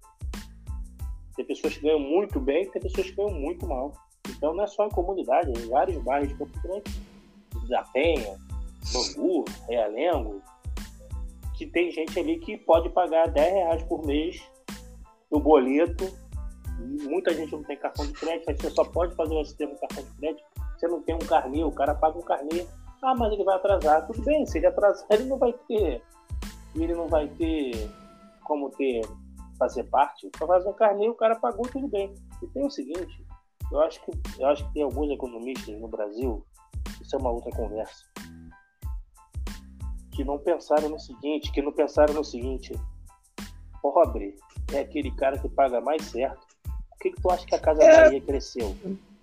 Tem 1.39 1.47
pessoas 1.47 1.77
que 1.77 1.83
ganham 1.83 2.01
muito 2.01 2.41
bem 2.41 2.69
tem 2.69 2.83
pessoas 2.83 3.09
que 3.09 3.17
ganham 3.17 3.31
muito 3.31 3.65
mal. 3.65 3.93
Então 4.29 4.53
não 4.53 4.65
é 4.65 4.67
só 4.67 4.87
em 4.87 4.91
comunidade, 4.91 5.53
é 5.57 5.63
em 5.63 5.69
vários 5.69 6.03
bairros 6.03 6.29
de 6.29 6.35
Campo 6.35 6.61
Grande, 6.61 6.91
da 7.69 7.83
Penha, 7.85 8.37
Bangu, 8.93 9.45
Realengo, 9.69 10.43
que 11.57 11.65
tem 11.67 11.93
gente 11.93 12.19
ali 12.19 12.41
que 12.41 12.57
pode 12.57 12.91
pagar 12.91 13.29
10 13.29 13.55
reais 13.55 13.83
por 13.85 14.05
mês 14.05 14.43
no 15.31 15.39
boleto 15.39 16.13
muita 16.79 17.35
gente 17.35 17.53
não 17.53 17.63
tem 17.63 17.77
cartão 17.77 18.07
de 18.07 18.13
crédito, 18.13 18.49
aí 18.49 18.57
você 18.57 18.71
só 18.71 18.85
pode 18.85 19.15
fazer 19.15 19.35
o 19.35 19.45
sistema 19.45 19.75
cartão 19.77 20.05
de 20.05 20.11
crédito. 20.17 20.45
Você 20.77 20.89
não 20.89 21.03
tem 21.03 21.15
um 21.15 21.19
carnê, 21.19 21.65
o 21.65 21.73
cara 21.73 21.95
paga 21.95 22.19
um 22.19 22.23
carnê. 22.23 22.67
Ah, 23.03 23.15
mas 23.15 23.33
ele 23.33 23.45
vai 23.45 23.57
atrasar. 23.57 24.07
Tudo 24.07 24.23
bem, 24.23 24.47
se 24.47 24.59
ele 24.59 24.67
atrasar, 24.67 25.07
ele 25.11 25.25
não 25.25 25.39
vai 25.39 25.53
ter. 25.67 26.03
Ele 26.75 26.95
não 26.95 27.09
vai 27.09 27.29
ter 27.29 27.91
como 28.45 28.71
ter 28.71 29.03
fazer 29.59 29.85
parte. 29.85 30.29
Para 30.31 30.47
fazer 30.47 30.69
um 30.69 30.73
carnê, 30.73 31.09
o 31.09 31.15
cara 31.15 31.37
pagou 31.37 31.67
tudo 31.69 31.89
bem. 31.89 32.15
E 32.43 32.47
tem 32.49 32.65
o 32.65 32.71
seguinte, 32.71 33.25
eu 33.71 33.81
acho 33.81 34.01
que 34.05 34.13
eu 34.39 34.47
acho 34.47 34.67
que 34.67 34.75
tem 34.75 34.83
alguns 34.83 35.11
economistas 35.11 35.79
no 35.81 35.89
Brasil, 35.89 36.45
isso 37.01 37.17
é 37.17 37.19
uma 37.19 37.31
outra 37.31 37.51
conversa, 37.53 38.05
que 40.13 40.25
não 40.25 40.39
pensaram 40.39 40.89
no 40.89 40.99
seguinte, 40.99 41.53
que 41.53 41.63
não 41.63 41.73
pensaram 41.73 42.15
no 42.15 42.25
seguinte, 42.25 42.73
pobre 43.83 44.37
é 44.73 44.81
aquele 44.81 45.11
cara 45.13 45.39
que 45.39 45.49
paga 45.49 45.81
mais 45.81 46.03
certo 46.03 46.49
por 46.99 47.03
que, 47.03 47.11
que 47.13 47.23
tu 47.23 47.31
acha 47.31 47.47
que 47.47 47.55
a 47.55 47.61
Casa 47.61 47.83
é. 47.83 48.05
Bahia 48.05 48.21
cresceu? 48.21 48.77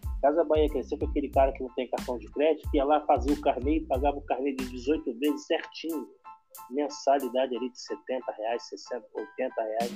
A 0.05 0.21
Casa 0.21 0.43
Bahia 0.45 0.69
cresceu 0.69 0.97
com 0.97 1.05
aquele 1.05 1.29
cara 1.29 1.51
que 1.51 1.61
não 1.61 1.69
tem 1.75 1.89
cartão 1.89 2.17
de 2.17 2.27
crédito, 2.27 2.69
que 2.71 2.77
ia 2.77 2.85
lá 2.85 3.01
fazia 3.05 3.33
o 3.33 3.41
carnê 3.41 3.77
e 3.77 3.85
pagava 3.85 4.17
o 4.17 4.21
carnê 4.21 4.53
de 4.53 4.65
18 4.69 5.19
vezes 5.19 5.45
certinho. 5.45 6.07
Mensalidade 6.69 7.56
ali 7.56 7.69
de 7.69 7.80
70 7.80 8.32
reais, 8.32 8.64
60, 8.64 9.06
80 9.14 9.61
reais, 9.61 9.91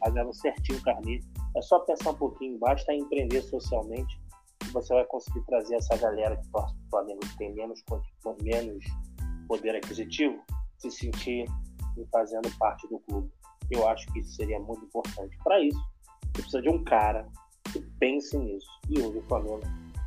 pagava 0.00 0.32
certinho 0.32 0.78
o 0.78 0.82
carnê. 0.82 1.20
É 1.56 1.62
só 1.62 1.78
pensar 1.80 2.10
um 2.10 2.16
pouquinho, 2.16 2.58
basta 2.58 2.92
empreender 2.92 3.42
socialmente 3.42 4.20
que 4.60 4.70
você 4.70 4.94
vai 4.94 5.04
conseguir 5.06 5.44
trazer 5.46 5.76
essa 5.76 5.96
galera 5.96 6.36
que 6.36 6.48
torce 6.48 6.74
para 6.74 6.86
o 6.86 6.90
Flamengo, 6.90 7.20
que 7.20 7.36
tem 7.38 7.54
menos, 7.54 7.82
menos 8.42 8.84
poder 9.46 9.76
aquisitivo, 9.76 10.42
se 10.78 10.90
sentir 10.90 11.46
fazendo 12.10 12.50
parte 12.58 12.88
do 12.88 12.98
clube. 13.00 13.30
Eu 13.70 13.88
acho 13.88 14.06
que 14.12 14.20
isso 14.20 14.34
seria 14.34 14.58
muito 14.60 14.84
importante. 14.84 15.36
Para 15.42 15.60
isso, 15.60 15.78
você 15.78 16.42
precisa 16.42 16.62
de 16.62 16.68
um 16.68 16.82
cara 16.84 17.26
que 17.72 17.80
pense 17.98 18.36
nisso. 18.36 18.68
E 18.88 19.00
hoje 19.00 19.18
o 19.18 19.22
Flamengo 19.22 19.60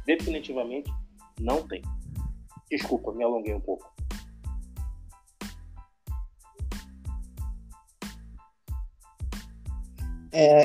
definitivamente 0.05 0.91
não 1.39 1.67
tem. 1.67 1.81
Desculpa, 2.69 3.13
me 3.13 3.23
alonguei 3.23 3.53
um 3.53 3.61
pouco. 3.61 3.89
É, 10.39 10.63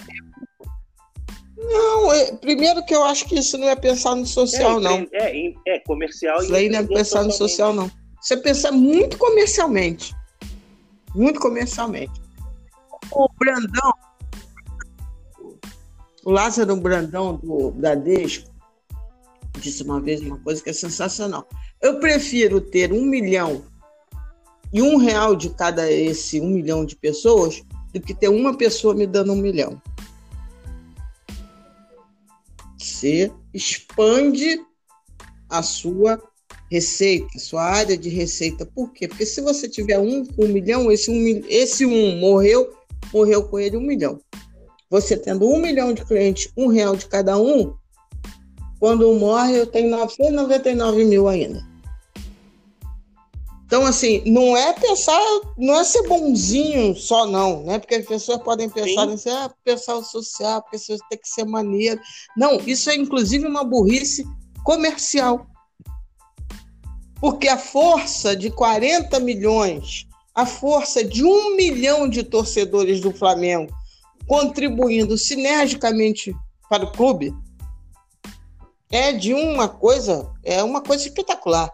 não, 1.57 2.13
é, 2.13 2.33
primeiro 2.33 2.85
que 2.85 2.95
eu 2.95 3.05
acho 3.05 3.27
que 3.27 3.39
isso 3.39 3.57
não 3.57 3.69
é 3.69 3.77
pensar 3.77 4.15
no 4.15 4.27
social, 4.27 4.79
é, 4.79 4.83
não. 4.83 5.07
É, 5.13 5.55
é, 5.67 5.79
comercial. 5.81 6.43
Isso 6.43 6.55
aí 6.55 6.69
não 6.69 6.81
é 6.81 6.87
pensar 6.87 7.23
no 7.23 7.31
social, 7.31 7.73
não. 7.73 7.91
Você 8.21 8.37
pensa 8.37 8.73
muito 8.73 9.17
comercialmente. 9.17 10.15
Muito 11.15 11.39
comercialmente. 11.41 12.13
O 13.13 13.29
Brandão, 13.39 13.93
o 16.25 16.31
Lázaro 16.31 16.77
Brandão 16.77 17.37
do 17.37 17.71
Bradesco, 17.71 18.51
disse 19.59 19.83
uma 19.83 20.01
vez 20.01 20.21
uma 20.21 20.39
coisa 20.39 20.63
que 20.63 20.71
é 20.71 20.73
sensacional. 20.73 21.47
Eu 21.81 21.99
prefiro 21.99 22.61
ter 22.61 22.93
um 22.93 23.05
milhão 23.05 23.65
e 24.73 24.83
um 24.83 24.97
real 24.97 25.37
de 25.37 25.51
cada 25.51 25.91
esse 25.91 26.41
um 26.41 26.49
milhão 26.49 26.85
de 26.85 26.97
pessoas 26.97 27.63
do 27.93 28.01
que 28.01 28.15
ter 28.15 28.29
uma 28.29 28.57
pessoa 28.57 28.95
me 28.95 29.07
dando 29.07 29.33
um 29.33 29.37
milhão. 29.37 29.81
Você 32.79 33.31
expande 33.53 34.61
a 35.49 35.63
sua 35.63 36.21
receita, 36.71 37.39
sua 37.39 37.63
área 37.63 37.97
de 37.97 38.09
receita. 38.09 38.65
Por 38.65 38.93
quê? 38.93 39.07
Porque 39.07 39.27
se 39.27 39.41
você 39.41 39.69
tiver 39.69 39.99
um 39.99 40.25
com 40.25 40.47
um 40.47 40.49
milhão, 40.49 40.91
esse 40.91 41.11
um, 41.11 41.43
esse 41.49 41.85
um 41.85 42.19
morreu, 42.19 42.73
morreu 43.13 43.45
com 43.45 43.59
ele 43.59 43.77
um 43.77 43.83
milhão. 43.83 44.19
Você 44.89 45.17
tendo 45.17 45.47
um 45.49 45.61
milhão 45.61 45.93
de 45.93 46.05
clientes, 46.05 46.51
um 46.57 46.69
real 46.69 46.97
de 46.97 47.07
cada 47.07 47.39
um, 47.39 47.75
quando 48.81 49.09
um 49.09 49.19
morre, 49.19 49.59
eu 49.59 49.67
tenho 49.67 49.91
999 49.91 51.05
mil 51.05 51.29
ainda. 51.29 51.72
Então, 53.73 53.87
assim, 53.87 54.23
não 54.27 54.55
é 54.55 54.75
pensar, 54.75 55.19
não 55.57 55.81
é 55.81 55.83
ser 55.83 56.07
bonzinho 56.07 56.95
só, 56.95 57.25
não, 57.25 57.63
né? 57.63 57.79
Porque 57.79 57.95
as 57.95 58.05
pessoas 58.05 58.43
podem 58.43 58.69
pensar 58.69 59.09
Sim. 59.17 59.31
em 59.31 59.33
ah, 59.33 59.51
pensar 59.65 59.95
o 59.95 60.05
social, 60.05 60.63
você 60.71 60.99
tem 61.09 61.19
que 61.19 61.27
ser 61.27 61.47
maneiro. 61.47 61.99
Não, 62.37 62.61
isso 62.67 62.91
é 62.91 62.95
inclusive 62.95 63.47
uma 63.47 63.65
burrice 63.65 64.27
comercial. 64.63 65.47
Porque 67.19 67.49
a 67.49 67.57
força 67.57 68.37
de 68.37 68.51
40 68.51 69.19
milhões, 69.21 70.07
a 70.35 70.45
força 70.45 71.03
de 71.03 71.25
um 71.25 71.57
milhão 71.57 72.07
de 72.07 72.23
torcedores 72.23 73.01
do 73.01 73.11
Flamengo 73.11 73.73
contribuindo 74.27 75.17
sinergicamente 75.17 76.37
para 76.69 76.85
o 76.85 76.93
clube 76.93 77.35
é 78.91 79.15
de 79.15 79.33
uma 79.33 79.67
coisa, 79.67 80.31
é 80.45 80.63
uma 80.63 80.83
coisa 80.83 81.09
espetacular. 81.09 81.73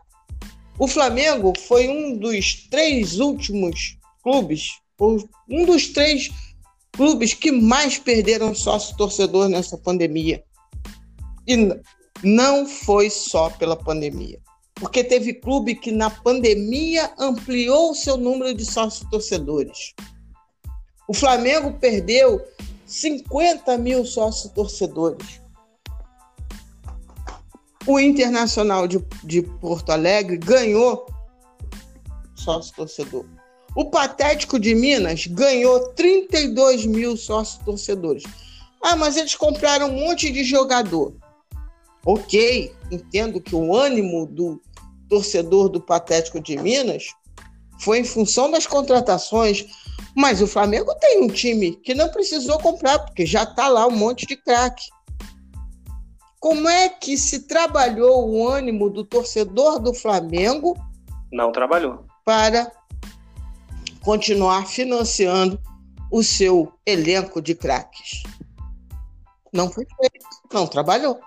O 0.78 0.86
Flamengo 0.86 1.52
foi 1.66 1.88
um 1.88 2.16
dos 2.16 2.68
três 2.70 3.18
últimos 3.18 3.98
clubes, 4.22 4.78
um 5.00 5.64
dos 5.64 5.88
três 5.88 6.30
clubes 6.92 7.34
que 7.34 7.50
mais 7.50 7.98
perderam 7.98 8.54
sócio 8.54 8.96
torcedor 8.96 9.48
nessa 9.48 9.76
pandemia. 9.76 10.42
E 11.46 11.56
não 12.22 12.66
foi 12.66 13.10
só 13.10 13.50
pela 13.50 13.76
pandemia. 13.76 14.38
Porque 14.74 15.02
teve 15.02 15.34
clube 15.34 15.74
que 15.74 15.90
na 15.90 16.10
pandemia 16.10 17.12
ampliou 17.18 17.90
o 17.90 17.94
seu 17.94 18.16
número 18.16 18.54
de 18.54 18.64
sócios 18.64 19.08
torcedores. 19.10 19.94
O 21.08 21.14
Flamengo 21.14 21.72
perdeu 21.80 22.40
50 22.86 23.76
mil 23.78 24.04
sócios 24.04 24.52
torcedores. 24.52 25.40
O 27.88 27.98
Internacional 27.98 28.86
de, 28.86 29.02
de 29.24 29.40
Porto 29.40 29.88
Alegre 29.88 30.36
ganhou 30.36 31.06
sócio 32.34 32.74
torcedor. 32.76 33.24
O 33.74 33.86
Patético 33.86 34.60
de 34.60 34.74
Minas 34.74 35.26
ganhou 35.26 35.88
32 35.94 36.84
mil 36.84 37.16
sócios 37.16 37.64
torcedores. 37.64 38.24
Ah, 38.82 38.94
mas 38.94 39.16
eles 39.16 39.34
compraram 39.34 39.88
um 39.88 40.00
monte 40.00 40.30
de 40.30 40.44
jogador. 40.44 41.14
Ok, 42.04 42.74
entendo 42.90 43.40
que 43.40 43.54
o 43.54 43.74
ânimo 43.74 44.26
do 44.26 44.60
torcedor 45.08 45.70
do 45.70 45.80
Patético 45.80 46.42
de 46.42 46.58
Minas 46.58 47.06
foi 47.80 48.00
em 48.00 48.04
função 48.04 48.50
das 48.50 48.66
contratações, 48.66 49.64
mas 50.14 50.42
o 50.42 50.46
Flamengo 50.46 50.94
tem 51.00 51.22
um 51.22 51.28
time 51.28 51.72
que 51.76 51.94
não 51.94 52.10
precisou 52.10 52.58
comprar, 52.58 52.98
porque 52.98 53.24
já 53.24 53.44
está 53.44 53.66
lá 53.66 53.86
um 53.86 53.96
monte 53.96 54.26
de 54.26 54.36
craque. 54.36 54.84
Como 56.40 56.68
é 56.68 56.88
que 56.88 57.18
se 57.18 57.40
trabalhou 57.40 58.30
o 58.30 58.48
ânimo 58.48 58.88
do 58.88 59.04
torcedor 59.04 59.80
do 59.80 59.92
Flamengo? 59.92 60.76
Não 61.32 61.50
trabalhou. 61.50 62.04
Para 62.24 62.70
continuar 64.02 64.66
financiando 64.66 65.60
o 66.10 66.22
seu 66.22 66.72
elenco 66.86 67.42
de 67.42 67.54
craques. 67.54 68.22
Não 69.52 69.70
foi 69.70 69.84
feito, 69.84 70.26
não 70.52 70.66
trabalhou. 70.66 71.20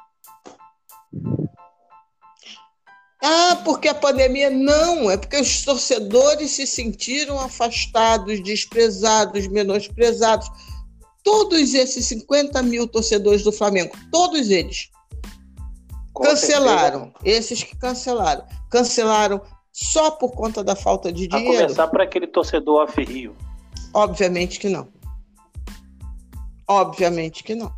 Ah, 3.24 3.62
porque 3.64 3.88
a 3.88 3.94
pandemia 3.94 4.50
não, 4.50 5.12
é 5.12 5.18
porque 5.18 5.38
os 5.38 5.64
torcedores 5.64 6.52
se 6.52 6.66
sentiram 6.66 7.40
afastados, 7.40 8.42
desprezados, 8.42 9.48
menosprezados. 9.48 10.50
Todos 11.24 11.76
esses 11.76 12.06
50 12.08 12.64
mil 12.64 12.88
torcedores 12.88 13.44
do 13.44 13.52
Flamengo, 13.52 13.96
todos 14.12 14.50
eles, 14.50 14.90
com 16.14 16.24
cancelaram. 16.24 17.12
Certeza. 17.12 17.38
Esses 17.38 17.64
que 17.64 17.76
cancelaram. 17.76 18.46
Cancelaram 18.70 19.42
só 19.72 20.12
por 20.12 20.32
conta 20.32 20.64
da 20.64 20.76
falta 20.76 21.12
de 21.12 21.28
dinheiro. 21.28 21.58
A 21.58 21.62
começar 21.62 21.88
por 21.88 22.02
aquele 22.02 22.28
torcedor 22.28 22.84
aferrio. 22.84 23.36
Obviamente 23.94 24.60
que 24.60 24.70
não. 24.70 24.88
Obviamente 26.68 27.44
que 27.44 27.56
não. 27.56 27.74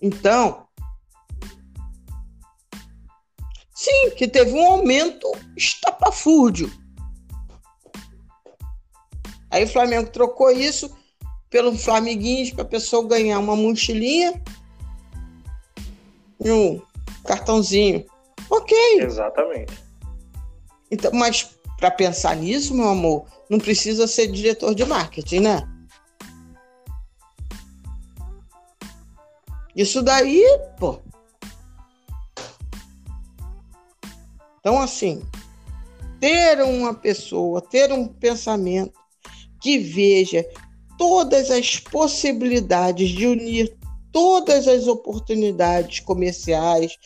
Então, 0.00 0.66
sim, 3.74 4.10
que 4.16 4.28
teve 4.28 4.52
um 4.52 4.66
aumento 4.66 5.30
estapafúrdio. 5.56 6.70
Aí 9.50 9.64
o 9.64 9.68
Flamengo 9.68 10.10
trocou 10.10 10.50
isso 10.50 10.94
pelo 11.48 11.76
Flamiguinhos 11.78 12.50
para 12.50 12.62
a 12.62 12.68
pessoa 12.68 13.06
ganhar 13.06 13.38
uma 13.38 13.54
mochilinha 13.54 14.42
um 16.40 16.80
cartãozinho. 17.24 18.04
Ok. 18.50 18.76
Exatamente. 19.00 19.72
Então, 20.90 21.10
mas 21.12 21.56
para 21.78 21.90
pensar 21.90 22.36
nisso, 22.36 22.74
meu 22.74 22.88
amor, 22.88 23.26
não 23.48 23.58
precisa 23.58 24.06
ser 24.06 24.28
diretor 24.28 24.74
de 24.74 24.84
marketing, 24.84 25.40
né? 25.40 25.68
Isso 29.74 30.02
daí, 30.02 30.44
pô. 30.78 31.00
Então, 34.60 34.80
assim, 34.80 35.22
ter 36.20 36.62
uma 36.62 36.94
pessoa, 36.94 37.60
ter 37.60 37.92
um 37.92 38.06
pensamento 38.06 38.98
que 39.60 39.78
veja 39.78 40.46
todas 40.96 41.50
as 41.50 41.78
possibilidades 41.78 43.10
de 43.10 43.26
unir 43.26 43.76
todas 44.14 44.68
as 44.68 44.86
oportunidades 44.86 45.98
comerciais, 45.98 46.96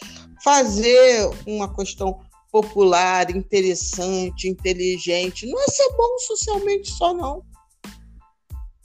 fazer 0.44 1.26
uma 1.46 1.74
questão 1.74 2.20
popular, 2.52 3.34
interessante, 3.34 4.46
inteligente. 4.46 5.46
Não 5.46 5.58
é 5.58 5.66
ser 5.68 5.88
bom 5.96 6.18
socialmente 6.18 6.90
só, 6.90 7.14
não. 7.14 7.42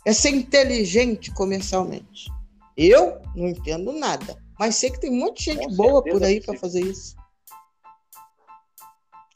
É 0.06 0.14
ser 0.14 0.30
inteligente 0.30 1.34
comercialmente. 1.34 2.32
Eu 2.78 3.22
não 3.36 3.50
entendo 3.50 3.92
nada, 3.92 4.42
mas 4.58 4.78
sei 4.78 4.90
que 4.90 5.02
tem 5.02 5.12
muita 5.12 5.42
gente 5.42 5.68
Com 5.68 5.76
boa 5.76 6.02
por 6.02 6.24
aí 6.24 6.40
para 6.40 6.58
fazer 6.58 6.80
isso. 6.80 7.18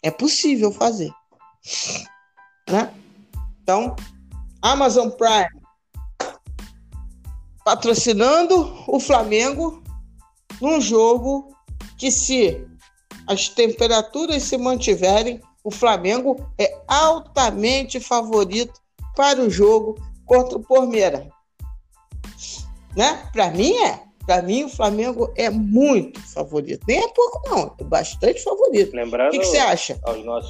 É 0.01 0.09
possível 0.09 0.72
fazer. 0.72 1.11
Né? 2.69 2.93
Então, 3.61 3.97
Amazon 4.61 5.09
Prime 5.09 5.66
patrocinando 7.68 8.81
o 8.88 8.98
Flamengo 8.98 9.84
num 10.61 10.80
jogo 10.80 11.53
que, 11.98 12.10
se 12.10 12.65
as 13.27 13.49
temperaturas 13.49 14.44
se 14.44 14.57
mantiverem, 14.57 15.41
o 15.65 15.69
Flamengo 15.69 16.49
é 16.57 16.73
altamente 16.88 17.99
favorito 17.99 18.80
para 19.18 19.41
o 19.41 19.49
jogo 19.49 20.02
contra 20.26 20.57
o 20.57 20.64
Palmeiras. 20.64 21.27
Né? 22.95 23.30
Para 23.34 23.52
mim 23.52 23.73
é. 23.80 24.07
Para 24.26 24.41
mim, 24.41 24.64
o 24.65 24.69
Flamengo 24.69 25.31
é 25.35 25.49
muito 25.49 26.22
favorito. 26.22 26.85
Nem 26.85 26.99
é 26.99 27.07
pouco, 27.10 27.49
não. 27.49 27.76
É 27.80 27.84
bastante 27.84 28.44
favorito. 28.44 28.94
Lembrando 28.94 29.30
o 29.30 29.31
que, 29.31 29.39
que 29.39 29.45
você 29.45 29.57
acha? 29.57 29.99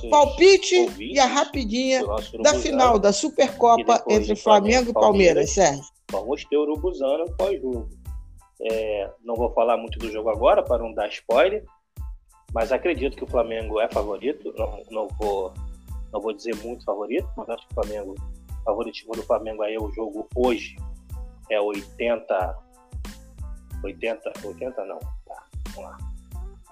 Palpite 0.10 0.88
e 1.00 1.20
a 1.20 1.26
rapidinha 1.26 2.04
da 2.42 2.56
final 2.56 2.98
da 2.98 3.14
Supercopa 3.14 4.04
entre 4.08 4.36
Flamengo 4.36 4.90
e 4.90 4.94
Palmeiras, 4.94 4.94
Palmeiras 4.94 5.50
Sérgio. 5.52 5.97
Vamos 6.12 6.44
ter 6.46 6.58
Urubuzano 6.58 7.26
pós-jogo. 7.38 7.90
É, 8.62 9.12
não 9.24 9.36
vou 9.36 9.54
falar 9.54 9.78
muito 9.78 10.00
do 10.00 10.12
jogo 10.12 10.30
agora 10.30 10.64
para 10.64 10.82
não 10.82 10.92
dar 10.92 11.08
spoiler, 11.10 11.64
mas 12.54 12.72
acredito 12.72 13.16
que 13.16 13.24
o 13.24 13.28
Flamengo 13.28 13.80
é 13.80 13.88
favorito. 13.88 14.54
Não, 14.58 14.84
não, 14.90 15.08
vou, 15.20 15.54
não 16.12 16.20
vou 16.20 16.34
dizer 16.34 16.56
muito 16.58 16.84
favorito, 16.84 17.30
mas 17.38 17.50
acho 17.50 17.68
que 17.68 17.74
o 17.74 17.76
Flamengo, 17.76 18.16
favoritismo 18.66 19.14
do 19.14 19.24
Flamengo 19.24 19.62
aí 19.62 19.76
é 19.76 19.80
o 19.80 19.92
jogo 19.92 20.28
hoje 20.36 20.76
é 21.50 21.60
80. 21.60 22.58
80. 23.84 24.34
80 24.44 24.86
não. 24.86 25.00
Tá, 25.00 25.44
vamos 25.76 25.92
lá. 25.92 25.98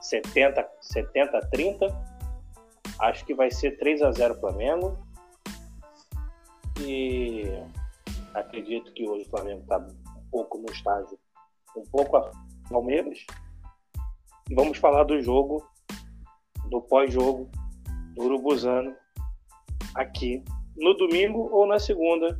70, 0.02 0.68
70 0.82 1.40
30. 1.52 2.16
Acho 3.00 3.26
que 3.26 3.34
vai 3.34 3.52
ser 3.52 3.78
3 3.78 4.02
a 4.02 4.12
0 4.12 4.40
Flamengo. 4.40 4.98
E 6.80 7.46
acredito 8.36 8.94
que 8.94 9.08
hoje 9.08 9.26
o 9.26 9.30
Flamengo 9.30 9.62
está 9.62 9.78
um 9.80 10.30
pouco 10.30 10.58
no 10.58 10.72
estágio, 10.72 11.18
um 11.76 11.84
pouco 11.86 12.18
a 12.18 12.30
Palmeiras. 12.70 13.26
E 14.50 14.56
vamos 14.56 14.78
falar 14.78 15.04
do 15.04 15.22
jogo, 15.22 15.66
do 16.70 16.82
pós-jogo, 16.82 17.50
do 18.14 18.24
Urubuzano, 18.24 18.96
aqui 19.96 20.44
no 20.76 20.94
domingo 20.94 21.50
ou 21.52 21.66
na 21.66 21.80
segunda. 21.80 22.38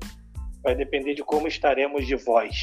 Vai 0.62 0.76
depender 0.76 1.14
de 1.14 1.24
como 1.24 1.48
estaremos 1.48 2.06
de 2.06 2.16
voz. 2.16 2.62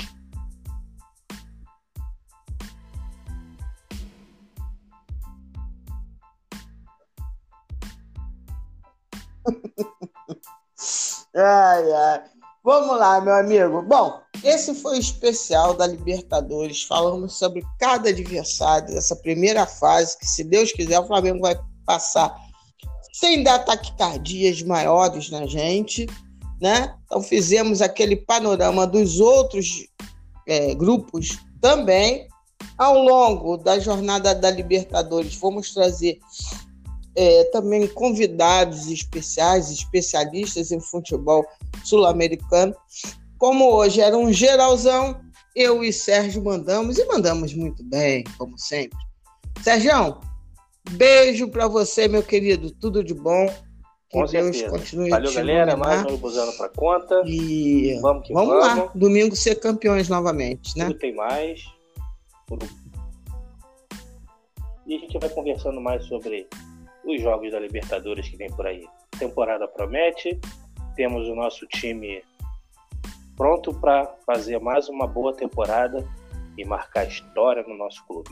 ai, 11.34 11.92
ai. 11.92 12.41
Vamos 12.64 12.96
lá, 12.96 13.20
meu 13.20 13.34
amigo. 13.34 13.82
Bom, 13.82 14.20
esse 14.44 14.72
foi 14.72 14.96
o 14.96 15.00
especial 15.00 15.74
da 15.74 15.84
Libertadores. 15.84 16.84
Falamos 16.84 17.34
sobre 17.34 17.64
cada 17.76 18.10
adversário 18.10 18.94
dessa 18.94 19.16
primeira 19.16 19.66
fase, 19.66 20.16
que 20.16 20.26
se 20.26 20.44
Deus 20.44 20.70
quiser, 20.70 21.00
o 21.00 21.06
Flamengo 21.06 21.40
vai 21.40 21.58
passar 21.84 22.32
sem 23.12 23.42
dar 23.42 23.58
taquicardias 23.60 24.62
maiores 24.62 25.28
na 25.28 25.44
gente, 25.44 26.06
né? 26.60 26.94
Então 27.04 27.20
fizemos 27.20 27.82
aquele 27.82 28.16
panorama 28.16 28.86
dos 28.86 29.18
outros 29.18 29.88
é, 30.46 30.72
grupos 30.74 31.38
também. 31.60 32.28
Ao 32.78 32.96
longo 32.96 33.56
da 33.56 33.80
jornada 33.80 34.34
da 34.34 34.50
Libertadores, 34.50 35.34
vamos 35.34 35.74
trazer 35.74 36.20
é, 37.14 37.44
também 37.44 37.86
convidados 37.88 38.88
especiais, 38.88 39.70
especialistas 39.70 40.70
em 40.70 40.80
futebol 40.80 41.44
sul-americano. 41.84 42.74
Como 43.38 43.70
hoje 43.72 44.00
era 44.00 44.16
um 44.16 44.32
geralzão, 44.32 45.20
eu 45.54 45.82
e 45.84 45.92
Sérgio 45.92 46.42
mandamos 46.42 46.98
e 46.98 47.04
mandamos 47.06 47.54
muito 47.54 47.82
bem, 47.84 48.24
como 48.38 48.58
sempre. 48.58 48.98
Sérgio, 49.62 50.18
beijo 50.92 51.48
para 51.48 51.68
você, 51.68 52.08
meu 52.08 52.22
querido. 52.22 52.70
Tudo 52.70 53.04
de 53.04 53.14
bom. 53.14 53.46
Que 54.08 54.18
Com 54.18 54.26
Deus 54.26 54.56
certeza. 54.56 54.70
continue 54.70 55.08
Valeu, 55.08 55.32
galera. 55.32 55.74
Mais 55.74 56.04
um 56.04 56.16
Buzano 56.18 56.52
para 56.52 56.68
conta. 56.68 57.22
E 57.24 57.98
vamos, 58.02 58.28
vamos, 58.28 58.48
vamos, 58.60 58.78
lá. 58.78 58.90
Domingo 58.94 59.34
ser 59.34 59.54
campeões 59.54 60.08
novamente, 60.08 60.76
né? 60.76 60.86
Tudo 60.86 60.98
tem 60.98 61.14
mais. 61.14 61.64
E 64.86 64.96
a 64.96 64.98
gente 64.98 65.18
vai 65.18 65.30
conversando 65.30 65.80
mais 65.80 66.04
sobre 66.04 66.46
os 67.04 67.20
jogos 67.20 67.50
da 67.50 67.58
Libertadores 67.58 68.28
que 68.28 68.36
vem 68.36 68.50
por 68.50 68.66
aí. 68.66 68.86
A 69.14 69.18
temporada 69.18 69.66
promete, 69.68 70.40
temos 70.94 71.28
o 71.28 71.34
nosso 71.34 71.66
time 71.66 72.22
pronto 73.36 73.74
para 73.74 74.06
fazer 74.26 74.60
mais 74.60 74.88
uma 74.88 75.06
boa 75.06 75.34
temporada 75.34 76.06
e 76.56 76.64
marcar 76.64 77.06
história 77.06 77.62
no 77.62 77.76
nosso 77.76 78.06
clube. 78.06 78.30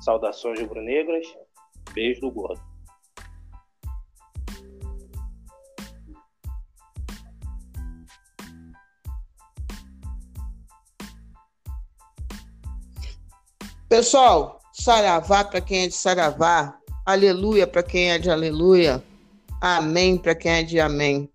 Saudações 0.00 0.60
rubro-negras, 0.60 1.26
beijo 1.92 2.20
do 2.20 2.30
gordo. 2.30 2.60
Pessoal, 13.88 14.58
Saravá 14.72 15.44
para 15.44 15.60
quem 15.60 15.84
é 15.84 15.86
de 15.86 15.94
Saravá, 15.94 16.80
Aleluia 17.04 17.66
para 17.66 17.82
quem 17.82 18.12
é 18.12 18.18
de 18.18 18.30
aleluia. 18.30 19.02
Amém 19.60 20.16
para 20.16 20.36
quem 20.36 20.52
é 20.52 20.62
de 20.62 20.78
amém. 20.78 21.28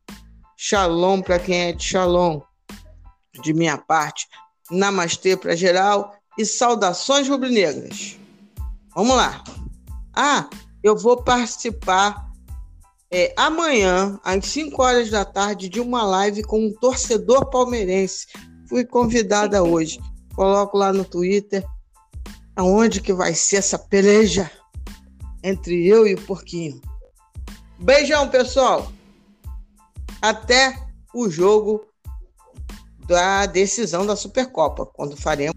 Shalom 0.56 1.22
para 1.22 1.38
quem 1.40 1.58
é 1.60 1.74
de 1.74 1.84
shalom. 1.84 2.40
De 3.44 3.54
minha 3.54 3.78
parte, 3.78 4.28
namastê 4.72 5.36
para 5.36 5.58
geral 5.58 6.16
e 6.38 6.46
saudações 6.46 7.28
rubro-negras. 7.28 8.18
Vamos 8.96 9.18
lá. 9.18 9.44
Ah, 10.16 10.50
eu 10.82 10.96
vou 10.96 11.22
participar 11.22 12.32
é, 13.12 13.34
amanhã, 13.36 14.18
às 14.24 14.46
5 14.46 14.82
horas 14.82 15.10
da 15.10 15.26
tarde, 15.26 15.68
de 15.68 15.82
uma 15.82 16.04
live 16.04 16.44
com 16.44 16.66
um 16.66 16.74
torcedor 16.74 17.50
palmeirense. 17.50 18.28
Fui 18.70 18.86
convidada 18.86 19.62
hoje. 19.62 20.00
Coloco 20.34 20.78
lá 20.78 20.94
no 20.94 21.04
Twitter 21.04 21.62
aonde 22.56 23.02
que 23.02 23.12
vai 23.12 23.36
ser 23.36 23.58
essa 23.58 23.78
peleja 23.78 24.50
entre 25.48 25.88
eu 25.88 26.06
e 26.06 26.14
o 26.14 26.22
porquinho. 26.22 26.82
Beijão, 27.80 28.30
pessoal. 28.30 28.92
Até 30.22 30.88
o 31.14 31.30
jogo 31.30 31.86
da 33.08 33.46
decisão 33.46 34.06
da 34.06 34.16
Supercopa, 34.16 34.86
quando 34.86 35.16
faremos 35.16 35.56